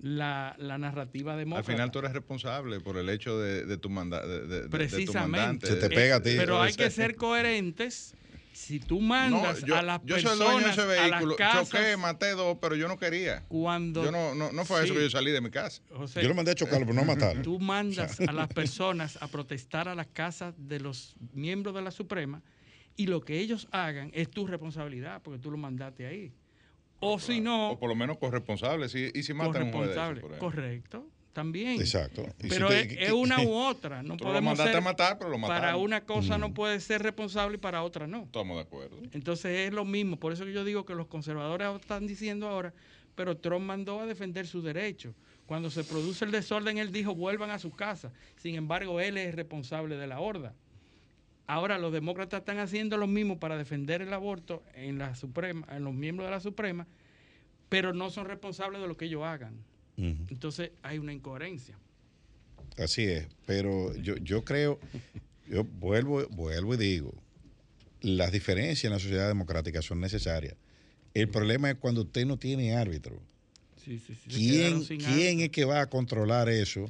la, 0.02 0.54
la 0.58 0.78
narrativa 0.78 1.32
Al 1.32 1.38
demócrata. 1.38 1.70
final 1.72 1.90
tú 1.90 2.00
eres 2.00 2.12
responsable 2.12 2.80
por 2.80 2.96
el 2.98 3.08
hecho 3.08 3.38
de, 3.38 3.64
de 3.64 3.76
tu, 3.78 3.88
manda, 3.88 4.26
de, 4.26 4.46
de- 4.46 4.62
tu 4.64 4.70
precisamente 4.70 5.20
mandante. 5.38 5.66
Se 5.68 5.76
te 5.76 5.88
pega 5.88 6.16
a 6.16 6.22
ti. 6.22 6.34
pero 6.36 6.60
hay 6.60 6.74
que 6.74 6.90
ser 6.90 7.14
coherentes 7.16 8.14
si 8.52 8.80
tú 8.80 8.96
No, 9.00 9.06
mandas 9.08 9.62
yo, 9.64 9.76
a 9.76 9.82
las 9.82 10.00
yo 10.04 10.18
soy 10.18 10.32
el 10.32 10.38
dueño 10.38 10.56
de 10.58 10.62
personas 10.64 10.78
ese 10.78 10.98
a 10.98 11.08
las 11.08 11.10
vehículo. 11.20 11.36
casas 11.36 11.68
Choqué, 11.70 11.96
maté 11.96 12.30
dos, 12.32 12.58
pero 12.60 12.74
yo 12.76 12.86
no 12.88 12.98
quería. 12.98 13.44
cuando 13.48 14.04
Yo 14.04 14.10
no, 14.12 14.34
no, 14.34 14.52
no 14.52 14.64
fue 14.64 14.78
eso 14.84 14.88
Sí. 14.88 14.94
que 14.98 15.02
yo 15.04 15.10
salí 15.10 15.30
de 15.30 15.40
mi 15.40 15.50
casa. 15.50 15.80
José, 15.94 16.20
Yo 16.20 16.28
lo 16.28 16.34
mandé 16.34 16.50
a 16.50 16.54
chocarlo, 16.56 16.84
pero 16.84 16.94
no 16.94 17.02
a 17.02 17.04
matarlo. 17.14 17.40
tú 17.42 17.58
mandas 17.60 18.20
a 18.20 18.32
las 18.32 18.48
personas 18.48 19.18
a 19.22 19.28
protestar 19.28 19.88
a 19.88 19.94
las 19.94 20.08
casas 20.08 20.54
de 20.58 20.80
los 20.80 21.14
miembros 21.32 21.74
de 21.76 21.82
la 21.82 21.90
Suprema 21.92 22.42
y 22.96 23.06
lo 23.06 23.20
que 23.22 23.38
ellos 23.38 23.68
hagan 23.70 24.10
es 24.12 24.28
tu 24.30 24.46
responsabilidad 24.46 25.22
porque 25.22 25.38
tú 25.38 25.50
lo 25.50 25.56
mandaste 25.56 26.06
ahí. 26.06 26.32
O 27.04 27.18
si 27.18 27.40
no... 27.40 27.72
O 27.72 27.78
por 27.78 27.88
lo 27.88 27.94
menos 27.96 28.16
corresponsable, 28.18 28.88
si, 28.88 29.10
y 29.12 29.22
si 29.24 29.34
matan 29.34 29.64
un 29.64 29.72
juez 29.72 29.94
de 29.94 29.94
eso. 29.94 30.38
Correcto, 30.38 31.06
también. 31.32 31.80
Exacto. 31.80 32.24
Pero 32.38 32.68
si 32.68 32.74
es, 32.74 32.88
te- 32.88 33.04
es 33.06 33.12
una 33.12 33.40
u 33.42 33.52
otra. 33.52 34.02
No 34.02 34.16
Tú 34.16 34.24
lo 34.24 34.30
podemos 34.30 34.50
mandaste 34.56 34.72
ser, 34.72 34.78
a 34.78 34.84
matar, 34.84 35.18
pero 35.18 35.30
lo 35.30 35.40
Para 35.40 35.54
mataron. 35.54 35.80
una 35.82 36.00
cosa 36.04 36.38
Mm. 36.38 36.40
no 36.40 36.54
puede 36.54 36.78
ser 36.80 37.02
responsable 37.02 37.56
y 37.56 37.58
para 37.58 37.82
otra 37.82 38.06
no. 38.06 38.22
Estamos 38.22 38.56
de 38.56 38.62
acuerdo. 38.62 38.96
Entonces 39.12 39.66
es 39.68 39.72
lo 39.72 39.84
mismo. 39.84 40.16
Por 40.16 40.32
eso 40.32 40.44
que 40.44 40.52
yo 40.52 40.64
digo 40.64 40.84
que 40.84 40.94
los 40.94 41.06
conservadores 41.08 41.68
están 41.80 42.06
diciendo 42.06 42.48
ahora, 42.48 42.72
pero 43.14 43.36
Trump 43.36 43.64
mandó 43.66 44.00
a 44.00 44.06
defender 44.06 44.46
sus 44.46 44.62
derechos. 44.62 45.14
Cuando 45.46 45.70
se 45.70 45.82
produce 45.84 46.24
el 46.24 46.30
desorden, 46.30 46.78
él 46.78 46.92
dijo 46.92 47.14
vuelvan 47.14 47.50
a 47.50 47.58
su 47.58 47.70
casa. 47.72 48.12
Sin 48.36 48.54
embargo, 48.54 49.00
él 49.00 49.18
es 49.18 49.34
responsable 49.34 49.96
de 49.96 50.06
la 50.06 50.20
horda. 50.20 50.54
Ahora 51.46 51.78
los 51.78 51.92
demócratas 51.92 52.40
están 52.40 52.58
haciendo 52.58 52.96
lo 52.96 53.06
mismo 53.06 53.38
para 53.38 53.56
defender 53.56 54.02
el 54.02 54.12
aborto 54.12 54.62
en 54.74 54.98
la 54.98 55.14
Suprema, 55.14 55.66
en 55.70 55.84
los 55.84 55.92
miembros 55.92 56.26
de 56.26 56.30
la 56.30 56.40
Suprema, 56.40 56.86
pero 57.68 57.92
no 57.92 58.10
son 58.10 58.26
responsables 58.26 58.80
de 58.80 58.88
lo 58.88 58.96
que 58.96 59.06
ellos 59.06 59.24
hagan. 59.24 59.54
Entonces 59.96 60.72
hay 60.82 60.98
una 60.98 61.12
incoherencia. 61.12 61.76
Así 62.78 63.04
es, 63.04 63.28
pero 63.46 63.94
yo, 63.96 64.16
yo 64.16 64.44
creo, 64.44 64.80
yo 65.48 65.64
vuelvo, 65.64 66.26
vuelvo 66.30 66.74
y 66.74 66.78
digo, 66.78 67.14
las 68.00 68.32
diferencias 68.32 68.84
en 68.84 68.92
la 68.92 68.98
sociedad 68.98 69.28
democrática 69.28 69.82
son 69.82 70.00
necesarias. 70.00 70.56
El 71.14 71.28
problema 71.28 71.70
es 71.70 71.76
cuando 71.76 72.02
usted 72.02 72.24
no 72.24 72.38
tiene 72.38 72.74
árbitro. 72.74 73.20
Sí, 73.76 73.98
sí, 73.98 74.14
sí. 74.14 74.28
¿Quién, 74.28 74.84
quién 74.84 75.40
es 75.40 75.50
que 75.50 75.64
va 75.64 75.82
a 75.82 75.90
controlar 75.90 76.48
eso? 76.48 76.88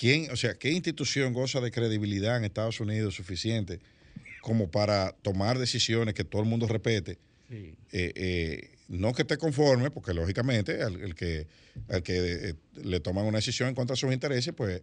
¿Quién, 0.00 0.30
o 0.30 0.36
sea, 0.36 0.54
qué 0.54 0.70
institución 0.72 1.34
goza 1.34 1.60
de 1.60 1.70
credibilidad 1.70 2.38
en 2.38 2.44
Estados 2.44 2.80
Unidos 2.80 3.14
suficiente 3.14 3.80
como 4.40 4.70
para 4.70 5.12
tomar 5.20 5.58
decisiones 5.58 6.14
que 6.14 6.24
todo 6.24 6.40
el 6.40 6.48
mundo 6.48 6.66
respete? 6.66 7.18
Sí. 7.50 7.74
Eh, 7.92 8.12
eh, 8.14 8.70
no 8.88 9.12
que 9.12 9.22
esté 9.22 9.36
conforme, 9.36 9.90
porque 9.90 10.14
lógicamente 10.14 10.80
al, 10.82 10.98
el 11.02 11.14
que, 11.14 11.46
al 11.88 12.02
que 12.02 12.14
eh, 12.16 12.54
le 12.82 13.00
toman 13.00 13.26
una 13.26 13.38
decisión 13.38 13.68
en 13.68 13.74
contra 13.74 13.92
de 13.94 14.00
sus 14.00 14.10
intereses, 14.10 14.54
pues 14.56 14.80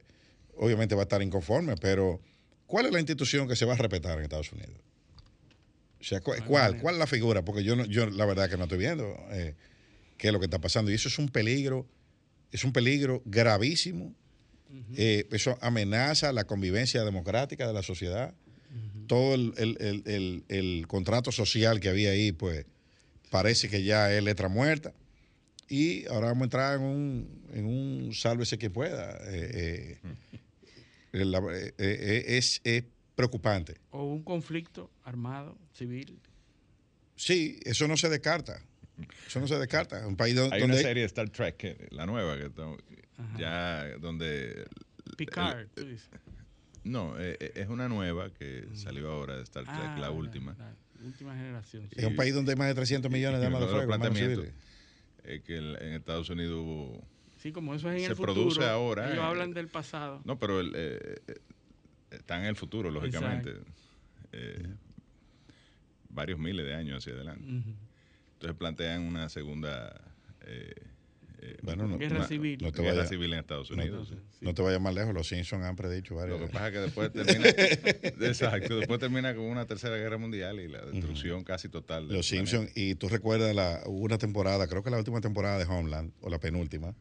obviamente 0.56 0.94
va 0.94 1.02
a 1.02 1.06
estar 1.06 1.22
inconforme, 1.24 1.76
pero 1.78 2.22
¿cuál 2.68 2.86
es 2.86 2.92
la 2.92 3.00
institución 3.00 3.48
que 3.48 3.56
se 3.56 3.66
va 3.66 3.74
a 3.74 3.78
respetar 3.78 4.20
en 4.20 4.24
Estados 4.26 4.52
Unidos? 4.52 4.78
O 6.00 6.04
sea, 6.04 6.22
¿cu- 6.22 6.34
¿cuál? 6.46 6.78
¿Cuál 6.80 6.94
es 6.96 7.00
la 7.00 7.08
figura? 7.08 7.44
Porque 7.44 7.64
yo, 7.64 7.76
no, 7.76 7.86
yo 7.86 8.06
la 8.06 8.26
verdad 8.28 8.50
que 8.52 8.58
no 8.58 8.64
estoy 8.66 8.78
viendo 8.78 9.18
qué 10.18 10.28
es 10.28 10.32
lo 10.34 10.40
que 10.40 10.46
está 10.46 10.60
pasando. 10.60 10.92
Y 10.92 10.94
eso 10.94 11.08
es 11.10 11.18
un 11.18 11.30
peligro, 11.30 11.88
es 12.52 12.64
un 12.64 12.72
peligro 12.72 13.24
gravísimo. 13.26 14.14
Eh, 14.96 15.28
eso 15.32 15.58
amenaza 15.62 16.32
la 16.34 16.46
convivencia 16.46 17.04
democrática 17.04 17.66
de 17.68 17.74
la 17.74 17.84
sociedad. 17.84 18.34
Todo 19.08 19.36
el, 19.36 19.54
el- 19.58 19.78
el- 19.80 20.04
el- 20.06 20.44
el 20.50 20.88
contrato 20.88 21.32
social 21.32 21.80
que 21.80 21.88
había 21.90 22.12
ahí, 22.12 22.32
pues 22.34 22.66
parece 23.30 23.70
que 23.70 23.84
ya 23.84 24.14
es 24.14 24.22
letra 24.24 24.50
muerta. 24.50 24.94
Y 25.70 26.06
ahora 26.08 26.28
vamos 26.28 26.42
a 26.42 26.46
entrar 26.46 26.76
en 26.78 26.84
un, 26.84 27.42
en 27.54 27.66
un 27.66 28.14
sálvese 28.14 28.58
que 28.58 28.70
pueda. 28.70 29.18
Eh, 29.32 29.98
eh, 31.14 31.26
la- 31.26 31.40
eh, 31.40 31.74
eh, 31.78 32.24
es, 32.38 32.62
es 32.64 32.84
preocupante. 33.16 33.76
O 33.92 34.04
un 34.04 34.24
conflicto 34.24 34.92
armado, 35.04 35.58
civil. 35.74 36.20
Sí, 37.16 37.60
eso 37.64 37.88
no 37.88 37.98
se 37.98 38.10
descarta. 38.10 38.62
Eso 39.28 39.40
no 39.40 39.48
se 39.48 39.58
descarta. 39.58 40.06
Un 40.08 40.16
país 40.16 40.36
do- 40.36 40.50
Hay 40.52 40.60
donde 40.62 40.66
una 40.76 40.78
serie 40.78 41.02
de 41.02 41.08
Star 41.08 41.30
Trek, 41.30 41.88
la 41.92 42.06
nueva, 42.06 42.38
que 42.38 42.50
está- 43.18 43.38
ya 43.38 43.98
donde... 44.00 44.68
Picard, 45.18 45.60
el- 45.60 45.70
tú 45.70 45.86
dices. 45.86 46.10
no, 46.84 47.20
eh, 47.20 47.38
eh, 47.40 47.52
es 47.56 47.68
una 47.70 47.88
nueva 47.90 48.30
que 48.32 48.68
salió 48.74 49.12
ahora 49.12 49.38
de 49.38 49.44
Star 49.44 49.64
Trek, 49.64 49.76
Ah, 49.78 49.98
la 50.00 50.12
última. 50.12 50.56
Última 51.04 51.36
generación. 51.36 51.88
es 51.96 52.06
un 52.06 52.16
país 52.16 52.34
donde 52.34 52.52
hay 52.54 52.58
más 52.58 52.68
de 52.68 52.76
300 52.76 53.12
millones 53.12 53.40
de 53.40 53.44
Y 53.44 53.48
armas 53.48 53.62
de 53.62 53.68
fuego, 53.68 54.44
es 55.24 55.42
que 55.44 55.58
en 55.58 55.76
en 55.82 55.94
Estados 55.94 56.30
Unidos 56.30 56.56
hubo... 56.56 57.08
Sí, 57.38 57.52
como 57.52 57.76
eso 57.76 57.90
es 57.92 57.96
en 57.96 58.00
se 58.02 58.06
el 58.12 58.16
futuro. 58.16 58.34
produce 58.34 58.64
ahora. 58.66 59.08
Ellos 59.12 59.20
eh, 59.20 59.28
hablan 59.28 59.54
del 59.54 59.68
pasado. 59.68 60.22
No, 60.26 60.40
pero 60.40 60.60
el, 60.60 60.72
eh, 60.76 61.16
eh, 61.28 61.36
está 62.12 62.40
en 62.40 62.46
el 62.46 62.56
futuro, 62.56 62.90
lógicamente. 62.90 63.54
Eh, 64.32 64.68
varios 66.10 66.40
miles 66.40 66.66
de 66.66 66.74
años 66.74 66.98
hacia 66.98 67.14
adelante. 67.14 67.44
Ujú. 67.46 67.76
Entonces 68.34 68.58
plantean 68.58 69.02
una 69.04 69.30
segunda 69.30 70.02
eh, 70.42 70.74
eh, 71.40 71.58
Bueno, 71.62 71.88
no, 71.88 71.98
Guerra 71.98 72.28
civil. 72.28 72.58
no 72.62 72.72
te 72.72 72.82
guerra 72.82 72.96
vayas- 72.98 73.10
civil 73.10 73.34
en 73.34 73.40
Estados 73.40 73.70
no- 73.72 73.78
Unidos. 73.78 74.14
No, 74.42 74.54
te 74.54 74.62
vayas 74.62 74.82
más 74.82 74.94
lejos, 74.96 75.14
los 75.14 75.28
Simpsons 75.28 75.64
han 75.64 75.76
predicho 75.76 76.16
varias 76.16 76.40
Lo 76.40 76.46
que 76.48 76.52
pasa 76.54 76.68
es 76.68 76.74
que 76.74 76.80
después 76.80 77.12
termina, 77.14 77.50
exacto, 78.28 78.78
después 78.78 79.00
termina 79.00 79.36
con 79.36 79.46
una 79.46 79.66
tercera 79.66 79.96
guerra 79.98 80.18
mundial 80.18 80.60
y 80.60 80.68
la 80.68 80.84
destrucción 80.86 81.44
casi 81.44 81.70
total. 81.70 82.08
del 82.08 82.18
Los. 82.18 82.28
Simpsons, 82.28 82.72
y 82.76 82.96
tú 82.96 83.10
recuerdas 83.10 83.54
la, 83.56 83.82
una 83.88 84.18
temporada, 84.18 84.68
creo 84.68 84.84
que 84.84 84.90
la 84.90 84.98
última 84.98 85.22
temporada 85.22 85.58
de 85.58 85.66
Homeland, 85.66 86.12
o 86.22 86.30
la 86.30 86.40
penúltima, 86.40 86.94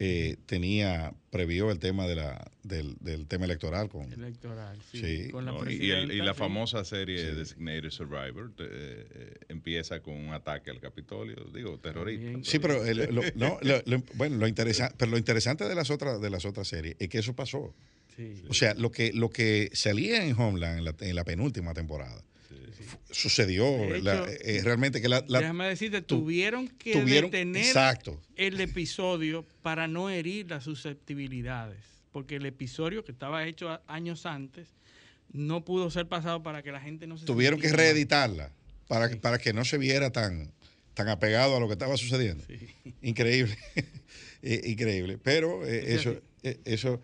eh, 0.00 0.36
tenía, 0.46 1.14
previó 1.30 1.70
el 1.70 1.78
tema 1.78 2.06
de 2.08 2.16
la, 2.16 2.50
del, 2.64 2.96
del 3.00 3.26
tema 3.28 3.44
electoral 3.44 3.88
con 3.88 4.12
Electoral, 4.12 4.76
sí. 4.90 4.98
Sí. 5.24 5.30
Con 5.30 5.44
la 5.44 5.52
No, 5.52 5.70
y, 5.70 5.90
el- 5.92 6.10
y 6.10 6.16
la 6.18 6.32
sí. 6.32 6.38
famosa 6.40 6.84
serie 6.84 7.32
Designated 7.32 7.90
Survivor 7.90 8.50
eh, 8.58 9.06
eh, 9.14 9.34
empieza 9.48 10.00
con 10.00 10.14
un 10.16 10.32
ataque 10.32 10.70
al 10.70 10.80
Capitolio, 10.80 11.36
digo, 11.54 11.78
terrorista. 11.78 12.38
Sí, 12.42 12.58
pero 12.58 12.84
eh, 12.84 12.94
lo- 12.94 13.22
no, 13.36 13.58
lo- 13.62 13.82
lo- 13.86 14.02
bueno, 14.14 14.36
lo 14.36 14.48
interesante, 14.48 14.94
pero 14.98 15.12
lo 15.12 15.16
interesante 15.18 15.64
de 15.68 15.74
las 15.76 15.90
otras 15.90 16.20
de 16.20 16.30
las 16.30 16.44
otras 16.44 16.66
series 16.66 16.96
es 16.98 17.08
que 17.08 17.18
eso 17.18 17.34
pasó. 17.36 17.72
Sí. 18.16 18.42
O 18.48 18.54
sea, 18.54 18.74
lo 18.74 18.90
que 18.90 19.12
lo 19.12 19.30
que 19.30 19.70
salía 19.74 20.24
en 20.24 20.38
Homeland 20.38 20.78
en 20.78 20.84
la, 20.84 20.94
en 21.00 21.14
la 21.16 21.24
penúltima 21.24 21.72
temporada 21.74 22.22
sucedió 23.10 23.66
la- 24.00 24.26
eh, 24.40 24.60
realmente 24.64 25.00
que 25.00 25.08
la, 25.08 25.24
la- 25.28 25.40
Déjame 25.40 25.66
decirte, 25.66 26.02
tuvieron 26.02 26.68
que 26.68 26.92
tuvieron- 26.92 27.30
detener 27.30 27.64
exacto. 27.64 28.20
el 28.36 28.60
episodio 28.60 29.44
para 29.62 29.88
no 29.88 30.10
herir 30.10 30.50
las 30.50 30.64
susceptibilidades. 30.64 31.78
Porque 32.12 32.36
el 32.36 32.46
episodio 32.46 33.04
que 33.04 33.12
estaba 33.12 33.46
hecho 33.46 33.80
años 33.86 34.24
antes 34.26 34.68
no 35.32 35.64
pudo 35.64 35.90
ser 35.90 36.06
pasado 36.06 36.42
para 36.42 36.62
que 36.62 36.70
la 36.72 36.80
gente 36.80 37.06
no 37.06 37.18
se 37.18 37.26
tuvieron 37.26 37.58
que 37.60 37.72
reeditarla 37.72 38.52
para, 38.86 39.08
que- 39.10 39.16
para 39.16 39.38
que 39.38 39.52
no 39.52 39.64
se 39.64 39.78
viera 39.78 40.10
tan, 40.10 40.52
tan 40.94 41.08
apegado 41.08 41.56
a 41.56 41.60
lo 41.60 41.66
que 41.66 41.72
estaba 41.72 41.96
sucediendo. 41.96 42.44
Increíble. 43.02 43.56
Eh, 44.46 44.60
Increíble. 44.72 45.16
Pero 45.22 45.66
eh, 45.66 45.80
Sí, 45.86 45.92
eso, 45.94 46.12
sí. 46.12 46.18
eh, 46.42 46.60
eso 46.66 47.00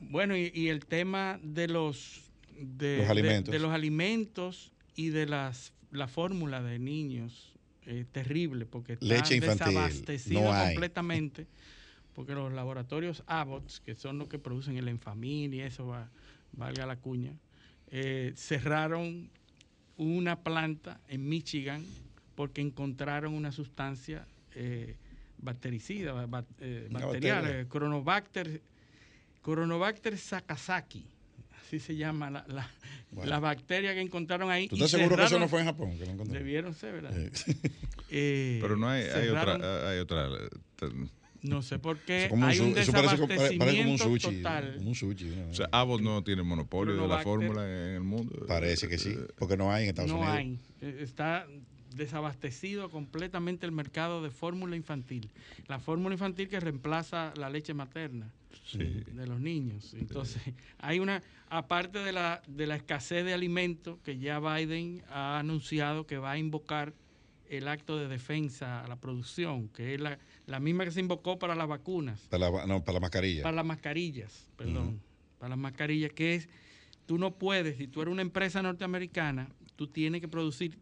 Bueno, 0.00 0.34
y, 0.38 0.50
y 0.54 0.68
el 0.68 0.86
tema 0.86 1.38
de 1.42 1.68
los 1.68 2.22
de 2.58 2.96
Los 2.96 3.06
de- 3.06 3.10
alimentos. 3.12 3.52
de, 3.52 3.58
los 3.58 3.70
alimentos 3.72 4.72
y 4.98 5.10
de 5.10 5.26
las 5.26 5.72
la 5.92 6.08
fórmula 6.08 6.60
de 6.60 6.80
niños 6.80 7.54
es 7.86 8.06
terrible 8.08 8.66
porque 8.66 8.94
está 8.94 9.06
Leche 9.06 9.38
desabastecido 9.40 10.42
no 10.52 10.58
completamente 10.64 11.46
porque 12.14 12.34
los 12.34 12.52
laboratorios 12.52 13.22
Abbott 13.28 13.78
que 13.84 13.94
son 13.94 14.18
los 14.18 14.26
que 14.28 14.40
producen 14.40 14.76
el 14.76 14.88
Enfamil 14.88 15.54
y 15.54 15.60
eso 15.60 15.86
va, 15.86 16.10
valga 16.52 16.84
la 16.84 16.96
cuña 16.96 17.32
eh, 17.90 18.32
cerraron 18.36 19.30
una 19.96 20.42
planta 20.42 21.00
en 21.06 21.28
Michigan 21.28 21.84
porque 22.34 22.60
encontraron 22.60 23.34
una 23.34 23.52
sustancia 23.52 24.26
eh, 24.54 24.96
bactericida, 25.38 26.12
ba- 26.12 26.26
ba- 26.26 26.44
eh, 26.58 26.88
bacterial, 26.90 27.42
bacteria. 27.44 27.60
eh, 27.60 27.66
Chronobacter, 27.68 28.62
Chronobacter 29.44 30.18
sakazaki, 30.18 31.04
así 31.68 31.78
se 31.80 31.94
llama 31.96 32.30
la, 32.30 32.44
la, 32.48 32.68
Bueno. 33.12 33.30
la 33.30 33.38
bacteria 33.40 33.94
que 33.94 34.00
encontraron 34.00 34.50
ahí. 34.50 34.68
¿Tú 34.68 34.74
y 34.76 34.78
estás 34.82 34.90
seguro 34.98 35.16
que 35.16 35.24
eso 35.24 35.38
no 35.38 35.48
fue 35.48 35.60
en 35.60 35.66
Japón? 35.66 35.90
Que 35.98 36.06
lo 36.06 36.12
encontraron? 36.12 36.32
Debieron 36.44 36.74
ser, 36.74 36.94
¿verdad? 36.94 37.14
Sí. 37.32 37.52
Eh, 38.10 38.58
Pero 38.62 38.74
no 38.78 38.88
hay, 38.88 39.02
hay 39.04 39.28
otra, 39.28 39.90
hay 39.90 39.98
otra 39.98 40.28
eh, 40.28 40.86
No 41.42 41.60
sé 41.60 41.78
por 41.78 41.98
qué 41.98 42.20
Eso 42.24 42.30
como 42.30 42.44
un 42.44 42.48
hay 42.50 42.58
un 42.58 42.78
eso 42.78 42.90
parece 42.90 43.16
como- 43.16 43.28
parece 43.28 43.58
como 43.58 43.68
un 43.68 43.68
desabastecimiento 43.68 44.04
sushi. 44.04 44.36
total. 44.38 44.74
como 44.78 44.88
un 44.88 44.94
sushi, 44.94 45.24
¿no? 45.26 45.50
O 45.50 45.54
sea, 45.54 45.68
Abbott 45.72 46.00
no 46.00 46.24
tiene 46.24 46.42
monopolio 46.42 46.96
de 46.96 47.06
la 47.06 47.18
fórmula 47.18 47.64
en 47.64 47.94
el 47.96 48.00
mundo. 48.00 48.46
Parece 48.48 48.88
que 48.88 48.96
sí, 48.96 49.14
porque 49.36 49.58
no 49.58 49.70
hay 49.70 49.84
en 49.84 49.88
Estados 49.90 50.10
no 50.10 50.20
Unidos. 50.20 50.34
hay. 50.36 50.58
Eh, 50.80 51.00
Está 51.02 51.46
desabastecido 51.94 52.90
completamente 52.90 53.66
el 53.66 53.72
mercado 53.72 54.22
de 54.22 54.30
fórmula 54.30 54.74
infantil. 54.74 55.28
La 55.66 55.78
fórmula 55.78 56.14
infantil 56.14 56.48
que 56.48 56.60
reemplaza 56.60 57.32
la 57.36 57.50
leche 57.50 57.74
materna 57.74 58.30
de 58.74 59.26
los 59.26 59.40
niños. 59.40 59.94
Entonces, 59.94 60.42
hay 60.78 61.00
una, 61.00 61.22
aparte 61.48 61.98
de 61.98 62.12
la, 62.12 62.42
de 62.46 62.66
la 62.66 62.76
escasez 62.76 63.24
de 63.24 63.34
alimentos, 63.34 63.98
que 64.04 64.18
ya 64.18 64.40
Biden 64.40 65.02
ha 65.10 65.38
anunciado 65.38 66.06
que 66.06 66.18
va 66.18 66.32
a 66.32 66.38
invocar 66.38 66.94
el 67.48 67.66
acto 67.68 67.96
de 67.96 68.08
defensa 68.08 68.84
a 68.84 68.88
la 68.88 68.96
producción, 68.96 69.68
que 69.68 69.94
es 69.94 70.00
la, 70.00 70.18
la 70.46 70.60
misma 70.60 70.84
que 70.84 70.90
se 70.90 71.00
invocó 71.00 71.38
para 71.38 71.54
las 71.54 71.66
vacunas. 71.66 72.20
Para 72.28 72.50
la, 72.50 72.66
no, 72.66 72.84
para 72.84 72.94
la 72.94 73.00
mascarilla. 73.00 73.42
Para 73.42 73.56
las 73.56 73.64
mascarillas, 73.64 74.46
perdón. 74.56 75.00
Para 75.38 75.50
las 75.50 75.58
mascarillas, 75.58 76.12
que 76.12 76.34
es, 76.34 76.48
tú 77.06 77.18
no 77.18 77.34
puedes, 77.34 77.78
si 77.78 77.86
tú 77.86 78.02
eres 78.02 78.12
una 78.12 78.22
empresa 78.22 78.60
norteamericana, 78.60 79.48
tú 79.76 79.86
tienes 79.86 80.20
que 80.20 80.28
producir 80.28 80.78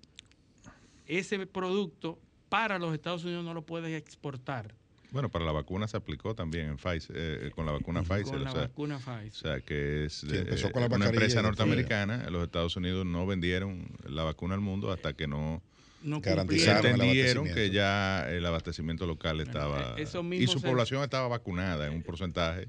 ese 1.07 1.47
producto 1.47 2.19
para 2.49 2.79
los 2.79 2.95
Estados 2.95 3.25
Unidos, 3.25 3.45
no 3.45 3.55
lo 3.55 3.63
puedes 3.63 3.97
exportar. 3.97 4.75
Bueno, 5.11 5.29
para 5.31 5.45
la 5.45 5.53
vacuna 5.53 5.87
se 5.89 5.97
aplicó 5.97 6.35
también 6.35 6.69
en 6.69 6.77
Pfizer, 6.77 7.17
eh, 7.17 7.51
con 7.55 7.65
la 7.65 7.73
vacuna 7.73 8.03
Pfizer. 8.03 8.23
Con 8.25 8.45
la 8.45 8.51
o 8.51 8.53
sea, 8.55 8.63
vacuna 8.63 8.99
Pfizer. 8.99 9.29
O 9.29 9.33
sea, 9.33 9.61
que 9.61 10.05
es 10.07 10.13
Sí, 10.15 10.29
empezó 10.37 10.69
eh, 10.69 10.73
con 10.73 10.83
la 10.83 10.89
una 10.89 11.07
empresa 11.07 11.43
norteamericana. 11.43 12.25
En 12.27 12.33
los 12.33 12.43
Estados 12.45 12.77
Unidos 12.77 13.07
no 13.07 13.27
vendieron 13.27 13.87
la 14.09 14.25
vacuna 14.25 14.55
al 14.55 14.61
mundo 14.61 14.91
hasta 14.93 15.13
que 15.15 15.27
no, 15.27 15.63
No 16.03 16.21
Garantizaron 16.21 16.93
entendieron 16.93 17.47
que 17.53 17.71
ya 17.71 18.29
el 18.31 18.45
abastecimiento 18.45 19.07
local 19.07 19.41
estaba... 19.41 19.95
eh, 19.97 20.03
eso 20.03 20.23
y 20.33 20.47
su 20.47 20.59
se- 20.59 20.67
población 20.67 21.03
estaba 21.03 21.29
vacunada 21.29 21.87
en 21.87 21.95
un 21.95 22.03
porcentaje 22.03 22.69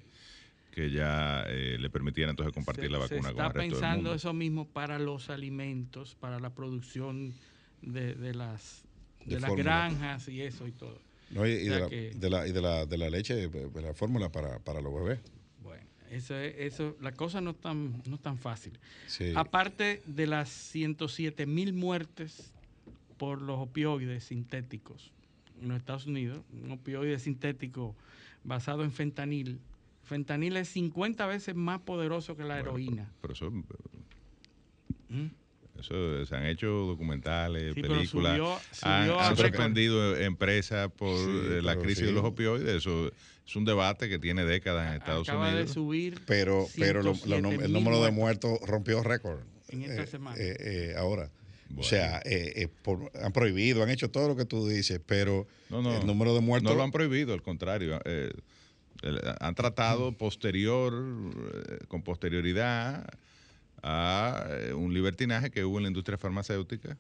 que 0.72 0.92
ya 0.92 1.44
eh, 1.48 1.78
le 1.80 1.90
permitiera 1.90 2.30
entonces 2.30 2.54
compartir 2.54 2.86
se, 2.86 2.90
la 2.92 3.08
se 3.08 3.16
vacuna 3.16 3.34
con 3.34 3.46
está 3.46 3.48
el 3.48 3.54
resto 3.54 3.62
del 3.62 3.70
pensando 3.72 3.98
mundo. 3.98 4.14
eso 4.14 4.34
mismo 4.34 4.68
para 4.68 5.00
los 5.00 5.32
alimentos, 5.32 6.16
para 6.16 6.40
la 6.40 6.52
producción 6.54 7.34
de, 7.82 8.14
de 8.14 8.36
las, 8.36 8.84
De 9.26 9.36
de 9.36 9.42
las 9.42 9.50
fórmula. 9.50 9.72
granjas 9.90 10.28
y 10.30 10.44
eso 10.44 10.68
y 10.68 10.72
todo. 10.72 11.02
No, 11.32 11.46
y, 11.48 11.52
y 11.52 11.70
O 11.70 11.74
sea 11.74 11.76
de, 11.76 11.80
la, 11.82 11.90
que- 11.90 12.12
de, 12.16 12.30
la, 12.30 12.48
y 12.48 12.52
de, 12.52 12.62
la, 12.62 12.86
de 12.86 12.98
la 12.98 13.10
leche, 13.10 13.36
de 13.50 13.82
la 13.82 13.94
fórmula 13.94 14.30
para, 14.32 14.60
para 14.60 14.82
los 14.82 14.94
bebés. 14.94 15.20
Bueno, 15.62 15.84
eso, 16.10 16.36
es- 16.38 16.56
eso, 16.58 16.96
la 17.02 17.12
cosa 17.12 17.42
no 17.42 17.52
es 17.52 17.58
tan, 17.58 18.02
no 18.06 18.16
es 18.16 18.22
tan 18.22 18.38
fácil. 18.38 18.80
Sí. 19.08 19.34
Aparte 19.36 20.02
de 20.06 20.28
las 20.28 20.50
107 20.50 21.46
mil 21.46 21.74
muertes 21.74 22.54
por 23.18 23.42
los 23.42 23.60
opioides 23.60 24.24
sintéticos 24.26 25.12
en 25.62 25.70
los 25.70 25.78
Estados 25.80 26.06
Unidos, 26.06 26.44
un 26.54 26.72
opioide 26.72 27.18
sintético 27.20 27.96
basado 28.44 28.84
en 28.84 28.92
fentanil. 28.92 29.60
Fentanil 30.04 30.56
es 30.56 30.70
50 30.70 31.26
veces 31.26 31.56
más 31.56 31.82
poderoso 31.82 32.38
que 32.38 32.44
la 32.44 32.56
Bueno, 32.62 32.70
heroína. 32.70 33.12
Pero 33.22 33.34
eso, 33.34 33.52
¿Mm? 35.10 35.26
Eso 35.80 36.26
se 36.26 36.36
han 36.36 36.46
hecho 36.46 36.68
documentales, 36.68 37.74
Sí, 37.74 37.82
pero 37.82 37.96
películas, 37.96 38.38
subió- 38.38 38.54
han, 38.84 39.06
subió 39.08 39.20
han 39.20 39.38
suspendido 39.38 40.18
empresas 40.18 40.92
por 40.92 41.18
Sí, 41.18 41.26
eh, 41.30 41.62
la 41.62 41.76
crisis 41.78 42.00
sí. 42.00 42.06
de 42.06 42.12
los 42.12 42.24
opioides. 42.24 42.68
Eso 42.76 43.08
es 43.46 43.56
un 43.56 43.66
debate 43.66 44.10
que 44.10 44.20
tiene 44.20 44.44
décadas 44.46 44.90
en 44.90 44.98
Estados 44.98 45.28
Acaba 45.28 45.48
de 45.48 45.54
Unidos. 45.56 45.72
subir 45.74 46.22
Pero, 46.26 46.68
pero 46.78 47.02
lo- 47.02 47.12
lo- 47.12 47.16
107.000 47.16 47.62
el 47.64 47.72
número 47.74 48.04
de 48.04 48.12
muertos. 48.12 48.60
rompió 48.66 49.04
récord. 49.04 49.40
En 49.70 49.84
esta 49.84 50.04
eh, 50.04 50.08
semana. 50.08 50.38
eh, 50.40 50.56
eh, 50.60 50.96
ahora. 50.98 51.30
Bueno. 51.70 51.82
O 51.82 51.84
sea, 51.84 52.20
eh, 52.24 52.54
eh, 52.56 52.68
por- 52.82 53.12
han 53.22 53.34
prohibido, 53.34 53.84
han 53.84 53.90
hecho 53.90 54.10
todo 54.10 54.30
lo 54.30 54.36
que 54.38 54.46
tú 54.46 54.66
dices, 54.68 55.02
pero 55.06 55.48
No, 55.70 55.82
no, 55.82 55.98
el 55.98 56.06
número 56.08 56.34
de 56.34 56.40
muertos. 56.40 56.72
No 56.72 56.78
lo 56.78 56.84
han 56.84 56.92
prohibido, 56.92 57.34
al 57.34 57.42
contrario. 57.42 58.00
eh, 58.06 58.32
el- 59.04 59.20
han 59.42 59.54
tratado 59.54 60.14
posterior, 60.14 60.94
eh, 60.94 61.80
con 61.90 62.04
posterioridad 62.04 63.06
a 63.90 64.46
eh, 64.50 64.74
un 64.74 64.94
libertinaje 64.94 65.50
que 65.50 65.64
hubo 65.64 65.78
en 65.78 65.84
la 65.84 65.88
industria 65.90 66.18
farmacéutica. 66.18 66.98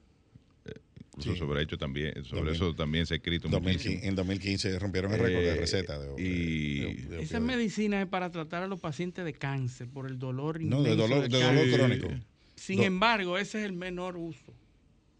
eh, 0.66 0.74
incluso 1.12 1.34
Sí. 1.34 1.38
sobre 1.40 1.62
hecho 1.64 1.78
también, 1.78 2.14
sobre 2.26 2.52
2000. 2.52 2.56
eso 2.56 2.76
también 2.76 3.06
se 3.06 3.14
ha 3.16 3.18
escrito 3.18 3.48
2015 3.50 3.90
muchísimo. 3.90 4.10
en 4.10 4.16
2015 4.16 4.80
rompieron 4.80 5.14
el 5.14 5.20
récord 5.20 5.42
de 5.44 5.50
Eh, 5.50 5.56
receta. 5.56 5.98
De, 6.00 6.22
y- 6.22 6.80
de- 6.80 6.94
de- 6.94 7.16
de 7.18 7.22
Esa 7.24 7.40
medicina 7.40 8.02
es 8.02 8.08
para 8.08 8.30
tratar 8.32 8.64
a 8.64 8.68
los 8.68 8.80
pacientes 8.80 9.24
de 9.26 9.34
cáncer 9.34 9.88
por 9.90 10.08
el 10.08 10.18
dolor 10.20 10.62
No, 10.62 10.84
de 10.84 10.96
dolor, 10.96 11.24
de 11.24 11.30
cáncer. 11.40 11.56
dolor 11.56 11.74
crónico. 12.00 12.08
Sin 12.56 12.78
Do- 12.80 12.84
embargo, 12.86 13.38
ese 13.38 13.60
es 13.60 13.66
el 13.66 13.74
menor 13.74 14.16
uso 14.18 14.54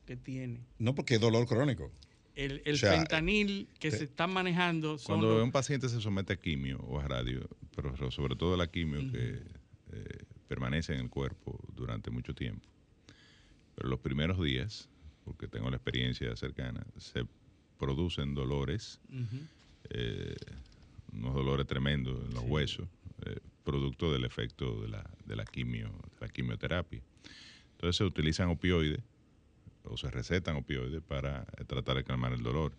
que 0.06 0.16
tiene. 0.18 0.60
No, 0.80 0.94
porque 0.96 1.16
es 1.16 1.22
dolor 1.22 1.46
crónico. 1.48 1.92
El, 2.36 2.62
el 2.66 2.76
O 2.76 2.78
sea, 2.78 2.92
fentanil 2.94 3.68
que 3.80 3.90
se 3.92 4.04
está 4.04 4.28
manejando 4.28 4.98
son 5.00 5.18
Cuando 5.20 5.36
los- 5.36 5.44
un 5.44 5.52
paciente 5.52 5.90
se 5.90 6.00
somete 6.02 6.34
a 6.34 6.36
quimio 6.36 6.78
o 6.82 7.00
a 7.00 7.08
radio, 7.08 7.48
pero 7.76 7.96
so- 7.98 8.12
sobre 8.12 8.36
todo 8.36 8.56
la 8.58 8.68
quimio 8.68 9.00
que 9.12 9.40
eh, 9.94 10.20
permanece 10.48 10.94
en 10.94 11.02
el 11.02 11.10
cuerpo 11.10 11.60
durante 11.76 12.10
mucho 12.12 12.34
tiempo, 12.34 12.68
pero 13.76 13.90
los 13.90 14.00
primeros 14.00 14.42
días, 14.42 14.90
porque 15.24 15.48
tengo 15.48 15.70
la 15.70 15.78
experiencia 15.78 16.36
cercana, 16.36 16.86
se 16.98 17.26
producen 17.78 18.34
dolores, 18.34 19.00
eh, 19.90 20.36
unos 21.14 21.34
dolores 21.34 21.68
tremendos 21.68 22.24
en 22.26 22.34
los 22.34 22.44
huesos, 22.44 22.88
eh, 23.26 23.40
producto 23.64 24.12
del 24.12 24.26
efecto 24.26 24.82
de 24.82 24.88
la, 24.90 25.10
de 25.26 25.36
la 25.36 25.46
quimio, 25.46 25.90
de 25.90 26.26
la 26.26 26.30
quimioterapia. 26.30 27.02
Entonces 27.74 27.98
se 27.98 28.04
utilizan 28.04 28.50
opioides 28.50 29.02
o 29.84 29.98
se 29.98 30.10
recetan 30.10 30.56
opioides 30.56 31.02
para 31.02 31.46
tratar 31.68 31.98
de 31.98 32.04
calmar 32.04 32.34
el 32.34 32.44
dolor. 32.44 32.74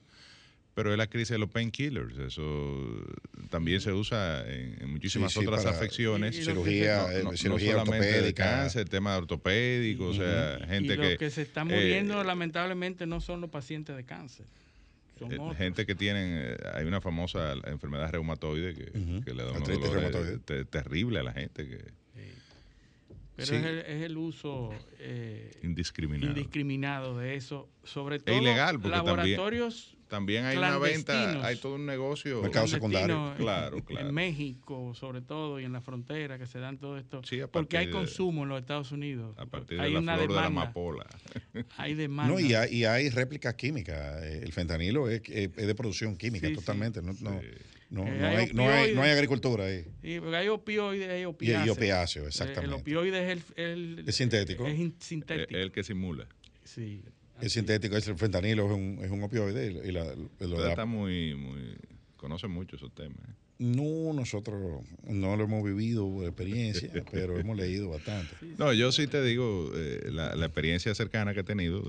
Pero 0.78 0.92
es 0.92 0.96
la 0.98 1.08
crisis 1.08 1.30
de 1.30 1.38
los 1.38 1.50
painkillers, 1.50 2.16
eso 2.18 3.04
también 3.50 3.80
se 3.80 3.92
usa 3.92 4.48
en, 4.48 4.76
en 4.80 4.92
muchísimas 4.92 5.32
Sí, 5.32 5.40
sí, 5.40 5.46
otras 5.48 5.66
afecciones. 5.66 6.36
Y- 6.36 6.42
y 6.42 6.44
cirugía, 6.44 6.98
No, 6.98 7.10
eh, 7.10 7.22
no- 7.24 7.30
no 7.32 7.36
cirugía 7.36 7.72
solamente 7.72 8.06
ortopédica. 8.10 8.44
cáncer, 8.44 8.88
tema 8.88 9.16
ortopédico, 9.16 10.06
o 10.10 10.14
sea, 10.14 10.60
gente 10.68 10.94
y 10.94 10.96
los 10.96 11.06
que, 11.08 11.16
que 11.18 11.30
se 11.30 11.42
están 11.42 11.68
eh, 11.68 11.74
muriendo 11.74 12.22
lamentablemente 12.22 13.06
no 13.08 13.20
son 13.20 13.40
los 13.40 13.50
pacientes 13.50 13.96
de 13.96 14.04
cáncer. 14.04 14.46
Son 15.18 15.32
eh, 15.32 15.54
gente 15.56 15.84
que 15.84 15.96
tienen, 15.96 16.30
eh, 16.44 16.56
hay 16.74 16.84
una 16.86 17.00
famosa 17.00 17.54
enfermedad 17.64 18.12
reumatoide 18.12 18.72
que, 18.76 19.34
le 19.34 19.42
da 19.42 19.52
reumatoide. 19.54 20.38
te- 20.38 20.64
terrible 20.64 21.18
a 21.18 21.22
la 21.24 21.32
gente 21.32 21.66
que 21.66 21.78
Pero 23.34 23.46
Sí. 23.48 23.54
es, 23.56 23.64
el, 23.64 23.78
es 23.80 24.02
el 24.04 24.16
uso 24.16 24.70
eh, 25.00 25.58
indiscriminado. 25.64 26.28
indiscriminado 26.30 27.18
de 27.18 27.34
eso, 27.34 27.68
sobre 27.82 28.20
todo 28.20 28.36
ilegal, 28.36 28.78
porque 28.80 28.96
también- 28.96 29.16
laboratorios 29.16 29.74
También 29.82 29.97
hay 30.10 30.56
una 30.56 30.78
venta, 30.78 31.46
hay 31.46 31.56
todo 31.56 31.74
un 31.74 31.86
negocio. 31.86 32.42
Mercado 32.42 32.66
secundario. 32.66 33.32
en- 33.32 33.36
Claro, 33.36 33.76
en, 33.78 33.82
claro. 33.84 34.12
México, 34.12 34.94
sobre 34.94 35.20
todo, 35.22 35.60
y 35.60 35.64
en 35.64 35.72
la 35.72 35.80
frontera, 35.80 36.38
que 36.38 36.46
se 36.46 36.58
dan 36.58 36.78
todo 36.78 36.96
esto. 36.98 37.22
Sí, 37.24 37.38
porque 37.50 37.76
hay 37.78 37.86
de- 37.86 37.92
consumo 37.92 38.42
en 38.44 38.48
los 38.50 38.60
Estados 38.60 38.92
Unidos. 38.92 39.36
A 39.38 39.46
partir 39.46 39.80
hay 39.80 39.88
de 39.88 39.94
la 39.94 40.00
una 40.00 40.14
flor 40.16 40.28
de 40.28 40.34
la 40.34 40.42
demanda. 40.42 40.62
amapola. 40.62 41.06
Hay 41.76 41.94
demanda. 41.94 42.32
No, 42.34 42.40
y 42.40 42.54
hay, 42.54 42.74
y 42.74 42.84
hay 42.84 43.10
réplicas 43.10 43.54
químicas. 43.54 44.22
Eh, 44.22 44.40
El 44.42 44.52
fentanilo 44.52 45.08
es, 45.08 45.22
es 45.26 45.54
de 45.54 45.74
producción 45.74 46.16
química 46.16 46.46
Sí, 46.48 46.54
sí. 46.54 46.60
totalmente. 46.60 47.02
No, 47.02 47.12
no, 47.20 47.30
no, 47.30 47.40
Eh, 47.40 47.58
no 47.90 48.02
hay 48.04 48.36
hay, 48.36 48.52
no, 48.52 48.68
hay, 48.68 48.94
no 48.94 49.02
hay 49.02 49.10
agricultura 49.10 49.64
ahí. 49.66 49.84
Sí, 50.02 50.20
porque 50.20 50.36
hay 50.36 50.48
opioides, 50.48 51.08
hay 51.08 51.22
Y, 51.22 51.24
opiáceos. 51.24 51.66
y 51.66 51.70
opiáceo, 51.70 52.24
Eh, 52.24 52.28
exactamente. 52.28 52.74
El 52.74 52.80
opioide 52.80 53.32
es 53.32 53.42
el, 53.56 53.98
el- 53.98 54.04
Es 54.08 54.14
sintético. 54.16 54.66
Es 54.66 54.78
in- 54.78 54.94
Es 54.98 55.06
sintético. 55.06 55.56
el 55.58 55.72
que 55.72 55.82
simula. 55.84 56.26
sí. 56.64 57.02
Es 57.40 57.52
sintético, 57.52 57.96
es 57.96 58.06
el 58.08 58.16
fentanilo 58.16 58.66
es 58.66 58.72
un, 58.72 58.98
es 59.02 59.10
un 59.10 59.22
opioide 59.22 59.72
y, 59.84 59.88
y 59.88 59.92
la- 59.92 60.14
está 60.68 60.84
muy, 60.86 61.34
muy, 61.34 61.76
conoce 62.16 62.48
mucho 62.48 62.76
esos 62.76 62.92
temas. 62.94 63.18
¿eh? 63.28 63.32
No, 63.60 64.12
nosotros 64.12 64.84
no 65.04 65.36
lo 65.36 65.44
hemos 65.44 65.64
vivido 65.64 66.08
por 66.08 66.24
experiencia, 66.26 66.90
pero 67.12 67.38
hemos 67.38 67.56
leído 67.56 67.88
bastante. 67.90 68.36
No, 68.56 68.72
yo 68.72 68.92
sí 68.92 69.06
te 69.08 69.22
digo 69.22 69.72
eh, 69.74 70.10
la, 70.12 70.34
la 70.36 70.46
experiencia 70.46 70.94
cercana 70.94 71.34
que 71.34 71.40
he 71.40 71.44
tenido 71.44 71.82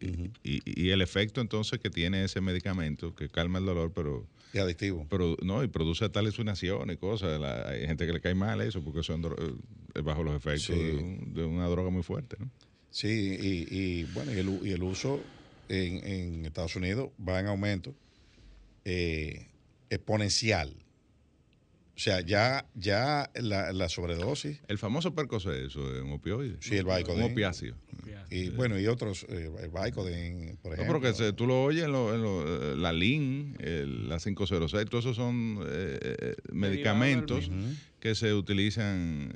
eh, 0.00 0.30
y, 0.44 0.60
y 0.64 0.90
el 0.90 1.02
efecto 1.02 1.40
entonces 1.40 1.80
que 1.80 1.90
tiene 1.90 2.24
ese 2.24 2.40
medicamento 2.40 3.14
que 3.16 3.28
calma 3.28 3.58
el 3.58 3.66
dolor, 3.66 3.92
pero 3.92 4.28
Y 4.52 4.58
adictivo. 4.58 5.06
pero 5.10 5.36
no 5.42 5.64
y 5.64 5.68
produce 5.68 6.08
tal 6.08 6.24
alucinación 6.26 6.90
y 6.90 6.96
cosas. 6.96 7.40
La- 7.40 7.68
hay 7.68 7.86
gente 7.86 8.06
que 8.06 8.12
le 8.12 8.20
cae 8.20 8.34
mal 8.36 8.60
eso 8.60 8.82
porque 8.84 9.02
son 9.02 9.22
bajo 10.04 10.22
los 10.22 10.36
efectos 10.36 10.66
Sí. 10.66 10.74
de, 10.74 10.92
un- 10.94 11.34
de 11.34 11.44
una 11.44 11.66
droga 11.66 11.90
muy 11.90 12.04
fuerte, 12.04 12.36
¿no? 12.38 12.48
Sí, 12.90 13.36
y, 13.40 13.66
y, 13.70 14.04
bueno, 14.04 14.32
y 14.32 14.38
el, 14.38 14.48
u- 14.48 14.64
y 14.64 14.70
el 14.72 14.82
uso 14.82 15.22
en, 15.68 16.04
en 16.06 16.46
Estados 16.46 16.74
Unidos 16.76 17.10
va 17.26 17.38
en 17.40 17.46
aumento 17.46 17.94
eh, 18.84 19.48
exponencial. 19.90 20.74
O 21.96 22.00
sea, 22.00 22.20
ya, 22.20 22.64
ya 22.74 23.28
la, 23.34 23.72
la 23.72 23.88
sobredosis. 23.88 24.60
El 24.68 24.78
famoso 24.78 25.14
Percocet, 25.16 25.66
eso 25.66 25.94
es 25.96 26.00
un 26.02 26.12
opioide. 26.12 26.56
Sí, 26.60 26.76
el 26.76 26.84
Vicodin. 26.84 27.24
Un 27.24 27.32
opiáceo. 27.32 27.76
Y 28.30 28.50
bueno, 28.50 28.78
y 28.78 28.86
otros, 28.86 29.26
eh, 29.28 29.50
el 29.62 29.68
Vicodin, 29.70 30.56
por 30.62 30.70
No, 30.70 30.74
ejemplo. 30.82 31.00
pero 31.00 31.00
que 31.00 31.12
se- 31.18 31.32
tú 31.32 31.46
lo 31.48 31.64
oyes 31.64 31.84
en, 31.84 31.92
lo- 31.92 32.14
en 32.14 32.22
lo- 32.22 32.72
eh, 32.72 32.76
la 32.76 32.92
LIN, 32.92 33.56
el- 33.58 34.08
la 34.08 34.18
506, 34.18 34.86
todos 34.88 35.04
esos 35.06 35.16
son 35.16 35.58
eh, 35.66 35.98
eh, 36.02 36.34
medicamentos 36.52 37.50
que 37.98 38.14
se 38.14 38.32
utilizan. 38.32 39.32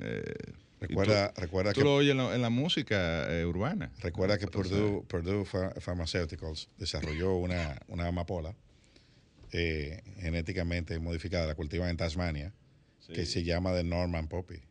Recuerda- 0.87 1.33
tú, 1.33 1.41
recuerda 1.41 1.73
tú 1.73 1.79
que- 1.81 1.83
lo 1.85 1.95
oyes 1.95 2.11
en 2.11 2.17
la, 2.17 2.35
en 2.35 2.41
la 2.41 2.49
música 2.49 3.27
eh, 3.31 3.45
urbana. 3.45 3.91
Recuerda 4.01 4.37
que 4.37 4.45
O 4.45 4.49
sea, 4.49 4.51
Purdue, 4.61 5.03
Purdue 5.07 5.45
Pha- 5.45 5.73
Pharmaceuticals 5.79 6.69
desarrolló 6.77 7.35
una, 7.35 7.79
una 7.87 8.07
amapola 8.07 8.55
eh, 9.51 10.01
genéticamente 10.19 10.97
modificada, 10.99 11.45
la 11.47 11.55
cultivan 11.55 11.89
en 11.89 11.97
Tasmania, 11.97 12.53
que 13.13 13.25
se 13.25 13.43
llama 13.43 13.71
de 13.73 13.83
Norman 13.83 14.27
Poppy. 14.27 14.61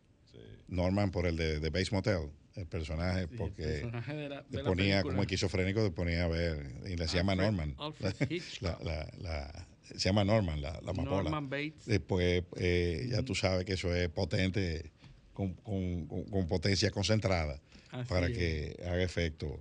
Norman 0.68 1.10
por 1.10 1.26
el 1.26 1.36
de, 1.36 1.60
de 1.60 1.68
Bates 1.70 1.92
Motel, 1.92 2.30
el 2.54 2.66
personaje, 2.66 3.26
Sí, 3.26 3.28
el 3.32 3.36
porque 3.38 3.62
personaje 3.62 4.14
de 4.14 4.28
la- 4.30 4.42
de 4.42 4.46
le 4.56 4.62
la 4.62 4.68
ponía 4.68 4.84
película. 4.96 5.12
como 5.12 5.22
esquizofrénico, 5.22 5.82
le 5.82 5.90
ponía 5.90 6.24
a 6.24 6.28
ver, 6.28 6.74
y 6.86 6.96
le 6.96 7.08
se 7.08 7.18
llama 7.18 7.34
Norman. 7.34 7.74
Alfred 7.78 8.14
La- 8.62 8.78
la- 8.82 9.08
la- 9.18 9.68
se 9.84 9.98
llama 9.98 10.24
Norman, 10.24 10.62
la, 10.62 10.72
la 10.82 10.90
amapola. 10.92 11.24
Norman 11.24 11.50
Bates. 11.50 11.84
Después, 11.84 12.42
eh, 12.56 13.06
ya 13.10 13.22
tú 13.22 13.34
sabes 13.34 13.66
que 13.66 13.74
eso 13.74 13.94
es 13.94 14.08
potente, 14.08 14.90
con, 15.32 15.54
con- 15.54 16.06
con- 16.06 16.46
potencia 16.46 16.90
concentrada, 16.90 17.60
Así 17.90 18.08
para 18.08 18.26
es. 18.26 18.36
que 18.36 18.76
haga 18.84 19.02
efecto, 19.02 19.60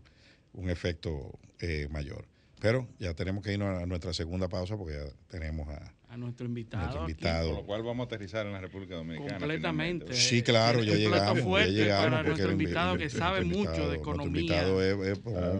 un 0.54 0.70
efecto 0.70 1.38
eh, 1.60 1.88
mayor. 1.90 2.26
Pero 2.60 2.88
ya 3.00 3.14
tenemos 3.14 3.44
que 3.44 3.54
irnos 3.54 3.82
a 3.82 3.86
nuestra 3.86 4.14
segunda 4.14 4.48
pausa 4.48 4.78
porque 4.78 4.94
ya 4.94 5.06
tenemos 5.30 5.68
a, 5.70 5.94
a 6.12 6.18
nuestro 6.18 6.46
invitado. 6.46 7.08
Con 7.08 7.56
lo 7.56 7.64
cual 7.64 7.84
vamos 7.84 8.04
a 8.04 8.06
aterrizar 8.08 8.46
en 8.46 8.52
la 8.52 8.60
República 8.60 8.96
Dominicana. 8.96 9.40
Completamente. 9.40 10.14
Sí, 10.14 10.44
claro, 10.44 10.84
ya 10.84 10.96
llegamos. 10.96 11.38
ya 11.38 11.68
llegamos 11.68 12.10
para 12.10 12.24
nuestro 12.24 12.52
invitado 12.52 12.98
que 12.98 13.10
sabe 13.10 13.46
mucho 13.46 13.90
de 13.90 13.96
economía. 13.96 14.66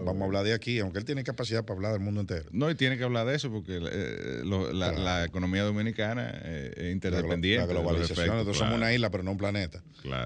vamos 0.04 0.20
a 0.20 0.24
hablar 0.24 0.44
de 0.44 0.52
aquí, 0.52 0.78
aunque 0.78 0.98
él 0.98 1.06
tiene 1.06 1.24
capacidad 1.24 1.64
para 1.64 1.76
hablar 1.76 1.92
del 1.92 2.02
mundo 2.02 2.20
entero. 2.20 2.50
No, 2.52 2.70
y 2.70 2.74
tiene 2.74 2.98
que 2.98 3.04
hablar 3.04 3.26
de 3.26 3.34
eso 3.34 3.50
porque 3.50 3.78
eh, 3.80 4.42
la, 4.44 5.24
economía 5.24 5.62
dominicana 5.62 6.30
eh, 6.44 6.74
es 6.76 6.92
interdependiente. 6.92 7.66
La, 7.66 7.72
globalización, 7.72 8.26
nosotros 8.28 8.58
somos 8.58 8.74
una 8.74 8.92
isla, 8.92 9.08
pero 9.08 9.22
no 9.22 9.30
un 9.30 9.38
planeta. 9.38 9.82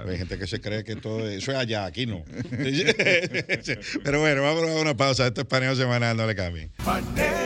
Hay 0.06 0.18
gente 0.18 0.38
que 0.38 0.48
se 0.48 0.60
cree 0.60 0.82
que 0.82 0.96
todo 0.96 1.28
eso 1.28 1.52
es 1.52 1.56
allá, 1.56 1.84
aquí 1.84 2.04
no. 2.06 2.24
pero 4.02 4.20
bueno, 4.20 4.42
vamos 4.42 4.64
a 4.64 4.80
una 4.80 4.96
pausa. 4.96 5.28
Esto 5.28 5.42
es 5.42 5.46
paneo 5.46 5.76
semanal, 5.76 6.16
no 6.16 6.26
le 6.26 6.34
cambien. 6.34 6.72
Paneo, 6.84 7.45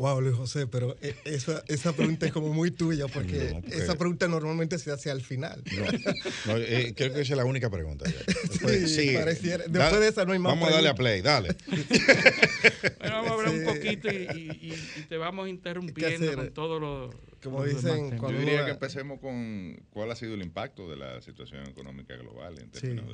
Wow, 0.00 0.22
Luis 0.22 0.34
José, 0.34 0.66
pero 0.66 0.96
eh, 1.02 1.14
esa, 1.26 1.62
esa 1.68 1.92
pregunta 1.92 2.24
es 2.24 2.32
como 2.32 2.54
muy 2.54 2.70
tuya, 2.70 3.06
porque, 3.06 3.60
esa 3.70 3.96
pregunta 3.96 4.28
normalmente 4.28 4.78
se 4.78 4.90
hace 4.90 5.10
al 5.10 5.20
final. 5.20 5.62
No, 6.46 6.56
eh, 6.56 6.94
creo 6.96 7.12
que 7.12 7.20
esa 7.20 7.34
es 7.34 7.36
la 7.36 7.44
única 7.44 7.68
pregunta. 7.68 8.06
Después, 8.26 8.94
sí, 8.96 9.12
pareciera. 9.14 9.64
Después 9.68 10.00
de 10.00 10.08
esa 10.08 10.24
no 10.24 10.32
hay 10.32 10.38
más 10.38 10.54
Vamos 10.54 10.70
a 10.70 10.72
darle 10.72 10.88
a 10.88 10.94
play, 10.94 11.20
dale. 11.20 11.54
bueno, 12.98 13.14
vamos 13.14 13.30
a 13.30 13.34
hablar 13.34 13.54
un 13.54 13.64
poquito 13.66 14.08
y, 14.10 14.72
te 15.06 15.18
vamos 15.18 15.50
interrumpiendo 15.50 16.34
con 16.34 16.50
todo 16.54 16.80
lo. 16.80 17.10
Como 17.42 17.62
dicen, 17.66 18.18
Yo 18.18 18.28
diría 18.30 18.64
que 18.64 18.70
empecemos 18.70 19.20
con 19.20 19.82
cuál 19.90 20.10
ha 20.12 20.16
sido 20.16 20.32
el 20.32 20.40
impacto 20.40 20.88
de 20.88 20.96
la 20.96 21.20
situación 21.20 21.68
económica 21.68 22.16
global 22.16 22.58
en 22.58 22.70
términos 22.70 23.06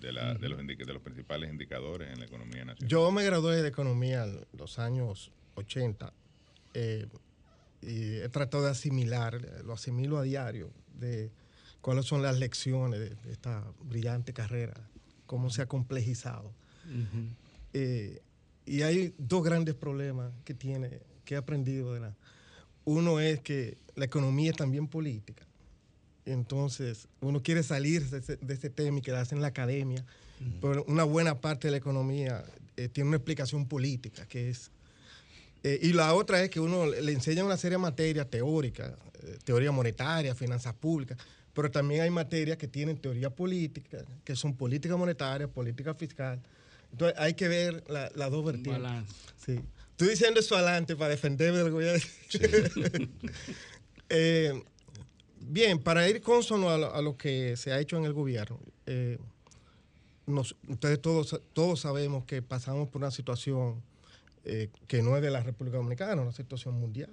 de, 0.00 0.12
la, 0.12 0.34
de, 0.34 0.48
los 0.48 0.58
de 0.58 0.92
los 0.92 1.02
principales 1.02 1.52
indicadores 1.52 2.10
en 2.12 2.18
la 2.18 2.26
economía 2.26 2.64
nacional. 2.64 2.88
Yo 2.88 3.12
me 3.12 3.22
gradué 3.22 3.62
de 3.62 3.68
economía 3.68 4.26
los 4.52 4.80
años 4.80 5.30
80 5.56 6.12
eh, 6.74 7.06
y 7.82 8.16
he 8.16 8.28
tratado 8.28 8.64
de 8.64 8.70
asimilar, 8.70 9.40
lo 9.64 9.74
asimilo 9.74 10.18
a 10.18 10.22
diario, 10.22 10.70
de 10.98 11.30
cuáles 11.80 12.04
son 12.04 12.22
las 12.22 12.38
lecciones 12.38 13.00
de, 13.00 13.32
esta 13.32 13.64
brillante 13.84 14.32
carrera, 14.32 14.74
cómo 15.26 15.50
se 15.50 15.62
ha 15.62 15.66
complejizado. 15.66 16.52
Eh, 17.72 18.20
y 18.64 18.82
hay 18.82 19.14
dos 19.18 19.44
grandes 19.44 19.74
problemas 19.74 20.32
que 20.44 20.54
tiene, 20.54 21.00
que 21.24 21.34
he 21.34 21.36
aprendido 21.36 21.94
de 21.94 22.00
la. 22.00 22.16
Uno 22.84 23.20
es 23.20 23.40
que 23.40 23.78
la 23.94 24.04
economía 24.04 24.50
es 24.50 24.56
también 24.56 24.88
política. 24.88 25.46
Entonces, 26.24 27.08
uno 27.20 27.42
quiere 27.42 27.62
salir 27.62 28.04
de 28.10 28.54
ese, 28.54 28.70
tema 28.70 28.98
y 28.98 29.02
quedarse 29.02 29.34
en 29.34 29.40
la 29.40 29.48
academia, 29.48 30.04
pero 30.60 30.84
una 30.88 31.04
buena 31.04 31.40
parte 31.40 31.68
de 31.68 31.72
la 31.72 31.76
economía 31.76 32.44
eh, 32.76 32.88
tiene 32.88 33.08
una 33.08 33.16
explicación 33.16 33.66
política, 33.66 34.26
que 34.26 34.50
es 34.50 34.70
eh, 35.68 35.80
y 35.82 35.92
la 35.94 36.14
otra 36.14 36.40
es 36.44 36.48
que 36.48 36.60
uno 36.60 36.86
le 36.86 37.10
enseña 37.10 37.44
una 37.44 37.56
serie 37.56 37.72
de 37.72 37.82
materias 37.82 38.30
teóricas, 38.30 38.92
eh, 39.24 39.36
teoría 39.42 39.72
monetaria, 39.72 40.32
finanzas 40.32 40.74
públicas, 40.74 41.18
pero 41.52 41.72
también 41.72 42.02
hay 42.02 42.10
materias 42.10 42.56
que 42.56 42.68
tienen 42.68 42.96
teoría 42.98 43.30
política, 43.30 44.04
que 44.22 44.36
son 44.36 44.54
política 44.54 44.96
monetaria, 44.96 45.48
política 45.48 45.92
fiscal. 45.92 46.40
Entonces 46.92 47.18
hay 47.18 47.34
que 47.34 47.48
ver 47.48 47.82
las 47.88 48.30
dos 48.30 48.44
vertientes. 48.44 48.80
Balance. 48.80 49.12
Sí. 49.44 49.60
Estoy 49.90 50.10
diciendo 50.10 50.38
eso 50.38 50.54
adelante 50.54 50.94
para 50.94 51.10
defenderme 51.10 51.58
de 51.58 51.64
lo 51.64 51.70
que 51.70 51.74
voy 51.74 51.88
a 51.88 51.92
decir. 51.94 53.10
Eh, 54.08 54.62
bien, 55.40 55.80
para 55.82 56.08
ir 56.08 56.20
consono 56.20 56.70
a 56.70 57.02
lo, 57.02 57.16
que 57.16 57.56
se 57.56 57.72
ha 57.72 57.80
hecho 57.80 57.96
en 57.96 58.04
el 58.04 58.12
gobierno, 58.12 58.60
ustedes 60.68 61.02
todos, 61.02 61.40
todos 61.52 61.80
sabemos 61.80 62.24
que 62.24 62.40
pasamos 62.40 62.88
por 62.88 63.02
una 63.02 63.10
situación 63.10 63.82
eh, 64.48 64.68
que 64.86 65.02
no 65.02 65.16
es 65.16 65.22
de 65.22 65.30
la 65.32 65.42
República 65.42 65.78
Dominicana, 65.78 66.22
una 66.22 66.30
situación 66.30 66.78
mundial. 66.78 67.10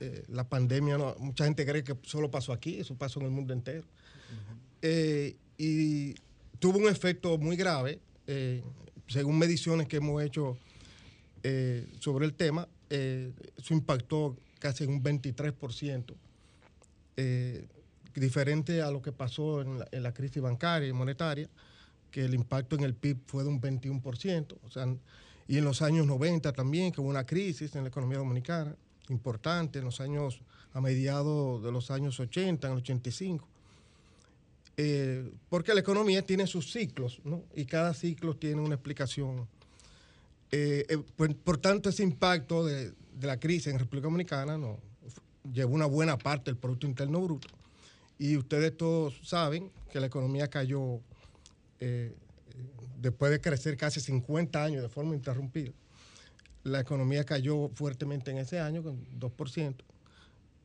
Eh, 0.00 0.22
la 0.28 0.46
pandemia, 0.46 0.98
no, 0.98 1.14
mucha 1.18 1.46
gente 1.46 1.64
cree 1.64 1.82
que 1.82 1.96
solo 2.02 2.30
pasó 2.30 2.52
aquí, 2.52 2.78
eso 2.78 2.94
pasó 2.94 3.20
en 3.20 3.26
el 3.26 3.32
mundo 3.32 3.54
entero. 3.54 3.86
Eh, 4.82 5.34
y 5.56 6.12
tuvo 6.58 6.76
un 6.76 6.88
efecto 6.88 7.38
muy 7.38 7.56
grave, 7.56 8.00
según 9.08 9.38
mediciones 9.38 9.88
que 9.88 9.96
hemos 9.96 10.22
hecho 10.22 10.58
sobre 12.00 12.26
el 12.26 12.34
tema, 12.34 12.68
eso 12.90 13.72
impactó 13.72 14.36
casi 14.58 14.84
en 14.84 14.90
un 14.90 15.02
23%, 15.02 16.14
diferente 18.14 18.82
a 18.82 18.90
lo 18.90 19.00
que 19.00 19.12
pasó 19.12 19.62
en 19.62 19.78
la, 19.78 19.88
en 19.90 20.02
la, 20.02 20.12
crisis 20.12 20.42
bancaria 20.42 20.88
y 20.88 20.92
monetaria, 20.92 21.48
que 22.10 22.26
el 22.26 22.34
impacto 22.34 22.76
en 22.76 22.84
el 22.84 22.94
PIB 22.94 23.18
fue 23.26 23.42
de 23.42 23.48
un 23.48 23.60
21%. 23.60 24.56
O 24.62 24.70
sea, 24.70 24.86
y 25.46 25.58
en 25.58 25.64
los 25.64 25.82
años 25.82 26.06
90 26.06 26.52
también, 26.52 26.92
que 26.92 27.00
hubo 27.00 27.08
una 27.08 27.24
crisis 27.24 27.74
en 27.74 27.82
la 27.82 27.88
economía 27.88 28.18
dominicana 28.18 28.74
importante, 29.08 29.78
en 29.78 29.84
los 29.84 30.00
años, 30.00 30.40
a 30.72 30.80
mediados 30.80 31.62
de 31.62 31.70
los 31.70 31.90
años 31.90 32.18
80, 32.18 32.66
en 32.66 32.72
el 32.72 32.78
85. 32.78 33.46
Eh, 34.76 35.30
porque 35.48 35.74
la 35.74 35.80
economía 35.80 36.22
tiene 36.22 36.46
sus 36.46 36.72
ciclos, 36.72 37.20
¿no? 37.24 37.42
Y 37.54 37.64
cada 37.64 37.94
ciclo 37.94 38.34
tiene 38.34 38.60
una 38.60 38.74
explicación. 38.74 39.46
Eh, 40.50 40.84
eh, 40.88 40.98
por, 41.44 41.58
tanto, 41.58 41.90
ese 41.90 42.02
impacto 42.02 42.64
de, 42.64 42.92
la 43.20 43.38
crisis 43.38 43.68
en 43.68 43.78
República 43.78 44.06
Dominicana 44.06 44.58
no, 44.58 44.78
llevó 45.52 45.74
una 45.74 45.86
buena 45.86 46.18
parte 46.18 46.50
del 46.50 46.58
Producto 46.58 46.86
Interno 46.86 47.20
Bruto. 47.20 47.48
Y 48.18 48.36
ustedes 48.36 48.76
todos 48.76 49.20
saben 49.22 49.70
que 49.92 50.00
la 50.00 50.06
economía 50.06 50.48
cayó 50.48 51.00
después 53.00 53.30
de 53.30 53.40
crecer 53.40 53.76
casi 53.76 54.00
50 54.00 54.62
años 54.62 54.82
de 54.82 54.88
forma 54.88 55.14
interrumpida, 55.14 55.72
la 56.64 56.80
economía 56.80 57.24
cayó 57.24 57.68
fuertemente 57.74 58.30
en 58.30 58.38
ese 58.38 58.58
año, 58.58 58.82
con 58.82 59.04
2%. 59.18 59.74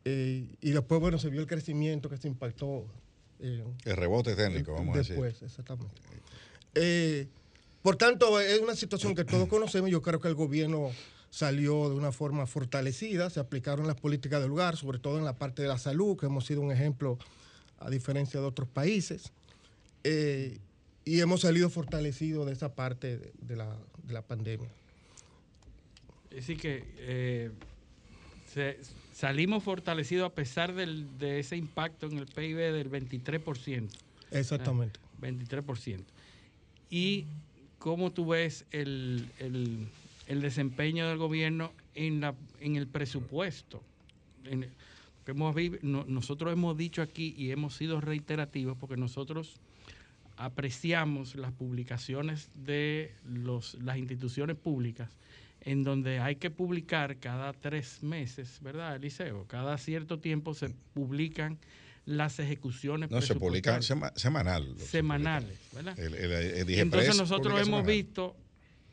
Eh, 0.05 0.47
y 0.61 0.71
después, 0.71 1.01
bueno, 1.01 1.19
se 1.19 1.30
vio 1.30 1.41
el 1.41 1.47
crecimiento 1.47 2.09
que 2.09 2.17
se 2.17 2.27
impactó. 2.27 2.86
Eh, 3.39 3.63
el 3.86 3.97
rebote 3.97 4.36
técnico, 4.36 4.73
vamos 4.73 4.95
a 4.95 4.99
decir. 4.99 5.15
Después, 5.15 5.41
exactamente. 5.41 5.93
Eh, 6.75 7.27
por 7.82 7.97
tanto, 7.97 8.39
es 8.39 8.59
una 8.59 8.75
situación 8.75 9.13
que 9.13 9.25
todos 9.25 9.47
conocemos. 9.47 9.89
Yo 9.89 10.01
creo 10.01 10.19
que 10.19 10.30
el 10.30 10.36
gobierno 10.36 10.91
salió 11.30 11.89
de 11.89 11.95
una 11.95 12.11
forma 12.11 12.47
fortalecida, 12.47 13.30
se 13.30 13.39
aplicaron 13.39 13.86
las 13.86 13.95
políticas 13.95 14.41
del 14.41 14.49
lugar, 14.49 14.77
sobre 14.77 14.99
todo 14.99 15.19
en 15.19 15.25
la 15.25 15.34
parte 15.34 15.61
de 15.61 15.67
la 15.67 15.77
salud, 15.77 16.17
que 16.17 16.25
hemos 16.25 16.45
sido 16.45 16.61
un 16.61 16.71
ejemplo 16.71 17.19
a 17.77 17.89
diferencia 17.89 18.39
de 18.39 18.45
otros 18.45 18.67
países 18.67 19.32
y 21.10 21.22
hemos 21.22 21.41
salido 21.41 21.72
fortalecidos 21.72 22.45
de 22.45 22.53
esa 22.53 22.76
parte 22.76 23.34
de, 23.41 23.55
la, 23.55 24.22
pandemia. 24.22 24.70
Es 26.30 26.45
decir, 26.45 26.57
que 26.57 26.86
eh, 26.97 27.51
salimos 29.12 29.64
fortalecidos 29.64 30.30
a 30.30 30.36
pesar 30.36 30.72
de 30.76 31.39
ese 31.39 31.57
impacto 31.57 32.05
en 32.05 32.20
el 32.20 32.28
PIB 32.28 32.57
del 32.57 32.91
23%. 32.91 33.89
Exactamente. 34.30 34.99
23%. 35.20 36.03
¿Y 36.91 37.26
cómo 37.80 38.12
tú 38.12 38.28
ves 38.28 38.66
el, 38.70 39.28
desempeño 40.28 41.07
del 41.07 41.18
gobierno 41.18 41.72
en, 41.95 42.22
la, 42.22 42.36
en 42.60 42.76
el 42.76 42.86
presupuesto? 42.86 43.82
hemos, 45.26 45.55
nosotros 45.82 46.53
hemos 46.53 46.78
dicho 46.78 47.01
aquí 47.01 47.34
y 47.36 47.49
hemos 47.49 47.76
sido 47.76 47.99
reiterativos 47.99 48.78
porque 48.78 48.95
nosotros 48.95 49.60
apreciamos 50.40 51.36
las 51.36 51.52
publicaciones 51.52 52.50
de 52.56 53.14
los, 53.26 53.76
las 53.76 53.98
instituciones 53.98 54.56
públicas 54.56 55.10
en 55.62 55.84
donde 55.84 56.20
hay 56.20 56.38
que 56.38 56.50
publicar 56.50 57.18
cada 57.18 57.52
tres 57.52 58.02
meses, 58.04 58.60
¿verdad, 58.62 58.96
Eliseo? 58.96 59.46
Cada 59.48 59.78
cierto 59.78 60.20
tiempo 60.20 60.54
se 60.54 60.70
publican 60.94 61.60
las 62.06 62.40
ejecuciones. 62.40 63.12
No, 63.12 63.22
se 63.22 63.36
publican 63.36 63.84
semanal. 63.84 64.74
Semanales, 64.78 65.60
¿verdad? 65.74 66.00
Entonces 66.00 67.18
nosotros 67.18 67.60
hemos 67.62 67.86
visto 67.86 68.38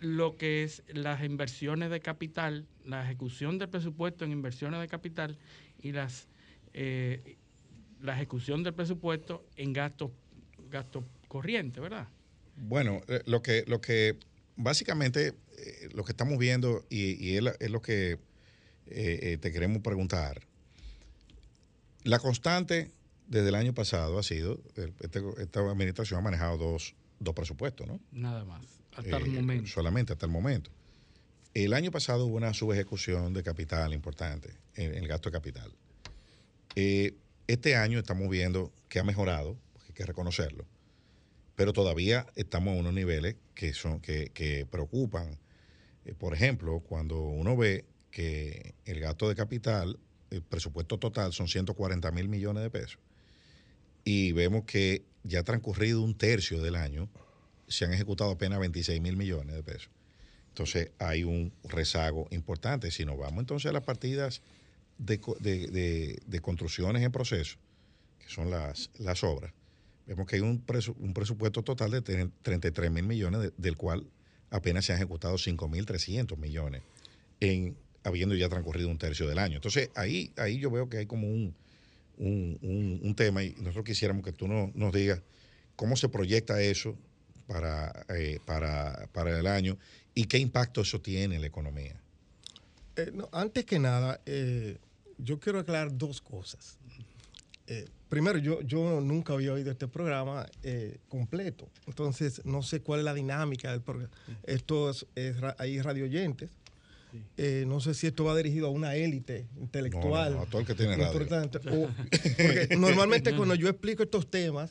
lo 0.01 0.37
que 0.37 0.65
es 0.65 0.83
las 0.89 1.23
inversiones 1.23 1.91
de 1.91 2.01
capital, 2.01 2.67
la 2.85 3.05
ejecución 3.05 3.59
del 3.59 3.69
presupuesto 3.69 4.25
en 4.25 4.33
inversiones 4.33 4.81
de 4.81 4.89
capital 4.89 5.39
y 5.81 5.93
las 5.93 6.27
eh, 6.75 7.37
la 8.03 8.15
ejecución 8.15 8.65
del 8.65 8.75
presupuesto 8.75 9.47
en 9.57 9.73
gastos 9.73 10.11
gastos 10.69 11.05
corriente, 11.37 11.80
¿verdad? 11.80 12.09
Bueno, 12.57 13.03
eh, 13.09 13.22
lo 13.26 13.43
que, 13.43 13.64
lo 13.66 13.82
que 13.82 14.18
básicamente 14.57 15.34
eh, 15.59 15.89
lo 15.93 16.03
que 16.03 16.12
estamos 16.12 16.39
viendo 16.39 16.87
y, 16.89 17.37
es, 17.37 17.70
lo 17.70 17.82
que 17.82 18.18
eh, 18.87 19.37
te 19.39 19.53
queremos 19.53 19.82
preguntar. 19.82 20.41
La 22.05 22.18
constante 22.18 22.91
desde 23.26 23.51
el 23.51 23.55
año 23.55 23.74
pasado 23.74 24.18
ha 24.18 24.22
sido, 24.22 24.62
este, 24.76 25.22
esta 25.39 25.61
administración 25.61 26.20
ha 26.20 26.22
manejado 26.22 26.57
dos, 26.57 26.95
dos 27.20 27.34
presupuestos, 27.34 27.87
¿no? 27.87 28.01
Nada 28.12 28.47
más, 28.47 28.64
hasta 28.95 29.18
el 29.18 29.26
momento. 29.26 29.70
Solamente 29.70 30.14
hasta 30.14 30.24
el 30.24 30.32
momento. 30.32 30.70
El 31.53 31.74
año 31.74 31.91
pasado 31.91 32.24
hubo 32.24 32.37
una 32.37 32.55
subejecución 32.55 33.34
de 33.34 33.43
capital 33.43 33.93
importante 33.93 34.55
en, 34.74 34.95
el 34.95 35.07
gasto 35.07 35.28
de 35.28 35.34
capital. 35.34 35.70
Este 36.74 37.76
año 37.76 37.99
estamos 37.99 38.28
viendo 38.30 38.72
que 38.89 39.01
ha 39.01 39.05
mejorado, 39.05 39.57
hay 39.87 39.93
que 39.93 40.07
reconocerlo, 40.07 40.66
pero 41.57 41.73
todavía 41.73 42.27
estamos 42.37 42.77
a 42.77 42.81
unos 42.81 42.93
niveles 42.93 43.37
que, 43.55 43.73
son, 43.73 44.01
que, 44.01 44.31
que 44.33 44.67
preocupan. 44.67 45.39
Eh, 46.05 46.15
por 46.15 46.35
ejemplo, 46.35 46.81
cuando 46.81 47.19
uno 47.21 47.57
ve 47.57 47.87
que 48.11 48.75
el 48.85 49.01
gasto 49.01 49.29
de 49.29 49.35
capital, 49.35 49.99
el 50.31 50.43
presupuesto 50.43 50.99
total 50.99 51.33
son 51.33 51.49
140 51.49 52.11
mil 52.13 52.29
millones 52.29 52.63
de 52.63 52.71
pesos, 52.71 52.99
y 54.05 54.33
vemos 54.33 54.65
que 54.65 55.05
ya 55.25 55.43
transcurrido 55.43 56.03
un 56.03 56.17
tercio 56.17 56.63
del 56.63 56.77
año, 56.77 57.09
se 57.67 57.85
han 57.85 57.93
ejecutado 57.93 58.31
apenas 58.31 58.61
26 58.61 59.01
mil 59.01 59.17
millones 59.17 59.57
de 59.57 59.63
pesos. 59.63 59.91
Entonces 60.51 60.93
hay 60.99 61.25
un 61.25 61.53
rezago 61.65 62.29
importante. 62.31 62.91
Si 62.91 63.05
nos 63.05 63.19
vamos 63.19 63.41
entonces 63.41 63.69
a 63.69 63.73
las 63.73 63.83
partidas 63.83 64.43
de, 64.99 65.21
de, 65.41 66.19
de, 66.25 66.41
construcciones 66.41 67.03
en 67.03 67.13
proceso, 67.13 67.59
que 68.19 68.29
son 68.29 68.51
las, 68.51 68.91
las 68.99 69.25
obras, 69.25 69.53
vemos 70.07 70.27
que 70.27 70.37
hay 70.37 70.43
un, 70.43 70.65
un 70.99 71.15
presupuesto 71.15 71.63
total 71.63 71.91
de 71.91 72.03
33 72.43 72.91
mil 72.91 73.05
millones, 73.05 73.53
del 73.57 73.77
cual 73.77 74.07
apenas 74.51 74.85
se 74.85 74.93
han 74.93 74.99
ejecutado 74.99 75.37
5 75.37 75.69
mil 75.69 75.85
300 75.85 76.39
millones, 76.39 76.83
en, 77.41 77.77
habiendo 78.05 78.35
ya 78.35 78.49
transcurrido 78.49 78.89
un 78.89 78.99
tercio 78.99 79.29
del 79.29 79.39
año. 79.39 79.57
Entonces 79.57 79.91
ahí, 79.95 80.33
ahí 80.37 80.59
yo 80.59 80.71
veo 80.71 80.89
que 80.89 80.99
hay 80.99 81.07
como 81.07 81.29
un, 81.29 81.55
un, 82.19 83.01
un, 83.03 83.15
tema 83.15 83.43
y 83.43 83.51
nosotros 83.59 83.85
quisiéramos 83.85 84.25
que 84.25 84.33
tú 84.33 84.49
no, 84.49 84.71
nos 84.75 84.93
digas 84.93 85.21
cómo 85.75 85.97
se 85.97 86.09
proyecta 86.09 86.63
eso 86.63 86.97
para, 87.47 88.07
eh, 88.09 88.39
para, 88.45 89.09
para 89.13 89.39
el 89.39 89.47
año 89.47 89.77
y 90.15 90.25
qué 90.25 90.39
impacto 90.39 90.81
eso 90.81 91.01
tiene 91.01 91.35
en 91.35 91.41
la 91.41 91.47
economía. 91.49 92.01
Eh, 92.97 93.13
antes 93.33 93.65
que 93.65 93.79
nada, 93.79 94.21
eh, 94.25 94.79
yo 95.19 95.39
quiero 95.39 95.59
aclarar 95.59 95.97
dos 95.97 96.21
cosas. 96.21 96.79
Primero, 98.09 98.39
yo, 98.39 98.61
yo 98.63 99.01
nunca 99.01 99.33
había 99.33 99.53
oído 99.53 99.71
este 99.71 99.89
programa 99.89 100.47
eh, 100.63 100.99
completo, 101.09 101.69
entonces 101.87 102.43
no 102.45 102.63
sé 102.63 102.81
cuál 102.81 103.01
es 103.01 103.05
la 103.05 103.15
dinámica 103.15 103.71
del 103.71 103.83
programa. 103.83 104.13
Esto 104.45 104.91
es, 104.91 105.07
hay 105.59 105.81
radio 105.81 106.05
oyentes. 106.05 106.51
Eh, 107.39 107.65
no 107.67 107.81
sé 107.81 107.95
si 107.95 108.07
esto 108.07 108.25
va 108.25 108.37
dirigido 108.37 108.67
a 108.67 108.71
una 108.71 108.95
élite 108.95 109.47
intelectual. 109.59 110.35
No, 110.35 110.43
a 110.43 110.47
todo 110.47 110.61
el 110.61 110.67
que 110.67 110.75
tiene 110.75 110.97
radio. 110.97 111.13
porque 112.37 112.77
normalmente 112.77 113.35
cuando 113.35 113.55
yo 113.55 113.69
explico 113.69 114.03
estos 114.03 114.31
temas, 114.31 114.71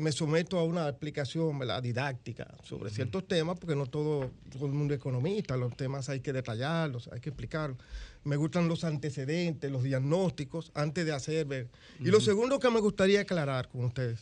me 0.00 0.12
someto 0.12 0.58
a 0.58 0.64
una 0.64 0.88
explicación 0.88 1.60
didáctica 1.82 2.48
sobre 2.64 2.90
ciertos 2.90 3.28
temas, 3.28 3.58
porque 3.58 3.76
no 3.76 3.86
todo, 3.86 4.30
todo 4.50 4.66
el 4.66 4.72
mundo 4.72 4.94
es 4.94 5.00
economista, 5.00 5.56
los 5.56 5.76
temas 5.76 6.08
hay 6.08 6.20
que 6.20 6.32
detallarlos, 6.32 7.08
hay 7.12 7.20
que 7.20 7.30
explicarlos 7.30 7.78
me 8.24 8.36
gustan 8.36 8.68
los 8.68 8.84
antecedentes, 8.84 9.70
los 9.70 9.82
diagnósticos 9.82 10.72
antes 10.74 11.06
de 11.06 11.12
hacer 11.12 11.46
ver. 11.46 11.68
Y 11.98 12.10
lo 12.10 12.20
segundo 12.20 12.58
que 12.58 12.70
me 12.70 12.80
gustaría 12.80 13.22
aclarar 13.22 13.68
con 13.68 13.84
ustedes. 13.84 14.20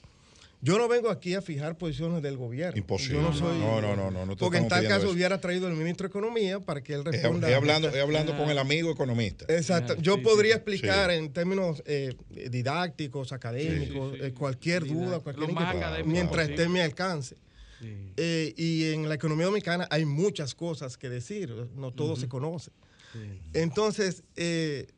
Yo 0.60 0.76
no 0.78 0.88
vengo 0.88 1.08
aquí 1.10 1.34
a 1.34 1.42
fijar 1.42 1.78
posiciones 1.78 2.22
del 2.22 2.36
gobierno. 2.36 2.78
Imposible. 2.78 3.22
no, 3.22 3.32
soy, 3.32 3.58
no, 3.58 3.80
no, 3.80 4.10
no, 4.10 4.26
no, 4.26 4.36
porque 4.36 4.58
en 4.58 4.68
tal 4.68 4.86
caso 4.88 5.10
hubiera 5.10 5.40
traído 5.40 5.68
el 5.68 5.74
ministro 5.74 6.08
de 6.08 6.08
Economía 6.08 6.58
para 6.60 6.82
que 6.82 6.94
él 6.94 7.04
responda. 7.04 7.48
Estoy 7.48 7.54
hablando, 7.54 7.88
hablando 8.00 8.36
con 8.36 8.50
el 8.50 8.58
amigo 8.58 8.90
economista. 8.90 9.44
Exacto. 9.48 9.96
Yo 10.00 10.20
podría 10.22 10.56
explicar 10.56 11.10
en 11.10 11.32
términos 11.32 11.82
eh, 11.86 12.14
didácticos, 12.50 13.32
académicos, 13.32 14.16
eh, 14.20 14.32
cualquier 14.32 14.86
duda, 14.86 15.20
cualquier 15.20 15.50
inquietud, 15.50 16.04
mientras 16.04 16.48
esté 16.48 16.64
en 16.64 16.72
mi 16.72 16.80
alcance. 16.80 17.36
Eh, 18.16 18.54
y 18.56 18.92
en 18.92 19.08
la 19.08 19.14
economía 19.14 19.46
dominicana 19.46 19.86
hay 19.90 20.04
muchas 20.04 20.54
cosas 20.54 20.96
que 20.96 21.08
decir, 21.08 21.54
no 21.76 21.92
todo 21.92 22.16
se 22.16 22.28
conoce. 22.28 22.72
Entonces, 23.52 24.22
eh, 24.36 24.88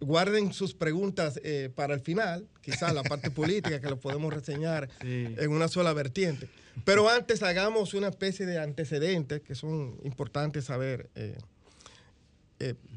guarden 0.00 0.52
sus 0.52 0.74
preguntas 0.74 1.40
eh, 1.42 1.70
para 1.74 1.94
el 1.94 2.00
final, 2.00 2.46
quizás 2.60 2.94
la 2.94 3.02
parte 3.02 3.30
política 3.32 3.80
que 3.80 3.88
lo 3.88 3.98
podemos 3.98 4.32
reseñar 4.32 4.88
en 5.00 5.50
una 5.50 5.68
sola 5.68 5.92
vertiente. 5.92 6.48
Pero 6.84 7.08
antes 7.08 7.42
hagamos 7.42 7.94
una 7.94 8.08
especie 8.08 8.46
de 8.46 8.58
antecedentes 8.58 9.40
que 9.40 9.54
son 9.54 9.98
importantes 10.04 10.66
saber. 10.66 11.10
Eh, 11.14 11.36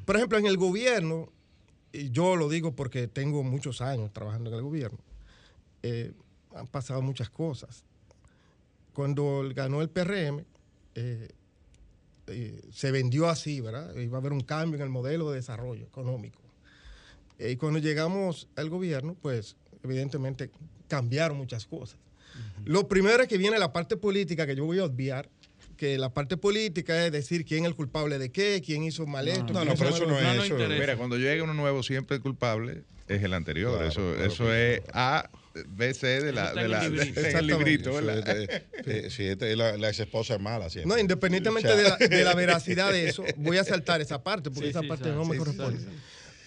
por 0.05 0.17
ejemplo, 0.17 0.37
en 0.37 0.45
el 0.45 0.57
gobierno, 0.57 1.31
y 1.91 2.11
yo 2.11 2.35
lo 2.35 2.49
digo 2.49 2.75
porque 2.75 3.07
tengo 3.07 3.43
muchos 3.43 3.81
años 3.81 4.11
trabajando 4.11 4.49
en 4.49 4.55
el 4.57 4.61
gobierno, 4.61 4.99
han 6.55 6.67
pasado 6.67 7.01
muchas 7.01 7.29
cosas. 7.29 7.83
Cuando 8.93 9.43
ganó 9.55 9.81
el 9.81 9.89
PRM, 9.89 10.45
eh, 12.27 12.61
se 12.71 12.91
vendió 12.91 13.27
así, 13.27 13.59
¿verdad? 13.59 13.95
Iba 13.97 14.17
a 14.17 14.21
haber 14.21 14.31
un 14.31 14.41
cambio 14.41 14.77
en 14.77 14.83
el 14.83 14.89
modelo 14.89 15.29
de 15.29 15.37
desarrollo 15.37 15.85
económico. 15.85 16.42
Eh, 17.39 17.51
y 17.51 17.55
cuando 17.55 17.79
llegamos 17.79 18.47
al 18.55 18.69
gobierno, 18.69 19.15
pues 19.21 19.55
evidentemente 19.83 20.49
cambiaron 20.87 21.37
muchas 21.37 21.65
cosas. 21.65 21.97
Lo 22.65 22.87
primero 22.87 23.21
es 23.21 23.29
que 23.29 23.37
viene 23.37 23.59
la 23.59 23.71
parte 23.71 23.97
política 23.97 24.47
que 24.47 24.55
yo 24.55 24.65
voy 24.65 24.79
a 24.79 24.85
obviar, 24.85 25.29
que 25.77 25.97
la 25.97 26.13
parte 26.13 26.37
política 26.37 27.05
es 27.05 27.11
decir 27.11 27.45
quién 27.45 27.63
es 27.63 27.69
el 27.69 27.75
culpable 27.75 28.17
de 28.17 28.31
qué, 28.31 28.61
quién 28.65 28.83
hizo 28.83 29.05
mal 29.05 29.27
esto. 29.27 29.53
No, 29.53 29.65
no, 29.65 29.73
pero 29.75 29.89
eso 29.89 30.05
no 30.05 30.19
es 30.19 30.45
eso. 30.45 30.55
Mira, 30.55 30.95
cuando 30.95 31.17
llega 31.17 31.43
uno 31.43 31.53
nuevo, 31.53 31.83
siempre 31.83 32.17
el 32.17 32.21
culpable 32.21 32.83
es 33.07 33.23
el 33.23 33.33
anterior. 33.33 33.83
eso 33.83 34.15
eso 34.15 34.53
es 34.53 34.81
A 34.93 35.29
BC 35.53 36.21
de 36.21 36.31
la, 36.31 36.53
de 36.53 36.67
la, 36.67 36.85
el 36.85 37.47
librito, 37.47 37.91
si 39.09 39.23
este, 39.27 39.55
la, 39.55 39.75
ex 39.87 39.99
esposa 39.99 40.35
es 40.35 40.39
mala. 40.39 40.67
No, 40.85 40.97
independientemente 40.97 41.75
de, 41.75 41.83
la, 41.83 41.97
de, 41.97 42.23
la, 42.23 42.33
veracidad 42.35 42.91
de 42.91 43.09
eso, 43.09 43.23
voy 43.37 43.57
a 43.57 43.63
saltar 43.63 44.01
esa 44.01 44.23
parte, 44.23 44.49
porque 44.49 44.69
esa 44.69 44.81
parte 44.83 45.09
no 45.09 45.25
me 45.25 45.37
corresponde. 45.37 45.79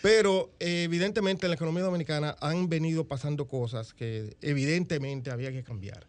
Pero 0.07 0.52
evidentemente 0.61 1.46
en 1.46 1.50
la 1.50 1.57
economía 1.57 1.82
dominicana 1.82 2.36
han 2.40 2.68
venido 2.68 3.09
pasando 3.09 3.48
cosas 3.48 3.92
que 3.92 4.36
evidentemente 4.40 5.32
había 5.32 5.50
que 5.50 5.64
cambiar. 5.64 6.07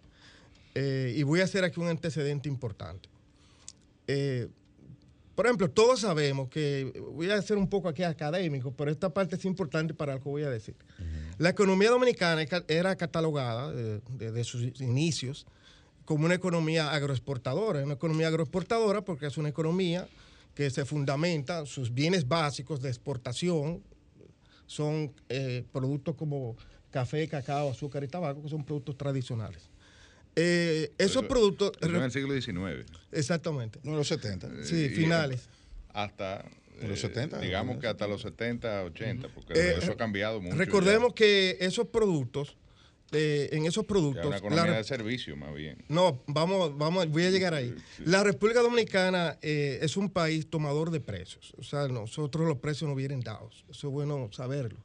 Eh, 0.75 1.15
y 1.17 1.23
voy 1.23 1.41
a 1.41 1.45
hacer 1.45 1.63
aquí 1.63 1.79
un 1.79 1.87
antecedente 1.87 2.47
importante. 2.47 3.09
Eh, 4.05 4.49
por 5.33 5.47
ejemplo, 5.47 5.71
todos 5.71 6.01
sabemos 6.01 6.47
que, 6.47 6.93
voy 7.11 7.31
a 7.31 7.41
ser 7.41 7.57
un 7.57 7.67
poco 7.67 7.89
aquí 7.89 8.03
académico, 8.03 8.71
pero 8.71 8.91
esta 8.91 9.09
parte 9.09 9.35
es 9.35 9.45
importante 9.45 9.95
para 9.95 10.13
lo 10.13 10.21
que 10.21 10.29
voy 10.29 10.43
a 10.43 10.49
decir. 10.51 10.75
La 11.39 11.49
economía 11.49 11.89
dominicana 11.89 12.45
era 12.67 12.95
catalogada 12.97 13.73
eh, 13.75 13.99
desde 14.09 14.43
sus 14.43 14.79
inicios 14.79 15.47
como 16.05 16.25
una 16.25 16.35
economía 16.35 16.91
agroexportadora. 16.91 17.83
Una 17.83 17.95
economía 17.95 18.27
agroexportadora 18.27 19.01
porque 19.01 19.25
es 19.25 19.39
una 19.39 19.49
economía 19.49 20.07
que 20.57 20.71
se 20.71 20.85
fundamenta, 20.85 21.67
sus 21.67 21.93
bienes 21.93 22.27
básicos 22.27 22.81
de 22.81 22.89
exportación 22.89 23.83
son 24.65 25.13
eh, 25.29 25.63
productos 25.71 26.15
como 26.15 26.57
café, 26.89 27.27
cacao, 27.27 27.69
azúcar 27.69 28.03
y 28.03 28.07
tabaco, 28.07 28.41
que 28.41 28.49
son 28.49 28.65
productos 28.65 28.97
tradicionales. 28.97 29.69
Eh, 30.35 30.91
esos 30.97 31.25
productos... 31.25 31.73
en 31.79 31.93
el 31.93 32.11
siglo 32.11 32.33
XIX. 32.33 32.91
Exactamente. 33.11 33.79
No, 33.83 33.91
en 33.91 33.97
los 33.97 34.07
70. 34.07 34.63
Sí, 34.63 34.89
finales. 34.89 35.47
Hasta 35.93 36.43
los 36.81 36.99
70. 37.01 37.37
Eh, 37.37 37.45
digamos 37.45 37.77
que 37.77 37.85
hasta 37.85 38.07
los 38.07 38.23
70, 38.23 38.85
80, 38.85 39.27
porque 39.35 39.53
eh, 39.53 39.75
eso 39.77 39.91
ha 39.91 39.95
cambiado 39.95 40.41
mucho. 40.41 40.55
Recordemos 40.55 41.13
que 41.13 41.57
esos 41.59 41.85
productos, 41.89 42.57
eh, 43.11 43.49
en 43.51 43.65
esos 43.65 43.85
productos. 43.85 44.25
una 44.25 44.37
economía 44.37 44.77
de 44.77 44.83
servicio, 44.83 45.35
más 45.35 45.53
bien. 45.53 45.83
No, 45.87 46.21
vamos, 46.27 46.77
vamos, 46.77 47.09
voy 47.09 47.23
a 47.23 47.31
llegar 47.31 47.53
ahí. 47.53 47.73
La 48.05 48.23
República 48.23 48.61
Dominicana 48.61 49.37
es 49.41 49.97
un 49.97 50.09
país 50.09 50.49
tomador 50.49 50.91
de 50.91 50.99
precios. 50.99 51.53
O 51.57 51.63
sea, 51.63 51.87
nosotros 51.87 52.47
los 52.47 52.57
precios 52.57 52.89
no 52.89 52.95
vienen 52.95 53.21
dados. 53.21 53.65
Eso 53.69 53.87
es 53.87 53.93
bueno 53.93 54.29
saberlo. 54.31 54.79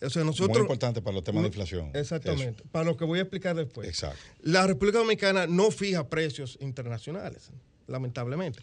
O 0.00 0.10
sea, 0.10 0.24
nosotros, 0.24 0.58
Muy 0.58 0.62
importante 0.62 1.00
para 1.00 1.14
los 1.14 1.24
temas 1.24 1.42
de 1.42 1.48
inflación. 1.48 1.90
Exactamente, 1.94 2.62
para 2.70 2.84
lo 2.84 2.96
que 2.96 3.04
voy 3.04 3.18
a 3.18 3.22
explicar 3.22 3.56
después. 3.56 3.88
Exacto. 3.88 4.18
La 4.42 4.66
República 4.66 4.98
Dominicana 4.98 5.46
no 5.46 5.70
fija 5.70 6.08
precios 6.08 6.58
internacionales 6.60 7.50
lamentablemente. 7.86 8.60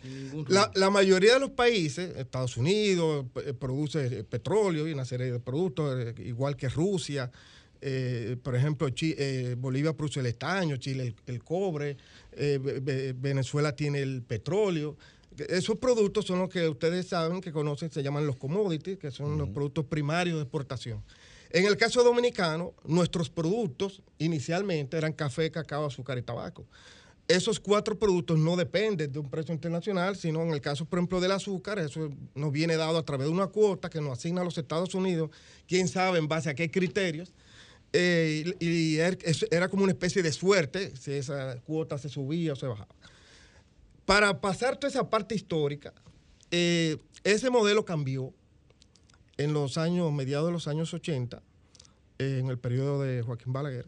La, 0.47 0.89
mayoría 0.89 1.35
de 1.35 1.39
los 1.39 1.51
países, 1.51 2.15
Estados 2.17 2.57
Unidos, 2.57 3.25
eh, 3.45 3.53
produce 3.53 4.05
eh, 4.07 4.23
petróleo 4.23 4.87
y 4.87 4.93
una 4.93 5.05
serie 5.05 5.31
de 5.31 5.39
productos, 5.39 5.95
eh, 5.99 6.15
igual 6.25 6.55
que 6.55 6.69
Rusia. 6.69 7.31
Por 8.43 8.55
ejemplo, 8.55 8.87
Bolivia 9.57 9.93
produce 9.93 10.19
el 10.19 10.27
estaño, 10.27 10.77
Chile 10.77 11.15
el, 11.25 11.43
cobre, 11.43 11.97
Venezuela 13.15 13.75
tiene 13.75 13.99
el 14.01 14.21
petróleo. 14.21 14.97
Esos 15.49 15.77
productos 15.77 16.25
son 16.25 16.39
los 16.39 16.49
que 16.49 16.67
ustedes 16.67 17.07
saben, 17.07 17.41
que 17.41 17.51
conocen, 17.51 17.91
se 17.91 18.03
llaman 18.03 18.27
los 18.27 18.35
commodities, 18.35 18.97
que 18.97 19.11
son 19.11 19.37
los 19.37 19.49
productos 19.49 19.85
primarios 19.85 20.37
de 20.37 20.43
exportación. 20.43 21.03
En 21.49 21.65
el 21.65 21.75
caso 21.75 22.03
dominicano, 22.03 22.73
nuestros 22.85 23.29
productos 23.29 24.01
inicialmente 24.19 24.97
eran 24.97 25.13
café, 25.13 25.49
cacao, 25.51 25.85
azúcar 25.85 26.17
y 26.17 26.21
tabaco 26.21 26.65
esos 27.31 27.59
cuatro 27.59 27.97
productos 27.97 28.37
no 28.37 28.55
dependen 28.55 29.11
de 29.11 29.19
un 29.19 29.29
precio 29.29 29.53
internacional, 29.53 30.15
sino 30.15 30.41
en 30.41 30.51
el 30.51 30.61
caso, 30.61 30.85
por 30.85 30.99
ejemplo, 30.99 31.19
del 31.19 31.31
azúcar, 31.31 31.79
eso 31.79 32.09
nos 32.35 32.51
viene 32.51 32.75
dado 32.75 32.97
a 32.97 33.05
través 33.05 33.27
de 33.27 33.33
una 33.33 33.47
cuota 33.47 33.89
que 33.89 34.01
nos 34.01 34.19
asigna 34.19 34.41
a 34.41 34.43
los 34.43 34.57
Estados 34.57 34.93
Unidos, 34.95 35.31
quién 35.67 35.87
sabe 35.87 36.19
en 36.19 36.27
base 36.27 36.49
a 36.49 36.55
qué 36.55 36.69
criterios. 36.69 37.33
Eh, 37.93 38.55
y, 38.59 38.97
era 39.53 39.67
como 39.67 39.83
una 39.83 39.91
especie 39.91 40.23
de 40.23 40.31
suerte 40.31 40.95
si 40.95 41.11
esa 41.11 41.59
cuota 41.61 41.97
se 41.97 42.09
subía 42.09 42.53
o 42.53 42.55
se 42.55 42.67
bajaba. 42.67 42.95
Para 44.05 44.39
pasar 44.39 44.77
toda 44.77 44.89
esa 44.89 45.09
parte 45.09 45.35
histórica, 45.35 45.93
eh, 46.51 46.97
ese 47.23 47.49
modelo 47.49 47.85
cambió 47.85 48.33
en 49.37 49.53
los 49.53 49.77
años, 49.77 50.11
mediados 50.11 50.47
de 50.47 50.53
los 50.53 50.67
años 50.67 50.93
80, 50.93 51.41
en 52.19 52.47
el 52.47 52.57
periodo 52.59 53.01
de 53.01 53.21
Joaquín 53.21 53.53
Balaguer, 53.53 53.87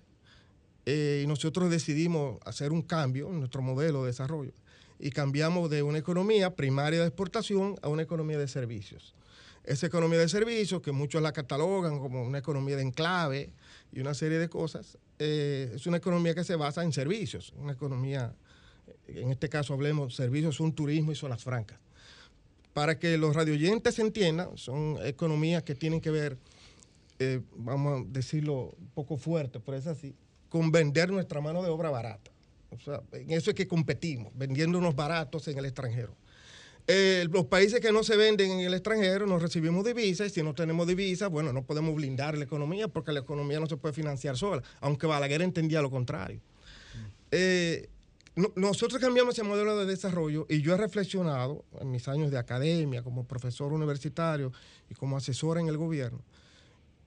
eh, 0.86 1.22
y 1.24 1.28
nosotros 1.28 1.70
decidimos 1.70 2.40
hacer 2.46 2.72
un 2.72 2.82
cambio 2.82 3.30
en 3.30 3.40
nuestro 3.40 3.62
modelo 3.62 4.02
de 4.02 4.08
desarrollo 4.08 4.54
y 5.00 5.12
cambiamos 5.12 5.70
de 5.70 5.84
una 5.84 5.98
economía 5.98 6.56
primaria 6.56 7.00
de 7.00 7.08
exportación 7.08 7.76
a 7.82 7.90
una 7.90 8.04
economía 8.04 8.38
de 8.38 8.48
servicios. 8.48 9.16
Esa 9.64 9.88
economía 9.88 10.20
de 10.20 10.28
servicios, 10.28 10.82
que 10.82 10.92
muchos 10.92 11.22
la 11.22 11.32
catalogan 11.32 12.00
como 12.00 12.24
una 12.24 12.38
economía 12.38 12.76
de 12.76 12.84
enclave 12.84 13.52
y 13.94 14.00
una 14.00 14.14
serie 14.14 14.40
de 14.40 14.50
cosas, 14.50 14.98
eh, 15.20 15.72
es 15.76 15.86
una 15.86 15.98
economía 15.98 16.34
que 16.34 16.44
se 16.44 16.56
basa 16.56 16.84
en 16.84 16.92
servicios, 16.92 17.54
una 17.58 17.74
economía, 17.74 18.34
en 19.08 19.32
este 19.32 19.50
caso 19.50 19.74
hablemos, 19.74 20.16
servicios 20.16 20.56
son 20.56 20.74
turismo 20.74 21.12
y 21.12 21.16
zonas 21.16 21.44
francas. 21.44 21.80
Para 22.74 22.98
que 22.98 23.18
los 23.18 23.36
radioyentes 23.36 24.00
entiendan, 24.00 24.58
son 24.58 24.98
economías 25.04 25.62
que 25.62 25.76
tienen 25.76 26.02
que 26.02 26.10
ver, 26.10 26.38
eh, 27.20 27.42
vamos 27.56 28.02
a 28.02 28.06
decirlo 28.10 28.76
un 28.80 28.90
poco 28.96 29.18
fuerte, 29.18 29.60
pero 29.60 29.78
es 29.78 29.86
así, 29.86 30.16
con 30.50 30.72
vender 30.72 31.12
nuestra 31.12 31.40
mano 31.40 31.62
de 31.62 31.70
obra 31.70 31.92
barata. 31.92 32.32
O 32.72 32.80
sea, 32.80 33.04
en 33.12 33.30
eso 33.30 33.52
es 33.52 33.56
que 33.56 33.68
competimos, 33.68 34.34
vendiendo 34.36 34.80
unos 34.80 34.96
baratos 34.96 35.48
en 35.48 35.60
el 35.60 35.66
extranjero. 35.66 36.16
Eh, 36.88 37.28
los 37.32 37.46
países 37.46 37.80
que 37.80 37.94
no 37.94 38.04
se 38.04 38.18
venden 38.18 38.52
en 38.52 38.60
el 38.60 38.74
extranjero 38.74 39.26
no 39.26 39.40
recibimos 39.40 39.86
divisas 39.86 40.28
y 40.28 40.30
si 40.32 40.44
no 40.44 40.54
tenemos 40.54 40.86
divisas, 40.86 41.30
bueno, 41.30 41.54
no 41.54 41.64
podemos 41.64 41.96
blindar 41.96 42.38
la 42.38 42.44
economía 42.44 42.90
porque 42.90 43.14
la 43.14 43.22
economía 43.22 43.60
no 43.60 43.68
se 43.68 43.78
puede 43.78 43.94
financiar 43.94 44.36
sola, 44.36 44.62
aunque 44.82 45.08
Balaguer 45.08 45.42
entendía 45.44 45.82
lo 45.82 45.90
contrario. 45.90 46.42
Eh, 47.32 47.88
nosotros 48.56 49.00
cambiamos 49.00 49.36
ese 49.36 49.44
modelo 49.44 49.78
de 49.78 49.86
desarrollo 49.86 50.46
y 50.50 50.62
yo 50.62 50.74
he 50.74 50.78
reflexionado 50.78 51.64
en 51.80 51.92
mis 51.92 52.08
años 52.08 52.32
de 52.32 52.38
academia, 52.38 53.04
como 53.04 53.26
profesor 53.26 53.72
universitario 53.72 54.52
y 54.90 54.96
como 54.96 55.16
asesor 55.16 55.60
en 55.60 55.68
el 55.68 55.78
gobierno. 55.78 56.20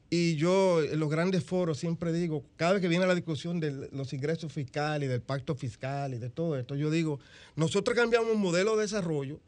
Y 0.09 0.37
yo 0.37 0.83
en 0.83 1.01
los 1.01 1.11
grandes 1.11 1.43
foros 1.43 1.79
siempre 1.79 2.13
digo, 2.13 2.45
cada 2.55 2.75
vez 2.75 2.81
que 2.81 2.89
viene 2.89 3.07
la 3.07 3.15
discusión 3.15 3.59
de 3.59 3.89
los 3.91 4.13
ingresos 4.13 4.53
fiscales 4.53 5.09
y 5.09 5.11
del 5.11 5.21
pacto 5.21 5.57
fiscal 5.57 6.15
y 6.15 6.19
de 6.19 6.31
todo 6.31 6.57
esto, 6.57 6.77
yo 6.77 6.91
digo, 6.91 7.19
nosotros 7.57 7.97
cambiamos 7.97 8.33
un 8.33 8.41
modelo 8.41 8.77
de 8.77 8.83
desarrollo 8.83 9.41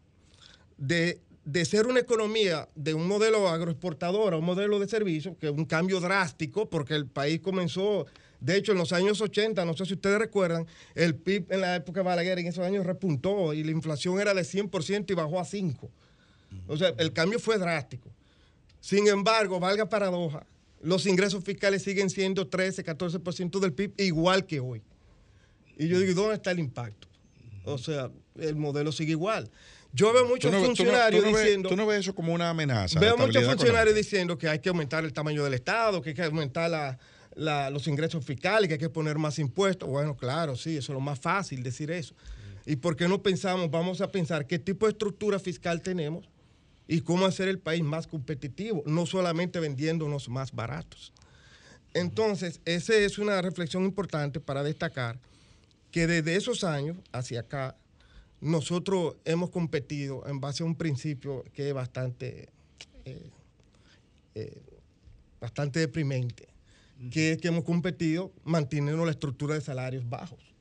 de, 0.78 1.20
ser 1.64 1.86
una 1.86 2.00
economía 2.00 2.68
de 2.74 2.94
un 2.94 3.06
modelo 3.06 3.48
agroexportador 3.48 4.34
a 4.34 4.36
un 4.38 4.44
modelo 4.44 4.78
de 4.78 4.88
servicio, 4.88 5.36
que 5.38 5.48
es 5.48 5.52
un 5.52 5.64
cambio 5.64 6.00
drástico, 6.00 6.70
porque 6.70 6.94
el 6.94 7.06
país 7.06 7.40
comenzó, 7.40 8.06
de 8.40 8.56
hecho, 8.56 8.72
en 8.72 8.78
los 8.78 8.92
años 8.92 9.20
80, 9.20 9.64
no 9.64 9.76
sé 9.76 9.84
si 9.84 9.94
ustedes 9.94 10.18
recuerdan, 10.18 10.66
el 10.94 11.14
PIB 11.14 11.52
en 11.52 11.60
la 11.60 11.76
época 11.76 12.00
de 12.00 12.04
Balaguer 12.04 12.38
en 12.38 12.46
esos 12.46 12.64
años 12.64 12.86
repuntó 12.86 13.52
y 13.52 13.64
la 13.64 13.72
inflación 13.72 14.20
era 14.20 14.32
de 14.32 14.42
100% 14.42 15.10
y 15.10 15.14
bajó 15.14 15.38
a 15.38 15.44
5%. 15.44 15.90
O 16.66 16.76
sea, 16.76 16.94
el 16.96 17.12
cambio 17.12 17.38
fue 17.38 17.58
drástico. 17.58 18.10
Sin 18.80 19.06
embargo, 19.08 19.60
valga 19.60 19.88
paradoja, 19.88 20.46
los 20.80 21.06
ingresos 21.06 21.42
fiscales 21.44 21.82
siguen 21.82 22.08
siendo 22.08 22.46
13, 22.46 22.84
14% 22.84 23.58
del 23.58 23.72
PIB, 23.72 23.94
igual 23.98 24.46
que 24.46 24.60
hoy. 24.60 24.82
Y 25.76 25.88
yo 25.88 25.98
digo, 25.98 26.14
¿dónde 26.14 26.36
está 26.36 26.52
el 26.52 26.60
impacto? 26.60 27.08
O 27.64 27.78
sea, 27.78 28.10
el 28.36 28.56
modelo 28.56 28.92
sigue 28.92 29.12
igual. 29.12 29.50
Yo 29.92 30.12
veo 30.12 30.26
muchos 30.26 30.54
funcionarios 30.54 31.24
diciendo. 31.24 31.68
tú 31.68 31.76
no 31.76 31.86
ves 31.86 32.00
eso 32.00 32.14
como 32.14 32.32
una 32.32 32.50
amenaza. 32.50 33.00
Veo 33.00 33.16
muchos 33.16 33.44
funcionarios 33.44 33.94
diciendo 33.94 34.36
que 34.36 34.48
hay 34.48 34.58
que 34.58 34.68
aumentar 34.68 35.04
el 35.04 35.12
tamaño 35.12 35.44
del 35.44 35.54
Estado, 35.54 36.02
que 36.02 36.10
hay 36.10 36.14
que 36.14 36.24
aumentar 36.24 36.98
los 37.36 37.86
ingresos 37.86 38.24
fiscales, 38.24 38.68
que 38.68 38.74
hay 38.74 38.80
que 38.80 38.90
poner 38.90 39.18
más 39.18 39.38
impuestos. 39.38 39.88
Bueno, 39.88 40.16
claro, 40.16 40.56
sí, 40.56 40.76
eso 40.76 40.92
es 40.92 40.94
lo 40.94 41.00
más 41.00 41.18
fácil 41.18 41.62
decir 41.62 41.90
eso. 41.90 42.14
¿Y 42.66 42.76
por 42.76 42.96
qué 42.96 43.08
no 43.08 43.22
pensamos, 43.22 43.70
vamos 43.70 44.00
a 44.00 44.08
pensar 44.12 44.46
qué 44.46 44.58
tipo 44.58 44.86
de 44.86 44.92
estructura 44.92 45.38
fiscal 45.38 45.80
tenemos 45.80 46.28
y 46.86 47.00
cómo 47.00 47.24
hacer 47.24 47.48
el 47.48 47.58
país 47.58 47.82
más 47.82 48.06
competitivo, 48.06 48.82
no 48.84 49.06
solamente 49.06 49.58
vendiéndonos 49.58 50.28
más 50.28 50.52
baratos? 50.52 51.12
Entonces, 51.94 52.60
esa 52.66 52.94
es 52.94 53.18
una 53.18 53.40
reflexión 53.40 53.84
importante 53.84 54.38
para 54.38 54.62
destacar 54.62 55.18
que 55.90 56.06
desde 56.06 56.36
esos 56.36 56.62
años 56.64 56.98
hacia 57.12 57.40
acá, 57.40 57.76
nosotros 58.40 59.16
hemos 59.24 59.50
competido 59.50 60.26
en 60.26 60.40
base 60.40 60.62
a 60.62 60.66
un 60.66 60.76
principio 60.76 61.44
que 61.52 61.68
es 61.68 61.74
bastante, 61.74 62.48
eh, 63.04 63.30
eh, 64.34 64.62
bastante 65.40 65.80
deprimente, 65.80 66.48
que 67.10 67.32
es 67.32 67.38
que 67.38 67.48
hemos 67.48 67.64
competido 67.64 68.32
manteniendo 68.44 69.04
la 69.04 69.10
estructura 69.10 69.54
de 69.54 69.60
salarios 69.60 70.08
bajos. 70.08 70.54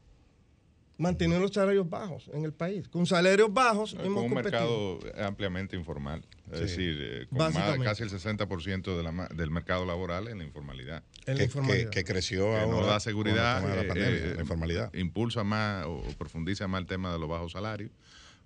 Manteniendo 0.98 1.44
los 1.44 1.54
salarios 1.54 1.88
bajos 1.88 2.30
en 2.34 2.44
el 2.44 2.54
país. 2.54 2.88
Con 2.88 3.06
salarios 3.06 3.54
bajos 3.54 3.96
hemos 4.04 4.24
un 4.24 4.34
mercado 4.34 5.00
ampliamente 5.16 5.76
informal. 5.76 6.24
Es 6.52 6.60
decir, 6.62 6.98
eh, 7.02 7.28
con 7.30 7.84
casi 7.84 8.04
el 8.04 8.10
60% 8.10 9.28
del 9.36 9.52
mercado 9.52 9.86
laboral 9.86 10.30
en 10.30 10.38
la 10.38 10.44
informalidad. 10.46 11.04
que, 11.26 12.04
creció 12.06 12.54
que 12.54 12.68
no 12.68 12.86
da 12.86 13.00
seguridad, 13.00 13.62
la, 13.62 13.82
eh, 13.82 14.36
eh, 14.36 14.38
informalidad. 14.40 14.94
Impulsa 14.94 15.44
más 15.44 15.86
o, 15.86 16.02
profundiza 16.18 16.68
más 16.68 16.82
el 16.82 16.88
tema 16.88 17.12
de 17.12 17.20
los 17.20 17.28
bajos 17.28 17.52
salarios, 17.52 17.92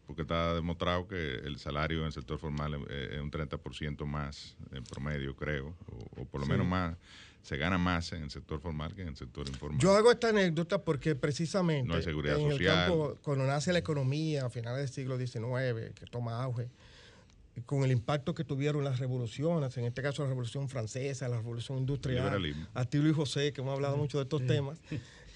porque 0.08 0.24
está 0.24 0.56
demostrado 0.56 1.08
que 1.08 1.16
el 1.16 1.60
salario 1.60 1.99
en 1.99 2.06
el 2.08 2.12
sector 2.12 2.39
formal 2.39 2.74
es, 2.89 3.20
un 3.22 3.30
30% 3.30 4.06
más 4.06 4.56
en 4.72 4.84
promedio, 4.84 5.36
creo, 5.36 5.76
o, 6.18 6.26
por 6.26 6.41
lo 6.41 6.47
menos 6.47 6.66
más 6.66 6.97
se 7.43 7.58
gana 7.58 7.80
más 7.80 8.14
en 8.14 8.24
el 8.24 8.30
sector 8.30 8.60
formal 8.60 8.93
que 8.93 9.02
en 9.02 9.10
el 9.10 9.18
sector 9.18 9.47
informal. 9.47 9.80
Yo 9.80 9.95
hago 9.95 10.12
esta 10.12 10.30
anécdota 10.30 10.84
porque 10.84 11.16
precisamente 11.16 11.88
no 11.88 11.95
hay 11.95 12.04
seguridad 12.04 12.38
social. 12.38 13.16
cuando 13.22 13.45
nace 13.45 13.74
la 13.74 13.80
economía 13.80 14.45
a 14.45 14.49
finales 14.49 14.80
del 14.80 14.89
siglo 14.89 15.18
XIX, 15.18 15.93
que 15.95 16.06
toma 16.10 16.43
auge, 16.43 16.70
con 17.66 17.84
el 17.84 17.91
impacto 17.91 18.34
que 18.34 18.43
tuvieron 18.43 18.84
las 18.84 18.99
revoluciones, 18.99 19.76
en 19.78 19.86
este 19.86 20.02
caso 20.02 20.24
la 20.24 20.30
revolución 20.30 20.70
francesa, 20.70 21.28
la 21.28 21.38
revolución 21.38 21.78
industrial, 21.80 22.56
a 22.74 22.86
ti 22.86 22.97
Luis 22.97 23.16
José, 23.16 23.52
que 23.52 23.62
hemos 23.62 23.74
hablado 23.74 23.97
mucho 23.97 24.18
de 24.18 24.24
estos 24.24 24.45
temas, 24.47 24.80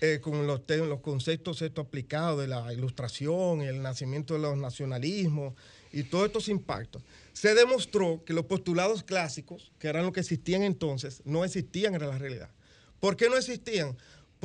eh, 0.02 0.20
con 0.22 0.46
los, 0.48 0.62
los 0.68 1.00
conceptos 1.02 1.62
estos 1.62 1.86
aplicados 1.86 2.40
de 2.40 2.48
la 2.48 2.74
ilustración, 2.74 3.62
el 3.62 3.82
nacimiento 3.82 4.34
de 4.34 4.42
los 4.42 4.58
nacionalismos 4.58 5.54
y 5.92 6.04
todos 6.04 6.28
estos 6.28 6.50
impactos, 6.50 7.02
se 7.34 7.54
demostró 7.54 8.24
que 8.26 8.34
los 8.34 8.46
postulados 8.46 9.04
clásicos, 9.04 9.72
que 9.80 9.88
eran 9.88 10.04
los 10.04 10.14
que 10.14 10.22
existían 10.22 10.64
entonces, 10.64 11.22
no 11.26 11.44
existían 11.44 11.96
en 11.96 12.08
la 12.08 12.18
realidad. 12.18 12.50
¿Por 13.00 13.16
qué 13.16 13.30
no 13.30 13.38
existían? 13.38 13.96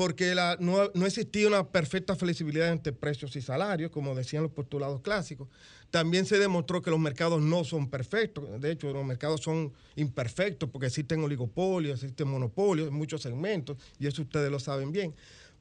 Porque 0.00 0.34
no, 0.60 0.90
no 0.94 1.04
existía 1.04 1.46
una 1.46 1.68
perfecta 1.68 2.16
flexibilidad 2.16 2.72
entre 2.72 2.90
precios 2.90 3.36
y 3.36 3.42
salarios, 3.42 3.90
como 3.90 4.14
decían 4.14 4.42
los 4.42 4.50
postulados 4.50 5.02
clásicos 5.02 5.46
también 5.90 6.24
se 6.24 6.38
demostró 6.38 6.80
que 6.80 6.90
los 6.90 6.98
mercados 6.98 7.42
no 7.42 7.64
son 7.64 7.90
perfectos. 7.90 8.60
De 8.60 8.70
hecho, 8.70 8.92
los 8.92 9.04
mercados 9.04 9.40
son 9.42 9.72
imperfectos 9.96 10.70
porque 10.70 10.86
existen 10.86 11.22
oligopolios, 11.22 12.02
existen 12.02 12.28
monopolios 12.28 12.90
muchos 12.90 13.20
segmentos, 13.20 13.76
y 13.98 14.06
eso 14.06 14.22
ustedes 14.22 14.50
lo 14.50 14.58
saben 14.58 14.90
bien. 14.90 15.14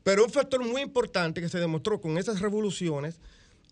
Pero 0.03 0.23
un 0.23 0.31
factor 0.31 0.63
muy 0.63 0.81
importante 0.81 1.41
que 1.41 1.49
se 1.49 1.59
demostró 1.59 1.99
con 1.99 2.17
esas 2.17 2.39
revoluciones 2.39 3.19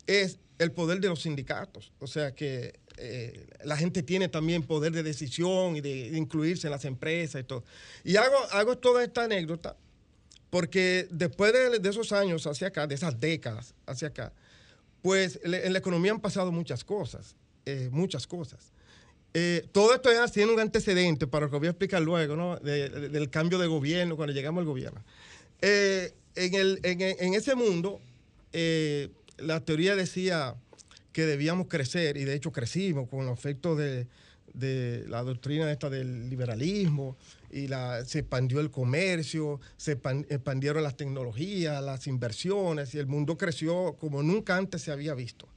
es 0.06 0.40
el 0.58 0.72
poder 0.72 1.00
de 1.00 1.10
los 1.10 1.22
sindicatos. 1.22 1.94
O 2.00 2.08
sea 2.08 2.34
que 2.34 2.80
eh, 2.98 3.48
la 3.64 3.78
gente 3.78 4.02
tiene 4.02 4.28
también 4.28 4.64
poder 4.64 4.92
de 4.92 5.04
decisión 5.04 5.78
y 5.78 5.82
de, 5.82 6.18
incluirse 6.18 6.68
en 6.68 6.72
las 6.72 6.84
empresas 6.86 7.42
y 7.42 7.44
todo. 7.44 7.64
Y 8.04 8.16
hago, 8.16 8.36
hago 8.52 8.78
toda 8.78 9.04
esta 9.04 9.24
anécdota 9.24 9.78
porque 10.50 11.08
después 11.12 11.54
de, 11.54 11.90
esos 11.90 12.12
años 12.12 12.48
hacia 12.48 12.68
acá, 12.68 12.88
de 12.88 12.96
esas 12.96 13.20
décadas 13.20 13.74
hacia 13.86 14.10
acá, 14.10 14.34
pues 15.02 15.40
en 15.44 15.74
la 15.74 15.80
economía 15.80 16.12
han 16.12 16.20
pasado 16.20 16.52
muchas 16.52 16.84
cosas, 16.84 17.36
eh, 17.66 17.90
muchas 17.92 18.28
cosas. 18.28 18.72
Eh, 19.34 19.68
todo 19.72 19.94
esto 19.94 20.12
ya 20.12 20.28
tiene 20.28 20.52
un 20.52 20.60
antecedente 20.60 21.28
para 21.28 21.46
lo 21.46 21.52
que 21.52 21.58
voy 21.58 21.68
a 21.68 21.72
explicar 21.72 22.02
luego, 22.02 22.36
¿no? 22.36 22.58
del 22.58 23.30
cambio 23.30 23.60
de 23.60 23.68
gobierno, 23.68 24.16
cuando 24.16 24.34
llegamos 24.34 24.62
al 24.62 24.66
gobierno. 24.66 25.04
Eh, 25.62 26.14
en, 26.36 27.34
ese 27.34 27.56
mundo, 27.56 28.00
la 29.38 29.60
teoría 29.62 29.96
decía 29.96 30.56
que 31.12 31.26
debíamos 31.26 31.68
crecer, 31.68 32.18
y 32.18 32.24
de 32.24 32.36
hecho 32.36 32.52
crecimos 32.52 33.10
con 33.10 33.26
los 33.26 33.38
efectos 33.38 33.78
de, 33.78 34.08
de 34.58 35.06
la 35.08 35.24
doctrina 35.24 35.72
esta 35.72 35.90
del 35.90 36.30
liberalismo, 36.30 37.18
y 37.52 37.68
se 38.06 38.20
expandió 38.20 38.60
el 38.60 38.72
comercio, 38.72 39.60
se 39.78 39.94
expandieron 40.30 40.84
las 40.84 40.98
tecnologías, 40.98 41.82
las 41.84 42.08
inversiones 42.08 42.94
y 42.94 43.00
el 43.00 43.08
mundo 43.08 43.38
creció 43.38 43.96
como 44.00 44.22
nunca 44.24 44.58
antes 44.58 44.82
se 44.82 44.92
había 44.92 45.14
visto. 45.14 45.48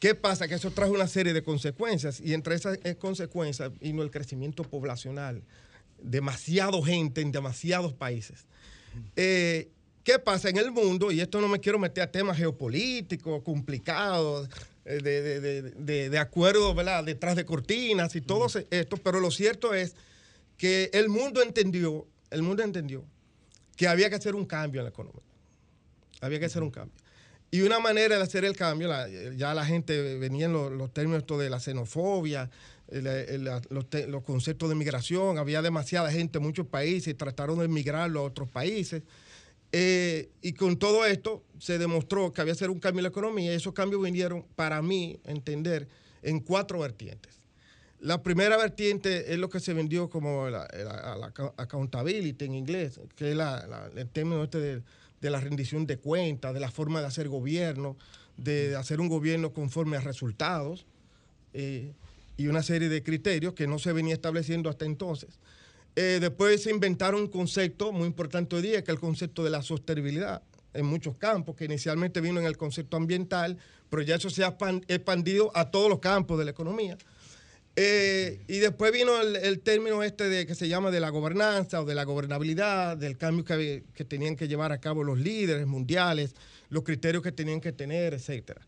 ¿Qué 0.00 0.16
pasa? 0.16 0.48
Que 0.48 0.54
eso 0.54 0.72
trajo 0.72 0.92
una 0.92 1.06
serie 1.06 1.32
de 1.32 1.44
consecuencias 1.44 2.20
y 2.20 2.34
entre 2.34 2.56
esas 2.56 2.78
eh, 2.82 2.96
consecuencias 2.96 3.70
vino 3.78 4.02
el 4.02 4.10
crecimiento 4.10 4.64
poblacional, 4.64 5.42
demasiado 6.02 6.82
gente 6.82 7.20
en 7.20 7.30
demasiados 7.30 7.92
países. 7.92 8.46
Eh, 9.14 9.70
¿Qué 10.02 10.18
pasa 10.18 10.48
en 10.48 10.56
el 10.56 10.72
mundo? 10.72 11.12
Y 11.12 11.20
esto 11.20 11.40
no 11.40 11.46
me 11.46 11.60
quiero 11.60 11.78
meter 11.78 12.02
a 12.02 12.10
temas 12.10 12.36
geopolíticos, 12.36 13.42
complicados, 13.42 14.48
de, 14.84 15.00
de, 15.00 15.62
de, 15.62 16.10
de 16.10 16.18
acuerdos 16.18 16.76
detrás 17.04 17.36
de 17.36 17.44
cortinas 17.44 18.14
y 18.16 18.20
todo 18.20 18.46
esto, 18.70 18.96
pero 18.96 19.20
lo 19.20 19.30
cierto 19.30 19.74
es 19.74 19.94
que 20.56 20.90
el 20.92 21.08
mundo 21.08 21.42
entendió, 21.42 22.06
el 22.30 22.42
mundo 22.42 22.62
entendió 22.62 23.04
que 23.76 23.88
había 23.88 24.08
que 24.10 24.16
hacer 24.16 24.34
un 24.34 24.46
cambio 24.46 24.80
en 24.80 24.84
la 24.84 24.90
economía. 24.90 25.22
Había 26.20 26.38
que 26.38 26.46
hacer 26.46 26.62
un 26.62 26.70
cambio. 26.70 26.94
Y 27.50 27.60
una 27.62 27.80
manera 27.80 28.16
de 28.16 28.22
hacer 28.22 28.44
el 28.44 28.56
cambio, 28.56 28.90
ya 29.36 29.52
la 29.52 29.66
gente 29.66 30.16
venía 30.16 30.46
en 30.46 30.52
los, 30.52 30.92
términos 30.94 31.24
de 31.26 31.50
la 31.50 31.60
xenofobia, 31.60 32.48
los, 32.88 34.22
conceptos 34.24 34.68
de 34.68 34.74
migración, 34.74 35.36
había 35.36 35.60
demasiada 35.60 36.10
gente 36.10 36.38
en 36.38 36.44
muchos 36.44 36.66
países 36.66 37.08
y 37.08 37.14
trataron 37.14 37.58
de 37.58 37.66
emigrarlo 37.66 38.20
a 38.20 38.22
otros 38.22 38.48
países. 38.48 39.02
Eh, 39.72 40.28
y 40.42 40.52
con 40.52 40.76
todo 40.76 41.06
esto 41.06 41.42
se 41.58 41.78
demostró 41.78 42.32
que 42.32 42.42
había 42.42 42.52
que 42.52 42.58
hacer 42.58 42.70
un 42.70 42.78
cambio 42.78 43.00
en 43.00 43.04
la 43.04 43.08
economía 43.08 43.52
y 43.52 43.56
esos 43.56 43.72
cambios 43.72 44.02
vinieron, 44.02 44.44
para 44.54 44.82
mí, 44.82 45.18
entender, 45.24 45.88
en 46.22 46.40
cuatro 46.40 46.78
vertientes. 46.78 47.40
La 48.00 48.22
primera 48.22 48.56
vertiente 48.56 49.32
es 49.32 49.38
lo 49.38 49.48
que 49.48 49.60
se 49.60 49.72
vendió 49.74 50.10
como 50.10 50.50
la, 50.50 50.68
accountability 51.56 52.44
en 52.44 52.54
inglés, 52.54 53.00
que 53.16 53.32
es 53.32 53.38
el 53.96 54.08
término 54.10 54.42
este 54.42 54.58
de 54.58 54.82
de 55.22 55.30
la 55.30 55.40
rendición 55.40 55.86
de 55.86 55.96
cuentas, 55.96 56.52
de 56.52 56.60
la 56.60 56.70
forma 56.70 57.00
de 57.00 57.06
hacer 57.06 57.28
gobierno, 57.28 57.96
de 58.36 58.76
hacer 58.76 59.00
un 59.00 59.08
gobierno 59.08 59.52
conforme 59.52 59.96
a 59.96 60.00
resultados 60.00 60.84
eh, 61.54 61.92
y 62.36 62.48
una 62.48 62.62
serie 62.62 62.88
de 62.88 63.04
criterios 63.04 63.54
que 63.54 63.68
no 63.68 63.78
se 63.78 63.92
venía 63.92 64.14
estableciendo 64.14 64.68
hasta 64.68 64.84
entonces. 64.84 65.38
Eh, 65.94 66.18
después 66.20 66.62
se 66.62 66.70
inventaron 66.70 67.22
un 67.22 67.28
concepto 67.28 67.92
muy 67.92 68.06
importante 68.06 68.56
hoy 68.56 68.62
día, 68.62 68.82
que 68.82 68.90
es 68.90 68.96
el 68.96 69.00
concepto 69.00 69.44
de 69.44 69.50
la 69.50 69.62
sostenibilidad 69.62 70.42
en 70.74 70.86
muchos 70.86 71.16
campos, 71.16 71.54
que 71.54 71.66
inicialmente 71.66 72.20
vino 72.20 72.40
en 72.40 72.46
el 72.46 72.56
concepto 72.56 72.96
ambiental, 72.96 73.58
pero 73.90 74.02
ya 74.02 74.14
eso 74.14 74.30
se 74.30 74.42
ha 74.42 74.56
expandido 74.88 75.50
a 75.54 75.70
todos 75.70 75.90
los 75.90 75.98
campos 75.98 76.38
de 76.38 76.46
la 76.46 76.50
economía. 76.50 76.96
Eh, 77.76 78.42
y 78.48 78.58
después 78.58 78.92
vino 78.92 79.18
el, 79.20 79.60
término 79.60 80.02
este 80.02 80.28
de 80.28 80.46
que 80.46 80.54
se 80.54 80.68
llama 80.68 80.90
de 80.90 81.00
la 81.00 81.08
gobernanza 81.08 81.80
o 81.80 81.84
de 81.84 81.94
la 81.94 82.04
gobernabilidad, 82.04 82.96
del 82.96 83.16
cambio 83.16 83.44
que, 83.44 83.84
que, 83.94 84.04
tenían 84.04 84.36
que 84.36 84.46
llevar 84.46 84.72
a 84.72 84.78
cabo 84.78 85.04
los 85.04 85.18
líderes 85.18 85.66
mundiales, 85.66 86.34
los 86.68 86.84
criterios 86.84 87.22
que 87.22 87.32
tenían 87.32 87.60
que 87.60 87.72
tener, 87.72 88.14
etc. 88.14 88.60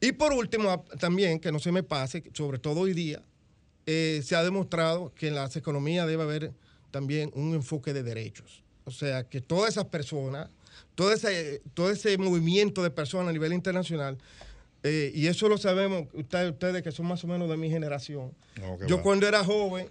Y 0.00 0.12
por 0.12 0.32
último, 0.32 0.84
también, 0.98 1.40
que 1.40 1.52
no 1.52 1.58
se 1.58 1.72
me 1.72 1.82
pase, 1.82 2.24
sobre 2.32 2.58
todo 2.58 2.80
hoy 2.80 2.94
día, 2.94 3.22
eh, 3.86 4.22
se 4.24 4.36
ha 4.36 4.42
demostrado 4.42 5.12
que 5.14 5.28
en 5.28 5.34
las 5.34 5.56
economías 5.56 6.06
debe 6.06 6.22
haber 6.22 6.52
también 6.90 7.30
un 7.34 7.54
enfoque 7.54 7.92
de 7.92 8.02
derechos. 8.02 8.62
O 8.84 8.90
sea, 8.90 9.24
que 9.24 9.40
todas 9.40 9.70
esas 9.70 9.86
personas, 9.86 10.48
todo 10.94 11.12
ese, 11.12 11.62
todo 11.74 11.90
ese 11.90 12.16
movimiento 12.18 12.82
de 12.82 12.90
personas 12.90 13.30
a 13.30 13.32
nivel 13.32 13.52
internacional 13.52 14.18
eh, 14.84 15.12
y 15.14 15.28
eso 15.28 15.48
lo 15.48 15.58
sabemos 15.58 16.08
ustedes, 16.12 16.82
que 16.82 16.90
son 16.90 17.06
más 17.06 17.22
o 17.22 17.28
menos 17.28 17.48
de 17.48 17.56
mi 17.56 17.70
generación. 17.70 18.32
yo 18.88 19.00
cuando 19.00 19.28
era 19.28 19.44
joven, 19.44 19.88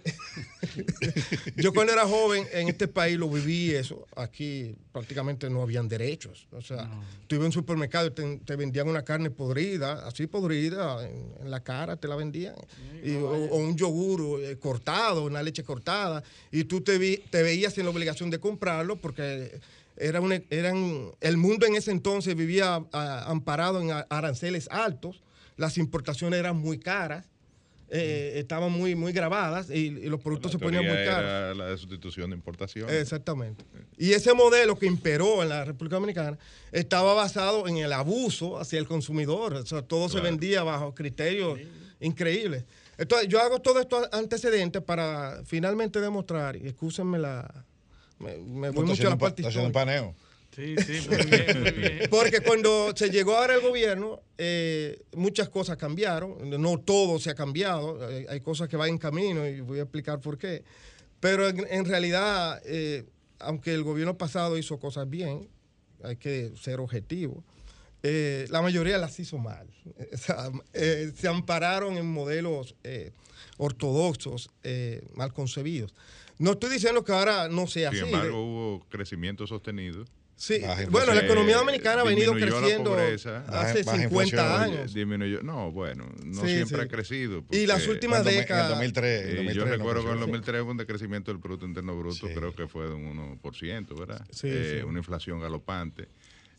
yo 1.56 1.72
cuando 1.72 1.94
era 1.94 2.06
joven 2.06 2.46
en 2.52 2.68
este 2.68 2.88
país 2.88 3.18
lo 3.18 3.30
viví 3.30 3.70
eso. 3.70 4.06
Aquí 4.16 4.74
prácticamente 4.92 5.48
no 5.48 5.62
habían 5.62 5.88
derechos. 5.88 6.46
O 6.52 6.60
sea, 6.60 6.90
tú 7.26 7.36
ibas 7.36 7.44
a 7.44 7.46
un 7.46 7.52
supermercado 7.52 8.08
y 8.08 8.38
te, 8.38 8.56
vendían 8.56 8.86
una 8.86 9.02
carne 9.02 9.30
podrida, 9.30 10.06
así 10.06 10.26
podrida, 10.26 11.08
en, 11.08 11.50
la 11.50 11.60
cara 11.60 11.96
te 11.96 12.06
la 12.06 12.16
vendían. 12.16 12.54
o, 13.22 13.56
un 13.56 13.74
yogur 13.76 14.42
eh, 14.42 14.58
cortado, 14.58 15.24
una 15.24 15.42
leche 15.42 15.64
cortada. 15.64 16.22
Y 16.50 16.64
tú 16.64 16.82
te, 16.82 16.98
te 17.30 17.42
veías 17.42 17.78
en 17.78 17.84
la 17.84 17.90
obligación 17.90 18.28
de 18.28 18.38
comprarlo 18.38 18.96
porque 18.96 19.58
era 19.96 20.20
eran, 20.50 21.12
el 21.20 21.36
mundo 21.36 21.66
en 21.66 21.74
ese 21.76 21.90
entonces 21.90 22.34
vivía 22.34 22.84
amparado 22.92 23.80
en 23.80 23.90
aranceles 24.08 24.68
altos, 24.70 25.22
las 25.56 25.78
importaciones 25.78 26.40
eran 26.40 26.56
muy 26.56 26.78
caras, 26.78 27.28
eh, 27.94 28.38
estaban 28.38 28.72
muy, 28.72 28.94
muy 28.94 29.12
grabadas 29.12 29.68
y, 29.68 29.90
los 29.90 30.18
productos 30.18 30.50
se 30.52 30.58
ponían 30.58 30.86
muy 30.86 30.94
caros. 31.04 31.30
Era 31.30 31.54
la 31.54 31.66
de 31.66 31.76
sustitución 31.76 32.30
de 32.30 32.36
importación. 32.36 32.88
Exactamente. 32.88 33.62
Y 33.98 34.12
ese 34.12 34.32
modelo 34.32 34.78
que 34.78 34.86
imperó 34.86 35.42
en 35.42 35.50
la 35.50 35.66
República 35.66 35.96
Dominicana 35.96 36.38
estaba 36.72 37.12
basado 37.12 37.68
en 37.68 37.76
el 37.76 37.92
abuso 37.92 38.58
hacia 38.58 38.78
el 38.78 38.86
consumidor. 38.86 39.52
O 39.52 39.66
sea, 39.66 39.82
todo 39.82 40.08
se 40.08 40.20
vendía 40.20 40.62
bajo 40.62 40.94
criterios 40.94 41.58
increíbles. 42.00 42.64
Entonces, 42.96 43.28
yo 43.28 43.40
hago 43.40 43.60
todo 43.60 43.78
esto 43.78 44.08
antecedentes 44.10 44.80
para 44.82 45.42
finalmente 45.44 46.00
demostrar, 46.00 46.56
y 46.56 46.68
excúsenme 46.68 47.18
la, 47.18 47.66
me, 48.22 48.70
voy 48.70 48.86
mucho 48.86 49.06
a 49.06 49.10
la 49.10 49.18
parte 49.18 49.46
haciendo 49.46 49.66
un 49.66 49.72
paneo. 49.72 50.14
Sí, 50.54 50.74
sí, 50.84 51.08
muy 51.08 51.24
bien, 51.24 51.62
muy 51.62 51.70
bien. 51.72 52.00
Porque 52.10 52.40
cuando 52.40 52.92
se 52.94 53.10
llegó 53.10 53.36
ahora 53.36 53.54
el 53.54 53.62
gobierno, 53.62 54.20
eh, 54.36 55.02
muchas 55.14 55.48
cosas 55.48 55.78
cambiaron. 55.78 56.50
No 56.50 56.78
todo 56.78 57.18
se 57.18 57.30
ha 57.30 57.34
cambiado. 57.34 58.06
Hay, 58.28 58.40
cosas 58.40 58.68
que 58.68 58.76
van 58.76 58.90
en 58.90 58.98
camino 58.98 59.46
y 59.46 59.60
voy 59.60 59.78
a 59.78 59.82
explicar 59.82 60.20
por 60.20 60.36
qué. 60.36 60.62
Pero 61.20 61.48
en, 61.48 61.84
realidad, 61.84 62.60
eh, 62.66 63.04
aunque 63.38 63.72
el 63.72 63.82
gobierno 63.82 64.18
pasado 64.18 64.58
hizo 64.58 64.78
cosas 64.78 65.08
bien, 65.08 65.48
hay 66.02 66.16
que 66.16 66.52
ser 66.60 66.80
objetivo. 66.80 67.42
Eh, 68.02 68.46
la 68.50 68.60
mayoría 68.60 68.98
las 68.98 69.18
hizo 69.20 69.38
mal. 69.38 69.66
se 70.74 71.28
ampararon 71.28 71.96
en 71.96 72.06
modelos 72.06 72.74
ortodoxos, 73.56 74.50
mal 75.14 75.32
concebidos. 75.32 75.94
No 76.42 76.52
estoy 76.52 76.70
diciendo 76.70 77.04
que 77.04 77.12
ahora 77.12 77.48
no 77.48 77.68
sea 77.68 77.90
así. 77.90 77.98
Sin 77.98 78.08
embargo, 78.08 78.42
hubo 78.42 78.86
crecimiento 78.88 79.46
sostenido. 79.46 80.04
Sí, 80.34 80.60
bueno, 80.90 81.14
la 81.14 81.20
economía 81.20 81.58
dominicana 81.58 82.00
ha 82.00 82.04
venido 82.04 82.32
creciendo 82.32 82.96
hace 83.46 83.84
50 83.84 84.62
años. 84.62 84.92
Disminuyó, 84.92 85.40
no, 85.44 85.70
bueno, 85.70 86.10
no 86.24 86.44
siempre 86.44 86.82
ha 86.82 86.88
crecido. 86.88 87.44
Y 87.52 87.66
las 87.66 87.86
últimas 87.86 88.24
décadas. 88.24 88.64
En 88.72 88.92
2003, 88.92 89.54
yo 89.54 89.64
recuerdo 89.66 90.02
que 90.02 90.08
en 90.08 90.14
el 90.14 90.20
2003 90.20 90.62
hubo 90.62 90.72
un 90.72 90.76
decrecimiento 90.78 91.30
del 91.30 91.40
Producto 91.40 91.64
Interno 91.64 91.96
Bruto, 91.96 92.26
creo 92.26 92.52
que 92.52 92.66
fue 92.66 92.88
de 92.88 92.94
un 92.94 93.38
1%, 93.40 93.98
¿verdad? 93.98 94.26
Eh, 94.42 94.82
una 94.84 94.98
inflación 94.98 95.38
galopante. 95.38 96.08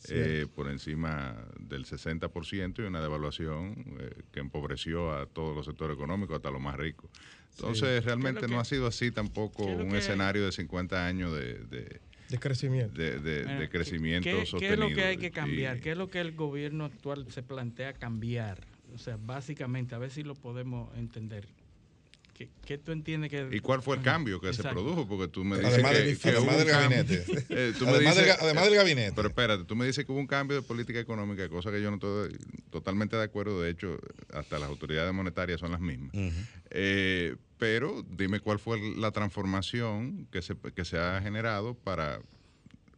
Eh, 0.10 0.48
por 0.54 0.68
encima 0.68 1.34
del 1.58 1.86
60% 1.86 2.80
y 2.80 2.82
una 2.82 3.02
devaluación 3.02 3.98
eh, 4.02 4.24
que 4.34 4.42
empobreció 4.42 5.14
a 5.14 5.26
todos 5.28 5.56
los 5.56 5.66
sectores 5.66 5.96
económicos, 5.96 6.36
hasta 6.36 6.52
los 6.52 6.60
más 6.60 6.76
ricos. 6.76 7.10
Entonces, 7.56 8.04
realmente 8.04 8.48
no 8.48 8.60
ha 8.60 8.66
sido 8.66 8.88
así 8.88 9.12
tampoco 9.12 9.66
un 9.66 9.96
escenario 9.96 10.46
de 10.46 10.52
50 10.52 11.06
años 11.06 11.34
de, 11.34 12.00
de 12.34 12.40
crecimiento. 12.40 13.00
De, 13.00 13.70
crecimiento 13.72 14.30
sostenido. 14.46 14.60
¿Qué 14.60 14.74
es 14.74 14.80
lo 14.80 14.96
que 14.96 15.04
hay 15.04 15.18
que 15.18 15.32
cambiar? 15.32 15.80
¿Qué 15.80 15.92
es 15.92 15.98
lo 15.98 16.10
que 16.10 16.20
el 16.20 16.34
gobierno 16.34 16.86
actual 16.86 17.28
se 17.30 17.44
plantea 17.44 17.94
cambiar? 17.94 18.60
O 18.94 18.98
sea, 18.98 19.18
básicamente, 19.18 19.96
a 19.96 19.98
ver 19.98 20.12
si 20.12 20.24
lo 20.24 20.34
podemos 20.34 20.96
entender. 20.98 21.48
¿Qué, 22.34 22.78
tú 22.80 22.92
entiendes 22.92 23.30
que.? 23.30 23.48
¿Y 23.52 23.60
cuál 23.60 23.82
fue 23.82 23.96
el 23.96 24.02
cambio 24.02 24.42
que 24.42 24.54
se 24.54 24.64
produjo? 24.64 25.08
Porque 25.08 25.28
tú 25.28 25.44
me 25.44 25.58
dices 25.58 25.74
además 25.74 25.92
que, 25.92 26.30
además 26.30 26.58
del 26.58 26.68
gabinete. 26.68 27.26
Eh, 27.50 27.74
además, 27.80 28.66
del, 28.66 28.76
gabinete. 28.76 29.14
Pero 29.16 29.28
espérate, 29.28 29.66
tú 29.66 29.76
me 29.76 29.86
dices 29.86 30.04
que 30.04 30.12
hubo 30.12 30.20
un 30.20 30.28
cambio 30.28 30.58
de 30.58 30.64
política 30.64 31.00
económica, 31.00 31.48
cosa 31.50 31.72
que 31.72 31.82
yo 31.82 31.92
no 31.92 31.96
estoy 31.96 32.38
totalmente 32.72 33.16
de 33.16 33.24
acuerdo. 33.24 33.62
De 33.62 33.70
hecho, 33.70 34.00
hasta 34.34 34.58
las 34.58 34.70
autoridades 34.70 35.14
monetarias 35.14 35.60
son 35.60 35.72
las 35.72 35.82
mismas. 35.82 36.12
Eh, 36.72 37.36
pero 37.60 38.04
dime 38.10 38.40
cuál 38.40 38.60
fue 38.60 38.80
la 38.98 39.12
transformación 39.12 40.28
que 40.32 40.42
se, 40.42 40.56
que 40.76 40.86
se 40.86 40.98
ha 40.98 41.22
generado 41.22 41.76
para 41.76 42.20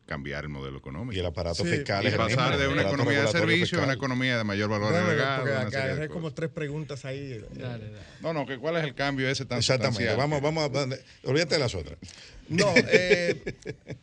cambiar 0.05 0.43
el 0.43 0.49
modelo 0.49 0.77
económico. 0.77 1.13
Y 1.13 1.19
el 1.19 1.25
aparato 1.25 1.63
fiscal. 1.63 2.07
Y 2.07 2.11
pasar 2.11 2.57
de 2.57 2.67
una 2.67 2.83
economía 2.83 3.21
de 3.21 3.27
servicio 3.27 3.79
a 3.79 3.83
una 3.83 3.93
economía 3.93 4.37
de 4.37 4.43
mayor 4.43 4.69
valor 4.69 4.93
agregado. 4.95 5.59
Acá 5.59 6.01
hay 6.01 6.07
como 6.07 6.31
tres 6.33 6.49
preguntas 6.49 7.05
ahí. 7.05 7.43
No, 8.21 8.33
no, 8.33 8.45
que 8.45 8.57
cuál 8.57 8.77
es 8.77 8.83
el 8.83 8.95
cambio 8.95 9.27
ese 9.29 9.45
tan 9.45 9.59
Exactamente. 9.59 10.15
Vamos, 10.15 10.41
vamos 10.41 10.69
a, 10.69 11.29
olvídate 11.29 11.55
de 11.55 11.59
las 11.59 11.75
otras. 11.75 11.97
No, 12.47 12.73
eh, 12.75 13.55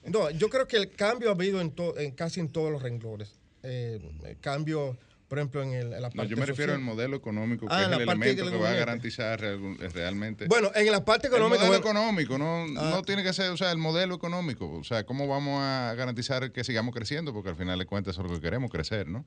no, 0.07 0.31
yo 0.31 0.49
creo 0.49 0.67
que 0.67 0.77
el 0.77 0.91
cambio 0.91 1.29
ha 1.31 1.33
habido 1.33 1.61
en, 1.61 1.73
en 1.97 2.11
casi 2.13 2.41
en 2.41 2.49
todos 2.49 2.71
los 2.71 2.83
renglones. 2.83 3.39
Eh, 3.63 4.01
el 4.25 4.39
cambio 4.41 4.99
por 5.33 5.39
ejemplo, 5.39 5.63
en, 5.63 5.73
el, 5.73 5.91
la 5.93 6.11
parte 6.11 6.19
No, 6.19 6.25
yo 6.25 6.37
me 6.37 6.45
refiero 6.45 6.75
al 6.75 6.83
modelo 6.83 7.17
económico, 7.17 7.67
que 7.67 7.75
ah, 7.75 7.81
es 7.81 7.87
el 7.87 8.03
elemento 8.03 8.51
que, 8.51 8.57
va 8.59 8.69
a 8.69 8.75
garantizar 8.75 9.41
realmente. 9.41 10.45
Bueno, 10.45 10.71
en 10.75 10.93
la 10.93 11.07
parte 11.07 11.29
económica. 11.29 11.63
El 11.63 11.69
modelo 11.69 11.83
económico, 11.83 12.37
no, 12.37 12.67
ah. 12.79 12.91
no 12.91 13.03
tiene 13.03 13.23
que 13.23 13.33
ser, 13.33 13.51
o 13.51 13.57
sea, 13.57 13.73
el 13.73 13.79
modelo 13.79 14.15
económico. 14.15 14.71
O 14.71 14.85
sea, 14.85 15.07
¿cómo 15.07 15.27
vamos 15.27 15.59
a 15.63 15.95
garantizar 15.97 16.53
que 16.53 16.65
sigamos 16.65 16.95
creciendo? 16.95 17.33
Porque 17.33 17.49
al 17.49 17.57
final 17.57 17.79
de 17.79 17.87
cuentas 17.87 18.19
es 18.19 18.23
lo 18.23 18.29
que 18.29 18.43
queremos, 18.43 18.71
crecer, 18.71 19.09
¿no? 19.09 19.25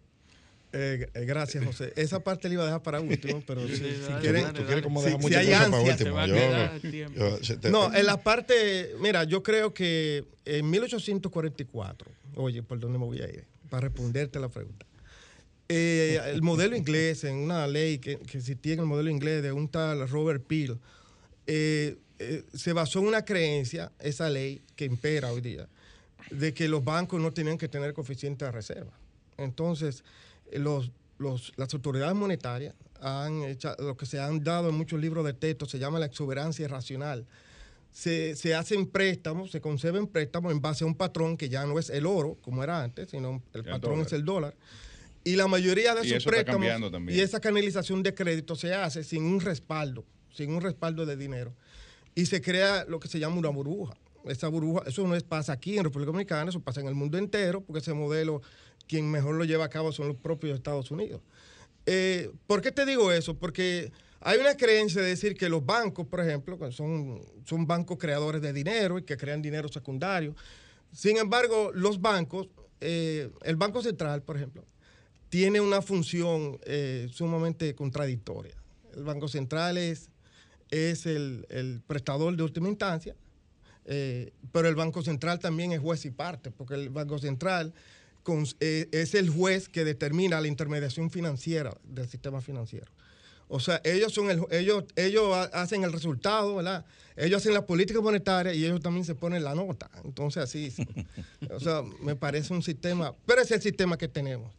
Eh, 0.73 1.09
eh, 1.11 1.25
gracias, 1.25 1.65
José. 1.65 1.91
Esa 1.95 2.19
parte 2.19 2.49
la 2.49 2.53
iba 2.53 2.63
a 2.63 2.65
dejar 2.67 2.83
para 2.83 3.01
último, 3.01 3.41
pero 3.47 3.67
si, 3.67 3.81
quieren. 4.21 4.53
Tú 4.53 4.63
quieres 4.63 4.83
como 4.83 5.01
dejar 5.01 5.19
mucha 5.19 5.43
cosa 5.43 5.69
para 6.13 6.71
último. 6.75 7.09
no, 7.71 7.91
en 7.91 8.05
la 8.05 8.21
parte. 8.21 8.91
Mira, 8.99 9.23
yo 9.23 9.41
creo 9.41 9.73
que 9.73 10.23
en 10.45 10.69
1844, 10.69 12.11
oye, 12.35 12.61
¿por 12.61 12.79
dónde 12.79 12.99
me 12.99 13.05
voy 13.05 13.21
a 13.21 13.25
ir? 13.27 13.47
Para 13.71 13.87
responderte 13.87 14.39
la 14.39 14.49
pregunta. 14.49 14.85
Eh, 15.67 16.21
el 16.27 16.43
modelo 16.43 16.75
inglés, 16.75 17.23
en 17.23 17.37
una 17.37 17.65
ley 17.65 17.97
que, 17.97 18.17
que, 18.19 18.37
existía 18.37 18.73
en 18.73 18.81
el 18.81 18.85
modelo 18.85 19.09
inglés 19.09 19.41
de 19.41 19.51
un 19.51 19.67
tal 19.67 20.07
Robert 20.07 20.43
Peel, 20.45 20.77
eh, 21.47 21.97
eh, 22.19 22.43
se 22.53 22.71
basó 22.73 22.99
en 22.99 23.07
una 23.07 23.25
creencia, 23.25 23.91
esa 23.99 24.29
ley 24.29 24.61
que 24.75 24.85
impera 24.85 25.31
hoy 25.31 25.41
día, 25.41 25.67
de 26.29 26.53
que 26.53 26.67
los 26.67 26.83
bancos 26.83 27.19
no 27.19 27.31
tenían 27.31 27.57
que 27.57 27.67
tener 27.67 27.93
coeficiente 27.93 28.45
de 28.45 28.51
reserva. 28.51 28.91
Entonces, 29.37 30.03
los, 30.51 30.91
las 31.17 31.73
autoridades 31.73 32.15
monetarias 32.15 32.75
han 33.01 33.43
hecho, 33.43 33.75
lo 33.79 33.97
que 33.97 34.05
se 34.05 34.19
han 34.19 34.43
dado 34.43 34.69
en 34.69 34.75
muchos 34.75 34.99
libros 34.99 35.25
de 35.25 35.33
texto, 35.33 35.65
se 35.65 35.79
llama 35.79 35.99
la 35.99 36.05
exuberancia 36.05 36.67
racional. 36.67 37.25
Se, 37.91 38.35
se, 38.35 38.53
hacen 38.53 38.87
préstamos, 38.87 39.51
se 39.51 39.61
conceben 39.61 40.07
préstamos 40.07 40.51
en 40.51 40.61
base 40.61 40.83
a 40.83 40.87
un 40.87 40.95
patrón 40.95 41.37
que 41.37 41.49
ya 41.49 41.65
no 41.65 41.79
es 41.79 41.89
el 41.89 42.05
oro, 42.05 42.37
como 42.41 42.63
era 42.63 42.83
antes, 42.83 43.09
sino 43.09 43.41
el, 43.53 43.63
patrón 43.63 44.01
es 44.01 44.13
el 44.13 44.25
dólar 44.25 44.53
Y 45.25 45.35
la 45.35 45.47
mayoría 45.47 45.95
de 45.95 46.01
esos 46.07 46.23
préstamos 46.23 46.67
y 47.09 47.19
esa 47.19 47.39
canalización 47.39 48.03
de 48.03 48.13
crédito 48.13 48.55
se 48.55 48.75
hace 48.75 49.03
sin 49.03 49.23
un 49.23 49.41
respaldo, 49.41 50.05
sin 50.31 50.51
un 50.51 50.61
respaldo 50.61 51.03
de 51.03 51.17
dinero. 51.17 51.51
Y 52.13 52.27
se 52.27 52.41
crea 52.41 52.85
lo 52.87 52.99
que 52.99 53.07
se 53.07 53.19
llama 53.19 53.37
una 53.37 53.49
burbuja. 53.49 53.97
Esa 54.25 54.47
burbuja, 54.49 54.83
eso 54.87 55.05
no 55.07 55.15
es, 55.15 55.23
pasa 55.23 55.53
aquí 55.53 55.79
en 55.79 55.83
República 55.83 56.11
Dominicana, 56.11 56.49
eso 56.49 56.59
pasa 56.59 56.79
en 56.79 56.87
el 56.87 56.93
mundo 56.93 57.17
entero, 57.17 57.61
porque 57.61 57.79
ese 57.79 57.93
modelo, 57.93 58.43
quien 58.87 59.09
mejor 59.09 59.33
lo 59.33 59.45
lleva 59.45 59.65
a 59.65 59.69
cabo 59.69 59.91
son 59.91 60.07
los 60.09 60.15
propios 60.15 60.55
Estados 60.55 60.91
Unidos. 60.91 61.21
Eh, 61.87 62.29
¿Por 62.45 62.61
qué 62.61 62.71
te 62.71 62.85
digo 62.85 63.11
eso? 63.11 63.35
Porque 63.35 63.91
hay 64.21 64.37
una 64.37 64.55
creencia 64.55 65.01
de 65.01 65.07
decir 65.07 65.35
que 65.35 65.49
los 65.49 65.65
bancos, 65.65 66.05
por 66.05 66.19
ejemplo, 66.19 66.71
son, 66.71 67.19
son 67.45 67.65
bancos 67.65 67.97
creadores 67.97 68.43
de 68.43 68.53
dinero 68.53 68.99
y 68.99 69.03
que 69.03 69.17
crean 69.17 69.41
dinero 69.41 69.69
secundario. 69.69 70.35
Sin 70.91 71.17
embargo, 71.17 71.71
los 71.73 71.99
bancos, 71.99 72.47
eh, 72.79 73.31
el 73.41 73.55
Banco 73.55 73.81
Central, 73.81 74.21
por 74.21 74.37
ejemplo, 74.37 74.63
tiene 75.35 75.59
una 75.59 75.81
función 75.81 76.57
eh, 76.65 77.09
sumamente 77.11 77.75
contradictoria. 77.75 78.55
El 78.95 79.03
Banco 79.03 79.27
Central 79.27 79.77
es, 79.77 80.09
es 80.71 81.05
el, 81.05 81.45
el 81.49 81.81
prestador 81.85 82.37
de 82.37 82.43
última 82.43 82.69
instancia, 82.69 83.17
eh, 83.83 84.31
pero 84.53 84.69
el 84.69 84.75
Banco 84.75 85.01
Central 85.01 85.39
también 85.39 85.73
es 85.73 85.81
juez 85.81 86.05
y 86.05 86.11
parte, 86.11 86.51
porque 86.51 86.75
el 86.75 86.87
Banco 86.87 87.19
Central 87.19 87.73
con- 88.23 88.45
eh, 88.61 88.87
es 88.93 89.13
el 89.13 89.29
juez 89.29 89.67
que 89.67 89.83
determina 89.83 90.39
la 90.39 90.47
intermediación 90.47 91.11
financiera 91.11 91.75
del 91.83 92.07
sistema 92.07 92.39
financiero. 92.39 92.89
O 93.49 93.59
sea, 93.59 93.81
ellos 93.83 94.13
son 94.13 94.31
el, 94.31 94.41
ellos, 94.51 94.85
ellos 94.95 95.33
ha- 95.33 95.61
hacen 95.61 95.83
el 95.83 95.91
resultado, 95.91 96.55
¿verdad? 96.55 96.85
Ellos 97.17 97.41
hacen 97.41 97.53
la 97.53 97.65
política 97.65 97.99
monetaria 97.99 98.53
y 98.53 98.63
ellos 98.63 98.79
también 98.79 99.03
se 99.03 99.15
ponen 99.15 99.43
la 99.43 99.53
nota. 99.53 99.91
Entonces, 100.05 100.41
así, 100.43 100.71
sí. 100.71 100.87
o 101.51 101.59
sea, 101.59 101.81
me 102.01 102.15
parece 102.15 102.53
un 102.53 102.63
sistema, 102.63 103.13
pero 103.25 103.41
es 103.41 103.51
el 103.51 103.61
sistema 103.61 103.97
que 103.97 104.07
tenemos. 104.07 104.53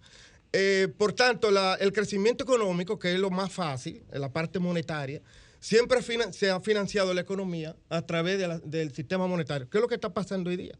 Eh, 0.58 0.88
por 0.96 1.12
tanto, 1.12 1.50
el 1.78 1.92
crecimiento 1.92 2.42
económico, 2.42 2.98
que 2.98 3.12
es 3.12 3.20
lo 3.20 3.28
más 3.28 3.52
fácil, 3.52 4.02
en 4.10 4.22
la 4.22 4.32
parte 4.32 4.58
monetaria, 4.58 5.20
siempre 5.60 6.00
se 6.32 6.48
ha 6.48 6.60
financiado 6.60 7.12
la 7.12 7.20
economía 7.20 7.76
a 7.90 8.00
través 8.00 8.38
del 8.64 8.94
sistema 8.94 9.26
monetario. 9.26 9.68
¿Qué 9.68 9.76
es 9.76 9.82
lo 9.82 9.88
que 9.88 9.96
está 9.96 10.14
pasando 10.14 10.48
hoy 10.48 10.56
día? 10.56 10.78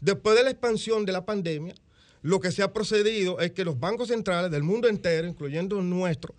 Después 0.00 0.34
de 0.34 0.44
la 0.44 0.50
expansión 0.50 1.04
de 1.04 1.12
la 1.12 1.26
pandemia, 1.26 1.74
lo 2.22 2.40
que 2.40 2.50
se 2.50 2.62
ha 2.62 2.72
procedido 2.72 3.38
es 3.38 3.52
que 3.52 3.66
los 3.66 3.78
bancos 3.78 4.08
centrales 4.08 4.50
del 4.50 4.62
mundo 4.62 4.88
entero, 4.88 5.28
incluyendo 5.28 5.82
nuestro, 5.82 6.34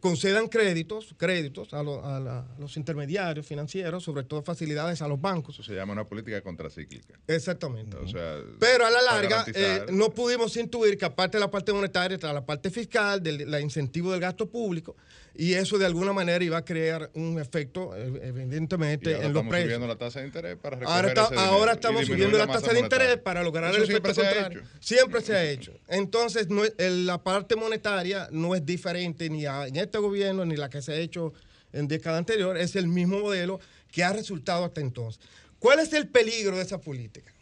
concedan 0.00 0.48
créditos, 0.48 1.14
créditos 1.16 1.72
a, 1.72 1.82
lo- 1.82 2.04
a 2.04 2.20
la- 2.20 2.40
a 2.40 2.58
los 2.58 2.76
intermediarios 2.76 3.46
financieros, 3.46 4.04
sobre 4.04 4.22
todo 4.24 4.42
facilidades 4.42 5.00
a 5.02 5.08
los 5.08 5.20
bancos. 5.20 5.54
Eso 5.54 5.62
se 5.62 5.74
llama 5.74 5.92
una 5.94 6.04
política 6.04 6.40
contracíclica. 6.42 7.18
Exactamente. 7.26 7.96
O 7.96 8.06
sea, 8.06 8.36
Pero 8.60 8.84
a 8.86 8.90
la 8.90 9.00
larga 9.02 9.44
eh, 9.54 9.86
no 9.90 10.10
pudimos 10.10 10.56
intuir 10.56 10.98
que 10.98 11.04
aparte 11.06 11.38
de 11.38 11.40
la 11.40 11.50
parte 11.50 11.72
monetaria 11.72 12.16
está 12.16 12.32
la 12.32 12.44
parte 12.44 12.70
fiscal, 12.70 13.22
del 13.22 13.50
la 13.50 13.60
incentivo 13.60 14.12
del 14.12 14.20
gasto 14.20 14.48
público, 14.50 14.96
y 15.40 15.54
eso 15.54 15.78
de 15.78 15.86
alguna 15.86 16.12
manera 16.12 16.44
iba 16.44 16.58
a 16.58 16.64
crear 16.64 17.10
un 17.14 17.38
efecto, 17.38 17.94
eh, 17.96 18.20
evidentemente, 18.24 19.14
ahora 19.14 19.26
en 19.26 19.32
los 19.32 19.42
estamos 19.44 19.50
precios. 19.50 19.66
subiendo 19.68 19.86
la 19.86 19.96
tasa 19.96 20.20
de 20.20 20.26
interés 20.26 20.56
para 20.56 20.76
recoger 20.76 20.96
Ahora, 20.96 21.08
está- 21.08 21.24
ese 21.26 21.34
ahora 21.36 21.72
estamos 21.74 22.06
subiendo 22.06 22.38
la 22.38 22.46
masa 22.46 22.60
tasa 22.60 22.72
de 22.72 22.80
interés 22.80 23.06
monetaria. 23.06 23.22
para 23.24 23.42
lograr 23.44 23.70
Eso 23.70 23.82
el 23.82 23.86
siempre 23.88 24.10
efecto 24.10 24.20
se 24.20 24.26
ha 24.26 24.32
contrario. 24.42 24.58
hecho. 24.60 24.68
Siempre 24.80 25.20
se 25.22 25.34
ha 25.36 25.44
hecho. 25.50 25.72
Entonces, 25.86 26.48
no 26.48 26.62
el- 26.64 27.06
la 27.06 27.22
parte 27.22 27.54
monetaria 27.54 28.28
no 28.32 28.54
es 28.56 28.66
diferente 28.66 29.30
ni 29.30 29.46
a- 29.46 29.68
en 29.68 29.76
este 29.76 29.98
gobierno 29.98 30.44
ni 30.44 30.56
la 30.56 30.68
que 30.68 30.82
se 30.82 30.92
ha 30.92 30.96
hecho 30.96 31.32
en 31.72 31.86
década 31.86 32.18
anterior. 32.18 32.56
Es 32.56 32.74
el 32.74 32.88
mismo 32.88 33.20
modelo 33.20 33.60
que 33.92 34.02
ha 34.02 34.12
resultado 34.12 34.64
hasta 34.64 34.80
entonces. 34.80 35.20
¿Cuál 35.60 35.78
es 35.78 35.92
el 35.92 36.08
peligro 36.08 36.56
de 36.56 36.62
esa 36.62 36.80
política? 36.80 37.32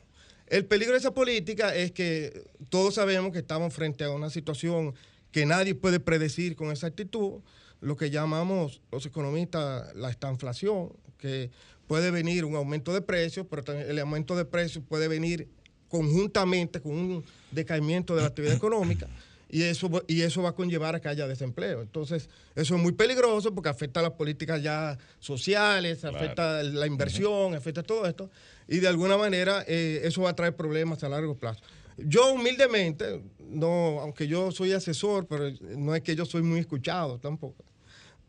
El 0.49 0.67
peligro 0.67 0.93
de 0.93 0.99
esa 0.99 1.15
política 1.15 1.75
es 1.75 1.93
que 1.93 2.45
todos 2.69 2.95
sabemos 2.97 3.33
que 3.33 3.39
estamos 3.39 3.73
frente 3.73 4.05
a 4.05 4.11
una 4.11 4.29
situación 4.31 4.95
que 5.33 5.45
nadie 5.47 5.75
puede 5.75 5.99
predecir 5.99 6.57
con 6.57 6.71
exactitud, 6.71 7.41
lo 7.81 7.97
que 7.97 8.11
llamamos 8.11 8.81
los 8.91 9.05
economistas 9.07 9.95
la 9.95 10.11
estanflación, 10.11 10.93
que 11.19 11.51
puede 11.87 12.11
venir 12.11 12.45
un 12.45 12.57
aumento 12.57 12.93
de 12.93 13.01
precios, 13.03 13.47
pero 13.49 13.63
también 13.63 13.89
el 13.89 13.99
aumento 13.99 14.35
de 14.37 14.45
precios 14.45 14.83
puede 14.89 15.09
venir 15.09 15.49
conjuntamente 15.89 16.81
con 16.81 16.93
un 16.93 17.25
decaimiento 17.51 18.15
de 18.17 18.23
la 18.23 18.29
actividad 18.29 18.55
económica 18.57 19.07
y 19.49 19.63
eso, 19.63 19.89
va- 19.89 20.03
y 20.09 20.23
eso 20.23 20.43
va 20.43 20.49
a 20.51 20.53
conllevar 20.55 20.97
a 20.97 21.01
que 21.01 21.09
haya 21.09 21.29
desempleo. 21.29 21.81
Entonces, 21.81 22.29
eso 22.57 22.75
es 22.75 22.83
muy 22.83 22.93
peligroso 22.93 23.55
porque 23.55 23.69
afecta 23.69 24.01
a 24.01 24.03
las 24.03 24.13
políticas 24.13 24.61
ya 24.63 24.99
sociales, 25.21 25.99
Claro. 26.01 26.17
afecta 26.17 26.63
la 26.65 26.87
inversión, 26.87 27.55
afecta 27.55 27.83
todo 27.85 28.07
esto 28.07 28.29
y 28.69 28.79
de 28.79 28.89
alguna 28.89 29.17
manera 29.17 29.65
eh, 29.69 30.01
eso 30.03 30.23
va 30.23 30.31
a 30.31 30.35
traer 30.37 30.57
problemas 30.57 31.05
a 31.05 31.09
largo 31.09 31.37
plazo. 31.37 31.61
Yo 31.99 32.33
humildemente, 32.33 33.23
no, 33.39 34.01
aunque 34.01 34.29
yo 34.29 34.53
soy 34.53 34.73
asesor, 34.73 35.27
pero 35.27 35.51
no 35.77 35.95
es 35.95 36.03
que 36.03 36.15
yo 36.15 36.27
soy 36.27 36.43
muy 36.43 36.61
escuchado 36.61 37.19
tampoco. 37.19 37.65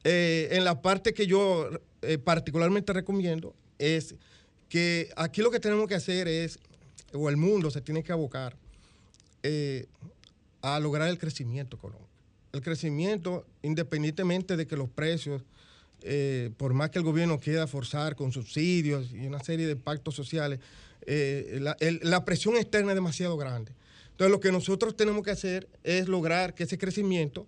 Eh, 0.03 0.48
en 0.52 0.64
la 0.64 0.81
parte 0.81 1.14
que 1.14 1.27
yo 1.27 1.69
eh, 2.02 2.18
particularmente 2.18 2.94
recomiendo 2.94 3.53
es 3.77 4.15
que 4.69 5.10
aquí 5.18 5.41
lo 5.41 5.52
que 5.52 5.60
tenemos 5.60 5.88
que 5.88 5.95
hacer 5.95 6.30
es, 6.30 6.60
o 7.14 7.30
el 7.30 7.35
mundo 7.35 7.72
se 7.72 7.81
tiene 7.81 8.03
que 8.03 8.14
abocar 8.14 8.56
eh, 9.44 9.88
a 10.61 10.80
lograr 10.80 11.10
el 11.10 11.18
crecimiento 11.18 11.76
económico. 11.76 12.07
El 12.53 12.61
crecimiento, 12.61 13.45
independientemente 13.61 14.56
de 14.56 14.65
que 14.65 14.77
los 14.77 14.89
precios, 14.89 15.44
por 16.56 16.73
más 16.73 16.89
que 16.89 16.99
el 16.99 17.03
gobierno 17.03 17.38
quiera 17.38 17.68
forzar 17.68 18.15
con 18.15 18.31
subsidios 18.31 19.11
y 19.11 19.27
una 19.27 19.44
serie 19.44 19.68
de 19.68 19.76
pactos 19.76 20.15
sociales, 20.15 20.60
eh, 21.07 21.57
la, 21.61 21.75
el- 21.79 21.99
la 22.03 22.23
presión 22.25 22.55
externa 22.57 22.91
es 22.91 22.95
demasiado 22.95 23.35
grande. 23.38 23.71
Entonces, 24.11 24.31
lo 24.31 24.39
que 24.39 24.51
nosotros 24.51 24.95
tenemos 24.95 25.23
que 25.23 25.31
hacer 25.31 25.67
es 25.84 26.07
lograr 26.07 26.53
que 26.53 26.63
ese 26.63 26.77
crecimiento 26.77 27.47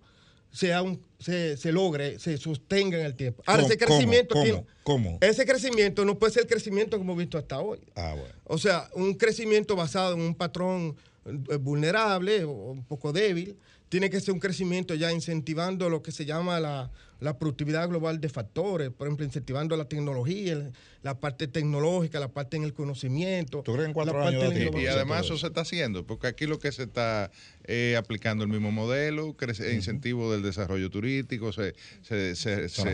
sea 0.52 0.82
un, 0.82 1.00
se, 1.20 1.56
se 1.56 1.70
logre, 1.70 2.18
se 2.18 2.36
sostenga 2.36 2.98
en 2.98 3.06
el 3.06 3.14
tiempo. 3.14 3.42
Ahora, 3.46 3.62
¿Cómo? 3.62 3.72
ese 3.72 3.78
crecimiento, 3.84 4.32
¿Cómo? 4.34 4.44
tiene- 4.44 4.64
¿Cómo? 4.82 5.18
ese 5.20 5.46
crecimiento 5.46 6.04
no 6.04 6.18
puede 6.18 6.32
ser 6.32 6.42
el 6.42 6.48
crecimiento 6.48 6.98
como 6.98 7.12
hemos 7.12 7.20
visto 7.22 7.38
hasta 7.38 7.60
hoy. 7.60 7.78
Ah, 7.94 8.14
bueno. 8.18 8.34
O 8.44 8.58
sea, 8.58 8.88
un 8.94 9.14
crecimiento 9.14 9.76
basado 9.76 10.14
en 10.14 10.20
un 10.22 10.34
patrón 10.34 10.96
eh, 11.26 11.56
vulnerable 11.56 12.42
o 12.44 12.50
un 12.50 12.82
poco 12.84 13.12
débil, 13.12 13.56
tiene 13.90 14.08
que 14.08 14.18
ser 14.20 14.32
un 14.32 14.40
crecimiento 14.40 14.94
ya 14.94 15.12
incentivando 15.12 15.90
lo 15.90 16.02
que 16.02 16.12
se 16.12 16.24
llama 16.24 16.58
la, 16.60 16.90
la 17.18 17.36
productividad 17.38 17.86
global 17.88 18.18
de 18.20 18.28
factores, 18.30 18.88
por 18.90 19.06
ejemplo, 19.08 19.26
incentivando 19.26 19.76
la 19.76 19.84
tecnología, 19.86 20.70
la 21.02 21.18
parte 21.20 21.48
tecnológica, 21.48 22.18
la 22.20 22.28
parte 22.28 22.56
en 22.56 22.62
el 22.64 22.72
conocimiento. 22.72 23.62
¿Tú 23.62 23.72
crees 23.72 23.88
en 23.88 23.92
cuatro 23.92 24.22
años 24.28 24.42
de 24.54 24.60
Y, 24.80 24.84
y 24.84 24.86
además 24.94 25.24
eso 25.26 25.36
se 25.38 25.46
está 25.48 25.62
haciendo, 25.62 26.06
porque 26.06 26.28
aquí 26.28 26.46
lo 26.46 26.58
que 26.58 26.70
se 26.72 26.84
está 26.84 27.30
eh, 27.64 27.96
aplicando 27.98 28.44
el 28.44 28.50
mismo 28.50 28.70
modelo, 28.72 29.36
crece- 29.36 29.74
incentivo 29.74 30.32
del 30.32 30.42
desarrollo 30.42 30.88
turístico, 30.88 31.52
se, 31.52 31.74
se, 32.02 32.36
se- 32.36 32.68
se- 32.68 32.84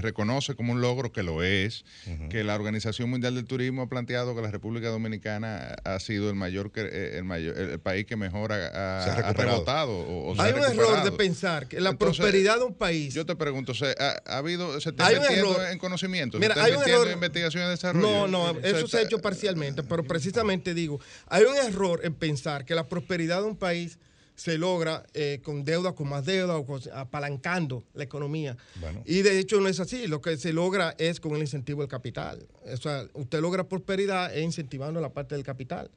reconoce 0.00 0.54
como 0.56 0.72
un 0.72 0.80
logro 0.80 1.12
que 1.12 1.22
lo 1.22 1.42
es, 1.42 1.84
que 2.28 2.44
la 2.44 2.54
Organización 2.56 3.08
Mundial 3.08 3.34
del 3.36 3.44
Turismo 3.44 3.82
ha 3.82 3.88
planteado 3.88 4.34
que 4.34 4.42
la 4.42 4.50
República 4.50 4.88
Dominicana 4.88 5.76
ha 5.84 6.00
sido 6.00 6.28
el 6.28 6.34
mayor, 6.36 6.72
eh, 6.74 7.14
el 7.18 7.24
mayor 7.24 7.56
el 7.56 7.78
país 7.78 8.04
que 8.04 8.16
mejor 8.16 8.52
ha, 8.52 8.66
ha- 9.00 9.04
ha 9.28 9.32
rebotado. 9.52 10.23
O, 10.26 10.40
Hay 10.40 10.52
ha 10.52 10.54
un 10.56 10.62
error 10.64 11.04
de 11.04 11.12
pensar 11.12 11.68
que 11.68 11.78
la 11.80 11.90
Entonces, 11.90 12.16
prosperidad 12.18 12.56
de 12.58 12.64
un 12.64 12.74
país. 12.74 13.12
Yo 13.12 13.26
te 13.26 13.36
pregunto, 13.36 13.74
¿se 13.74 13.94
ha, 13.98 14.22
ha 14.24 14.38
habido, 14.38 14.80
se 14.80 14.88
está 14.90 15.06
Hay 15.06 15.16
un 15.16 15.24
error. 15.24 15.56
en 15.70 15.78
conocimiento? 15.78 16.38
Mira, 16.38 16.54
¿Se 16.54 16.60
está 16.60 16.72
hay 16.72 16.76
un 16.82 16.88
error- 16.88 17.06
en 17.08 17.14
investigación 17.14 17.66
y 17.66 17.70
desarrollo? 17.70 18.06
No, 18.06 18.26
no, 18.26 18.50
Eh, 18.58 18.62
eso 18.64 18.88
se 18.88 18.98
ha 18.98 19.02
hecho 19.02 19.18
parcialmente, 19.18 19.82
pero 19.82 20.02
precisamente 20.04 20.72
digo, 20.72 20.98
hay 21.26 21.44
un 21.44 21.56
error 21.56 22.00
en 22.04 22.14
pensar 22.14 22.64
que 22.64 22.74
la 22.74 22.88
prosperidad 22.88 23.42
de 23.42 23.48
un 23.48 23.56
país 23.56 23.98
se 24.36 24.58
logra 24.58 25.04
eh, 25.14 25.40
con 25.44 25.64
deuda, 25.64 25.92
con 25.92 26.08
más 26.08 26.24
deuda 26.24 26.56
o 26.56 26.66
con- 26.66 26.80
apalancando 26.92 27.84
la 27.94 28.02
economía. 28.04 28.56
Bueno. 28.80 29.02
Y 29.04 29.22
de 29.22 29.38
hecho 29.38 29.60
no 29.60 29.68
es 29.68 29.78
así, 29.78 30.06
lo 30.08 30.20
que 30.20 30.36
se 30.36 30.52
logra 30.52 30.94
es 30.98 31.20
con 31.20 31.36
el 31.36 31.40
incentivo 31.42 31.82
del 31.82 31.88
capital. 31.88 32.44
O 32.72 32.76
sea, 32.76 33.06
usted 33.12 33.40
logra 33.40 33.68
prosperidad 33.68 34.34
e 34.34 34.40
incentivando 34.40 35.00
la 35.00 35.10
parte 35.10 35.34
del 35.36 35.44
capital. 35.44 35.88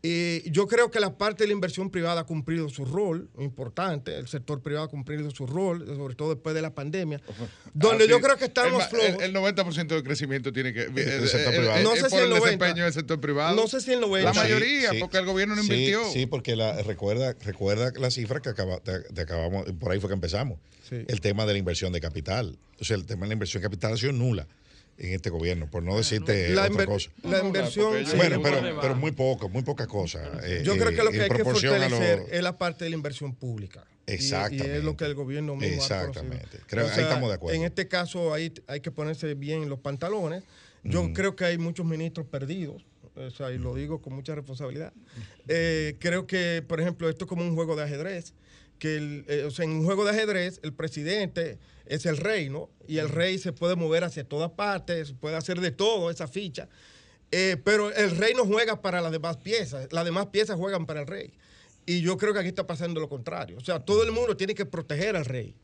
Y 0.00 0.48
yo 0.52 0.68
creo 0.68 0.92
que 0.92 1.00
la 1.00 1.18
parte 1.18 1.42
de 1.42 1.48
la 1.48 1.54
inversión 1.54 1.90
privada 1.90 2.20
ha 2.20 2.24
cumplido 2.24 2.68
su 2.68 2.84
rol 2.84 3.28
importante, 3.36 4.16
el 4.16 4.28
sector 4.28 4.62
privado 4.62 4.86
ha 4.86 4.88
cumplido 4.88 5.28
su 5.32 5.44
rol, 5.44 5.84
sobre 5.96 6.14
todo 6.14 6.34
después 6.34 6.54
de 6.54 6.62
la 6.62 6.72
pandemia, 6.72 7.20
donde 7.74 8.04
Ah, 8.04 8.06
yo 8.08 8.16
sí. 8.18 8.22
creo 8.22 8.36
que 8.36 8.44
estamos 8.44 8.70
el, 8.72 8.78
ma- 8.78 8.84
el- 8.84 8.90
flojos. 8.90 9.22
El, 9.24 9.34
90% 9.34 9.86
del 9.88 10.04
crecimiento 10.04 10.52
tiene 10.52 10.72
que. 10.72 10.82
El 10.82 11.28
sector 11.28 11.52
eh, 11.52 11.56
privado. 11.58 11.80
eh, 11.80 11.82
No 11.82 11.96
sé 11.96 12.10
si 12.10 12.16
el 12.16 12.22
el 12.24 12.28
90. 12.30 12.44
desempeño 12.46 12.84
del 12.84 12.92
sector 12.92 13.20
privado. 13.20 13.56
No 13.56 13.66
sé 13.66 13.80
si 13.80 13.92
el 13.92 14.00
90. 14.00 14.32
La 14.32 14.40
mayoría, 14.40 14.90
sí. 14.90 14.98
porque 15.00 15.18
el 15.18 15.24
gobierno 15.26 15.56
no 15.56 15.62
Sí, 15.64 15.72
invirtió. 15.72 16.04
Sí, 16.12 16.26
porque 16.26 16.54
la, 16.54 16.80
recuerda, 16.82 17.34
recuerda 17.44 17.92
la 17.98 18.10
cifra 18.12 18.40
que 18.40 18.50
acaba, 18.50 18.78
te, 18.78 19.00
te 19.00 19.20
acabamos, 19.22 19.66
por 19.80 19.90
ahí 19.90 19.98
fue 19.98 20.08
que 20.08 20.14
empezamos. 20.14 20.60
Sí. 20.88 21.04
El 21.08 21.20
tema 21.20 21.44
de 21.44 21.54
la 21.54 21.58
inversión 21.58 21.92
de 21.92 22.00
capital. 22.00 22.56
O 22.80 22.84
sea, 22.84 22.96
el 22.96 23.04
tema 23.04 23.22
de 23.22 23.28
la 23.28 23.32
inversión 23.32 23.60
de 23.62 23.66
capital 23.68 23.94
ha 23.94 23.96
sido 23.96 24.12
nula 24.12 24.46
en 24.98 25.14
este 25.14 25.30
gobierno, 25.30 25.70
por 25.70 25.82
no 25.82 25.96
decirte 25.96 26.48
La, 26.50 26.66
otra 26.66 26.84
cosa. 26.86 27.10
la 27.22 27.38
inversión. 27.44 27.92
bueno, 28.16 28.42
pero, 28.42 28.80
pero 28.80 28.94
muy 28.96 29.12
poco, 29.12 29.48
muy 29.48 29.62
pocas 29.62 29.86
cosas. 29.86 30.28
eh, 30.44 30.62
Yo 30.64 30.76
creo 30.76 30.90
que 30.90 30.96
lo 31.04 31.10
eh, 31.10 31.12
que 31.12 31.16
en 31.18 31.22
hay 31.22 31.30
que 31.30 31.38
lo- 31.38 31.44
fortalecer 31.44 32.24
es 32.30 32.42
la 32.42 32.58
parte 32.58 32.84
de 32.84 32.90
la 32.90 32.96
inversión 32.96 33.34
pública. 33.34 33.84
Exactamente. 34.06 34.66
Y, 34.74 34.78
es 34.78 34.84
lo 34.84 34.96
que 34.96 35.04
el 35.04 35.14
gobierno 35.14 35.54
mismo 35.54 35.76
Exactamente. 35.76 36.58
ha. 36.62 36.66
Creo- 36.66 36.86
ahí 36.88 37.00
estamos 37.02 37.28
de 37.28 37.34
acuerdo. 37.36 37.56
En 37.56 37.64
este 37.64 37.86
caso 37.88 38.34
ahí 38.34 38.52
hay 38.66 38.80
que 38.80 38.90
ponerse 38.90 39.34
bien 39.34 39.68
los 39.68 39.78
pantalones. 39.78 40.42
Yo 40.82 41.12
creo 41.12 41.36
que 41.36 41.44
hay 41.44 41.58
muchos 41.58 41.84
ministros 41.86 42.26
perdidos. 42.26 42.84
O 43.14 43.30
sea, 43.30 43.50
y 43.52 43.58
lo 43.58 43.74
digo 43.74 44.00
con 44.00 44.14
mucha 44.14 44.34
responsabilidad. 44.34 44.92
Eh, 45.48 45.96
creo 45.98 46.26
que, 46.26 46.64
por 46.66 46.80
ejemplo, 46.80 47.08
esto 47.08 47.24
es 47.24 47.28
como 47.28 47.42
un 47.42 47.54
juego 47.54 47.74
de 47.74 47.82
ajedrez, 47.82 48.32
que 48.78 49.24
eh, 49.28 49.48
en 49.58 49.70
un 49.70 49.84
juego 49.84 50.04
de 50.04 50.10
ajedrez 50.10 50.60
el 50.62 50.72
presidente 50.72 51.58
es 51.86 52.06
el 52.06 52.16
rey, 52.16 52.48
¿no? 52.48 52.70
Y 52.86 52.98
el 52.98 53.08
rey 53.08 53.38
se 53.38 53.52
puede 53.52 53.76
mover 53.76 54.04
hacia 54.04 54.24
todas 54.24 54.50
partes, 54.52 55.12
puede 55.12 55.36
hacer 55.36 55.60
de 55.60 55.70
todo 55.70 56.10
esa 56.10 56.28
ficha. 56.28 56.68
Eh, 57.30 57.56
pero 57.62 57.92
el 57.92 58.16
rey 58.16 58.32
no 58.34 58.46
juega 58.46 58.80
para 58.80 59.00
las 59.00 59.12
demás 59.12 59.36
piezas, 59.36 59.92
las 59.92 60.04
demás 60.04 60.26
piezas 60.26 60.56
juegan 60.56 60.86
para 60.86 61.00
el 61.00 61.06
rey. 61.06 61.32
Y 61.84 62.00
yo 62.00 62.16
creo 62.16 62.32
que 62.32 62.40
aquí 62.40 62.48
está 62.48 62.66
pasando 62.66 63.00
lo 63.00 63.08
contrario. 63.08 63.56
O 63.58 63.64
sea, 63.64 63.80
todo 63.80 64.02
el 64.02 64.12
mundo 64.12 64.36
tiene 64.36 64.54
que 64.54 64.66
proteger 64.66 65.16
al 65.16 65.24
rey. 65.24 65.54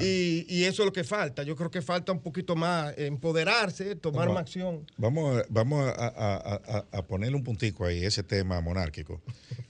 Y, 0.00 0.46
y, 0.48 0.64
eso 0.64 0.82
es 0.82 0.86
lo 0.86 0.92
que 0.92 1.04
falta. 1.04 1.42
Yo 1.42 1.56
creo 1.56 1.70
que 1.70 1.82
falta 1.82 2.12
un 2.12 2.20
poquito 2.20 2.56
más 2.56 2.96
empoderarse, 2.96 3.96
tomar 3.96 4.28
más 4.28 4.38
acción. 4.38 4.86
Vamos, 4.96 5.38
a, 5.38 5.44
vamos 5.48 5.92
a, 5.96 6.86
a, 6.92 7.02
ponerle 7.06 7.36
un 7.36 7.44
puntico 7.44 7.84
ahí, 7.84 8.04
ese 8.04 8.22
tema 8.22 8.60
monárquico. 8.60 9.20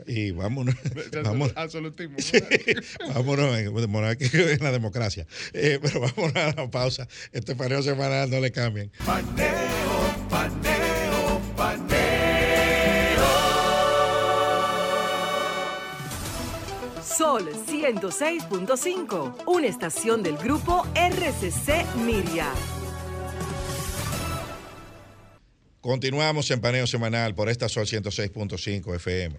Y 0.07 0.31
vámonos. 0.33 0.75
vamos, 1.25 1.53
absolutismo. 1.55 2.17
vámonos 3.15 3.59
en, 3.59 3.91
monárquico 3.91 4.37
en 4.39 4.63
la 4.63 4.73
democracia. 4.73 5.27
Eh, 5.53 5.79
pero 5.81 6.01
vámonos 6.01 6.37
a 6.37 6.55
la 6.55 6.71
pausa. 6.71 7.09
Este 7.33 7.55
paneo 7.55 7.83
semanal 7.83 8.31
no 8.31 8.41
le 8.41 8.51
cambien. 8.53 8.91
Paneo, 9.05 10.29
paneo, 10.29 10.80
Sol 17.17 17.49
106.5, 17.53 19.45
una 19.47 19.67
estación 19.67 20.23
del 20.23 20.37
grupo 20.37 20.87
RCC 20.95 21.97
Miria. 21.97 22.47
Continuamos 25.81 26.49
en 26.53 26.61
Paneo 26.61 26.87
Semanal 26.87 27.35
por 27.35 27.49
esta 27.49 27.69
Sol 27.69 27.87
106.5 27.87 28.95
FM. 28.95 29.37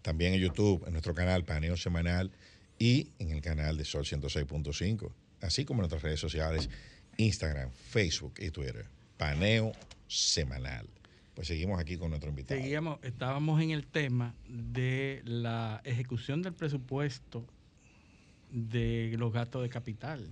También 0.00 0.32
en 0.32 0.40
YouTube, 0.40 0.84
en 0.86 0.92
nuestro 0.92 1.14
canal 1.14 1.44
Paneo 1.44 1.76
Semanal 1.76 2.30
y 2.78 3.10
en 3.18 3.30
el 3.30 3.42
canal 3.42 3.76
de 3.76 3.84
Sol 3.84 4.04
106.5. 4.04 5.12
Así 5.42 5.66
como 5.66 5.80
en 5.80 5.82
nuestras 5.82 6.02
redes 6.02 6.20
sociales, 6.20 6.70
Instagram, 7.18 7.70
Facebook 7.90 8.34
y 8.38 8.50
Twitter. 8.50 8.86
Paneo 9.18 9.72
Semanal. 10.08 10.88
Pues 11.34 11.48
seguimos 11.48 11.80
aquí 11.80 11.96
con 11.96 12.10
nuestro 12.10 12.28
invitado. 12.28 12.60
Seguíamos, 12.60 12.98
estábamos 13.02 13.60
en 13.62 13.70
el 13.70 13.86
tema 13.86 14.34
de 14.48 15.22
la 15.24 15.80
ejecución 15.84 16.42
del 16.42 16.52
presupuesto 16.52 17.46
de 18.50 19.14
los 19.18 19.32
gastos 19.32 19.62
de 19.62 19.70
capital, 19.70 20.30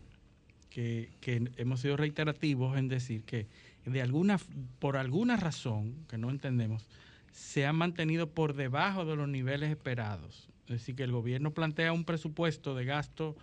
que, 0.68 1.10
hemos 1.56 1.80
sido 1.80 1.96
reiterativos 1.96 2.78
en 2.78 2.88
decir 2.88 3.24
que 3.24 3.46
de 3.86 4.02
alguna, 4.02 4.38
por 4.78 4.98
alguna 4.98 5.36
razón 5.36 5.94
que 6.06 6.18
no 6.18 6.30
entendemos, 6.30 6.86
se 7.32 7.64
han 7.64 7.76
mantenido 7.76 8.28
por 8.28 8.54
debajo 8.54 9.06
de 9.06 9.16
los 9.16 9.28
niveles 9.28 9.70
esperados. 9.70 10.48
Es 10.64 10.80
decir, 10.80 10.94
que 10.94 11.02
el 11.02 11.12
gobierno 11.12 11.52
plantea 11.52 11.92
un 11.92 12.04
presupuesto 12.04 12.74
de 12.74 12.84
gasto 12.84 13.36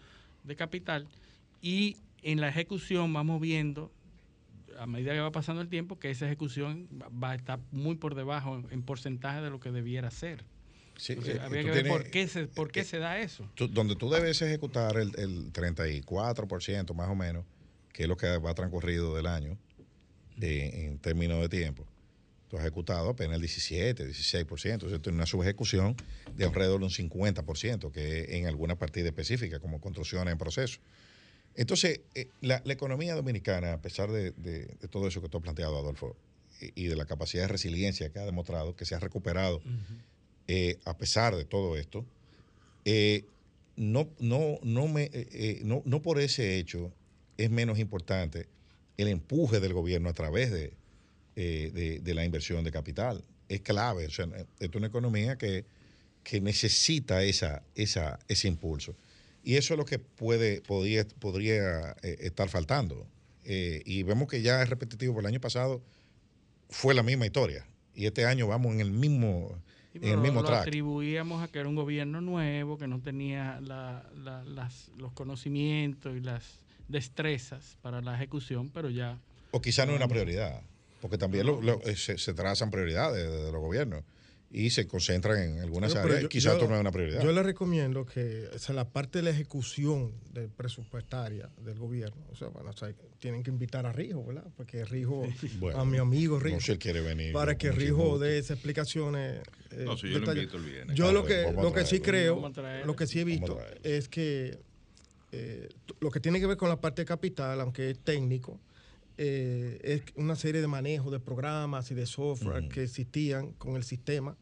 de 0.43 0.55
capital 0.55 1.07
y 1.61 1.97
en 2.21 2.39
la 2.39 2.49
ejecución 2.49 3.11
vamos 3.11 3.41
viendo 3.41 3.91
a 4.77 4.87
medida 4.87 5.13
que 5.13 5.19
va 5.19 5.31
pasando 5.31 5.61
el 5.61 5.69
tiempo, 5.69 5.99
que 5.99 6.09
esa 6.09 6.25
ejecución 6.25 6.87
va 6.91 7.31
a 7.31 7.35
estar 7.35 7.59
muy 7.71 7.95
por 7.95 8.15
debajo 8.15 8.61
en, 8.69 8.83
porcentaje 8.83 9.41
de 9.41 9.49
lo 9.49 9.59
que 9.59 9.71
debiera 9.71 10.11
ser. 10.11 10.43
Sí, 10.97 11.13
eh, 11.13 11.39
habría 11.41 11.63
que 11.63 11.71
ver 11.71 11.87
por 11.87 12.09
qué, 12.09 12.27
se, 12.27 12.47
por 12.47 12.71
qué 12.71 12.79
eh, 12.79 12.85
se 12.85 12.97
da 12.97 13.19
eso. 13.19 13.47
donde 13.55 13.95
tú 13.95 14.09
debes 14.09 14.41
ejecutar 14.41 14.97
el, 14.97 15.11
el 15.17 15.53
34% 15.53 16.93
más 16.95 17.09
o 17.09 17.15
menos, 17.15 17.45
que 17.93 18.03
es 18.03 18.09
lo 18.09 18.17
que 18.17 18.37
va 18.37 18.53
transcurrido 18.53 19.15
del 19.15 19.27
año 19.27 19.57
en 20.39 20.99
términos 20.99 21.41
de 21.41 21.49
tiempo. 21.49 21.85
Tú 22.49 22.55
has 22.57 22.61
ejecutado 22.61 23.09
apenas 23.09 23.35
el 23.35 23.41
17, 23.41 24.07
16%, 24.07 24.83
o 24.83 24.89
sea, 24.89 25.13
una 25.13 25.25
subejecución 25.25 25.95
de 26.35 26.45
alrededor 26.45 26.79
de 26.79 26.85
un 26.85 26.91
50%, 26.91 27.91
que 27.91 28.37
en 28.37 28.47
alguna 28.47 28.77
partida 28.77 29.07
específica, 29.07 29.59
como 29.59 29.81
construcciones 29.81 30.31
en 30.31 30.37
proceso. 30.37 30.79
Entonces, 31.57 32.01
eh, 32.13 32.29
la, 32.41 32.61
economía 32.67 33.15
dominicana, 33.15 33.73
a 33.73 33.81
pesar 33.81 34.11
de, 34.11 34.31
todo 34.91 35.07
eso 35.07 35.21
que 35.21 35.27
tú 35.27 35.38
has 35.38 35.43
planteado, 35.43 35.75
Adolfo, 35.77 36.15
y, 36.61 36.85
de 36.85 36.95
la 36.95 37.05
capacidad 37.05 37.43
de 37.43 37.47
resiliencia 37.47 38.09
que 38.11 38.19
ha 38.19 38.25
demostrado, 38.25 38.75
que 38.75 38.85
se 38.85 38.93
ha 38.93 38.99
recuperado, 38.99 39.59
eh, 40.47 40.77
a 40.85 40.95
pesar 40.97 41.35
de 41.35 41.45
todo 41.45 41.75
esto, 41.75 42.05
eh, 42.85 43.25
no, 43.75 44.07
no, 44.19 44.59
no, 44.61 44.88
me, 44.88 45.09
no, 45.63 46.01
por 46.01 46.19
ese 46.19 46.57
hecho 46.57 46.93
es 47.38 47.49
menos 47.49 47.79
importante 47.79 48.47
el 48.95 49.07
empuje 49.07 49.59
del 49.59 49.73
gobierno 49.73 50.09
a 50.09 50.13
través 50.13 50.51
de, 50.51 50.73
de, 51.35 52.13
la 52.13 52.23
inversión 52.23 52.63
de 52.63 52.71
capital. 52.71 53.23
Es 53.49 53.61
clave. 53.61 54.07
O 54.07 54.11
sea, 54.11 54.27
es 54.59 54.69
una 54.75 54.88
economía 54.88 55.38
que, 55.38 55.65
que 56.23 56.41
necesita 56.41 57.23
esa, 57.23 57.63
esa, 57.75 58.19
ese 58.27 58.47
impulso. 58.47 58.95
Y 59.48 59.56
eso 59.56 59.76
es 59.76 59.78
lo 59.78 59.86
que 59.86 59.98
puede, 59.98 60.60
podría, 60.60 61.07
podría 61.19 61.91
eh, 62.03 62.18
estar 62.19 62.49
faltando. 62.49 63.07
Eh, 63.45 63.82
y 63.86 64.03
vemos 64.03 64.28
que 64.28 64.41
ya 64.41 64.61
es 64.61 64.68
repetitivo, 64.68 65.14
porque 65.14 65.26
el 65.26 65.34
año 65.36 65.40
pasado 65.40 65.82
fue 66.69 66.94
la 66.94 67.02
misma 67.02 67.28
historia. 67.28 67.65
Y 67.95 68.07
este 68.07 68.26
año 68.26 68.45
vamos 68.45 68.74
en 68.74 68.82
el 68.82 68.91
mismo, 68.91 69.57
en 69.94 70.03
el 70.03 70.18
mismo 70.18 70.41
lo 70.41 70.49
atribuíamos 70.49 71.41
a 71.41 71.48
que 71.48 71.60
era 71.60 71.69
un 71.69 71.76
gobierno 71.76 72.19
nuevo, 72.19 72.78
que 72.78 72.90
no 72.90 72.99
tenía 72.99 73.61
los 74.98 75.14
conocimientos 75.14 76.18
y 76.18 76.19
las 76.19 76.44
destrezas 76.90 77.78
para 77.82 78.02
la 78.02 78.15
ejecución, 78.15 78.69
pero 78.69 78.90
ya... 78.90 79.18
O 79.52 79.61
quizá 79.61 79.86
no 79.86 79.94
es 79.94 79.98
una 79.98 80.10
prioridad, 80.10 80.61
porque 80.99 81.18
también 81.18 81.48
eh, 81.86 81.95
se, 81.95 82.18
se, 82.18 82.34
trazan 82.34 82.69
prioridades 82.69 83.26
de 83.26 83.49
los 83.53 83.61
gobiernos 83.61 84.03
y 84.49 84.69
se 84.69 84.88
concentran 84.88 85.41
en 85.41 85.60
algunas 85.60 85.95
áreas. 85.95 86.28
Quizás 86.28 86.53
esto 86.53 86.68
no 86.68 86.76
es 86.76 86.82
una 86.82 86.91
prioridad. 86.91 87.22
Yo 87.22 87.32
le 87.32 87.44
recomiendo 87.44 88.06
que 88.06 88.48
o 88.53 88.60
sea, 88.60 88.74
la 88.74 88.88
parte 88.90 89.19
de 89.19 89.24
la 89.24 89.30
ejecución 89.32 90.14
del 90.32 90.49
presupuestaria 90.49 91.49
del 91.64 91.78
gobierno, 91.78 92.26
o 92.32 92.36
sea, 92.36 92.48
bueno, 92.49 92.72
tienen 93.19 93.44
que 93.44 93.49
invitar 93.49 93.86
a 93.86 93.91
Rijo, 93.91 94.24
¿verdad? 94.26 94.45
Porque 94.56 94.86
Rijo, 94.86 95.24
a 95.76 95.86
mi 95.86 95.98
amigo 95.98 96.40
Rijo, 96.40 96.56
no 96.56 96.61
sé, 96.61 96.78
quiere 96.78 97.02
venir, 97.02 97.34
para 97.34 97.57
que 97.57 97.72
Rijo 97.72 98.19
dé 98.19 98.38
esas 98.38 98.52
explicaciones. 98.52 99.41
Eh, 99.72 99.84
no, 99.86 99.98
si 99.98 100.10
yo 100.10 100.19
lo 100.19 100.34
invito, 100.34 100.57
Yo 100.94 101.11
lo 101.11 101.26
que, 101.26 101.52
lo 101.52 101.74
que 101.74 101.86
sí 101.86 101.99
creo, 101.99 102.52
lo 102.86 102.95
que 102.95 103.07
sí 103.07 103.19
he 103.19 103.26
visto 103.26 103.60
es 103.84 104.07
que 104.07 104.60
eh, 105.34 105.68
lo 105.99 106.10
que 106.10 106.22
tiene 106.22 106.40
que 106.40 106.48
ver 106.48 106.57
con 106.57 106.69
la 106.69 106.80
parte 106.80 107.02
de 107.02 107.06
capital, 107.06 107.60
aunque 107.60 107.90
es 107.90 107.99
técnico, 107.99 108.60
eh, 109.18 109.80
es 109.84 110.03
una 110.15 110.35
serie 110.35 110.61
de 110.61 110.68
manejos 110.68 111.11
de 111.11 111.19
programas 111.19 111.89
y 111.91 111.95
de 111.95 112.06
software 112.06 112.68
que 112.69 112.84
existían 112.84 113.53
con 113.53 113.76
el 113.76 113.84
sistema. 113.84 114.38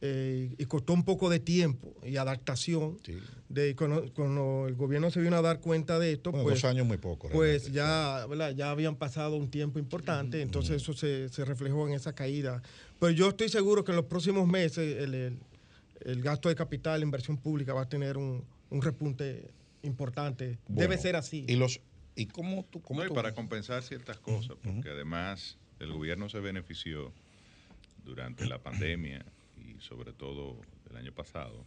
Eh, 0.00 0.54
y 0.56 0.64
costó 0.66 0.92
un 0.92 1.04
poco 1.04 1.28
de 1.28 1.40
tiempo 1.40 1.92
y 2.04 2.16
adaptación. 2.18 2.98
De, 3.48 3.74
cuando, 3.74 4.68
el 4.68 4.74
gobierno 4.76 5.10
se 5.10 5.20
vino 5.20 5.36
a 5.36 5.42
dar 5.42 5.60
cuenta 5.60 5.98
de 5.98 6.12
esto, 6.12 6.30
pues, 6.30 6.44
dos 6.44 6.64
años 6.64 6.86
muy 6.86 6.98
poco. 6.98 7.28
Pues 7.30 7.72
ya, 7.72 8.24
ya 8.54 8.70
habían 8.70 8.94
pasado 8.94 9.36
un 9.36 9.50
tiempo 9.50 9.80
importante, 9.80 10.40
entonces 10.40 10.82
eso 10.82 10.92
se, 10.92 11.28
se, 11.30 11.44
reflejó 11.44 11.88
en 11.88 11.94
esa 11.94 12.12
caída. 12.12 12.62
Pero 13.00 13.10
yo 13.10 13.30
estoy 13.30 13.48
seguro 13.48 13.82
que 13.82 13.90
en 13.90 13.96
los 13.96 14.04
próximos 14.04 14.46
meses 14.46 14.98
el, 14.98 15.36
el, 16.04 16.22
gasto 16.22 16.48
de 16.48 16.54
capital, 16.54 17.02
inversión 17.02 17.36
pública 17.36 17.74
va 17.74 17.82
a 17.82 17.88
tener 17.88 18.18
un, 18.18 18.44
un 18.70 18.82
repunte 18.82 19.50
importante. 19.82 20.58
Debe 20.68 20.96
ser 20.96 21.16
así. 21.16 21.44
Y 21.48 21.56
los 21.56 21.80
¿Y 22.18 22.26
cómo 22.26 22.64
tú.? 22.64 22.82
Cómo 22.82 23.00
no, 23.00 23.06
y 23.06 23.14
para 23.14 23.32
compensar 23.32 23.82
ciertas 23.84 24.18
cosas, 24.18 24.56
porque 24.62 24.90
además 24.90 25.56
el 25.78 25.92
gobierno 25.92 26.28
se 26.28 26.40
benefició 26.40 27.12
durante 28.04 28.44
la 28.46 28.58
pandemia 28.58 29.24
y 29.56 29.80
sobre 29.80 30.12
todo 30.12 30.60
el 30.90 30.96
año 30.96 31.12
pasado 31.12 31.64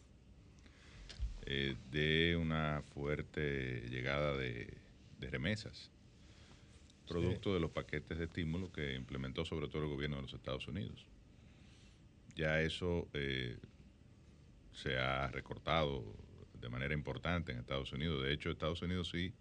eh, 1.45 1.75
de 1.89 2.35
una 2.35 2.83
fuerte 2.93 3.87
llegada 3.89 4.35
de, 4.35 4.77
remesas, 5.21 5.89
producto 7.07 7.53
de 7.53 7.61
los 7.61 7.71
paquetes 7.71 8.17
de 8.17 8.25
estímulo 8.25 8.73
que 8.73 8.95
implementó 8.95 9.45
sobre 9.45 9.69
todo 9.69 9.83
el 9.83 9.89
gobierno 9.89 10.17
de 10.17 10.23
los 10.23 10.33
Estados 10.33 10.67
Unidos. 10.67 11.05
Ya 12.35 12.59
eso 12.59 13.07
eh, 13.13 13.57
se 14.73 14.97
ha 14.97 15.27
recortado 15.27 16.03
de 16.59 16.69
manera 16.69 16.93
importante 16.93 17.53
en 17.53 17.59
Estados 17.59 17.93
Unidos. 17.93 18.23
De 18.23 18.33
hecho, 18.33 18.49
Estados 18.49 18.81
Unidos 18.81 19.09
sí 19.09 19.31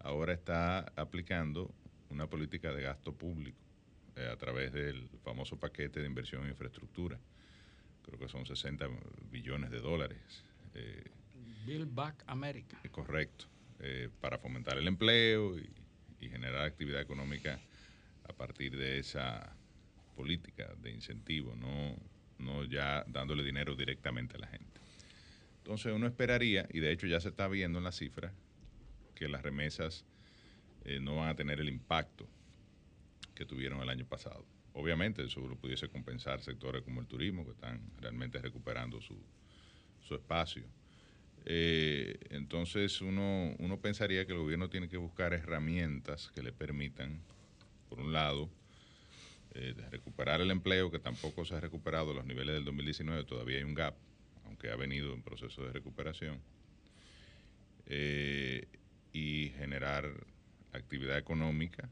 ahora 0.00 0.32
está 0.32 0.80
aplicando 0.96 1.74
una 2.10 2.28
política 2.28 2.72
de 2.72 2.82
gasto 2.82 3.12
público 3.14 3.58
eh, 4.16 4.28
a 4.30 4.36
través 4.36 4.72
del 4.72 5.08
famoso 5.22 5.58
paquete 5.58 6.00
de 6.00 6.06
inversión 6.06 6.42
en 6.42 6.50
infraestructura. 6.50 7.18
Creo 8.04 8.18
que 8.18 8.28
son 8.28 8.44
60 8.46 8.88
billones 9.30 9.70
de 9.70 9.80
dólares. 9.80 10.18
Eh, 10.74 11.04
Build 11.64 11.94
Back 11.94 12.24
America. 12.26 12.80
correcto. 12.90 13.46
Eh, 13.80 14.10
para 14.20 14.38
fomentar 14.38 14.76
el 14.76 14.88
empleo 14.88 15.58
y, 15.58 15.70
generar 16.20 16.66
actividad 16.66 17.00
económica 17.00 17.58
a 18.28 18.32
partir 18.34 18.76
de 18.76 18.98
esa 18.98 19.56
política 20.14 20.70
de 20.82 20.90
incentivo, 20.90 21.56
no, 21.56 21.96
no 22.38 22.64
ya 22.64 23.04
dándole 23.08 23.42
dinero 23.42 23.74
directamente 23.74 24.36
a 24.36 24.40
la 24.40 24.46
gente. 24.46 24.80
Entonces 25.58 25.94
uno 25.94 26.06
esperaría, 26.06 26.68
y 26.70 26.80
de 26.80 26.92
hecho 26.92 27.06
ya 27.06 27.20
se 27.20 27.30
está 27.30 27.48
viendo 27.48 27.78
en 27.78 27.84
las 27.84 27.96
cifras, 27.96 28.32
que 29.20 29.28
las 29.28 29.42
remesas 29.42 30.06
eh, 30.82 30.98
no 30.98 31.16
van 31.16 31.28
a 31.28 31.36
tener 31.36 31.60
el 31.60 31.68
impacto 31.68 32.26
que 33.34 33.44
tuvieron 33.44 33.82
el 33.82 33.90
año 33.90 34.06
pasado. 34.06 34.46
Obviamente 34.72 35.22
eso 35.22 35.46
lo 35.46 35.56
pudiese 35.56 35.90
compensar 35.90 36.40
sectores 36.40 36.82
como 36.82 37.02
el 37.02 37.06
turismo, 37.06 37.44
que 37.44 37.50
están 37.50 37.82
realmente 38.00 38.38
recuperando 38.38 38.98
su, 39.02 39.14
su 40.00 40.14
espacio. 40.14 40.64
Eh, 41.44 42.18
entonces 42.30 43.02
uno, 43.02 43.54
uno 43.58 43.78
pensaría 43.78 44.24
que 44.24 44.32
el 44.32 44.38
gobierno 44.38 44.70
tiene 44.70 44.88
que 44.88 44.96
buscar 44.96 45.34
herramientas 45.34 46.30
que 46.34 46.42
le 46.42 46.52
permitan, 46.52 47.20
por 47.90 48.00
un 48.00 48.14
lado, 48.14 48.48
eh, 49.52 49.74
recuperar 49.90 50.40
el 50.40 50.50
empleo, 50.50 50.90
que 50.90 50.98
tampoco 50.98 51.44
se 51.44 51.56
ha 51.56 51.60
recuperado 51.60 52.12
a 52.12 52.14
los 52.14 52.24
niveles 52.24 52.54
del 52.54 52.64
2019, 52.64 53.24
todavía 53.24 53.58
hay 53.58 53.64
un 53.64 53.74
gap, 53.74 53.96
aunque 54.46 54.70
ha 54.70 54.76
venido 54.76 55.12
en 55.12 55.20
proceso 55.20 55.62
de 55.62 55.72
recuperación, 55.72 56.40
y 59.12 59.52
generar 59.56 60.10
actividad 60.72 61.18
económica 61.18 61.88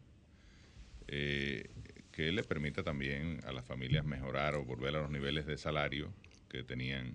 que 1.06 2.32
le 2.32 2.42
permita 2.42 2.82
también 2.82 3.40
a 3.46 3.52
las 3.52 3.64
familias 3.64 4.04
mejorar 4.04 4.56
o 4.56 4.64
volver 4.64 4.96
a 4.96 5.02
los 5.02 5.10
niveles 5.10 5.46
de 5.46 5.56
salario 5.56 6.12
que 6.48 6.64
tenían 6.64 7.14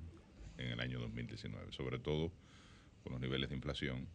en 0.57 0.67
el 0.67 0.79
año 0.79 0.99
2019, 0.99 1.73
sobre 1.73 1.99
todo 1.99 2.31
con 3.03 3.11
los 3.11 3.21
niveles 3.21 3.49
de 3.49 3.55
inflación 3.55 4.07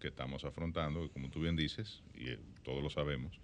que 0.00 0.08
estamos 0.08 0.44
afrontando, 0.44 1.02
que 1.02 1.10
como 1.10 1.28
tú 1.28 1.40
bien 1.40 1.54
dices, 1.54 2.02
y 2.14 2.30
eh, 2.30 2.38
todos 2.62 2.82
lo 2.82 2.90
sabemos, 2.90 3.38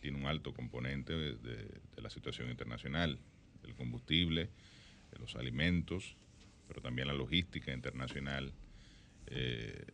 tiene 0.00 0.18
un 0.18 0.26
alto 0.26 0.54
componente 0.54 1.12
de, 1.12 1.80
la 1.96 2.08
situación 2.08 2.50
internacional, 2.50 3.18
el 3.64 3.74
combustible, 3.74 4.48
los 5.20 5.36
alimentos, 5.36 6.16
pero 6.66 6.80
también 6.80 7.08
la 7.08 7.14
logística 7.14 7.72
internacional, 7.72 8.52
eh, 9.26 9.84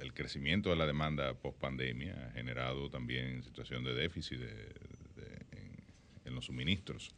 el 0.00 0.12
crecimiento 0.12 0.70
de 0.70 0.76
la 0.76 0.86
demanda 0.86 1.34
post 1.34 1.58
pandemia 1.58 2.26
ha 2.26 2.32
generado 2.32 2.90
también 2.90 3.42
situación 3.42 3.84
de 3.84 3.94
déficit 3.94 4.40
en, 6.24 6.34
los 6.34 6.46
suministros, 6.46 7.12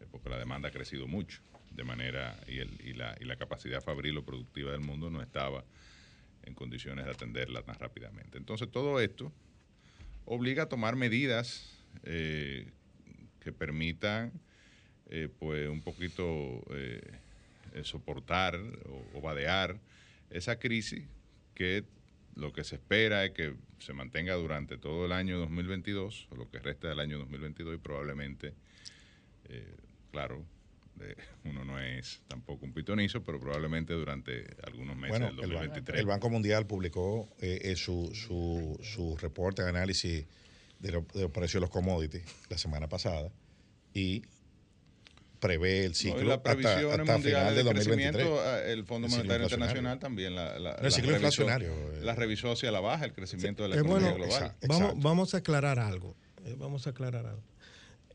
eh, 0.00 0.06
porque 0.10 0.28
la 0.28 0.38
demanda 0.38 0.68
ha 0.68 0.72
crecido 0.72 1.06
mucho 1.06 1.40
de 1.70 1.84
manera, 1.84 2.38
y, 2.46 2.58
el, 2.58 2.68
y, 2.84 2.92
la, 2.92 3.16
y 3.18 3.24
la 3.24 3.36
capacidad 3.36 3.80
fabril 3.80 4.18
o 4.18 4.24
productiva 4.24 4.72
del 4.72 4.80
mundo 4.80 5.08
no 5.08 5.22
estaba 5.22 5.64
en 6.42 6.52
condiciones 6.52 7.06
de 7.06 7.12
atenderla 7.12 7.62
tan 7.62 7.76
rápidamente. 7.76 8.36
Entonces 8.36 8.70
todo 8.70 9.00
esto 9.00 9.32
obliga 10.26 10.64
a 10.64 10.68
tomar 10.68 10.96
medidas 10.96 11.82
eh, 12.02 12.68
que 13.40 13.52
permitan 13.52 14.32
eh, 15.08 15.30
pues 15.38 15.68
un 15.68 15.80
poquito 15.80 16.62
soportar 17.84 18.56
o, 18.56 19.06
o, 19.14 19.20
vadear 19.22 19.78
esa 20.30 20.58
crisis 20.58 21.04
que 21.54 21.84
lo 22.38 22.52
que 22.52 22.64
se 22.64 22.76
espera 22.76 23.24
es 23.24 23.32
que 23.32 23.54
se 23.78 23.92
mantenga 23.92 24.34
durante 24.34 24.78
todo 24.78 25.06
el 25.06 25.12
año 25.12 25.38
2022 25.38 26.28
o 26.30 26.36
lo 26.36 26.50
que 26.50 26.58
resta 26.58 26.88
del 26.88 27.00
año 27.00 27.18
2022 27.18 27.74
y 27.74 27.78
probablemente, 27.78 28.54
claro, 30.10 30.44
uno 31.44 31.64
no 31.64 31.80
es 31.80 32.22
tampoco 32.28 32.64
un 32.64 32.72
pitonizo, 32.72 33.22
pero 33.22 33.40
probablemente 33.40 33.94
durante 33.94 34.46
algunos 34.62 34.96
meses 34.96 35.20
del 35.20 35.36
2023. 35.36 36.00
El, 36.00 36.06
Banco 36.06 36.30
Mundial 36.30 36.66
publicó 36.66 37.28
eh, 37.40 37.60
eh, 37.62 37.76
su, 37.76 38.10
su, 38.14 38.78
su, 38.82 39.16
reporte 39.16 39.62
de 39.62 39.68
análisis 39.68 40.26
de, 40.78 40.92
los 40.92 41.04
precios 41.32 41.54
de 41.54 41.60
los 41.60 41.70
commodities 41.70 42.24
la 42.48 42.58
semana 42.58 42.88
pasada 42.88 43.30
y 43.94 44.22
prevé 45.38 45.84
el 45.84 45.94
ciclo 45.94 46.34
hasta, 46.34 46.52
hasta 46.52 47.18
final 47.18 47.54
de 47.54 47.62
2023. 47.62 48.28
Ah, 48.28 48.60
el 48.66 48.84
Fondo 48.84 49.08
Monetario 49.08 49.44
Internacional 49.44 49.98
también 49.98 50.34
la, 50.34 50.58
la, 50.58 50.72
el 50.72 50.92
ciclo 50.92 51.12
revisó, 51.12 51.42
inflacionario. 51.42 51.70
Eh. 51.70 52.00
La 52.02 52.14
revisó 52.14 52.52
hacia 52.52 52.70
la 52.70 52.80
baja 52.80 53.04
el 53.04 53.12
crecimiento 53.12 53.62
de 53.62 53.70
la 53.70 53.76
economía 53.76 54.12
global. 54.12 54.54
Vamos, 54.66 54.92
vamos, 54.96 55.34
a 55.34 55.38
aclarar 55.38 55.78
algo. 55.78 56.16
vamos 56.56 56.86
a 56.86 56.90
aclarar 56.90 57.26
algo. 57.26 57.42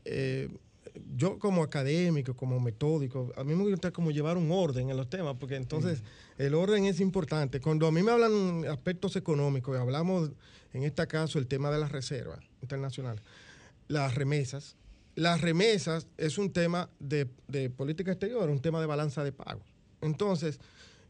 Eh, 0.04 0.48
yo 1.16 1.38
como 1.38 1.62
académico, 1.62 2.34
como 2.34 2.60
metódico, 2.60 3.32
a 3.36 3.44
mí 3.44 3.54
me 3.54 3.64
gusta 3.64 3.90
como 3.90 4.10
llevar 4.10 4.36
un 4.36 4.50
orden 4.52 4.90
en 4.90 4.96
los 4.96 5.08
temas, 5.08 5.36
porque 5.38 5.56
entonces 5.56 6.02
el 6.38 6.54
orden 6.54 6.84
es 6.84 7.00
importante. 7.00 7.60
Cuando 7.60 7.86
a 7.86 7.92
mí 7.92 8.02
me 8.02 8.12
hablan 8.12 8.64
aspectos 8.68 9.16
económicos, 9.16 9.76
y 9.76 9.80
hablamos 9.80 10.30
en 10.72 10.84
este 10.84 11.06
caso 11.06 11.38
el 11.38 11.46
tema 11.46 11.70
de 11.70 11.78
las 11.78 11.90
reservas 11.90 12.40
internacionales, 12.62 13.22
las 13.88 14.14
remesas, 14.14 14.76
las 15.14 15.40
remesas 15.40 16.06
es 16.16 16.38
un 16.38 16.52
tema 16.52 16.88
de, 16.98 17.28
de 17.48 17.70
política 17.70 18.12
exterior, 18.12 18.48
un 18.50 18.60
tema 18.60 18.80
de 18.80 18.86
balanza 18.86 19.24
de 19.24 19.32
pagos. 19.32 19.66
Entonces, 20.00 20.58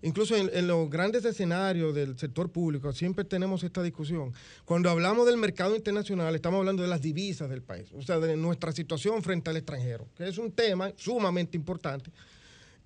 Incluso 0.04 0.36
en, 0.36 0.66
los 0.66 0.90
grandes 0.90 1.24
escenarios 1.24 1.94
del 1.94 2.18
sector 2.18 2.50
público 2.50 2.92
siempre 2.92 3.24
tenemos 3.24 3.64
esta 3.64 3.82
discusión. 3.82 4.34
Cuando 4.66 4.90
hablamos 4.90 5.24
del 5.24 5.38
mercado 5.38 5.74
internacional, 5.74 6.34
estamos 6.34 6.58
hablando 6.58 6.82
de 6.82 6.90
las 6.90 7.00
divisas 7.00 7.48
del 7.48 7.62
país, 7.62 7.90
o 7.94 8.02
sea, 8.02 8.18
de 8.18 8.36
nuestra 8.36 8.70
situación 8.72 9.22
frente 9.22 9.48
al 9.48 9.56
extranjero, 9.56 10.06
que 10.14 10.28
es 10.28 10.36
un 10.36 10.52
tema 10.52 10.92
sumamente 10.94 11.56
importante. 11.56 12.10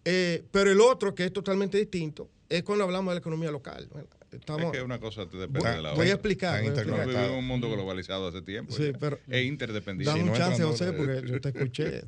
Eh, 0.05 0.45
pero 0.53 0.71
el 0.71 0.81
otro, 0.81 1.13
que 1.13 1.25
es 1.25 1.33
totalmente 1.33 1.77
distinto, 1.77 2.29
es 2.49 2.63
cuando 2.63 2.85
hablamos 2.85 3.11
de 3.11 3.15
la 3.17 3.21
economía 3.21 3.51
local. 3.51 3.89
Estamos, 4.31 4.67
es 4.67 4.73
que 4.73 4.83
una 4.83 5.01
cosa 5.01 5.25
depende 5.25 5.61
voy, 5.61 5.71
de 5.71 5.83
la 5.83 5.89
otra. 5.91 5.95
Voy 5.95 6.09
a 6.09 6.13
explicar. 6.13 6.63
Vivimos 6.63 7.15
en 7.15 7.31
un 7.33 7.47
mundo 7.47 7.71
globalizado 7.71 8.29
hace 8.29 8.43
tiempo. 8.43 8.75
Sí, 8.75 8.93
pero, 8.99 9.19
e 9.29 9.43
interdependiente. 9.43 10.19
Dame 10.19 10.31
un 10.31 10.37
chance, 10.37 10.63
José, 10.63 10.93
porque 10.93 11.23
yo 11.27 11.41
te 11.41 11.49
escuché 11.49 12.03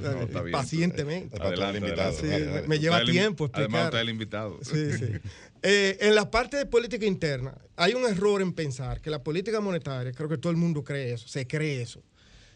no, 0.00 0.50
pacientemente. 0.50 1.40
Adelante, 1.40 1.78
invitado, 1.78 2.12
sí, 2.12 2.26
me 2.66 2.78
lleva 2.78 3.04
tiempo 3.04 3.46
explicar. 3.46 3.70
Además, 3.70 3.84
usted 3.86 3.98
es 3.98 4.02
el 4.02 4.10
invitado. 4.10 4.58
Sí, 4.62 4.92
sí. 4.92 5.06
Eh, 5.66 5.96
en 6.06 6.14
la 6.14 6.30
parte 6.30 6.58
de 6.58 6.66
política 6.66 7.06
interna, 7.06 7.56
hay 7.76 7.94
un 7.94 8.04
error 8.04 8.42
en 8.42 8.52
pensar 8.52 9.00
que 9.00 9.08
la 9.08 9.24
política 9.24 9.62
monetaria, 9.62 10.12
creo 10.12 10.28
que 10.28 10.36
todo 10.36 10.50
el 10.50 10.58
mundo 10.58 10.84
cree 10.84 11.14
eso, 11.14 11.26
se 11.26 11.46
cree 11.46 11.80
eso, 11.80 12.02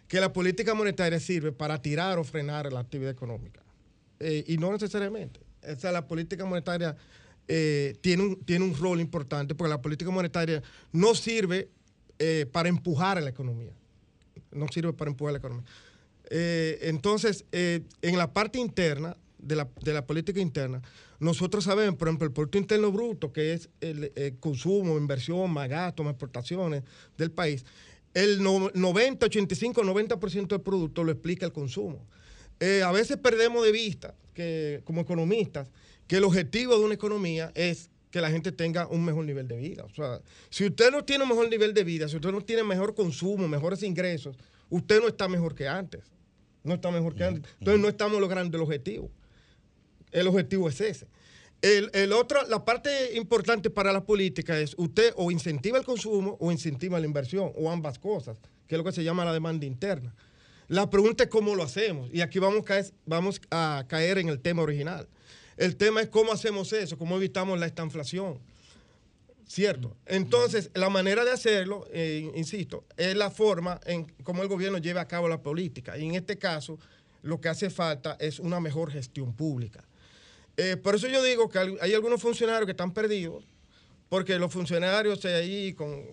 que 0.09 0.21
la 0.21 0.31
política 0.31 0.75
monetaria 0.75 1.19
sirve 1.19 1.51
para 1.51 1.81
tirar 1.81 2.19
o 2.19 2.25
frenar 2.25 2.71
la 2.71 2.81
actividad 2.81 3.11
económica. 3.11 3.63
Eh, 4.21 4.45
y 4.49 4.59
no 4.59 4.71
necesariamente. 4.73 5.41
Esa 5.63 5.91
la 5.91 6.07
política 6.07 6.45
monetaria 6.45 6.97
eh, 7.51 7.97
tiene, 8.03 8.23
un, 8.25 8.37
tiene 8.45 8.63
un 8.63 8.77
rol 8.77 9.01
importante 9.01 9.55
porque 9.55 9.71
la 9.71 9.81
política 9.81 10.11
monetaria 10.11 10.63
no 10.93 11.15
sirve 11.15 11.71
eh, 12.19 12.45
para 12.53 12.69
empujar 12.69 13.17
a 13.17 13.23
la 13.23 13.31
economía. 13.31 13.73
No 14.53 14.69
sirve 14.69 14.93
para 14.93 15.11
empujar 15.11 15.31
a 15.31 15.33
la 15.33 15.39
economía. 15.39 15.65
Eh, 16.29 16.79
entonces, 16.83 17.47
en 17.51 18.19
la 18.19 18.35
parte 18.35 18.59
interna 18.59 19.17
de 19.39 19.57
la, 19.57 19.69
de 19.81 19.95
la, 19.95 20.07
política 20.07 20.41
interna, 20.41 20.83
nosotros 21.21 21.65
sabemos, 21.65 21.97
por 21.97 22.09
ejemplo, 22.09 22.27
el 22.27 22.35
Producto 22.35 22.59
Interno 22.59 22.93
Bruto, 22.93 23.33
que 23.33 23.55
es 23.55 23.71
el, 23.81 24.13
consumo, 24.41 24.99
inversión, 24.99 25.51
más 25.51 25.71
gastos, 25.71 26.05
más 26.05 26.13
exportaciones 26.13 26.83
del 27.17 27.31
país, 27.31 27.65
el 28.13 28.43
90, 28.43 29.25
85, 29.25 29.83
90% 29.85 30.49
del 30.49 30.61
producto 30.61 31.03
lo 31.03 31.13
explica 31.13 31.47
el 31.47 31.53
consumo. 31.53 32.05
a 32.85 32.93
veces 32.93 33.17
perdemos 33.17 33.65
de 33.65 33.73
vista 33.73 34.15
que 34.35 34.83
como 34.85 35.01
economistas 35.01 35.71
que 36.09 36.17
el 36.17 36.25
objetivo 36.25 36.77
de 36.77 36.85
una 36.85 36.95
economía 36.95 37.53
es 37.55 37.91
que 38.11 38.21
la 38.21 38.31
gente 38.31 38.51
tenga 38.51 38.89
un 38.89 39.05
mejor 39.05 39.25
nivel 39.25 39.47
de 39.47 39.57
vida. 39.57 39.85
O 39.85 39.95
sea, 39.95 40.21
si 40.49 40.67
usted 40.67 40.91
no 40.91 41.05
tiene 41.05 41.25
un 41.25 41.31
mejor 41.31 41.49
nivel 41.49 41.75
de 41.75 41.85
vida, 41.85 42.09
si 42.09 42.17
usted 42.17 42.33
no 42.33 42.41
tiene 42.41 42.65
mejor 42.65 42.95
consumo, 42.95 43.47
mejores 43.47 43.83
ingresos, 43.83 44.37
usted 44.71 45.01
no 45.01 45.09
está 45.09 45.29
mejor 45.29 45.55
que 45.55 45.69
antes. 45.69 46.05
No 46.65 46.75
está 46.75 46.91
mejor 46.91 47.15
que 47.15 47.25
antes. 47.25 47.53
Entonces 47.59 47.81
no 47.81 47.89
estamos 47.89 48.21
logrando 48.21 48.57
el 48.57 48.63
objetivo. 48.63 49.11
El 50.11 50.27
objetivo 50.27 50.69
es 50.69 50.81
ese. 50.81 51.07
El, 51.61 52.13
otro, 52.13 52.47
la 52.49 52.65
parte 52.65 53.17
importante 53.17 53.69
para 53.69 53.93
la 53.93 54.05
política 54.05 54.59
es 54.59 54.75
usted 54.79 55.13
o 55.17 55.31
incentiva 55.31 55.77
el 55.77 55.85
consumo 55.85 56.37
o 56.41 56.53
incentiva 56.53 57.01
la 57.01 57.07
inversión, 57.07 57.53
o 57.57 57.71
ambas 57.71 57.99
cosas, 57.99 58.39
que 58.69 58.77
es 58.77 58.79
lo 58.79 58.85
que 58.85 58.93
se 58.93 59.03
llama 59.03 59.25
la 59.25 59.33
demanda 59.33 59.67
interna. 59.67 60.15
La 60.69 60.89
pregunta 60.89 61.25
es 61.25 61.31
cómo 61.31 61.55
lo 61.55 61.65
hacemos. 61.65 62.11
Y 62.13 62.21
aquí 62.21 62.39
vamos, 62.39 62.65
vamos 63.07 63.41
a 63.51 63.85
caer 63.89 64.19
en 64.19 64.29
el 64.29 64.41
tema 64.41 64.63
original. 64.63 65.09
El 65.59 65.75
tema 65.77 66.01
es 66.01 66.09
cómo 66.09 66.33
hacemos 66.33 66.73
eso, 66.73 66.97
cómo 66.97 67.17
evitamos 67.17 67.59
la 67.59 67.67
estanflación. 67.67 68.39
¿Cierto? 69.49 69.97
Entonces, 70.07 70.71
la 70.75 70.91
manera 70.91 71.25
de 71.25 71.33
hacerlo, 71.33 71.87
eh, 71.91 72.31
insisto, 72.35 72.85
es 72.97 73.17
la 73.17 73.31
forma 73.31 73.81
en 73.87 74.05
cómo 74.23 74.43
el 74.43 74.49
gobierno 74.49 74.79
lleva 74.79 75.01
a 75.01 75.09
cabo 75.09 75.27
la 75.27 75.43
política. 75.43 75.97
Y 75.97 76.05
en 76.05 76.15
este 76.15 76.37
caso, 76.37 76.79
lo 77.23 77.41
que 77.41 77.49
hace 77.49 77.71
falta 77.71 78.17
es 78.21 78.39
una 78.39 78.61
mejor 78.61 78.93
gestión 78.93 79.33
pública. 79.35 79.83
Eh, 80.57 80.77
por 80.77 80.95
eso 80.95 81.09
yo 81.09 81.23
digo 81.23 81.49
que 81.49 81.59
hay 81.81 81.95
algunos 81.95 82.21
funcionarios 82.21 82.67
que 82.67 82.73
están 82.73 82.93
perdidos, 82.93 83.45
porque 84.11 84.39
los 84.39 84.53
funcionarios 84.53 85.25
ahí 85.25 85.73
con, 85.73 86.05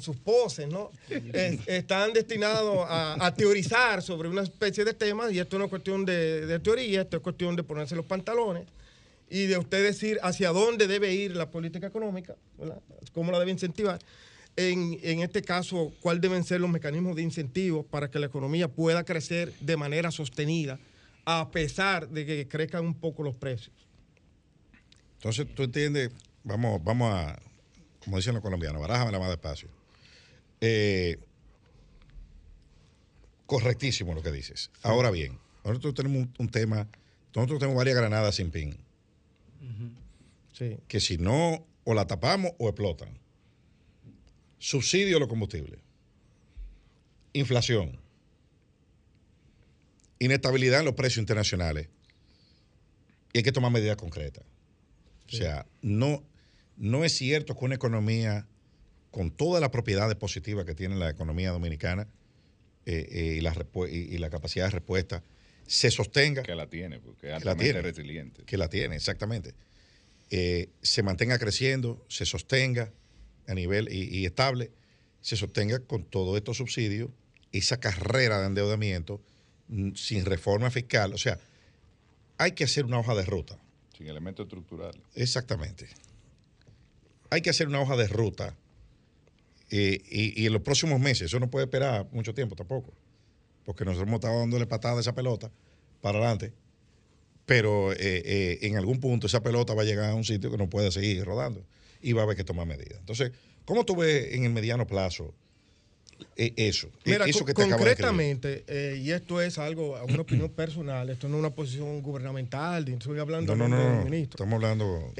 sus 0.00 0.16
poses, 0.16 0.68
¿no? 0.68 0.90
están 1.66 2.12
destinados 2.12 2.86
a, 2.88 3.34
teorizar 3.36 4.00
sobre 4.00 4.28
una 4.28 4.42
especie 4.42 4.84
de 4.84 4.94
temas 4.94 5.32
y 5.32 5.40
esto 5.40 5.58
no 5.58 5.64
es 5.64 5.70
cuestión 5.70 6.04
de, 6.04 6.46
de 6.46 6.58
teoría, 6.60 7.02
esto 7.02 7.16
es 7.16 7.22
cuestión 7.22 7.56
de 7.56 7.62
ponerse 7.62 7.96
los 7.96 8.06
pantalones 8.06 8.66
y 9.28 9.46
de 9.46 9.58
usted 9.58 9.82
decir 9.82 10.18
hacia 10.22 10.50
dónde 10.50 10.86
debe 10.86 11.12
ir 11.12 11.36
la 11.36 11.50
política 11.50 11.86
económica, 11.86 12.36
cómo 13.12 13.32
la 13.32 13.38
debe 13.38 13.50
incentivar. 13.50 14.00
En, 14.56 14.98
en, 15.02 15.20
este 15.20 15.42
caso, 15.42 15.92
cuáles 16.00 16.22
deben 16.22 16.42
ser 16.42 16.60
los 16.60 16.70
mecanismos 16.70 17.14
de 17.14 17.22
incentivo 17.22 17.82
para 17.82 18.10
que 18.10 18.18
la 18.18 18.26
economía 18.26 18.68
pueda 18.68 19.04
crecer 19.04 19.52
de 19.60 19.76
manera 19.76 20.10
sostenida, 20.10 20.78
a 21.26 21.50
pesar 21.50 22.08
de 22.08 22.24
que 22.24 22.48
crezcan 22.48 22.86
un 22.86 22.94
poco 22.94 23.22
los 23.22 23.36
precios. 23.36 23.74
Entonces, 25.16 25.46
tú 25.54 25.64
entiendes, 25.64 26.10
vamos, 26.42 26.82
vamos 26.82 27.12
a, 27.12 27.38
como 28.02 28.16
dicen 28.16 28.32
los 28.32 28.42
colombianos, 28.42 28.80
barájamela 28.80 29.18
más 29.18 29.28
despacio. 29.28 29.68
Eh, 30.62 31.18
correctísimo 33.44 34.14
lo 34.14 34.22
que 34.22 34.32
dices. 34.32 34.70
Ahora 34.82 35.10
bien, 35.10 35.38
nosotros 35.64 35.92
tenemos 35.92 36.18
un, 36.22 36.34
un 36.38 36.48
tema, 36.48 36.88
nosotros 37.34 37.58
tenemos 37.58 37.76
varias 37.76 37.96
granadas 37.96 38.36
sin 38.36 38.50
pin 38.50 38.85
que 40.88 41.00
si 41.00 41.18
no, 41.18 41.66
o 41.84 41.94
la 41.94 42.06
tapamos 42.06 42.52
o 42.58 42.68
explotan. 42.68 43.18
Subsidio 44.58 45.18
a 45.18 45.20
los 45.20 45.28
combustibles. 45.28 45.78
Inflación. 47.32 48.00
Inestabilidad 50.18 50.80
en 50.80 50.86
los 50.86 50.94
precios 50.94 51.18
internacionales. 51.18 51.88
Y 53.32 53.38
hay 53.38 53.44
que 53.44 53.52
tomar 53.52 53.70
medidas 53.70 53.96
concretas. 53.96 54.44
O 55.28 55.36
sea, 55.36 55.66
no, 55.82 56.24
no 56.76 57.04
es 57.04 57.12
cierto 57.12 57.56
que 57.56 57.64
una 57.64 57.74
economía 57.74 58.46
con 59.10 59.30
todas 59.30 59.60
las 59.60 59.70
propiedades 59.70 60.16
positivas 60.16 60.64
que 60.64 60.74
tiene 60.74 60.96
la 60.96 61.10
economía 61.10 61.50
dominicana 61.50 62.08
eh, 62.86 63.08
eh, 63.10 63.34
y, 63.38 63.40
la 63.40 63.54
y, 63.90 64.18
la 64.18 64.30
capacidad 64.30 64.66
de 64.66 64.70
respuesta 64.70 65.22
se 65.66 65.90
sostenga. 65.90 66.42
Que 66.42 66.54
la 66.54 66.68
tiene, 66.68 67.00
porque 67.00 67.28
es 67.28 67.34
altamente 67.34 67.82
resiliente. 67.82 68.44
Que 68.44 68.56
la 68.56 68.68
tiene, 68.68 68.96
exactamente. 68.96 69.54
Eh, 70.30 70.70
se 70.82 71.02
mantenga 71.02 71.38
creciendo, 71.38 72.04
se 72.08 72.26
sostenga 72.26 72.92
a 73.46 73.54
nivel 73.54 73.88
y, 73.92 74.26
estable, 74.26 74.72
se 75.20 75.36
sostenga 75.36 75.78
con 75.80 76.04
todos 76.04 76.36
estos 76.36 76.56
subsidios, 76.56 77.10
esa 77.52 77.78
carrera 77.78 78.40
de 78.40 78.46
endeudamiento 78.46 79.20
mm, 79.68 79.94
sin 79.94 80.24
reforma 80.24 80.70
fiscal. 80.70 81.14
O 81.14 81.18
sea, 81.18 81.38
hay 82.38 82.52
que 82.52 82.64
hacer 82.64 82.84
una 82.84 82.98
hoja 82.98 83.14
de 83.14 83.24
ruta. 83.24 83.58
Sin 83.96 84.08
elementos 84.08 84.44
estructurales. 84.44 85.00
Exactamente. 85.14 85.88
Hay 87.30 87.40
que 87.40 87.50
hacer 87.50 87.68
una 87.68 87.80
hoja 87.80 87.96
de 87.96 88.08
ruta. 88.08 88.56
Eh, 89.70 90.00
y, 90.10 90.46
en 90.46 90.52
los 90.52 90.62
próximos 90.62 91.00
meses, 91.00 91.22
eso 91.22 91.40
no 91.40 91.50
puede 91.50 91.64
esperar 91.64 92.06
mucho 92.12 92.34
tiempo 92.34 92.54
tampoco, 92.54 92.92
porque 93.66 93.84
nosotros 93.84 94.08
hemos 94.08 94.18
estado 94.18 94.38
dándole 94.38 94.66
patada 94.66 94.96
a 94.96 95.00
esa 95.00 95.14
pelota 95.14 95.50
para 96.00 96.18
adelante, 96.18 96.52
pero 97.44 97.92
eh, 97.92 97.96
eh, 98.00 98.58
en 98.62 98.76
algún 98.76 99.00
punto 99.00 99.26
esa 99.26 99.42
pelota 99.42 99.74
va 99.74 99.82
a 99.82 99.84
llegar 99.84 100.10
a 100.10 100.14
un 100.14 100.24
sitio 100.24 100.50
que 100.50 100.56
no 100.56 100.70
puede 100.70 100.90
seguir 100.92 101.24
rodando 101.24 101.66
y 102.00 102.12
va 102.12 102.22
a 102.22 102.24
haber 102.24 102.36
que 102.36 102.44
tomar 102.44 102.66
medidas. 102.66 102.98
Entonces, 103.00 103.32
¿cómo 103.64 103.84
tú 103.84 103.96
ves 103.96 104.32
en 104.32 104.44
el 104.44 104.52
mediano 104.52 104.86
plazo 104.86 105.34
eso? 106.36 106.88
Mira, 107.04 107.26
eso 107.26 107.44
que 107.44 107.52
te 107.52 107.68
concretamente, 107.68 108.64
y 109.02 109.10
esto 109.10 109.42
es 109.42 109.58
algo, 109.58 110.00
una 110.08 110.22
opinión 110.22 110.48
personal, 110.50 111.10
esto 111.10 111.28
no 111.28 111.36
es 111.36 111.40
una 111.40 111.50
posición 111.50 112.00
gubernamental, 112.02 112.88
estoy 112.88 113.18
hablando 113.18 113.56
no, 113.56 113.68
no, 113.68 113.96
no, 113.96 114.04
ministro. 114.04 114.36
Estamos 114.44 114.62
hablando. 114.62 115.12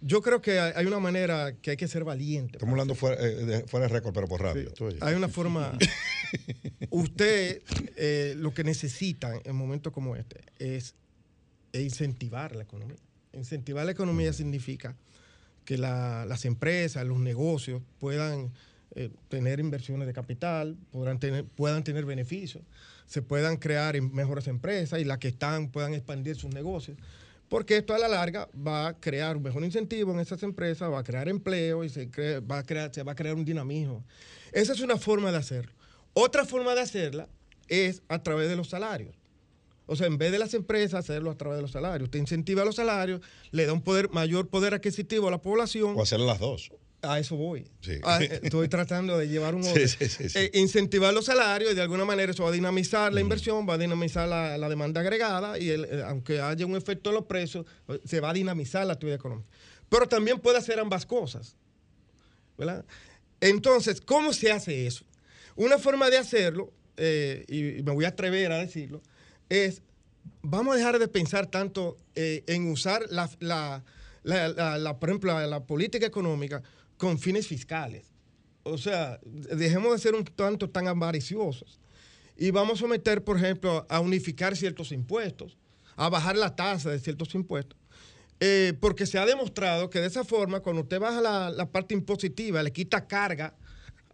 Yo 0.00 0.20
creo 0.20 0.42
que 0.42 0.60
hay 0.60 0.86
una 0.86 1.00
manera 1.00 1.54
que 1.62 1.70
hay 1.70 1.76
que 1.76 1.88
ser 1.88 2.04
valiente. 2.04 2.58
Estamos 2.58 2.72
hablando 2.72 2.94
fuera, 2.94 3.22
eh, 3.22 3.34
de, 3.34 3.66
fuera 3.66 3.88
récord, 3.88 4.12
pero 4.12 4.26
por 4.28 4.42
radio. 4.42 4.72
hay 5.00 5.14
una 5.14 5.28
forma. 5.28 5.76
usted 6.90 7.62
eh, 7.96 8.34
lo 8.36 8.52
que 8.52 8.64
necesita 8.64 9.32
en 9.44 9.56
momentos 9.56 9.92
como 9.92 10.16
este 10.16 10.40
es, 10.58 10.94
incentivar 11.72 12.54
la 12.54 12.64
economía. 12.64 12.98
Incentivar 13.32 13.84
la 13.84 13.92
economía 13.92 14.30
mm. 14.30 14.34
significa 14.34 14.96
que 15.64 15.78
las 15.78 16.44
empresas, 16.44 17.06
los 17.06 17.18
negocios 17.18 17.82
puedan 17.98 18.52
eh, 18.94 19.10
tener 19.28 19.58
inversiones 19.58 20.06
de 20.06 20.12
capital, 20.12 20.76
podrán 20.92 21.18
tener, 21.18 21.44
puedan 21.44 21.82
tener 21.82 22.04
beneficios, 22.04 22.62
se 23.06 23.22
puedan 23.22 23.56
crear 23.56 24.00
mejores 24.00 24.46
empresas 24.46 25.00
y 25.00 25.04
las 25.04 25.18
que 25.18 25.28
están 25.28 25.70
puedan 25.70 25.94
expandir 25.94 26.36
sus 26.36 26.54
negocios 26.54 26.96
porque 27.48 27.76
esto 27.76 27.94
a 27.94 27.98
la 27.98 28.08
larga 28.08 28.48
va 28.54 28.88
a 28.88 29.00
crear 29.00 29.36
un 29.36 29.42
mejor 29.42 29.64
incentivo 29.64 30.12
en 30.12 30.20
esas 30.20 30.42
empresas, 30.42 30.90
va 30.90 31.00
a 31.00 31.04
crear 31.04 31.28
empleo 31.28 31.84
y 31.84 31.88
se, 31.88 32.06
va, 32.40 32.58
a 32.58 32.62
crear, 32.62 32.92
se 32.92 33.02
va 33.02 33.12
a 33.12 33.14
crear 33.14 33.34
un 33.34 33.44
dinamismo. 33.44 34.04
Esa 34.52 34.72
es 34.72 34.80
una 34.80 34.96
forma 34.96 35.30
de 35.30 35.38
hacerlo. 35.38 35.72
Otra 36.12 36.44
forma 36.44 36.74
de 36.74 36.80
hacerla 36.80 37.28
es 37.68 38.02
a 38.08 38.22
través 38.22 38.48
de 38.48 38.56
los 38.56 38.68
salarios. 38.68 39.14
O 39.86 39.96
sea, 39.96 40.06
en 40.06 40.16
vez 40.16 40.32
de 40.32 40.38
las 40.38 40.54
empresas 40.54 40.94
hacerlo 40.94 41.30
a 41.30 41.36
través 41.36 41.58
de 41.58 41.62
los 41.62 41.72
salarios, 41.72 42.06
usted 42.06 42.18
incentiva 42.18 42.64
los 42.64 42.76
salarios, 42.76 43.20
le 43.50 43.66
da 43.66 43.72
un 43.72 43.82
poder 43.82 44.08
mayor 44.10 44.48
poder 44.48 44.72
adquisitivo 44.74 45.28
a 45.28 45.30
la 45.30 45.42
población. 45.42 45.94
O 45.96 46.02
hacer 46.02 46.20
las 46.20 46.38
dos. 46.38 46.70
A 47.06 47.18
eso 47.18 47.36
voy. 47.36 47.66
Eh, 47.86 48.40
estoy 48.42 48.68
tratando 48.68 49.18
de 49.18 49.28
llevar 49.28 49.54
un 49.54 49.64
orden. 49.66 49.88
Eh, 50.34 50.50
incentivar 50.54 51.12
los 51.12 51.26
salarios 51.26 51.72
y 51.72 51.74
de 51.74 51.82
alguna 51.82 52.04
manera 52.04 52.32
eso 52.32 52.44
va 52.44 52.48
a 52.48 52.52
dinamizar 52.52 53.12
la 53.12 53.20
inversión, 53.20 53.68
va 53.68 53.74
a 53.74 53.78
dinamizar 53.78 54.28
la, 54.28 54.68
demanda 54.68 55.00
agregada 55.00 55.58
y 55.58 55.70
eh, 55.70 56.02
aunque 56.06 56.40
haya 56.40 56.66
un 56.66 56.76
efecto 56.76 57.10
en 57.10 57.16
los 57.16 57.26
precios, 57.26 57.66
se 58.04 58.20
va 58.20 58.30
a 58.30 58.32
dinamizar 58.32 58.86
la 58.86 58.94
actividad 58.94 59.16
económica. 59.16 59.48
Pero 59.88 60.08
también 60.08 60.40
puede 60.40 60.58
hacer 60.58 60.78
ambas 60.78 61.06
cosas. 61.06 61.56
¿verdad? 62.56 62.84
Entonces, 63.40 64.00
¿cómo 64.00 64.32
se 64.32 64.52
hace 64.52 64.86
eso? 64.86 65.04
Una 65.56 65.78
forma 65.78 66.08
de 66.10 66.18
hacerlo, 66.18 66.72
y 67.48 67.82
me 67.82 67.92
voy 67.92 68.04
a 68.04 68.08
atrever 68.08 68.52
a 68.52 68.58
decirlo, 68.58 69.02
es, 69.48 69.82
vamos 70.42 70.74
a 70.74 70.78
dejar 70.78 70.98
de 70.98 71.08
pensar 71.08 71.46
tanto 71.46 71.96
en 72.14 72.70
usar 72.70 73.04
la, 73.10 73.28
la, 74.24 74.98
por 74.98 75.08
ejemplo, 75.08 75.46
la 75.46 75.64
política 75.64 76.06
económica 76.06 76.62
con 76.96 77.18
fines 77.18 77.46
fiscales. 77.46 78.10
O 78.62 78.78
sea, 78.78 79.20
dejemos 79.24 79.92
de 79.92 79.98
ser 79.98 80.14
un 80.14 80.24
tanto 80.24 80.70
tan 80.70 80.88
avariciosos. 80.88 81.80
Y 82.36 82.50
vamos 82.50 82.78
a 82.78 82.80
someter, 82.80 83.22
por 83.22 83.36
ejemplo, 83.36 83.86
a 83.88 84.00
unificar 84.00 84.56
ciertos 84.56 84.90
impuestos, 84.90 85.56
a 85.96 86.08
bajar 86.08 86.36
la 86.36 86.56
tasa 86.56 86.90
de 86.90 86.98
ciertos 86.98 87.34
impuestos. 87.34 87.78
Eh, 88.40 88.74
porque 88.80 89.06
se 89.06 89.18
ha 89.18 89.26
demostrado 89.26 89.90
que 89.90 90.00
de 90.00 90.08
esa 90.08 90.24
forma, 90.24 90.60
cuando 90.60 90.82
usted 90.82 90.98
baja 90.98 91.20
la, 91.20 91.70
parte 91.70 91.94
impositiva, 91.94 92.62
le 92.62 92.72
quita 92.72 93.06
carga 93.06 93.54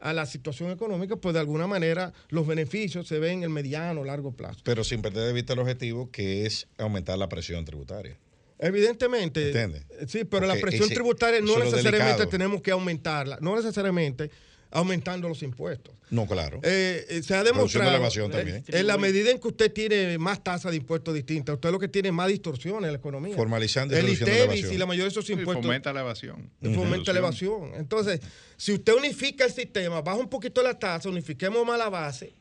a 0.01 0.13
la 0.13 0.27
situación 0.27 0.71
económica, 0.71 1.17
pues 1.17 1.35
de 1.35 1.41
alguna 1.41 1.67
manera 1.67 2.13
los 2.29 2.47
beneficios 2.47 3.07
se 3.07 3.19
ven 3.19 3.39
en 3.39 3.45
el 3.45 3.51
mediano 3.51 4.03
o 4.03 4.05
largo 4.05 4.33
plazo. 4.33 4.61
Pero 4.65 4.85
sin 4.85 5.03
perder 5.03 5.27
de 5.27 5.33
vista 5.33 5.55
el 5.55 5.59
objetivo, 5.59 6.11
que 6.11 6.47
es 6.47 6.69
aumentar 6.79 7.19
la 7.19 7.29
presión 7.29 7.65
tributaria. 7.65 8.19
Evidentemente. 8.61 9.47
¿Entiendes? 9.47 9.85
Sí, 10.07 10.25
pero 10.25 10.47
la 10.47 10.57
presión 10.57 10.89
tributaria 10.89 11.41
no 11.41 11.59
necesariamente 11.59 12.27
tenemos 12.27 12.61
que 12.61 12.71
aumentarla, 12.71 13.39
no 13.41 13.57
necesariamente 13.57 14.31
aumentando 14.71 15.29
los 15.29 15.43
impuestos. 15.43 15.95
No, 16.11 16.27
claro. 16.27 16.61
Eh, 16.63 17.07
eh, 17.09 17.23
se 17.23 17.35
ha 17.35 17.43
demostrado. 17.45 17.91
La 17.91 18.09
también. 18.09 18.65
en 18.67 18.87
la 18.87 18.99
medida 18.99 19.31
en 19.31 19.39
que 19.39 19.49
usted 19.49 19.73
tiene 19.73 20.19
más 20.19 20.43
tasas 20.43 20.73
de 20.73 20.77
impuestos 20.77 21.15
distintas, 21.15 21.55
usted 21.55 21.71
lo 21.71 21.79
que 21.79 21.89
tiene 21.89 22.11
más 22.13 22.29
distorsiones 22.29 22.85
en 22.85 22.93
la 22.93 22.99
economía. 22.99 23.35
Formalizando 23.35 23.97
el 23.97 24.09
ITEVIS 24.09 24.73
y 24.73 24.79
la 24.79 24.87
mayoría 24.87 25.05
de 25.05 25.11
esos 25.11 25.29
impuestos. 25.31 25.65
fomenta 25.65 25.93
la 25.93 26.01
evasión. 26.01 26.51
Fomenta 26.61 27.13
la 27.13 27.19
evasión. 27.21 27.73
Entonces, 27.75 28.21
si 28.57 28.73
usted 28.73 28.95
unifica 28.95 29.45
el 29.45 29.53
sistema, 29.53 30.03
baja 30.03 30.19
un 30.19 30.29
poquito 30.29 30.63
la 30.63 30.79
tasa, 30.79 31.09
unifiquemos 31.09 31.65
más 31.67 31.79
la 31.79 31.89
base 31.89 32.33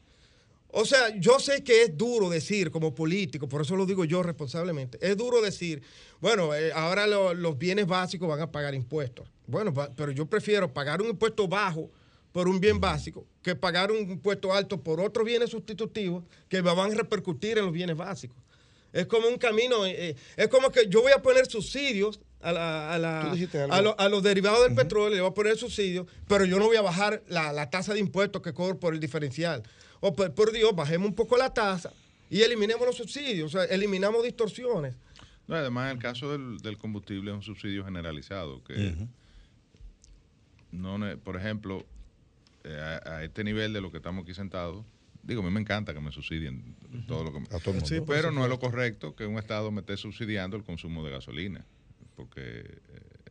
o 0.72 0.86
sea, 0.86 1.16
yo 1.18 1.40
sé 1.40 1.64
que 1.64 1.84
es 1.84 1.98
duro 1.98 2.30
decir 2.30 2.70
como 2.70 2.94
político, 2.94 3.50
por 3.50 3.62
eso 3.62 3.76
lo 3.76 3.86
digo 3.86 4.06
yo 4.06 4.22
responsablemente, 4.22 5.00
es 5.02 5.18
duro 5.18 5.42
decir, 5.42 5.82
bueno, 6.22 6.54
eh, 6.54 6.72
ahora 6.74 7.08
los 7.08 7.58
bienes 7.58 7.88
básicos 7.88 8.28
van 8.28 8.42
a 8.42 8.52
pagar 8.52 8.76
impuestos. 8.76 9.28
Bueno, 9.48 9.74
pero 9.96 10.12
yo 10.12 10.28
prefiero 10.28 10.72
pagar 10.72 11.02
un 11.02 11.10
impuesto 11.10 11.48
bajo 11.48 11.90
por 12.32 12.48
un 12.48 12.60
bien 12.60 12.80
básico 12.80 13.26
que 13.42 13.56
pagar 13.56 13.92
un 13.92 13.98
impuesto 14.12 14.54
alto 14.54 14.82
por 14.82 15.02
otros 15.02 15.26
bienes 15.26 15.50
sustitutivos 15.50 16.24
que 16.48 16.62
me 16.62 16.74
van 16.74 16.92
a 16.92 16.96
repercutir 16.96 17.58
en 17.58 17.66
los 17.66 17.74
bienes 17.74 17.98
básicos. 17.98 18.38
Es 18.94 19.08
como 19.08 19.28
un 19.28 19.38
camino, 19.38 19.86
eh, 19.86 20.10
eh, 20.10 20.16
es 20.38 20.48
como 20.50 20.72
que 20.72 20.88
yo 20.88 21.02
voy 21.02 21.12
a 21.12 21.22
poner 21.22 21.48
subsidios 21.48 22.20
a, 22.42 22.94
a, 22.94 24.10
los 24.10 24.24
derivados 24.24 24.64
del 24.64 24.76
petróleo, 24.76 25.16
le 25.16 25.22
voy 25.22 25.30
a 25.30 25.34
poner 25.34 25.58
subsidios, 25.58 26.08
pero 26.28 26.46
yo 26.46 26.58
no 26.58 26.66
voy 26.66 26.78
a 26.78 26.82
bajar 26.82 27.22
la, 27.28 27.52
la 27.52 27.70
tasa 27.70 27.94
de 27.94 28.00
impuestos 28.00 28.42
que 28.42 28.54
cobro 28.54 28.80
por 28.80 28.94
el 28.94 29.00
diferencial. 29.00 29.64
O 30.00 30.16
por, 30.16 30.52
Dios, 30.52 30.74
bajemos 30.76 31.10
un 31.10 31.16
poco 31.16 31.38
la 31.38 31.54
tasa 31.54 31.92
y 32.30 32.42
eliminemos 32.42 32.86
los 32.86 32.96
subsidios, 32.96 33.54
o 33.54 33.58
sea, 33.58 33.66
eliminamos 33.66 34.24
distorsiones. 34.24 34.96
No, 35.48 35.56
además, 35.56 35.92
el 35.92 36.00
caso 36.00 36.32
del, 36.32 36.78
combustible 36.78 37.32
es 37.32 37.36
un 37.36 37.44
subsidio 37.44 37.84
generalizado, 37.84 38.64
que 38.64 38.96
no, 40.72 41.00
por 41.24 41.36
ejemplo, 41.36 41.86
eh, 42.64 43.00
a, 43.06 43.24
este 43.24 43.44
nivel 43.44 43.74
de 43.74 43.82
lo 43.82 43.92
que 43.92 43.98
estamos 43.98 44.24
aquí 44.24 44.34
sentados, 44.34 44.86
digo, 45.24 45.42
a 45.42 45.46
mí 45.46 45.52
me 45.52 45.60
encanta 45.60 45.94
que 45.94 46.00
me 46.00 46.12
subsidien 46.12 46.76
todo 47.08 47.24
lo 47.24 47.34
que... 47.34 47.40
A 47.56 47.60
todo 47.60 47.74
el 47.74 47.82
mundo. 47.82 48.06
pero 48.06 48.32
no 48.32 48.44
es 48.44 48.50
lo 48.50 48.60
correcto 48.60 49.16
que 49.16 49.26
un 49.26 49.38
Estado 49.38 49.72
me 49.72 49.82
esté 49.82 49.98
subsidiando 49.98 50.56
el 50.56 50.64
consumo 50.64 51.04
de 51.04 51.12
gasolina, 51.12 51.66
porque 52.20 52.42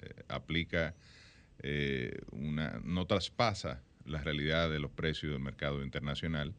eh, 0.00 0.22
aplica 0.28 0.94
eh, 1.62 2.22
una... 2.32 2.80
no 2.82 3.06
traspasa 3.06 3.82
la 4.06 4.22
realidad 4.22 4.70
de 4.70 4.78
los 4.78 4.90
precios 4.90 5.32
del 5.32 5.42
mercado 5.42 5.84
internacional 5.84 6.54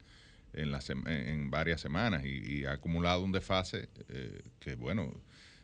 en, 0.53 0.72
las, 0.72 0.91
en 0.91 1.49
varias 1.49 1.81
semanas 1.81 2.23
y, 2.23 2.65
ha 2.65 2.73
acumulado 2.73 3.23
un 3.23 3.31
desfase 3.31 3.89
eh, 4.10 4.43
que, 4.60 4.76
bueno, 4.76 5.11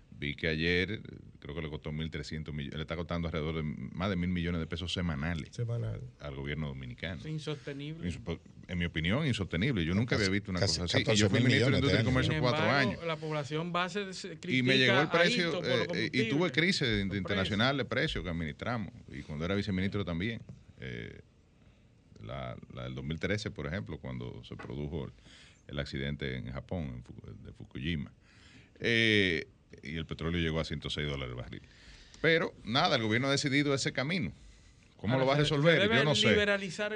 vi 0.09 0.35
que 0.35 0.47
ayer 0.47 1.01
creo 1.39 1.53
que 1.53 1.61
le 1.61 1.69
costó 1.69 1.91
1.300 1.91 2.51
millones, 2.51 2.75
le 2.75 2.81
está 2.81 2.95
costando 2.95 3.27
alrededor 3.27 3.57
de 3.57 3.63
más 3.63 4.09
de 4.09 4.15
mil 4.15 4.29
millones 4.29 4.59
de 4.59 4.65
pesos 4.65 4.91
semanales 4.91 5.51
al 6.19 6.35
gobierno 6.35 6.67
dominicano. 6.67 7.21
Es 7.21 7.27
insostenible. 7.27 8.11
En 8.67 8.77
mi 8.77 8.85
opinión, 8.85 9.27
insostenible. 9.27 9.85
Yo 9.85 9.93
nunca 9.93 10.15
había 10.15 10.29
visto 10.29 10.51
una 10.51 10.59
cosa 10.59 10.85
así. 10.85 11.03
Y 11.05 11.15
yo 11.15 11.29
fui 11.29 11.39
ministro 11.39 11.69
de 11.69 11.75
Industria 11.75 12.01
y 12.01 12.05
Comercio 12.05 12.39
cuatro 12.39 12.69
años. 12.69 13.05
La 13.05 13.15
población 13.15 13.71
base 13.71 14.07
Y 14.47 14.63
me 14.63 14.77
llegó 14.77 14.99
el 15.01 15.09
precio, 15.09 15.61
eh, 15.63 16.09
y 16.11 16.29
tuve 16.29 16.51
crisis 16.51 16.87
internacional 17.01 17.77
de 17.77 17.85
precios 17.85 18.23
que 18.23 18.29
administramos. 18.29 18.91
Y 19.09 19.21
cuando 19.21 19.45
era 19.45 19.55
viceministro 19.55 20.03
también. 20.03 20.41
Eh, 20.79 21.21
la, 22.25 22.55
del 22.73 22.95
2013, 22.95 23.51
por 23.51 23.67
ejemplo, 23.67 23.99
cuando 23.99 24.43
se 24.43 24.55
produjo 24.55 25.11
el, 25.67 25.79
accidente 25.79 26.37
en 26.37 26.51
Japón, 26.51 27.03
de 27.43 27.51
Fukushima. 27.53 28.11
Eh, 28.79 29.47
y 29.83 29.95
el 29.95 30.05
petróleo 30.05 30.41
llegó 30.41 30.59
a 30.59 30.65
106 30.65 31.07
dólares 31.07 31.35
el 31.35 31.35
barril. 31.35 31.61
Pero 32.21 32.53
nada, 32.63 32.95
el 32.95 33.03
gobierno 33.03 33.27
ha 33.27 33.31
decidido 33.31 33.73
ese 33.73 33.93
camino. 33.93 34.31
¿Cómo 35.05 35.19
lo 35.19 35.25
va 35.25 35.33
a 35.35 35.37
resolver? 35.37 35.81
Yo 35.89 36.03
no 36.03 36.15
sé. 36.15 36.35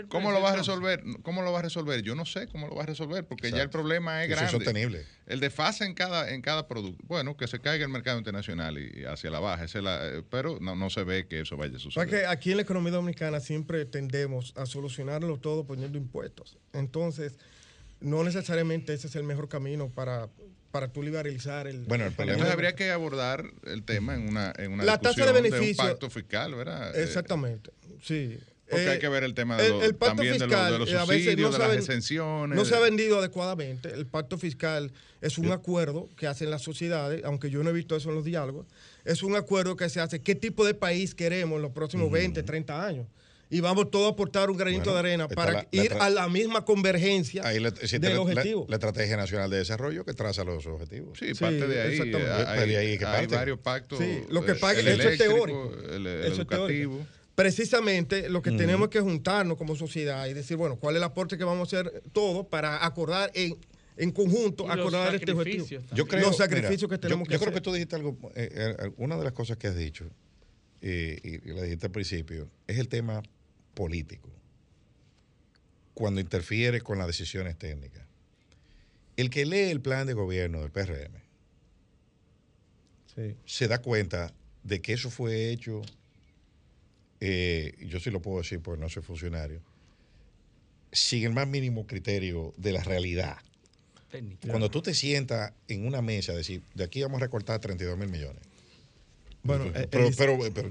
¿Cómo 0.09 0.31
lo 0.31 0.41
va 0.41 0.51
a 0.51 0.55
resolver? 0.55 1.03
¿Cómo 1.21 1.41
lo 1.41 1.51
va 1.51 1.59
a 1.59 1.61
resolver? 1.61 2.01
Yo 2.01 2.15
no 2.15 2.25
sé 2.25 2.47
cómo 2.47 2.67
lo 2.67 2.75
va 2.75 2.83
a 2.83 2.85
resolver 2.85 3.25
porque 3.25 3.51
ya 3.51 3.61
el 3.61 3.69
problema 3.69 4.23
es 4.23 4.29
Eso 4.31 4.33
es 4.35 4.49
grande. 4.49 4.65
sostenible. 4.65 5.05
El 5.27 5.39
desfase 5.39 5.85
en 5.85 5.93
cada 5.93 6.31
en 6.31 6.41
cada 6.41 6.67
producto. 6.67 7.03
Bueno, 7.07 7.37
que 7.37 7.47
se 7.47 7.59
caiga 7.59 7.85
el 7.85 7.91
mercado 7.91 8.17
internacional 8.17 8.77
y 8.79 9.05
hacia 9.05 9.29
la 9.29 9.39
baja, 9.39 9.63
esa 9.65 9.77
es 9.77 9.83
la- 9.83 10.07
eh, 10.07 10.23
pero 10.29 10.57
no, 10.59 10.75
no 10.75 10.89
se 10.89 11.03
ve 11.03 11.27
que 11.27 11.41
eso 11.41 11.55
vaya 11.55 11.75
a 11.77 11.79
suceder. 11.79 12.07
Porque 12.07 12.25
aquí 12.25 12.51
en 12.51 12.57
la 12.57 12.63
economía 12.63 12.91
dominicana 12.91 13.39
siempre 13.39 13.85
tendemos 13.85 14.53
a 14.57 14.65
solucionarlo 14.65 15.37
todo 15.37 15.65
poniendo 15.65 15.97
impuestos. 15.97 16.57
Entonces, 16.73 17.37
no 18.01 18.23
necesariamente 18.23 18.93
ese 18.93 19.07
es 19.07 19.15
el 19.15 19.23
mejor 19.23 19.49
camino 19.49 19.89
para, 19.89 20.29
para 20.71 20.87
tú 20.91 21.01
liberalizar 21.03 21.67
el. 21.67 21.85
Bueno, 21.85 22.05
el 22.05 22.11
problema- 22.13 22.33
Entonces 22.33 22.53
habría 22.53 22.75
que 22.75 22.91
abordar 22.91 23.43
el 23.65 23.83
tema 23.83 24.15
en 24.15 24.27
una, 24.27 24.53
en 24.57 24.71
una 24.73 24.83
La 24.83 24.99
tasa 24.99 25.25
de 25.25 25.31
beneficio- 25.31 25.83
un 25.83 25.89
pacto 25.89 26.09
fiscal, 26.09 26.53
¿verdad? 26.55 26.95
Eh, 26.95 27.03
Exactamente, 27.03 27.71
sí. 28.03 28.37
Porque 28.69 28.85
Eh, 28.85 28.89
hay 28.91 28.99
que 28.99 29.09
ver 29.09 29.23
el 29.23 29.33
tema 29.33 29.57
de 29.57 29.65
el- 29.65 29.71
los- 29.71 29.83
el 29.83 29.95
pacto 29.95 30.17
también 30.17 30.33
de 30.37 30.45
fiscal, 30.45 30.71
de 30.73 30.77
los 30.79 30.89
eh, 30.89 30.99
subsidios, 30.99 31.53
de 31.53 31.57
las 31.57 31.75
exenciones, 31.75 32.55
No 32.55 32.65
se 32.65 32.75
ha 32.75 32.77
de- 32.77 32.83
vendido 32.83 33.17
adecuadamente. 33.17 33.89
El 33.91 34.05
pacto 34.05 34.37
fiscal 34.37 34.91
es 35.21 35.39
un 35.39 35.51
acuerdo 35.51 36.07
que 36.15 36.27
hacen 36.27 36.51
las 36.51 36.61
sociedades, 36.61 37.23
aunque 37.25 37.49
yo 37.49 37.63
no 37.63 37.71
he 37.71 37.73
visto 37.73 37.95
eso 37.95 38.09
en 38.09 38.15
los 38.15 38.25
diálogos. 38.25 38.67
Es 39.05 39.23
un 39.23 39.35
acuerdo 39.35 39.75
que 39.75 39.89
se 39.89 39.99
hace. 40.01 40.21
¿Qué 40.21 40.35
tipo 40.35 40.65
de 40.65 40.75
país 40.75 41.15
queremos 41.15 41.55
en 41.55 41.63
los 41.63 41.71
próximos 41.71 42.11
20, 42.11 42.43
30 42.43 42.85
años? 42.85 43.07
Y 43.51 43.61
vamos 43.61 43.89
todos 43.89 44.05
a 44.05 44.09
aportar 44.09 44.51
un 44.51 44.57
granito 44.57 44.91
Bueno, 44.91 44.93
de 44.93 44.99
arena 44.99 45.27
para 45.27 45.51
la- 45.53 45.67
ir 45.71 45.91
a 45.93 46.09
la 46.11 46.27
misma 46.29 46.63
convergencia 46.65 47.41
Ahí 47.47 47.59
la, 47.59 47.69
existe 47.69 47.99
del 47.99 48.17
objetivo. 48.17 48.65
La, 48.69 48.75
Estrategia 48.75 49.17
Nacional 49.17 49.49
de 49.49 49.57
Desarrollo 49.57 50.05
que 50.05 50.13
traza 50.13 50.43
los 50.43 50.67
objetivos. 50.67 51.17
Sí, 51.17 51.33
parte 51.33 51.67
de 51.67 51.81
ahí. 51.81 51.91
exactamente. 51.93 52.31
eh, 52.31 52.45
Hay, 52.47 52.69
De 52.69 52.77
ahí 52.77 52.97
que 52.99 53.05
hay 53.05 53.21
parte. 53.21 53.35
varios 53.35 53.59
pactos. 53.59 53.97
Sí, 53.99 54.21
lo 54.29 54.45
que 54.45 54.51
eh, 54.51 54.55
pague, 54.55 54.81
el 54.81 54.87
eso 54.87 55.09
es 55.09 55.17
teórico. 55.17 55.73
El, 55.91 56.05
el 56.05 56.31
Eso 56.31 56.43
es 56.43 56.47
teórico. 56.47 56.99
Precisamente 57.33 58.29
lo 58.29 58.41
que 58.43 58.51
Mm. 58.51 58.57
tenemos 58.57 58.89
que 58.89 58.99
juntarnos 58.99 59.57
como 59.57 59.75
sociedad 59.75 60.27
y 60.27 60.33
decir, 60.33 60.55
bueno, 60.57 60.75
¿cuál 60.77 60.95
es 60.95 60.99
el 60.99 61.03
aporte 61.05 61.37
que 61.37 61.43
vamos 61.43 61.73
a 61.73 61.79
hacer 61.79 62.03
todos 62.13 62.45
para 62.45 62.85
acordar 62.85 63.31
en, 63.33 63.55
en 63.97 64.11
conjunto, 64.11 64.65
Y 64.67 64.69
acordar 64.71 65.15
este 65.15 65.31
objetivo? 65.31 65.65
sacrificios 65.65 65.83
Yo 65.95 66.05
creo, 66.05 66.27
los 66.27 66.37
sacrificios 66.37 66.83
mira, 66.83 66.97
que 66.97 67.01
tenemos 67.01 67.27
yo, 67.27 67.29
que 67.29 67.33
yo 67.33 67.37
hacer. 67.37 67.47
creo 67.47 67.55
que 67.55 67.61
tú 67.61 67.73
dijiste 67.73 67.95
algo, 67.95 68.15
eh, 68.35 68.75
eh, 68.79 68.91
una 68.97 69.17
de 69.17 69.23
las 69.23 69.33
cosas 69.33 69.57
que 69.57 69.67
has 69.67 69.75
dicho, 69.75 70.05
eh, 70.81 71.17
y, 71.23 71.49
y 71.49 71.53
la 71.53 71.63
dijiste 71.63 71.87
al 71.87 71.91
principio, 71.91 72.49
es 72.67 72.77
el 72.77 72.87
tema 72.89 73.23
político. 73.79 74.29
Cuando 75.93 76.19
interfiere 76.19 76.81
con 76.81 76.97
las 76.97 77.07
decisiones 77.07 77.57
técnicas. 77.57 78.05
El 79.15 79.29
que 79.29 79.45
lee 79.45 79.71
el 79.71 79.79
plan 79.79 80.05
de 80.05 80.11
gobierno 80.11 80.59
del 80.59 80.69
PRM 80.69 81.15
Sí. 83.15 83.37
se 83.45 83.69
da 83.69 83.81
cuenta 83.81 84.33
de 84.63 84.81
que 84.81 84.91
eso 84.91 85.09
fue 85.09 85.49
hecho, 85.49 85.81
eh, 87.21 87.73
yo 87.87 88.01
sí 88.01 88.11
lo 88.11 88.21
puedo 88.21 88.39
decir 88.39 88.59
porque 88.59 88.81
no 88.81 88.89
soy 88.89 89.01
funcionario, 89.01 89.61
sin 90.91 91.23
el 91.23 91.31
más 91.31 91.47
mínimo 91.47 91.87
criterio 91.87 92.53
de 92.57 92.73
la 92.73 92.83
realidad. 92.83 93.37
Técnica. 94.11 94.49
Cuando 94.49 94.69
tú 94.69 94.81
te 94.81 94.93
sientas 94.93 95.53
en 95.69 95.87
una 95.87 96.01
mesa, 96.01 96.33
decir, 96.33 96.63
de 96.73 96.83
aquí 96.83 97.01
vamos 97.01 97.21
a 97.21 97.25
recortar 97.25 97.61
32 97.61 97.97
mil 97.97 98.09
millones. 98.09 98.43
Bueno, 99.41 99.65
pero, 99.73 99.79
eh, 99.79 99.87
pero, 99.89 100.09
pero, 100.17 100.53
pero, 100.53 100.69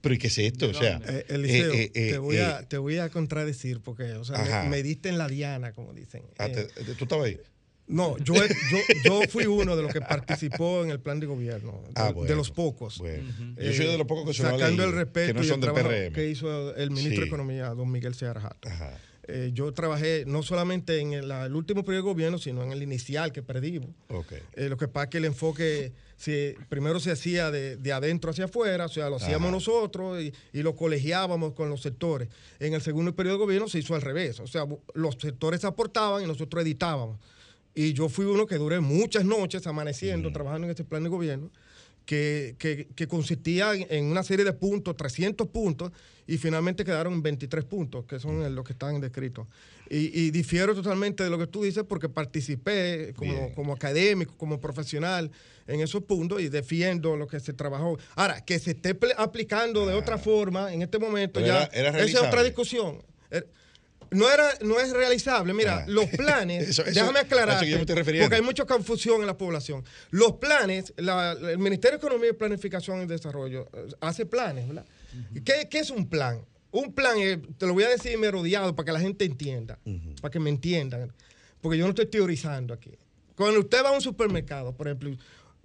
pero 0.00 0.14
¿y 0.14 0.18
qué 0.18 0.26
es 0.28 0.38
esto? 0.38 0.68
O 0.70 0.74
sea, 0.74 1.00
Eh, 1.06 1.26
Eliseo, 1.28 1.72
eh, 1.72 1.90
eh, 1.94 2.10
te, 2.12 2.18
voy 2.18 2.38
a, 2.38 2.60
eh, 2.60 2.66
te 2.66 2.78
voy 2.78 2.98
a 2.98 3.08
contradecir 3.10 3.80
porque 3.80 4.12
o 4.14 4.24
sea, 4.24 4.62
me, 4.64 4.70
me 4.70 4.82
diste 4.82 5.08
en 5.10 5.18
la 5.18 5.28
diana, 5.28 5.72
como 5.72 5.92
dicen. 5.92 6.22
ah, 6.38 6.46
Eh, 6.46 6.68
te- 6.74 6.94
¿Tú 6.94 7.04
estabas 7.04 7.26
ahí? 7.26 7.38
no, 7.86 8.16
yo, 8.18 8.32
yo, 8.34 8.78
yo 9.04 9.22
fui 9.28 9.44
uno 9.44 9.76
de 9.76 9.82
los 9.82 9.92
que 9.92 10.00
participó 10.00 10.82
en 10.82 10.90
el 10.90 11.00
plan 11.00 11.20
de 11.20 11.26
gobierno, 11.26 11.82
de, 11.86 11.92
Ah, 11.96 12.12
de 12.14 12.34
los 12.34 12.50
pocos. 12.50 12.96
bueno. 12.98 13.28
Eh, 13.58 13.66
Yo 13.66 13.72
soy 13.74 13.86
de 13.86 13.98
los 13.98 14.06
pocos 14.06 14.26
que 14.28 14.32
se 14.32 14.42
Sacando 14.42 14.64
el 14.84 14.90
leído, 14.90 14.92
respeto 14.92 15.26
que 15.26 15.34
no 15.34 15.42
y 15.44 15.46
son 15.46 15.54
el 15.56 15.60
del 15.60 15.72
trabajo 15.74 15.88
PRM. 15.90 16.12
que 16.14 16.28
hizo 16.30 16.74
el 16.76 16.90
ministro 16.90 17.14
Sí. 17.16 17.20
de 17.20 17.26
Economía, 17.26 17.68
don 17.74 17.90
Miguel 17.92 18.14
Seara 18.14 18.40
Jato. 18.40 18.68
Ajá. 18.70 18.98
Eh, 19.28 19.50
yo 19.52 19.72
trabajé 19.72 20.24
no 20.26 20.42
solamente 20.42 20.98
en 21.00 21.12
el, 21.14 21.30
el 21.30 21.54
último 21.54 21.82
periodo 21.84 22.04
de 22.04 22.10
gobierno, 22.12 22.38
sino 22.38 22.62
en 22.62 22.72
el 22.72 22.82
inicial 22.82 23.32
que 23.32 23.42
perdimos. 23.42 23.90
Eh, 24.54 24.68
lo 24.70 24.76
que 24.78 24.88
pasa 24.88 25.04
es 25.04 25.10
que 25.10 25.18
el 25.18 25.24
enfoque 25.26 25.92
se- 26.16 26.56
primero 26.68 27.00
se 27.00 27.10
hacía 27.10 27.50
de, 27.50 27.76
de 27.76 27.92
adentro 27.92 28.30
hacia 28.30 28.46
afuera, 28.46 28.86
o 28.86 28.88
sea, 28.88 29.08
lo 29.10 29.16
hacíamos 29.16 29.48
Ajá. 29.48 29.52
nosotros 29.52 30.22
y, 30.22 30.32
y 30.52 30.62
lo 30.62 30.74
colegiábamos 30.76 31.52
con 31.54 31.68
los 31.70 31.82
sectores. 31.82 32.28
En 32.60 32.74
el 32.74 32.80
segundo 32.80 33.14
periodo 33.14 33.36
de 33.38 33.44
gobierno 33.44 33.68
se 33.68 33.78
hizo 33.78 33.94
al 33.94 34.02
revés, 34.02 34.40
o 34.40 34.46
sea, 34.46 34.64
los 34.94 35.16
sectores 35.20 35.64
aportaban 35.64 36.22
y 36.22 36.26
nosotros 36.26 36.62
editábamos. 36.62 37.18
Y 37.74 37.92
yo 37.92 38.08
fui 38.08 38.24
uno 38.24 38.46
que 38.46 38.54
duré 38.56 38.78
muchas 38.80 39.24
noches 39.24 39.66
amaneciendo, 39.66 40.30
trabajando 40.32 40.66
en 40.66 40.70
este 40.70 40.84
plan 40.84 41.02
de 41.02 41.08
gobierno, 41.08 41.50
que, 42.06 42.54
que- 42.58 42.88
que 42.94 43.06
consistía 43.08 43.72
en, 43.74 44.04
una 44.06 44.22
serie 44.22 44.44
de 44.44 44.52
puntos, 44.52 44.96
300 44.96 45.48
puntos, 45.48 45.90
y 46.26 46.38
finalmente 46.38 46.84
quedaron 46.84 47.22
23 47.22 47.64
puntos, 47.66 48.04
que 48.06 48.18
son 48.18 48.54
los 48.54 48.64
que 48.64 48.72
están 48.72 48.98
descritos. 49.00 49.46
Y, 49.90 50.18
y 50.18 50.30
difiero 50.30 50.74
totalmente 50.74 51.22
de 51.22 51.28
lo 51.30 51.38
que 51.38 51.46
tú 51.46 51.62
dices 51.62 51.84
porque 51.86 52.08
participé 52.08 53.12
como, 53.14 53.32
como 53.54 53.72
académico, 53.74 54.34
como 54.38 54.58
profesional 54.58 55.30
en 55.66 55.80
esos 55.80 56.02
puntos 56.04 56.40
y 56.40 56.48
defiendo 56.48 57.16
lo 57.16 57.26
que 57.26 57.40
se 57.40 57.52
trabajó. 57.52 57.98
Ahora, 58.16 58.42
que 58.42 58.58
se 58.58 58.70
esté 58.70 58.96
aplicando 59.18 59.86
de 59.86 59.94
otra 59.94 60.16
forma 60.16 60.72
en 60.72 60.80
este 60.82 60.98
momento, 60.98 61.40
ya 61.40 61.64
era- 61.64 61.88
era 61.90 61.98
esa 61.98 62.20
es 62.20 62.28
otra 62.28 62.42
discusión. 62.42 63.02
No, 64.10 64.30
era, 64.30 64.48
no 64.62 64.78
es 64.80 64.90
realizable. 64.92 65.52
Mira, 65.54 65.78
Ah. 65.78 65.84
los 65.88 66.06
planes, 66.10 66.68
Eso- 66.68 66.82
eso- 66.82 66.92
déjame 67.00 67.20
aclarar, 67.20 67.58
porque 67.58 68.34
hay 68.36 68.42
mucha 68.42 68.64
confusión 68.64 69.20
en 69.20 69.26
la 69.26 69.36
población. 69.36 69.84
Los 70.10 70.34
planes, 70.34 70.92
la- 70.96 71.32
el 71.32 71.58
Ministerio 71.58 71.98
de 71.98 72.06
Economía 72.06 72.30
y 72.30 72.32
Planificación 72.34 73.02
y 73.02 73.06
Desarrollo 73.06 73.68
eh, 73.72 73.88
hace 74.00 74.26
planes, 74.26 74.66
¿verdad? 74.68 74.84
¿Qué, 75.44 75.68
qué 75.70 75.78
es 75.78 75.90
un 75.90 76.08
plan? 76.08 76.44
Un 76.70 76.92
plan, 76.92 77.18
es- 77.18 77.38
te 77.58 77.66
lo 77.66 77.72
voy 77.74 77.84
a 77.84 77.88
decir 77.88 78.18
merodeado 78.18 78.74
para 78.74 78.86
que 78.86 78.92
la 78.92 79.00
gente 79.00 79.24
entienda, 79.24 79.78
para 80.20 80.30
que 80.32 80.40
me 80.40 80.50
entiendan, 80.50 81.12
porque 81.60 81.78
yo 81.78 81.84
no 81.84 81.90
estoy 81.90 82.06
teorizando 82.06 82.74
aquí. 82.74 82.90
Cuando 83.36 83.60
usted 83.60 83.82
va 83.84 83.88
a 83.88 83.92
un 83.92 84.00
supermercado, 84.00 84.72
por 84.76 84.86
ejemplo, 84.88 85.10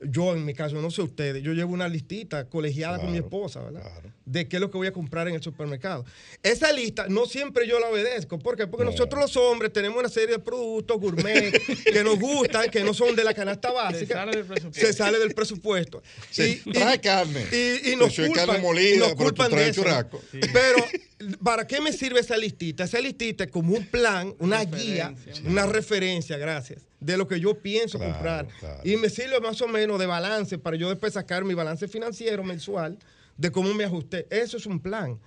yo 0.03 0.33
en 0.35 0.45
mi 0.45 0.53
caso, 0.53 0.81
no 0.81 0.91
sé 0.91 1.01
ustedes, 1.01 1.43
yo 1.43 1.53
llevo 1.53 1.73
una 1.73 1.87
listita 1.87 2.45
colegiada 2.49 2.97
con 2.97 3.07
mi 3.07 3.19
Claro, 3.19 3.25
esposa, 3.25 3.61
¿verdad? 3.63 3.83
De 4.25 4.47
qué 4.47 4.57
es 4.57 4.61
lo 4.61 4.69
que 4.69 4.77
voy 4.77 4.87
a 4.87 4.93
comprar 4.93 5.27
en 5.27 5.33
el 5.35 5.41
supermercado. 5.41 6.05
Esa 6.43 6.71
lista 6.71 7.07
no 7.09 7.25
siempre 7.25 7.67
yo 7.67 7.79
la 7.79 7.87
obedezco. 7.89 8.37
¿Por 8.39 8.55
qué? 8.55 8.67
Porque 8.67 8.85
No. 8.85 8.91
nosotros 8.91 9.19
los 9.21 9.35
hombres 9.37 9.73
tenemos 9.73 9.97
una 9.97 10.07
serie 10.09 10.35
de 10.35 10.39
productos 10.39 10.99
gourmet 10.99 11.51
que 11.83 12.03
nos 12.03 12.19
gustan, 12.19 12.69
que 12.69 12.83
no 12.83 12.93
son 12.93 13.15
de 13.15 13.23
la 13.23 13.33
canasta 13.33 13.71
básica. 13.71 14.13
sale 14.15 14.37
del 14.37 14.45
presupuesto. 14.45 14.79
Se 14.87 14.93
sale 14.93 15.19
del 15.19 15.33
presupuesto. 15.33 16.03
Se 16.29 16.61
trae 16.71 16.99
carne. 17.01 17.43
Y, 17.51 17.91
y 17.91 17.95
nos 17.95 18.13
Eso 18.13 18.27
culpan, 18.27 18.45
carne 18.47 18.61
molida, 18.61 18.95
y 18.95 18.97
nos 18.99 19.15
culpan 19.15 19.51
de 19.51 19.69
eso. 19.69 19.83
Sí. 20.31 20.39
Pero, 20.53 20.85
¿para 21.43 21.65
qué 21.65 21.81
me 21.81 21.91
sirve 21.91 22.19
esa 22.19 22.37
listita? 22.37 22.83
Esa 22.83 22.99
listita 23.01 23.45
es 23.45 23.51
como 23.51 23.75
un 23.75 23.85
plan, 23.87 24.33
una 24.39 24.63
guía, 24.63 25.13
una 25.45 25.65
referencia, 25.65 26.37
gracias, 26.37 26.83
de 26.99 27.17
lo 27.17 27.27
que 27.27 27.39
yo 27.39 27.55
pienso 27.55 27.97
Claro, 27.97 28.13
comprar. 28.13 28.47
claro. 28.59 28.81
Y 28.83 28.97
me 28.97 29.09
sirve 29.09 29.39
más 29.39 29.61
o 29.61 29.67
menos 29.67 29.99
de 29.99 30.05
balance 30.05 30.57
para 30.57 30.75
yo 30.77 30.89
después 30.89 31.13
sacar 31.13 31.45
mi 31.45 31.53
balance 31.53 31.87
financiero 31.87 32.43
mensual 32.43 32.97
de 33.37 33.51
cómo 33.51 33.73
me 33.73 33.85
ajusté. 33.85 34.27
Eso 34.29 34.57
es 34.57 34.65
un 34.65 34.79
plan. 34.81 35.17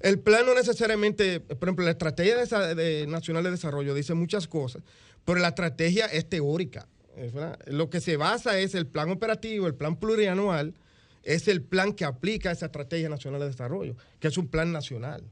El 0.00 0.18
plan 0.18 0.44
no 0.44 0.54
necesariamente, 0.54 1.40
por 1.40 1.68
ejemplo, 1.68 1.84
la 1.86 1.92
estrategia 1.92 2.36
de 2.74 3.06
nacional 3.06 3.44
de 3.44 3.50
desarrollo 3.50 3.94
dice 3.94 4.12
muchas 4.14 4.46
cosas, 4.46 4.82
pero 5.24 5.38
la 5.38 5.48
estrategia 5.48 6.06
es 6.06 6.28
teórica. 6.28 6.86
verdad. 7.16 7.58
Lo 7.66 7.88
que 7.88 8.00
se 8.00 8.16
basa 8.18 8.58
es 8.58 8.74
el 8.74 8.86
plan 8.86 9.10
operativo, 9.10 9.66
el 9.66 9.74
plan 9.74 9.96
plurianual, 9.96 10.74
es 11.22 11.48
el 11.48 11.62
plan 11.62 11.92
que 11.94 12.04
aplica 12.04 12.50
esa 12.50 12.66
estrategia 12.66 13.08
nacional 13.08 13.40
de 13.40 13.46
desarrollo, 13.46 13.96
que 14.20 14.28
es 14.28 14.36
un 14.36 14.48
plan 14.48 14.70
nacional. 14.72 15.22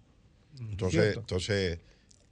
Entonces, 0.61 1.01
¿Cierto? 1.03 1.21
entonces 1.21 1.79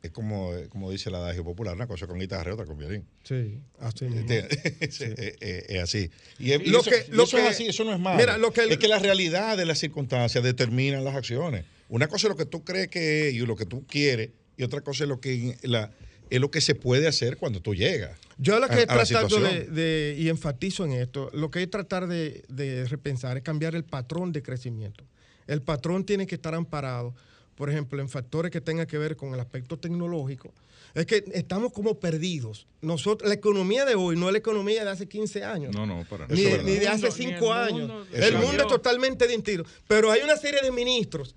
es 0.09 0.13
como, 0.13 0.53
como 0.69 0.91
dice 0.91 1.09
el 1.09 1.15
adagio 1.15 1.45
popular, 1.45 1.75
una 1.75 1.87
cosa 1.87 2.07
con 2.07 2.19
guitarra 2.19 2.51
y 2.51 2.55
otra 2.55 2.67
con 2.67 2.77
violín. 2.77 3.05
Sí, 3.25 3.61
así 3.79 4.05
mismo. 4.05 4.21
¿Entiendes? 4.21 4.59
Es, 4.81 5.01
es- 5.01 5.19
es- 5.41 5.65
es 5.69 5.83
así. 5.83 6.11
Y, 6.39 6.53
es- 6.53 6.61
y 6.63 6.71
Lo 6.71 6.81
eso, 6.81 6.91
que- 6.91 7.07
y 7.09 7.15
lo 7.15 7.23
eso 7.25 7.39
es 7.39 7.45
así, 7.49 7.67
eso 7.67 7.85
no 7.85 7.93
es 7.95 8.01
malo. 8.01 8.19
mira, 8.19 8.37
lo 8.39 8.53
que 8.53 8.63
el- 8.63 8.73
es 8.73 8.79
que 8.79 8.89
la 8.89 8.99
realidad 8.99 9.57
de 9.57 9.65
las 9.65 9.79
circunstancias 9.79 10.43
determinan 10.45 11.05
las 11.05 11.15
acciones. 11.15 11.65
Una 11.89 12.07
cosa 12.09 12.27
es 12.27 12.31
lo 12.31 12.37
que 12.37 12.45
tú 12.47 12.65
crees 12.65 12.89
que 12.89 13.29
es 13.29 13.35
y 13.35 13.39
lo 13.39 13.57
que 13.57 13.65
tú 13.67 13.87
quieres, 13.87 14.31
y 14.57 14.63
otra 14.63 14.81
cosa 14.83 15.05
es 15.05 15.09
lo 15.09 15.21
que 15.21 15.57
la, 15.63 15.91
es 16.31 16.41
lo 16.41 16.51
que 16.51 16.61
se 16.61 16.75
puede 16.75 17.07
hacer 17.09 17.37
cuando 17.39 17.63
tú 17.63 17.75
llegas. 17.75 18.19
Yo 18.37 18.61
lo 18.61 18.69
que 18.69 18.75
a- 18.75 18.83
he 18.83 18.87
la 18.87 19.05
tratado 19.05 19.41
de, 19.41 20.15
y 20.19 20.29
enfatizo 20.29 20.85
en 20.85 20.93
esto, 20.93 21.31
lo 21.33 21.51
que 21.51 21.61
hay 21.61 21.65
que 21.67 21.71
tratar 21.71 22.07
de, 22.07 22.45
de 22.49 22.85
repensar 22.87 23.37
es 23.39 23.43
cambiar 23.43 23.75
el 23.75 23.85
patrón 23.85 24.33
de 24.33 24.43
crecimiento. 24.43 25.05
El 25.47 25.63
patrón 25.63 26.05
tiene 26.05 26.27
que 26.27 26.35
estar 26.35 26.55
amparado, 26.55 27.15
por 27.59 27.69
ejemplo, 27.69 28.01
en 28.01 28.09
factores 28.09 28.53
que 28.53 28.61
tengan 28.61 28.87
que 28.87 28.97
ver 28.99 29.17
con 29.17 29.35
el 29.35 29.41
aspecto 29.41 29.77
tecnológico. 29.79 30.55
Es 30.95 31.07
que 31.07 31.25
estamos 31.35 31.73
como 31.73 31.99
perdidos. 31.99 32.67
Nosotros, 32.81 33.29
la 33.29 33.35
economía 33.35 33.85
de 33.85 33.97
hoy 33.97 34.17
no 34.17 34.27
es 34.29 34.33
la 34.33 34.39
economía 34.39 34.85
de 34.85 34.91
hace 34.91 35.09
15 35.09 35.43
años. 35.45 35.75
No, 35.75 35.85
no, 35.85 36.05
para. 36.09 36.29
Ni, 36.29 36.43
ni 36.45 36.77
de 36.77 36.87
hace 36.89 37.03
Ni 37.03 37.07
el 37.09 37.13
5 37.13 37.33
mundo- 37.41 37.53
años. 37.53 37.81
el 37.81 37.87
mundo 37.89 38.07
el 38.13 38.23
es 38.23 38.33
mundo 38.35 38.47
verdad. 38.53 38.67
es 38.67 38.69
totalmente 38.73 39.27
distinto. 39.27 39.65
Pero 39.89 40.11
hay 40.13 40.23
una 40.23 40.37
serie 40.37 40.63
de 40.63 40.71
ministros 40.71 41.35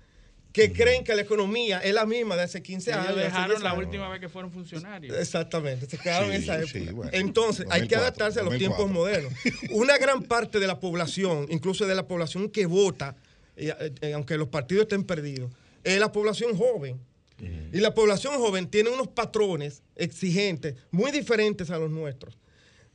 que 0.52 0.72
creen 0.72 1.02
que 1.02 1.14
la 1.16 1.22
economía 1.22 1.80
es 1.80 1.92
la 1.92 2.06
misma 2.06 2.36
de 2.36 2.42
hace 2.42 2.62
15 2.62 2.92
años. 2.92 3.06
Ellos 3.08 3.16
dejaron 3.24 3.62
la 3.64 3.74
última 3.74 4.08
vez 4.08 4.20
que 4.20 4.28
fueron 4.28 4.52
funcionarios. 4.52 5.16
Exactamente, 5.18 5.86
se 5.86 5.98
quedaron 5.98 6.30
en 6.30 6.40
esa 6.42 6.60
época. 6.62 7.08
Entonces, 7.12 7.66
hay 7.68 7.88
que 7.88 7.96
adaptarse 7.96 8.38
a 8.38 8.44
los 8.44 8.56
tiempos 8.58 8.88
modernos. 8.90 9.32
Una 9.72 9.98
gran 9.98 10.22
parte 10.22 10.60
de 10.60 10.66
la 10.68 10.78
población, 10.78 11.46
incluso 11.50 11.84
de 11.86 11.94
la 11.96 12.06
población 12.06 12.48
que 12.48 12.66
vota, 12.66 13.16
eh, 13.56 14.12
aunque 14.14 14.36
los 14.36 14.48
partidos 14.48 14.82
estén 14.82 15.04
perdidos, 15.04 15.50
es 15.84 15.98
la 15.98 16.12
población 16.12 16.56
joven. 16.56 17.00
Y 17.72 17.78
la 17.80 17.92
población 17.92 18.34
joven 18.34 18.68
tiene 18.68 18.90
unos 18.90 19.08
patrones 19.08 19.82
exigentes 19.96 20.76
muy 20.92 21.10
diferentes 21.10 21.70
a 21.70 21.78
los 21.78 21.90
nuestros. 21.90 22.38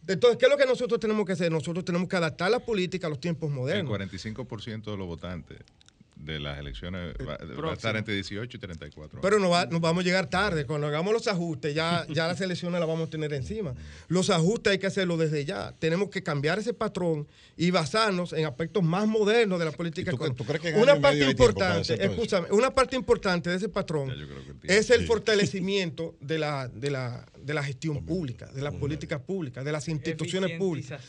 Entonces, 0.08 0.38
¿qué 0.38 0.46
es 0.46 0.52
lo 0.52 0.58
que 0.58 0.66
nosotros 0.66 1.02
tenemos 1.02 1.26
que 1.26 1.34
hacer? 1.34 1.52
Nosotros 1.52 1.84
tenemos 1.84 2.08
que 2.08 2.16
adaptar 2.16 2.50
la 2.50 2.60
política 2.60 3.08
a 3.08 3.10
los 3.10 3.20
tiempos 3.20 3.52
modernos. 3.52 4.00
El 4.00 4.10
45% 4.10 4.86
de 4.86 4.98
los 4.98 5.06
votantes 5.06 5.58
de 6.20 6.40
las 6.40 6.60
elecciones 6.60 7.16
va, 7.28 7.72
a 7.72 7.74
estar 7.74 7.96
entre 7.96 8.14
18 8.14 8.58
y 8.58 8.60
34. 8.60 9.22
Pero 9.22 9.40
no 9.40 9.50
nos 9.66 9.82
vamos 9.82 10.02
a 10.02 10.06
llegar 10.06 10.30
tarde. 10.30 10.66
Cuando 10.66 10.88
hagamos 10.88 11.14
los 11.14 11.28
ajustes, 11.28 11.74
ya, 11.74 12.06
ya 12.10 12.28
las 12.28 12.42
elecciones 12.42 12.80
las 12.80 12.88
vamos 12.88 13.08
a 13.08 13.10
tener 13.10 13.34
encima. 13.34 13.74
Los 14.08 14.30
ajustes 14.30 14.72
hay 14.72 14.80
que 14.80 14.88
hacerlo 14.88 15.18
desde 15.18 15.46
ya. 15.46 15.74
Tenemos 15.80 16.10
que 16.10 16.24
cambiar 16.24 16.60
ese 16.60 16.74
patrón 16.74 17.28
y 17.56 17.72
basarnos 17.72 18.34
en 18.34 18.46
aspectos 18.46 18.84
más 18.84 19.08
modernos 19.08 19.60
de 19.60 19.66
la 19.66 19.72
política 19.72 20.12
una 20.76 21.00
parte 21.00 21.30
importante, 21.30 22.04
escúchame, 22.04 22.48
una 22.52 22.74
parte 22.74 22.96
importante 22.96 23.50
de 23.50 23.58
ese 23.58 23.70
patrón 23.70 24.14
es 24.64 24.90
el 24.90 25.06
fortalecimiento 25.06 26.16
de 26.20 26.40
la, 26.40 26.68
de 26.68 26.92
la, 26.92 27.26
de 27.38 27.54
la 27.54 27.64
gestión 27.64 28.06
pública, 28.06 28.48
de 28.48 28.62
las 28.62 28.74
políticas 28.74 29.22
públicas, 29.22 29.64
de 29.64 29.72
las 29.72 29.88
instituciones 29.88 30.58
públicas. 30.58 31.02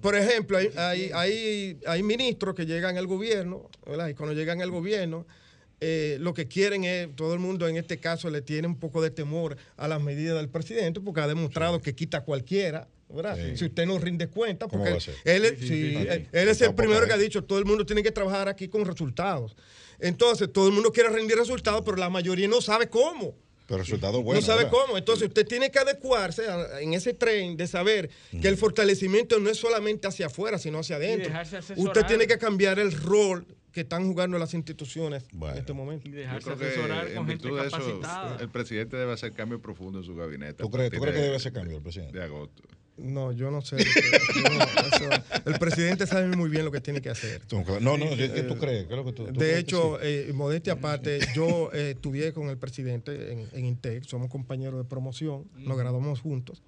Por 0.00 0.16
ejemplo, 0.16 0.56
hay, 0.56 0.70
hay, 0.76 1.10
hay, 1.12 1.78
hay 1.86 2.02
ministros 2.02 2.54
que 2.54 2.66
llegan 2.66 2.96
al 2.96 3.06
gobierno, 3.06 3.68
¿verdad? 3.86 4.08
y 4.08 4.14
cuando 4.14 4.34
llegan 4.34 4.49
en 4.52 4.60
el 4.60 4.70
gobierno, 4.70 5.26
eh, 5.80 6.18
lo 6.20 6.34
que 6.34 6.46
quieren 6.46 6.84
es, 6.84 7.08
todo 7.16 7.32
el 7.32 7.40
mundo 7.40 7.66
en 7.66 7.76
este 7.76 7.98
caso 7.98 8.28
le 8.28 8.42
tiene 8.42 8.68
un 8.68 8.78
poco 8.78 9.00
de 9.00 9.10
temor 9.10 9.56
a 9.76 9.88
las 9.88 10.00
medidas 10.00 10.36
del 10.36 10.50
presidente 10.50 11.00
porque 11.00 11.22
ha 11.22 11.26
demostrado 11.26 11.80
que 11.80 11.94
quita 11.94 12.22
cualquiera. 12.22 12.88
¿verdad? 13.08 13.36
Si 13.56 13.64
usted 13.64 13.86
no 13.86 13.98
rinde 13.98 14.28
cuenta, 14.28 14.68
porque 14.68 14.90
él, 15.24 15.44
él, 15.44 16.48
es 16.48 16.60
el 16.60 16.74
primero 16.74 17.06
que 17.06 17.12
ha 17.12 17.18
dicho, 17.18 17.42
todo 17.42 17.58
el 17.58 17.64
mundo 17.64 17.84
tiene 17.84 18.04
que 18.04 18.12
trabajar 18.12 18.48
aquí 18.48 18.68
con 18.68 18.84
resultados. 18.84 19.56
Entonces, 19.98 20.52
todo 20.52 20.68
el 20.68 20.74
mundo 20.74 20.92
quiere 20.92 21.08
rendir 21.08 21.36
resultados, 21.36 21.82
pero 21.84 21.96
la 21.96 22.08
mayoría 22.08 22.46
no 22.46 22.60
sabe 22.60 22.88
cómo. 22.88 23.34
Pero 23.66 23.78
resultados 23.78 24.22
buenos. 24.22 24.46
No 24.46 24.54
sabe 24.54 24.68
cómo. 24.68 24.96
Entonces, 24.98 25.28
usted 25.28 25.46
tiene 25.46 25.70
que 25.70 25.78
adecuarse 25.78 26.44
en 26.80 26.94
ese 26.94 27.14
tren 27.14 27.56
de 27.56 27.66
saber 27.66 28.10
que 28.40 28.48
el 28.48 28.56
fortalecimiento 28.56 29.38
no 29.38 29.50
es 29.50 29.58
solamente 29.58 30.08
hacia 30.08 30.26
afuera, 30.26 30.58
sino 30.58 30.80
hacia 30.80 30.96
adentro. 30.96 31.32
Usted 31.76 32.04
tiene 32.06 32.26
que 32.26 32.38
cambiar 32.38 32.78
el 32.78 32.92
rol 32.92 33.46
que 33.72 33.82
están 33.82 34.06
jugando 34.06 34.38
las 34.38 34.54
instituciones 34.54 35.24
en 35.32 35.58
este 35.58 35.72
momento. 35.72 36.08
Y 36.08 36.12
dejarse 36.12 36.52
asesorar 36.52 37.12
con 37.14 37.26
gente 37.26 37.48
capacitada. 37.48 38.36
el 38.40 38.48
presidente 38.48 38.96
debe 38.96 39.12
hacer 39.12 39.32
cambio 39.32 39.60
profundo 39.60 39.98
en 39.98 40.04
su 40.04 40.14
gabinete. 40.14 40.62
¿Tú 40.62 40.70
crees, 40.70 40.90
que 40.90 40.98
debe 40.98 41.36
hacer 41.36 41.52
cambio 41.52 41.76
el 41.76 41.82
presidente? 41.82 42.18
De 42.18 42.24
agosto. 42.24 42.62
No, 42.96 43.32
yo 43.32 43.50
no 43.50 43.62
sé. 43.62 43.76
el 45.46 45.58
presidente 45.58 46.06
sabe 46.06 46.36
muy 46.36 46.50
bien 46.50 46.64
lo 46.64 46.70
que 46.70 46.80
tiene 46.80 47.00
que 47.00 47.08
hacer. 47.08 47.40
No, 47.80 47.96
no, 47.96 48.10
¿qué 48.16 48.44
tú 48.46 48.58
crees? 48.58 48.86
¿Qué 48.86 48.92
es 48.92 48.98
lo 48.98 49.04
que 49.04 49.12
tú, 49.12 49.26
de 49.26 49.58
hecho, 49.58 49.98
eh, 50.02 50.30
modestia 50.34 50.74
aparte, 50.74 51.20
yo 51.34 51.70
eh, 51.72 51.92
estudié 51.92 52.32
con 52.32 52.50
el 52.50 52.58
presidente 52.58 53.32
en, 53.32 53.48
en, 53.52 53.64
Intec, 53.64 54.04
somos 54.04 54.28
compañeros 54.28 54.78
de 54.78 54.84
promoción, 54.84 55.46
nos 55.56 55.78
graduamos 55.78 56.20
juntos. 56.20 56.62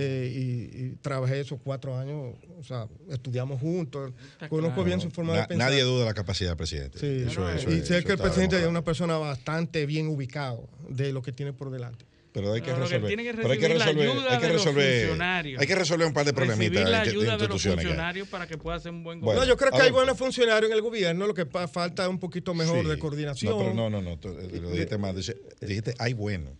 Eh, 0.00 0.32
y, 0.32 0.96
trabajé 1.02 1.40
esos 1.40 1.58
cuatro 1.60 1.96
años, 1.96 2.36
o 2.56 2.62
sea, 2.62 2.86
estudiamos 3.10 3.60
juntos, 3.60 4.12
conozco 4.48 4.84
bien 4.84 5.00
su 5.00 5.10
forma 5.10 5.32
de 5.34 5.46
pensar. 5.48 5.70
Nadie 5.70 5.82
duda 5.82 6.00
de 6.00 6.04
la 6.06 6.14
capacidad 6.14 6.50
del 6.50 6.56
presidente. 6.56 7.00
Sí, 7.00 7.26
y 7.68 7.80
sé 7.84 8.04
que 8.04 8.12
el 8.12 8.18
presidente 8.18 8.60
es 8.60 8.66
una 8.66 8.84
persona 8.84 9.18
bastante 9.18 9.86
bien 9.86 10.06
ubicado 10.06 10.68
de 10.88 11.12
lo 11.12 11.20
que 11.20 11.32
tiene 11.32 11.52
por 11.52 11.70
delante. 11.70 12.06
Pero 12.32 12.52
hay 12.52 12.60
que 12.60 12.72
resolver. 12.72 13.00
pero 13.36 13.50
hay 13.50 13.58
que 13.58 13.68
resolver, 13.68 14.08
hay 14.28 14.38
que 14.38 14.48
resolver, 14.48 15.22
hay 15.58 15.66
que 15.66 15.74
resolver 15.74 16.06
un 16.06 16.12
par 16.12 16.24
de 16.24 16.32
problemitas 16.32 16.88
la 16.88 17.00
ayuda 17.00 17.36
de, 17.36 17.48
los 17.48 17.60
funcionarios 17.60 18.28
para 18.28 18.46
que 18.46 18.56
pueda 18.56 18.76
hacer 18.76 18.92
un 18.92 19.02
buen 19.02 19.20
gobierno. 19.20 19.42
no, 19.42 19.48
yo 19.48 19.56
creo 19.56 19.72
que 19.72 19.82
hay 19.82 19.90
buenos 19.90 20.16
funcionarios 20.16 20.70
en 20.70 20.76
el 20.76 20.82
gobierno, 20.82 21.26
lo 21.26 21.34
que 21.34 21.46
falta 21.46 22.04
es 22.04 22.08
un 22.08 22.20
poquito 22.20 22.54
mejor 22.54 22.86
de 22.86 22.98
coordinación. 23.00 23.50
No, 23.50 23.58
pero 23.58 23.74
no, 23.74 23.90
no, 23.90 24.00
no, 24.00 24.16
lo 24.22 24.70
dijiste 24.70 24.96
mal. 24.96 25.16
Dijiste, 25.60 25.94
hay 25.98 26.12
buenos. 26.12 26.52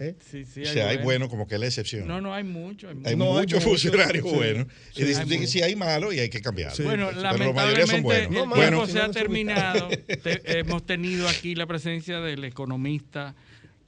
¿Eh? 0.00 0.14
Sí, 0.30 0.46
sí, 0.46 0.60
hay 0.60 0.66
o 0.66 0.72
sea, 0.72 0.88
hay 0.88 0.96
bueno 0.96 1.28
como 1.28 1.46
que 1.46 1.56
es 1.56 1.60
la 1.60 1.66
excepción. 1.66 2.08
No, 2.08 2.22
no, 2.22 2.32
hay 2.32 2.42
mucho. 2.42 2.88
Hay, 3.04 3.16
muchos 3.16 3.62
funcionarios 3.62 4.24
buenos. 4.24 4.66
y 4.96 5.04
dicen 5.04 5.46
sí, 5.46 5.60
hay 5.60 5.76
malos 5.76 6.14
y 6.14 6.20
hay 6.20 6.30
que 6.30 6.40
cambiar. 6.40 6.72
Bueno, 6.82 7.12
lamentablemente 7.12 8.24
el 8.24 8.28
tiempo 8.30 8.86
se 8.86 8.98
ha 8.98 9.10
terminado. 9.10 9.90
hemos 10.44 10.86
tenido 10.86 11.28
aquí 11.28 11.54
la 11.54 11.66
presencia 11.66 12.18
del 12.20 12.42
economista 12.44 13.34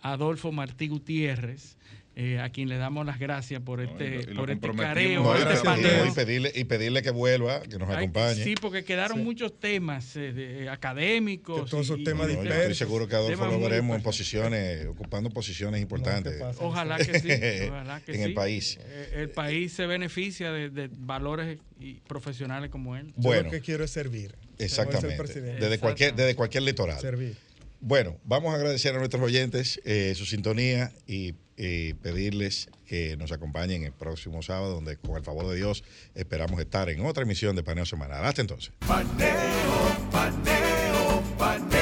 Adolfo 0.03 0.53
Martí 0.53 0.89
Gutiérrez 0.89 1.79
eh, 2.15 2.39
a 2.41 2.51
quien 2.51 2.69
le 2.69 2.77
damos 2.77 3.07
las 3.07 3.19
gracias 3.19 3.63
por 3.63 3.81
este, 3.81 4.35
por 4.35 4.51
este 4.51 4.71
careo, 4.73 5.35
este 5.35 6.09
y, 6.09 6.11
pedirle, 6.11 6.53
y 6.55 6.65
pedirle 6.65 7.01
que 7.01 7.11
vuelva, 7.11 7.63
que 7.63 7.79
nos 7.79 7.89
acompañe. 7.89 8.45
Sí, 8.45 8.55
porque 8.61 8.85
quedaron 8.85 9.25
muchos 9.25 9.59
temas 9.59 10.15
eh, 10.17 10.33
eh, 10.37 10.69
académicos. 10.69 11.71
todos 11.71 11.87
esos 11.87 12.05
temas 12.05 12.29
no, 12.29 12.43
Estoy 12.43 12.75
seguro 12.75 13.09
que 13.09 13.17
Adolfo 13.17 13.47
lo 13.47 13.59
veremos 13.61 13.97
en 13.97 14.03
posiciones, 14.03 14.87
ocupando 14.87 15.31
posiciones 15.31 15.81
importantes. 15.81 16.35
ojalá 16.59 16.99
que 16.99 17.19
sí. 17.19 17.29
Ojalá 17.73 18.01
que 18.01 18.13
en 18.13 18.21
el 18.23 18.35
país. 18.35 18.79
el 19.15 19.31
país 19.31 19.73
se 19.73 19.87
beneficia 19.87 20.53
de, 20.53 20.91
valores 20.93 21.59
y 21.81 21.95
profesionales 21.95 22.71
como 22.71 22.95
él. 22.95 23.15
Bueno, 23.17 23.41
Yo 23.41 23.45
lo 23.47 23.51
que 23.53 23.61
quiero 23.63 23.85
es 23.85 23.91
servir. 23.91 24.35
Exactamente. 24.59 25.41
Desde 25.41 25.79
cualquier, 25.79 26.15
desde 26.15 26.35
cualquier 26.35 26.65
litoral. 26.65 27.01
Servir. 27.01 27.37
Bueno, 27.85 28.17
vamos 28.25 28.53
a 28.53 28.57
agradecer 28.57 28.95
a 28.95 28.99
nuestros 28.99 29.21
oyentes 29.21 29.81
su 30.15 30.25
sintonía 30.25 30.93
y 31.05 31.33
pedirles 31.95 32.69
que 32.87 33.17
nos 33.17 33.33
acompañen 33.33 33.83
el 33.83 33.93
próximo 33.93 34.41
sábado, 34.41 34.75
donde 34.75 34.97
con 34.99 35.17
el 35.17 35.25
favor 35.25 35.49
de 35.49 35.57
Dios 35.57 35.83
esperamos 36.15 36.61
estar 36.61 36.89
en 36.91 37.05
otra 37.05 37.25
emisión 37.25 37.57
de 37.57 37.65
Paneo 37.65 37.85
Semanal. 37.85 38.25
Hasta 38.25 38.41
entonces. 38.41 38.73
Paneo, 38.87 39.27
paneo. 40.13 41.82